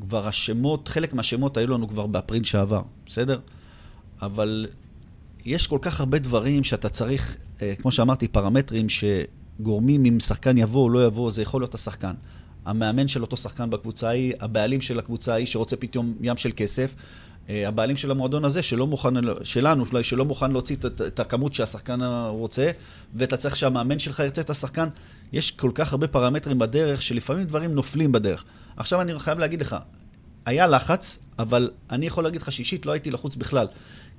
כבר 0.00 0.26
השמות, 0.26 0.88
חלק 0.88 1.14
מהשמות 1.14 1.56
היו 1.56 1.68
לנו 1.68 1.88
כבר 1.88 2.06
באפריל 2.06 2.44
שעבר, 2.44 2.82
בסדר? 3.06 3.38
אבל 4.22 4.66
יש 5.44 5.66
כל 5.66 5.78
כך 5.82 6.00
הרבה 6.00 6.18
דברים 6.18 6.64
שאתה 6.64 6.88
צריך, 6.88 7.36
אה, 7.62 7.74
כמו 7.74 7.92
שאמרתי, 7.92 8.28
פרמטרים 8.28 8.86
שגורמים 8.88 10.04
אם 10.04 10.20
שחקן 10.20 10.58
יבוא 10.58 10.82
או 10.82 10.90
לא 10.90 11.06
יבוא, 11.06 11.30
זה 11.30 11.42
יכול 11.42 11.62
להיות 11.62 11.74
השחקן. 11.74 12.14
המאמן 12.64 13.08
של 13.08 13.22
אותו 13.22 13.36
שחקן 13.36 13.70
בקבוצה 13.70 14.08
ההיא, 14.08 14.34
הבעלים 14.40 14.80
של 14.80 14.98
הקבוצה 14.98 15.32
ההיא 15.32 15.46
שרוצה 15.46 15.76
פתאום 15.76 16.14
ים 16.20 16.36
של 16.36 16.50
כסף, 16.56 16.94
אה, 17.48 17.68
הבעלים 17.68 17.96
של 17.96 18.10
המועדון 18.10 18.44
הזה 18.44 18.62
שלא 18.62 18.86
מוכן, 18.86 19.14
שלנו, 19.42 19.84
אולי 19.92 20.04
שלא 20.04 20.24
מוכן 20.24 20.50
להוציא 20.50 20.76
את, 20.76 21.00
את 21.00 21.20
הכמות 21.20 21.54
שהשחקן 21.54 22.00
רוצה, 22.28 22.70
ואתה 23.14 23.36
צריך 23.36 23.56
שהמאמן 23.56 23.98
שלך 23.98 24.18
ירצה 24.18 24.40
את 24.40 24.50
השחקן. 24.50 24.88
יש 25.32 25.50
כל 25.50 25.70
כך 25.74 25.92
הרבה 25.92 26.08
פרמטרים 26.08 26.58
בדרך, 26.58 27.02
שלפעמים 27.02 27.44
דברים 27.44 27.74
נופלים 27.74 28.12
בדרך. 28.12 28.44
עכשיו 28.76 29.00
אני 29.00 29.18
חייב 29.18 29.38
להגיד 29.38 29.60
לך, 29.60 29.76
היה 30.46 30.66
לחץ, 30.66 31.18
אבל 31.38 31.70
אני 31.90 32.06
יכול 32.06 32.24
להגיד 32.24 32.40
לך 32.40 32.52
שאישית 32.52 32.86
לא 32.86 32.92
הייתי 32.92 33.10
לחוץ 33.10 33.36
בכלל. 33.36 33.66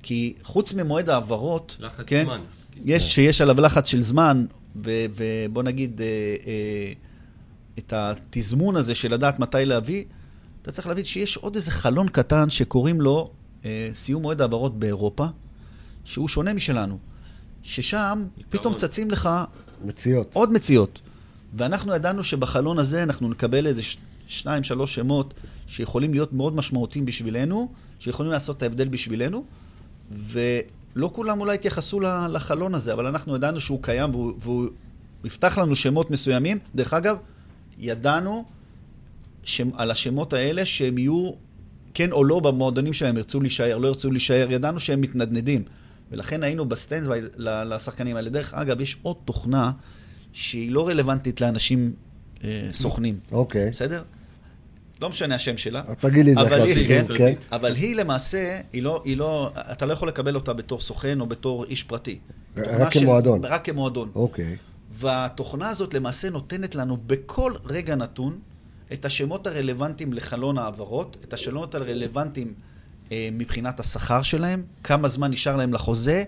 כי 0.04 0.34
חוץ 0.42 0.72
ממועד 0.74 1.10
העברות, 1.10 1.76
לחץ 1.80 2.04
כן, 2.06 2.24
זמן. 2.24 2.40
יש, 2.84 3.14
שיש 3.14 3.40
עליו 3.40 3.60
לחץ 3.60 3.88
של 3.88 4.02
זמן, 4.02 4.46
ו- 4.84 5.04
ובוא 5.16 5.62
נגיד, 5.62 6.00
אה, 6.00 6.06
אה, 6.46 6.92
את 7.78 7.92
התזמון 7.92 8.76
הזה 8.76 8.94
של 8.94 9.14
לדעת 9.14 9.38
מתי 9.38 9.64
להביא, 9.64 10.04
אתה 10.62 10.72
צריך 10.72 10.86
להבין 10.86 11.04
שיש 11.04 11.36
עוד 11.36 11.56
איזה 11.56 11.70
חלון 11.70 12.08
קטן 12.08 12.50
שקוראים 12.50 13.00
לו 13.00 13.30
אה, 13.64 13.88
סיום 13.92 14.22
מועד 14.22 14.40
העברות 14.40 14.78
באירופה, 14.78 15.26
שהוא 16.04 16.28
שונה 16.28 16.52
משלנו. 16.52 16.98
ששם 17.62 18.24
פתאום 18.50 18.74
צצים 18.74 19.10
לך 19.10 19.30
מציאות. 19.84 20.30
עוד 20.32 20.52
מציאות. 20.52 21.00
ואנחנו 21.54 21.94
ידענו 21.94 22.24
שבחלון 22.24 22.78
הזה 22.78 23.02
אנחנו 23.02 23.28
נקבל 23.28 23.66
איזה 23.66 23.82
ש- 23.82 23.96
שניים, 24.26 24.64
שלוש 24.64 24.94
שמות 24.94 25.34
שיכולים 25.66 26.12
להיות 26.12 26.32
מאוד 26.32 26.54
משמעותיים 26.54 27.04
בשבילנו, 27.04 27.72
שיכולים 27.98 28.32
לעשות 28.32 28.56
את 28.56 28.62
ההבדל 28.62 28.88
בשבילנו, 28.88 29.44
ולא 30.10 31.10
כולם 31.12 31.40
אולי 31.40 31.54
התייחסו 31.54 32.00
לחלון 32.30 32.74
הזה, 32.74 32.92
אבל 32.92 33.06
אנחנו 33.06 33.36
ידענו 33.36 33.60
שהוא 33.60 33.82
קיים 33.82 34.14
והוא, 34.14 34.32
והוא 34.40 34.68
יפתח 35.24 35.58
לנו 35.58 35.76
שמות 35.76 36.10
מסוימים. 36.10 36.58
דרך 36.74 36.94
אגב, 36.94 37.16
ידענו 37.78 38.44
שם, 39.42 39.70
על 39.74 39.90
השמות 39.90 40.32
האלה 40.32 40.64
שהם 40.64 40.98
יהיו 40.98 41.30
כן 41.94 42.12
או 42.12 42.24
לא 42.24 42.40
במועדונים 42.40 42.92
שלהם, 42.92 43.16
ירצו 43.16 43.40
להישאר, 43.40 43.78
לא 43.78 43.88
ירצו 43.88 44.10
להישאר, 44.10 44.46
ידענו 44.50 44.80
שהם 44.80 45.00
מתנדנדים. 45.00 45.62
ולכן 46.10 46.42
היינו 46.42 46.64
ב 46.64 46.70
standby 46.70 47.08
לשחקנים 47.38 48.16
האלה. 48.16 48.30
דרך 48.30 48.54
אגב, 48.54 48.80
יש 48.80 48.96
עוד 49.02 49.16
תוכנה 49.24 49.72
שהיא 50.32 50.70
לא 50.70 50.88
רלוונטית 50.88 51.40
לאנשים 51.40 51.92
אה, 52.44 52.68
סוכנים, 52.72 53.18
אוקיי. 53.32 53.70
בסדר? 53.70 54.02
לא 55.00 55.08
משנה 55.08 55.34
השם 55.34 55.56
שלה. 55.56 55.82
תגיד 55.98 56.24
לי 56.24 56.32
את 56.32 56.36
זה 56.36 56.42
אבל 56.42 56.54
אחר 56.54 56.62
היא, 56.62 57.02
כך, 57.02 57.08
כן, 57.08 57.18
כן? 57.18 57.32
אבל 57.52 57.74
היא 57.74 57.96
למעשה, 57.96 58.60
היא 58.72 58.82
לא, 58.82 59.02
היא 59.04 59.16
לא, 59.16 59.50
אתה 59.72 59.86
לא 59.86 59.92
יכול 59.92 60.08
לקבל 60.08 60.34
אותה 60.34 60.52
בתור 60.52 60.80
סוכן 60.80 61.20
או 61.20 61.26
בתור 61.26 61.64
איש 61.64 61.82
פרטי. 61.82 62.18
רק 62.56 62.92
כמועדון. 62.92 63.44
רק 63.44 63.64
כמועדון. 63.64 64.10
אוקיי. 64.14 64.56
והתוכנה 64.92 65.68
הזאת 65.68 65.94
למעשה 65.94 66.30
נותנת 66.30 66.74
לנו 66.74 66.96
בכל 67.06 67.52
רגע 67.64 67.94
נתון 67.94 68.38
את 68.92 69.04
השמות 69.04 69.46
הרלוונטיים 69.46 70.12
לחלון 70.12 70.58
העברות, 70.58 71.16
את 71.24 71.32
השמות 71.32 71.74
הרלוונטיים 71.74 72.54
אה, 73.12 73.28
מבחינת 73.32 73.80
השכר 73.80 74.22
שלהם, 74.22 74.62
כמה 74.84 75.08
זמן 75.08 75.30
נשאר 75.30 75.56
להם 75.56 75.72
לחוזה, 75.72 76.24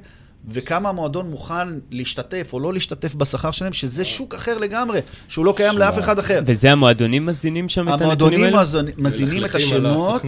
וכמה 0.49 0.89
המועדון 0.89 1.31
מוכן 1.31 1.55
להשתתף 1.91 2.51
או 2.53 2.61
לא 2.61 2.73
להשתתף 2.75 3.15
בשכר 3.15 3.51
שלהם, 3.51 3.73
שזה 3.73 4.05
שוק 4.05 4.35
אחר 4.35 4.59
לגמרי, 4.59 4.99
שהוא 5.29 5.45
לא 5.47 5.55
קיים 5.57 5.79
לאף 5.79 5.99
אחד 5.99 6.19
אחר. 6.19 6.41
וזה 6.47 6.73
המועדונים 6.73 7.27
מזינים 7.27 7.69
שם 7.69 7.83
את 7.83 8.01
הנתונים 8.01 8.05
המועדונים 8.05 8.45
האלה? 8.45 8.63
מזוני- 8.63 8.93
מזינים 8.99 9.45
את 9.45 9.55
השמות. 9.55 10.23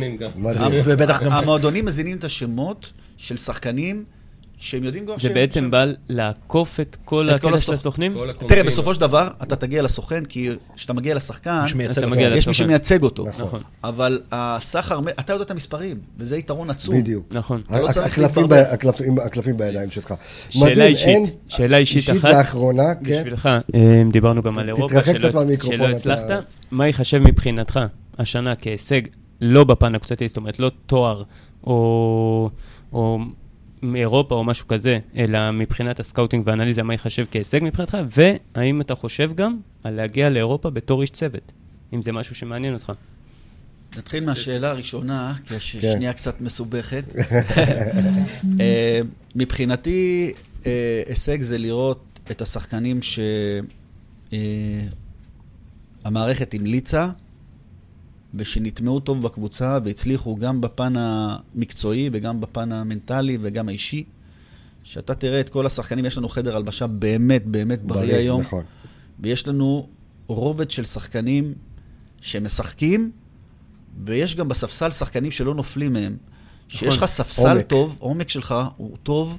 ובטח 0.84 1.22
גם... 1.22 1.32
המועדונים 1.32 1.84
מזינים 1.84 2.16
את 2.16 2.24
השמות 2.24 2.92
של 3.16 3.36
שחקנים 3.36 4.04
שהם 4.60 4.84
יודעים 4.84 5.04
כבר 5.04 5.14
זה 5.16 5.22
שהם... 5.22 5.34
בעצם 5.34 5.60
שהם- 5.60 5.70
בא 5.70 5.84
לעקוף 6.08 6.80
את 6.80 6.96
כל 7.04 7.28
הקטע 7.28 7.58
של 7.58 7.72
הסוכ- 7.72 7.74
הסוכנים? 7.74 8.16
תראה, 8.48 8.62
בסופו 8.62 8.94
של 8.94 9.00
דבר, 9.00 9.28
אתה 9.42 9.56
תגיע 9.56 9.82
לסוכן, 9.82 10.24
כי 10.24 10.48
כשאתה 10.76 10.92
מגיע 10.92 11.14
לשחקן, 11.14 11.64
יש 12.36 12.48
מי. 12.48 12.54
שמייצג 12.54 13.02
אותו. 13.02 13.24
נכון. 13.38 13.62
אבל 13.84 14.20
הסחר, 14.32 15.00
אתה 15.20 15.32
יודע 15.32 15.44
את 15.44 15.50
המספרים, 15.50 15.96
וזה 16.18 16.36
יתרון 16.36 16.70
עצום. 16.70 16.98
בדיוק. 17.00 17.26
נכון. 17.30 17.62
לא 17.70 17.88
הקלפים 19.24 19.56
בידיים 19.56 19.90
שלך. 19.90 20.14
שאלה 20.50 20.84
אישית, 20.86 21.22
שאלה 21.48 21.76
אישית 21.76 22.10
אחת. 22.10 22.34
ואחרונה, 22.34 22.94
כן. 22.94 23.18
בשבילך, 23.18 23.48
אה, 23.74 24.02
דיברנו 24.12 24.42
גם 24.42 24.58
על 24.58 24.68
אירופה, 24.68 24.94
שלא 25.62 25.88
הצלחת. 25.88 26.44
מה 26.70 26.86
ייחשב 26.86 27.18
מבחינתך 27.18 27.80
השנה 28.18 28.54
כהישג, 28.56 29.00
לא 29.40 29.64
בפן 29.64 29.94
הקבוצתי, 29.94 30.28
זאת 30.28 30.36
אומרת, 30.36 30.58
לא 30.58 30.70
תואר 30.86 31.22
או... 31.64 32.50
מאירופה 33.82 34.34
או 34.34 34.44
משהו 34.44 34.68
כזה, 34.68 34.98
אלא 35.16 35.50
מבחינת 35.50 36.00
הסקאוטינג 36.00 36.46
והאנליזה, 36.46 36.82
מה 36.82 36.94
ייחשב 36.94 37.24
כהישג 37.30 37.60
מבחינתך, 37.62 37.98
והאם 38.10 38.80
אתה 38.80 38.94
חושב 38.94 39.34
גם 39.34 39.56
על 39.84 39.94
להגיע 39.94 40.30
לאירופה 40.30 40.70
בתור 40.70 41.02
איש 41.02 41.10
צוות, 41.10 41.52
אם 41.94 42.02
זה 42.02 42.12
משהו 42.12 42.34
שמעניין 42.34 42.74
אותך. 42.74 42.92
נתחיל 43.96 44.24
מהשאלה 44.24 44.70
הראשונה, 44.70 45.34
כי 45.44 45.48
כן. 45.48 45.88
השנייה 45.88 46.12
קצת 46.12 46.40
מסובכת. 46.40 47.04
אה, 48.60 49.00
מבחינתי, 49.34 50.32
אה, 50.66 51.02
הישג 51.06 51.42
זה 51.42 51.58
לראות 51.58 52.04
את 52.30 52.42
השחקנים 52.42 53.00
שהמערכת 56.04 56.54
המליצה 56.54 57.08
ושנטמעו 58.34 59.00
טוב 59.00 59.22
בקבוצה 59.22 59.78
והצליחו 59.84 60.36
גם 60.36 60.60
בפן 60.60 60.92
המקצועי 60.96 62.10
וגם 62.12 62.40
בפן 62.40 62.72
המנטלי 62.72 63.38
וגם 63.40 63.68
האישי. 63.68 64.04
שאתה 64.82 65.14
תראה 65.14 65.40
את 65.40 65.48
כל 65.48 65.66
השחקנים, 65.66 66.04
יש 66.04 66.18
לנו 66.18 66.28
חדר 66.28 66.56
הלבשה 66.56 66.86
באמת 66.86 67.46
באמת 67.46 67.82
בריא 67.82 68.14
היום. 68.14 68.40
נכון. 68.40 68.64
ויש 69.20 69.48
לנו 69.48 69.88
רובד 70.26 70.70
של 70.70 70.84
שחקנים 70.84 71.54
שמשחקים, 72.20 73.10
ויש 74.04 74.36
גם 74.36 74.48
בספסל 74.48 74.90
שחקנים 74.90 75.30
שלא 75.30 75.54
נופלים 75.54 75.92
מהם. 75.92 76.16
שיש 76.68 76.96
לך 76.96 77.04
ספסל 77.06 77.48
עומק. 77.48 77.66
טוב, 77.66 77.96
עומק 77.98 78.28
שלך 78.28 78.54
הוא 78.76 78.96
טוב, 79.02 79.38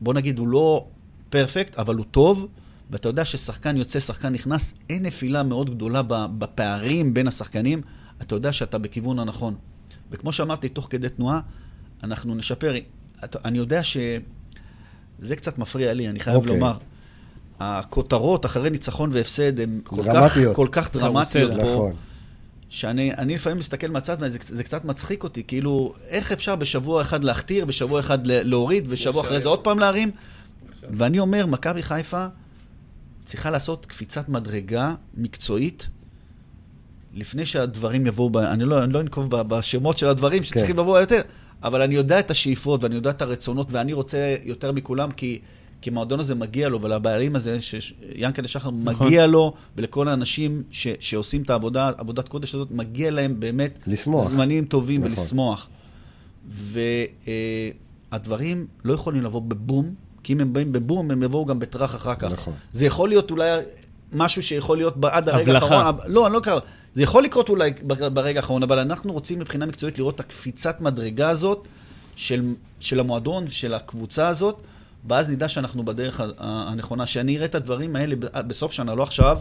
בוא 0.00 0.14
נגיד, 0.14 0.38
הוא 0.38 0.48
לא 0.48 0.86
פרפקט, 1.30 1.74
אבל 1.74 1.96
הוא 1.96 2.04
טוב, 2.10 2.48
ואתה 2.90 3.08
יודע 3.08 3.24
ששחקן 3.24 3.76
יוצא, 3.76 4.00
שחקן 4.00 4.32
נכנס, 4.32 4.74
אין 4.90 5.02
נפילה 5.02 5.42
מאוד 5.42 5.70
גדולה 5.70 6.02
בפערים 6.08 7.14
בין 7.14 7.28
השחקנים, 7.28 7.82
אתה 8.22 8.34
יודע 8.34 8.52
שאתה 8.52 8.78
בכיוון 8.78 9.18
הנכון. 9.18 9.54
וכמו 10.10 10.32
שאמרתי, 10.32 10.68
תוך 10.68 10.86
כדי 10.90 11.08
תנועה, 11.08 11.40
אנחנו 12.02 12.34
נשפר. 12.34 12.74
אני 13.44 13.58
יודע 13.58 13.82
שזה 13.82 15.36
קצת 15.36 15.58
מפריע 15.58 15.92
לי, 15.92 16.08
אני 16.08 16.20
חייב 16.20 16.36
אוקיי. 16.36 16.52
לומר. 16.52 16.76
הכותרות 17.60 18.46
אחרי 18.46 18.70
ניצחון 18.70 19.10
והפסד 19.12 19.60
הן 19.60 19.80
כל 19.84 20.02
כך. 20.14 20.38
כל 20.54 20.68
כך 20.72 20.96
דרמטיות 20.96 21.50
קרוסלה. 21.50 21.64
פה, 21.64 21.72
נכון. 21.72 21.92
שאני 22.68 23.14
אני 23.14 23.34
לפעמים 23.34 23.58
מסתכל 23.58 23.86
מהצד 23.86 24.16
וזה 24.20 24.38
זה 24.42 24.64
קצת 24.64 24.84
מצחיק 24.84 25.24
אותי, 25.24 25.42
כאילו, 25.46 25.94
איך 26.08 26.32
אפשר 26.32 26.56
בשבוע 26.56 27.02
אחד 27.02 27.24
להכתיר, 27.24 27.64
בשבוע 27.64 28.00
אחד 28.00 28.26
להוריד, 28.26 28.84
ושבוע 28.88 29.22
אחרי 29.22 29.40
זה 29.40 29.48
עוד 29.48 29.64
פעם 29.64 29.78
להרים? 29.78 30.10
ואני 30.90 31.18
אומר, 31.18 31.46
מכבי 31.46 31.82
חיפה 31.82 32.26
צריכה 33.26 33.50
לעשות 33.50 33.86
קפיצת 33.86 34.28
מדרגה 34.28 34.94
מקצועית 35.14 35.88
לפני 37.14 37.46
שהדברים 37.46 38.06
יבואו, 38.06 38.30
ב... 38.30 38.36
אני, 38.36 38.64
לא, 38.64 38.84
אני 38.84 38.92
לא 38.92 39.00
אנקוב 39.00 39.28
בשמות 39.30 39.98
של 39.98 40.08
הדברים 40.08 40.42
שצריכים 40.42 40.78
לבוא 40.78 40.98
יותר, 40.98 41.20
אבל 41.62 41.82
אני 41.82 41.94
יודע 41.94 42.20
את 42.20 42.30
השאיפות 42.30 42.82
ואני 42.82 42.94
יודע 42.94 43.10
את 43.10 43.22
הרצונות, 43.22 43.66
ואני 43.70 43.92
רוצה 43.92 44.36
יותר 44.44 44.72
מכולם, 44.72 45.10
כי, 45.10 45.38
כי 45.80 45.90
המועדון 45.90 46.20
הזה 46.20 46.34
מגיע 46.34 46.68
לו, 46.68 46.82
ולבעלים 46.82 47.36
הזה, 47.36 47.58
שיאנקל'ה 47.60 48.48
שחר 48.48 48.70
נכון. 48.70 49.06
מגיע 49.06 49.26
לו, 49.26 49.54
ולכל 49.76 50.08
האנשים 50.08 50.62
ש, 50.70 50.88
שעושים 51.00 51.42
את 51.42 51.50
העבודה, 51.50 51.90
עבודת 51.98 52.28
קודש 52.28 52.54
הזאת, 52.54 52.70
מגיע 52.70 53.10
להם 53.10 53.40
באמת 53.40 53.78
לשמוח. 53.86 54.28
זמנים 54.30 54.64
טובים 54.64 55.00
נכון. 55.00 55.12
ולשמוח. 55.12 55.68
והדברים 58.12 58.66
לא 58.84 58.94
יכולים 58.94 59.22
לבוא 59.22 59.42
בבום, 59.42 59.94
כי 60.26 60.32
אם 60.32 60.40
הם 60.40 60.52
באים 60.52 60.72
בבום, 60.72 61.10
הם 61.10 61.22
יבואו 61.22 61.44
גם 61.46 61.58
בטראח 61.58 61.94
אחר 61.94 62.14
כך. 62.14 62.32
נכון. 62.32 62.54
זה 62.72 62.86
יכול 62.86 63.08
להיות 63.08 63.30
אולי 63.30 63.60
משהו 64.12 64.42
שיכול 64.42 64.76
להיות 64.76 64.94
עד 65.10 65.28
הרגע 65.28 65.42
הבלחה. 65.42 65.64
האחרון. 65.66 65.86
אבל- 65.86 66.04
לא, 66.12 66.26
אני 66.26 66.34
לא 66.34 66.40
קרא. 66.40 66.60
זה 66.94 67.02
יכול 67.02 67.24
לקרות 67.24 67.48
אולי 67.48 67.70
בר- 67.82 68.08
ברגע 68.08 68.40
האחרון, 68.40 68.62
אבל 68.62 68.78
אנחנו 68.78 69.12
רוצים 69.12 69.38
מבחינה 69.38 69.66
מקצועית 69.66 69.98
לראות 69.98 70.14
את 70.14 70.20
הקפיצת 70.20 70.80
מדרגה 70.80 71.28
הזאת 71.28 71.68
של, 72.16 72.42
של 72.80 73.00
המועדון, 73.00 73.48
של 73.48 73.74
הקבוצה 73.74 74.28
הזאת, 74.28 74.60
ואז 75.08 75.30
נדע 75.30 75.48
שאנחנו 75.48 75.84
בדרך 75.84 76.20
הנכונה. 76.38 77.06
שאני 77.06 77.36
אראה 77.36 77.46
את 77.46 77.54
הדברים 77.54 77.96
האלה 77.96 78.14
בסוף 78.32 78.72
שנה, 78.72 78.94
לא 78.94 79.02
עכשיו, 79.02 79.38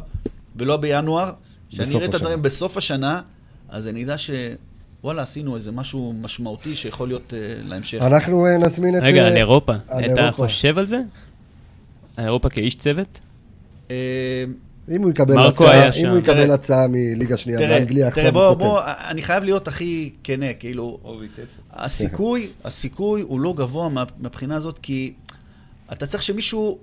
ולא 0.55 0.77
בינואר, 0.77 1.31
שאני 1.69 1.95
אראה 1.95 2.05
את. 2.05 2.13
הדברים 2.13 2.41
בסוף 2.41 2.77
השנה, 2.77 3.21
אז 3.69 3.87
אני 3.87 4.03
אדע 4.03 4.17
ש... 4.17 4.29
וואלה, 5.05 5.21
עשינו 5.21 5.55
איזה 5.55 5.71
משהו 5.71 6.13
משמעותי 6.21 6.75
שיכול 6.75 7.07
להיות 7.07 7.33
uh, 7.33 7.35
להמשך. 7.69 8.01
אנחנו 8.01 8.45
אה, 8.45 8.57
נזמין 8.57 8.97
את... 8.97 9.01
רגע, 9.03 9.21
אה, 9.21 9.27
על 9.27 9.37
אירופה, 9.37 9.73
על 9.87 10.05
אתה 10.05 10.21
אירופה. 10.21 10.31
חושב 10.31 10.77
על 10.77 10.85
זה? 10.85 10.99
על 12.17 12.25
אירופה 12.25 12.49
כאיש 12.49 12.75
צוות? 12.75 13.19
אם 13.91 13.95
הוא 15.01 15.09
יקבל 15.09 15.39
הצעה, 15.47 15.89
אם. 15.95 16.07
הוא 16.07 16.17
יקבל 16.17 16.33
תראה- 16.33 16.53
הצעה 16.53 16.87
מליגה 16.89 17.37
שנייה 17.37 17.59
תראה, 17.59 17.79
באנגליה, 17.79 18.11
תראה, 18.11 18.31
בוא, 18.31 18.53
בוא. 18.53 18.79
אני 19.09 19.21
חייב 19.21 19.43
להיות 19.43 19.67
הכי 19.67 20.09
כנה, 20.23 20.53
כאילו, 20.53 20.99
הסיכוי, 21.73 22.47
הסיכוי 22.63 23.21
הוא 23.21 23.39
לא 23.39 23.53
גבוה 23.57 23.89
מה- 23.89 24.03
מהבחינה 24.19 24.55
הזאת, 24.55 24.79
כי 24.79 25.13
אתה 25.91 26.05
צריך 26.05 26.23
שמישהו 26.23 26.77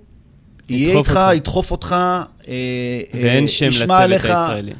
יהיה 0.69 0.89
ידחוף 0.89 1.07
איתך, 1.07 1.17
אותך. 1.17 1.35
ידחוף 1.35 1.71
אותך, 1.71 1.95
אה, 1.99 2.23
אה, 2.47 3.03
ואין 3.13 3.47
שם 3.47 3.65
לצוות. 3.67 3.89
הישראלי. 4.11 4.71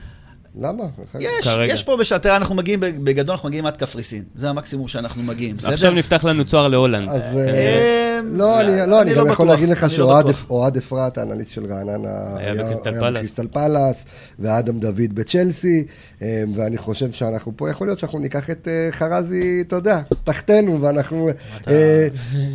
למה? 0.62 0.84
יש, 1.20 1.48
כרגע. 1.48 1.74
יש 1.74 1.84
פה 1.84 1.98
בשעה, 1.98 2.20
תראה, 2.20 2.36
אנחנו 2.36 2.56
מגיעים, 2.56 2.80
בגדול 2.80 3.36
אנחנו 3.36 3.50
מגיעים 3.50 3.66
עד 3.66 3.78
קפריסין. 3.78 4.24
זה 4.36 4.50
המקסימום 4.50 4.88
שאנחנו 4.88 5.24
מגיעים, 5.24 5.58
בסדר? 5.58 5.74
עכשיו 5.74 5.92
נפתח 5.92 6.24
לנו 6.24 6.46
צוהר 6.46 6.68
להולנד. 6.68 7.10
אז... 7.10 7.38
אה, 7.38 7.50
אה, 7.50 8.20
לא, 8.32 8.62
אני 8.62 8.78
לא, 8.78 9.02
אני 9.02 9.12
אני 9.12 9.20
גם 9.20 9.28
לא 9.28 9.32
יכול 9.32 9.46
בטוח, 9.46 9.56
להגיד 9.56 9.70
לך 9.70 9.84
לא 9.84 9.90
שאוהד 9.90 10.78
אפרת, 10.78 11.18
האנליסט 11.18 11.52
של 11.52 11.66
רעננה, 11.66 12.10
היה 12.38 12.54
בקריסטל 12.54 12.90
היה 12.90 13.00
פלאס. 13.00 13.14
בקריסטל 13.14 13.48
פלאס, 13.52 14.06
ואדם 14.40 14.80
דוד 14.80 15.14
בצ'לסי, 15.14 15.86
אה, 16.22 16.44
ואני 16.56 16.78
חושב 16.78 17.12
שאנחנו 17.12 17.52
פה, 17.56 17.70
יכול 17.70 17.88
להיות 17.88 18.00
שאנחנו 18.00 18.20
ניקח 18.20 18.50
את 18.50 18.68
אה, 18.68 18.92
חרזי, 18.92 19.64
אתה 19.68 19.76
יודע, 19.76 20.02
תחתנו, 20.24 20.82
ואנחנו 20.82 21.30
אה, 21.68 22.08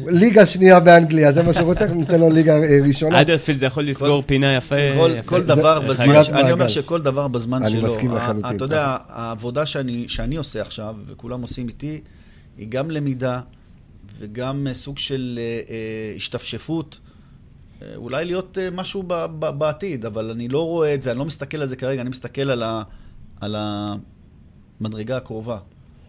ליגה 0.06 0.46
שנייה 0.46 0.80
באנגליה, 0.80 1.32
זה 1.32 1.42
מה 1.42 1.52
שהוא 1.52 1.64
רוצה, 1.64 1.84
אנחנו 1.84 2.00
ניתן 2.00 2.20
לו 2.20 2.30
ליגה 2.30 2.56
אה, 2.56 2.78
ראשונה. 2.86 3.20
אדרספילד 3.20 3.58
זה 3.58 3.66
יכול 3.66 3.84
לסגור 3.84 4.22
פינה 4.26 4.56
יפה. 4.56 4.76
כל, 4.98 5.10
יפה. 5.18 5.28
כל 5.28 5.42
דבר 5.42 5.80
זה 5.86 5.92
בזמן. 5.92 6.38
אני 6.38 6.52
אומר. 6.52 6.68
שכל 6.68 7.00
דבר 7.00 7.28
בזמן 7.28 7.70
שלו. 7.70 7.87
מסכים 7.90 8.10
ה- 8.10 8.14
לחלוטין. 8.14 8.56
אתה 8.56 8.64
יודע, 8.64 8.96
העבודה 9.06 9.66
שאני, 9.66 10.08
שאני 10.08 10.36
עושה 10.36 10.60
עכשיו, 10.60 10.96
וכולם 11.06 11.42
עושים 11.42 11.68
איתי, 11.68 12.00
היא 12.56 12.68
גם 12.68 12.90
למידה 12.90 13.40
וגם 14.18 14.66
אה, 14.66 14.74
סוג 14.74 14.98
של 14.98 15.38
אה, 15.42 15.42
אה, 15.70 16.12
השתפשפות. 16.16 17.00
אה, 17.82 17.96
אולי 17.96 18.24
להיות 18.24 18.58
אה, 18.58 18.70
משהו 18.70 19.02
ב, 19.06 19.14
ב, 19.38 19.46
בעתיד, 19.58 20.04
אבל 20.06 20.30
אני 20.30 20.48
לא 20.48 20.64
רואה 20.66 20.94
את 20.94 21.02
זה, 21.02 21.10
אני 21.10 21.18
לא 21.18 21.24
מסתכל 21.24 21.56
על 21.62 21.68
זה 21.68 21.76
כרגע, 21.76 22.00
אני 22.00 22.10
מסתכל 22.10 22.50
על, 22.50 22.62
ה, 22.62 22.82
על 23.40 23.56
המדרגה 24.80 25.16
הקרובה. 25.16 25.58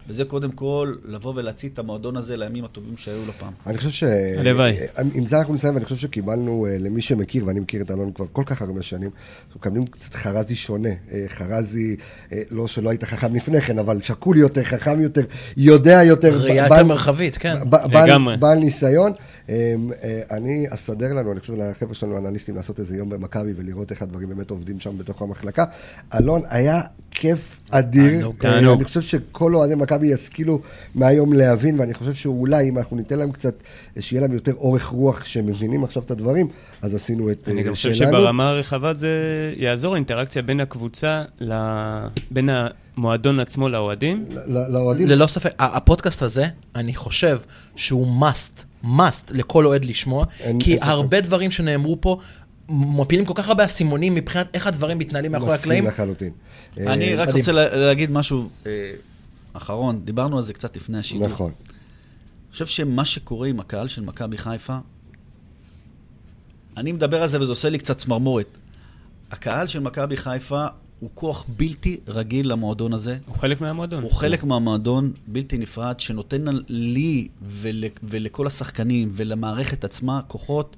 וזה 0.10 0.26
קודם 0.26 0.52
כל 0.52 0.95
לבוא 1.06 1.34
ולהצית 1.36 1.73
את 1.73 1.80
המועדון 1.80 2.18
הזה 2.18 2.38
לימים 2.38 2.65
הטובים 2.65 2.98
שהיו 2.98 3.26
לו 3.27 3.34
פעם. 3.34 3.53
אני 3.68 3.77
חושב 3.77 3.90
ש... 3.90 4.03
הלוואי. 4.38 4.76
עם 5.14 5.27
זה 5.27 5.38
אנחנו 5.40 5.53
נסיים, 5.53 5.73
ואני 5.73 5.86
חושב 5.86 5.95
שקיבלנו, 5.98 6.65
אה, 6.65 6.77
למי 6.80 7.02
שמכיר, 7.02 7.45
ואני 7.48 7.60
מכיר 7.60 7.81
את 7.81 7.91
אלון 7.91 8.11
כבר 8.11 8.26
כל 8.31 8.44
כך 8.45 8.61
הרבה 8.61 8.81
שנים, 8.81 9.10
אנחנו 9.48 9.60
מקבלים 9.60 9.86
קצת 9.86 10.14
חרזי 10.14 10.56
שונה. 10.56 10.90
אה, 11.11 11.26
חרזי, 11.27 11.95
אה, 12.34 12.41
לא 12.52 12.68
שלא 12.68 12.90
היית 12.90 13.03
חכם 13.03 13.36
לפני 13.36 13.61
כן, 13.61 13.80
אבל 13.80 14.02
שקול 14.02 14.38
יותר, 14.38 14.64
חכם 14.64 15.02
יותר, 15.02 15.22
יודע 15.57 16.03
יותר. 16.03 16.38
ראייה 16.38 16.64
יותר 16.64 16.84
מרחבית, 16.84 17.38
כן. 17.38 17.56
בעל- 18.40 18.60
ניסיון. 18.60 19.11
אה, 19.49 19.76
אה, 20.03 20.22
אני 20.31 20.65
אסדר 20.69 21.14
לנו, 21.14 21.31
אני 21.31 21.40
חושב 21.40 21.53
לחבר'ה 21.57 21.94
שלנו, 21.94 22.15
האנליסטים, 22.15 22.56
לעשות 22.56 22.80
איזה 22.80 22.98
יום 22.98 23.10
במכבי 23.10 23.53
ולראות 23.56 23.91
איך 23.91 24.02
הדברים 24.02 24.30
באמת 24.30 24.49
עובדים 24.49 24.80
שם 24.80 24.98
בתוך 24.98 25.22
המחלקה. 25.22 25.65
אלון, 26.19 26.41
היה 26.49 26.81
כיף 27.11 27.60
אדיר. 27.69 28.31
אה. 28.45 28.60
אני 28.60 28.84
חושב 28.84 29.02
שכל 29.02 29.56
אוהדי 29.56 29.76
מכבי 29.76 29.98
ישכילו 30.03 30.61
מהיום 30.95 31.34
להבין, 31.34 31.80
ואני 31.80 31.93
חושב 31.93 32.13
שאולי 32.13 32.69
אם 32.69 32.77
אנחנו 32.77 32.97
ניתן 32.97 33.19
להם 33.19 33.31
קצת, 33.31 33.53
שיהיה 33.99 34.21
להם 34.21 34.34
יותר 34.34 34.53
אורך 34.53 34.85
רוח, 34.85 35.26
שהם 35.26 35.45
מבינים 35.47 35.84
עכשיו 35.84 36.03
את 36.03 36.11
הדברים, 36.11 36.47
אז 36.81 36.95
עשינו 36.95 37.31
את 37.31 37.49
אני 37.51 37.61
אה, 37.61 37.67
גם 37.67 37.73
חושב 37.73 37.93
שלנו. 37.93 38.11
שברמה 38.17 38.49
הרחבה 38.49 38.93
זה 38.93 39.09
יעזור 39.57 39.93
האינטראקציה 39.93 40.41
בין 40.41 40.59
הקבוצה, 40.59 41.23
ל... 41.41 41.53
בין 42.31 42.49
המועדון 42.97 43.39
עצמו 43.39 43.69
לאוהדים. 43.69 44.26
לאוהדים. 44.47 45.07
ללא 45.07 45.27
ספק, 45.27 45.51
הפודקאסט 45.59 46.21
הזה, 46.21 46.45
אני 46.76 46.95
חושב 46.95 47.39
שהוא 47.76 48.21
must, 48.21 48.85
must 48.85 49.31
לכל 49.31 49.65
אוהד 49.65 49.85
לשמוע, 49.85 50.26
כי. 50.59 50.77
הרבה 50.81 51.21
דברים 51.21 51.51
שנאמרו 51.51 51.97
פה, 52.01 52.19
מפילים 52.71 53.26
כל 53.26 53.34
כך 53.35 53.47
הרבה 53.49 53.65
אסימונים 53.65 54.15
מבחינת 54.15 54.47
איך 54.53 54.67
הדברים 54.67 54.97
מתנהלים 54.97 55.31
מאחורי 55.31 55.53
מסכים 55.53 55.71
הקלעים. 55.71 55.85
לחלוטין. 55.88 56.30
אני 56.77 57.13
אה, 57.17 57.21
רק. 57.23 57.30
רוצה 57.35 57.51
לה- 57.51 57.76
להגיד 57.76 58.11
משהו 58.11 58.49
אה, 58.65 58.71
אחרון, 59.53 60.05
דיברנו 60.05 60.38
על 60.38 60.43
זה 60.43 60.53
קצת 60.53 60.76
לפני 60.76 60.97
השידור. 60.97 61.27
נכון. 61.27 61.51
אני 61.51 62.51
חושב 62.51 62.67
שמה 62.67 63.05
שקורה 63.05 63.47
עם 63.47 63.59
הקהל 63.59 63.88
של 63.88 64.01
מכבי 64.01 64.38
חיפה, 64.38 64.77
אני 66.77 66.91
מדבר 66.91 67.21
על 67.21 67.30
זה 67.30 67.41
וזה 67.41 67.51
עושה 67.51 67.69
לי 67.69 67.77
קצת 67.77 67.97
צמרמורת. 67.97 68.57
הקהל 69.31 69.67
של 69.67 69.80
מכבי 69.80 70.17
חיפה 70.17 70.67
הוא 70.99 71.09
כוח 71.13 71.45
בלתי 71.57 71.97
רגיל 72.07 72.51
למועדון 72.51 72.93
הזה. 72.93 73.17
הוא 73.27 73.35
חלק 73.35 73.61
מהמועדון. 73.61 74.03
הוא 74.03 74.11
חלק 74.11 74.43
מהמועדון 74.43 75.13
בלתי 75.27 75.57
נפרד, 75.57 75.99
שנותן 75.99 76.45
לי 76.67 77.27
ול, 77.41 77.84
ולכל 78.03 78.47
השחקנים 78.47 79.11
ולמערכת 79.15 79.84
עצמה 79.84 80.21
כוחות 80.27 80.76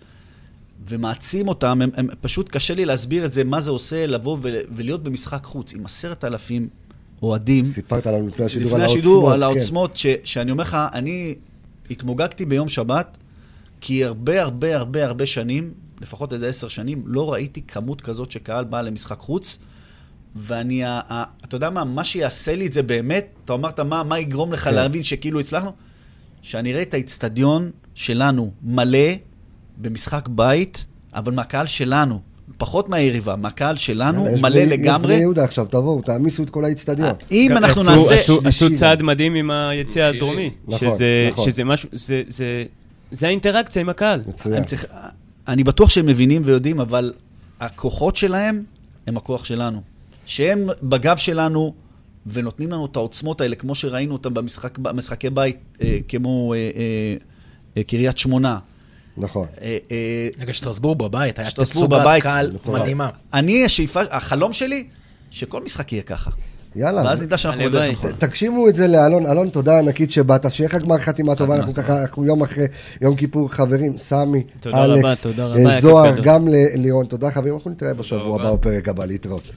ומעצים 0.87 1.47
אותם. 1.47 1.81
הם, 1.81 1.89
הם, 1.93 2.07
פשוט 2.21 2.49
קשה 2.49 2.73
לי 2.73 2.85
להסביר 2.85 3.25
את 3.25 3.31
זה, 3.31 3.43
מה 3.43 3.61
זה 3.61 3.71
עושה 3.71 4.07
לבוא 4.07 4.37
ול, 4.41 4.55
ולהיות 4.75 5.03
במשחק 5.03 5.43
חוץ 5.43 5.73
עם 5.73 5.85
עשרת 5.85 6.23
אלפים 6.23 6.69
אוהדים. 7.21 7.65
סיפרת 7.67 8.05
לנו 8.05 8.27
לפני 8.27 8.45
השידור 8.45 8.67
לפני 8.67 8.79
על 8.79 8.85
השידור, 8.85 9.13
העוצמות. 9.13 9.33
על 9.33 9.39
כן. 9.39 9.57
העוצמות, 9.57 9.97
ש, 9.97 10.05
שאני 10.23 10.51
אומר 10.51 10.63
לך, 10.63 10.77
אני 10.93 11.35
התמוגגתי 11.91 12.45
ביום 12.45 12.69
שבת, 12.69 13.17
כי 13.81 14.05
הרבה 14.05 14.41
הרבה 14.41 14.75
הרבה 14.77 15.05
הרבה 15.05 15.25
שנים, 15.25 15.73
לפחות 16.01 16.33
איזה 16.33 16.49
עשר 16.49 16.67
שנים, 16.67 17.03
לא 17.05 17.33
ראיתי 17.33 17.61
כמות 17.61 18.01
כזאת 18.01 18.31
שקהל 18.31 18.63
בא 18.63 18.81
למשחק 18.81 19.19
חוץ. 19.19 19.57
ואני, 20.35 20.83
ה- 20.85 20.99
ה- 21.09 21.23
אתה 21.45 21.55
יודע 21.55 21.69
מה, 21.69 21.83
מה 21.83 22.03
שיעשה 22.03 22.55
לי 22.55 22.67
את 22.67 22.73
זה 22.73 22.83
באמת, 22.83 23.27
אתה 23.45 23.53
אמרת, 23.53 23.79
מה, 23.79 24.03
מה 24.03 24.19
יגרום 24.19 24.53
לך 24.53 24.63
כן. 24.63 24.73
להבין 24.73 25.03
שכאילו 25.03 25.39
הצלחנו? 25.39 25.71
שאני 26.41 26.71
אראה 26.71 26.81
את 26.81 26.93
האיצטדיון 26.93 27.71
שלנו 27.93 28.51
מלא 28.63 29.09
במשחק 29.77 30.27
בית, 30.27 30.85
אבל 31.13 31.33
מהקהל 31.33 31.65
שלנו, 31.65 32.21
פחות 32.61 32.89
מהיריבה, 32.89 33.35
מהקהל 33.35 33.75
שלנו, 33.75 34.23
מלא 34.23 34.49
בני- 34.49 34.59
יש 34.59 34.69
לגמרי. 34.71 35.13
בני 35.13 35.21
יהודה 35.21 35.43
עכשיו, 35.43 35.65
תבואו, 35.69 36.01
תעמיסו 36.01 36.43
את 36.43 36.49
כל 36.49 36.65
האיצטדיון. 36.65 37.09
אם 37.31 37.47
גם 37.49 37.57
אנחנו 37.57 37.81
עשו- 37.81 37.91
נעשה... 37.91 38.33
עשו- 38.45 38.73
צעד. 38.75 39.01
מדהים 39.01 39.35
עם 39.35 39.51
היציע 39.51 40.09
מכירים. 40.09 40.15
הדרומי. 40.23 40.51
נכון, 40.67 40.93
שזה- 40.93 41.29
נכון. 41.31 41.45
שזה 41.51 41.63
משהו, 41.63 41.89
זה- 41.93 42.21
זה- 42.27 42.63
זה 43.11 43.27
האינטראקציה 43.27 43.81
עם 43.81 43.89
הקהל. 43.89 44.21
מצוין. 44.27 44.55
אני, 44.55 44.65
צריך, 44.65 44.85
אני 45.47 45.63
בטוח 45.63 45.89
שהם 45.89 46.05
מבינים 46.05 46.41
ויודעים, 46.45 46.79
אבל 46.79 47.13
הכוחות 47.59 48.15
שלהם 48.15 48.63
הם 49.07 49.17
הכוח 49.17 49.45
שלנו. 49.45 49.81
שהם 50.25 50.59
בגב 50.83 51.17
שלנו 51.17 51.73
ונותנים 52.27 52.71
לנו 52.71 52.85
את 52.85 52.95
העוצמות 52.95 53.41
האלה, 53.41 53.55
כמו 53.55 53.75
שראינו 53.75 54.13
אותם 54.13 54.33
במשחק, 54.33 54.77
במשחקי 54.77 55.29
בית, 55.29 55.57
אה, 55.81 55.97
כמו 56.07 56.53
אה, 56.53 56.57
אה, 56.59 57.15
אה, 57.77 57.83
קריית 57.83 58.17
שמונה. 58.17 58.57
נכון. 59.17 59.47
אה, 59.61 59.77
אה, 59.91 60.27
נגד 60.39 60.53
שטרסבורג 60.53 60.99
בבית, 60.99 61.39
היה 61.39 61.51
תצוגת 61.51 61.89
בבית. 61.89 62.23
קהל 62.23 62.51
מטורף. 62.53 62.81
מדהימה. 62.81 63.09
אני, 63.33 63.65
השאיפה, 63.65 64.01
החלום 64.11 64.53
שלי, 64.53 64.87
שכל 65.31 65.63
משחק 65.63 65.93
יהיה 65.93 66.03
ככה. 66.03 66.31
יאללה. 66.75 67.01
ואז 67.01 67.21
נדע 67.21 67.37
שאנחנו 67.37 67.69
נכונה. 67.69 68.13
תקשיבו 68.13 68.69
את 68.69 68.75
זה 68.75 68.87
לאלון, 68.87 69.25
אלון, 69.25 69.49
תודה 69.49 69.79
ענקית 69.79 70.11
שבאת, 70.11 70.51
שיהיה 70.51 70.69
לך 70.69 70.75
גמר 70.75 70.97
חתימה 70.97 71.35
טובה, 71.35 71.55
אנחנו 71.55 71.73
ככה, 71.73 72.01
אנחנו 72.01 72.25
יום 72.25 72.41
אחרי 72.43 72.65
יום 73.01 73.15
כיפור, 73.15 73.51
חברים, 73.51 73.97
סמי, 73.97 74.43
אלכס, 74.65 75.21
תודה 75.21 75.55
אה, 75.55 75.81
זוהר. 75.81 76.19
גם 76.23 76.47
ללירון, 76.47 77.05
תודה 77.05 77.31
חברים, 77.31 77.53
אנחנו 77.53 77.71
נתראה 77.71 77.93
בשבוע. 77.93 78.41
הבא 78.41 78.53
בפרק 78.53 78.87
הבא, 78.87 79.05
להתראות. 79.05 79.55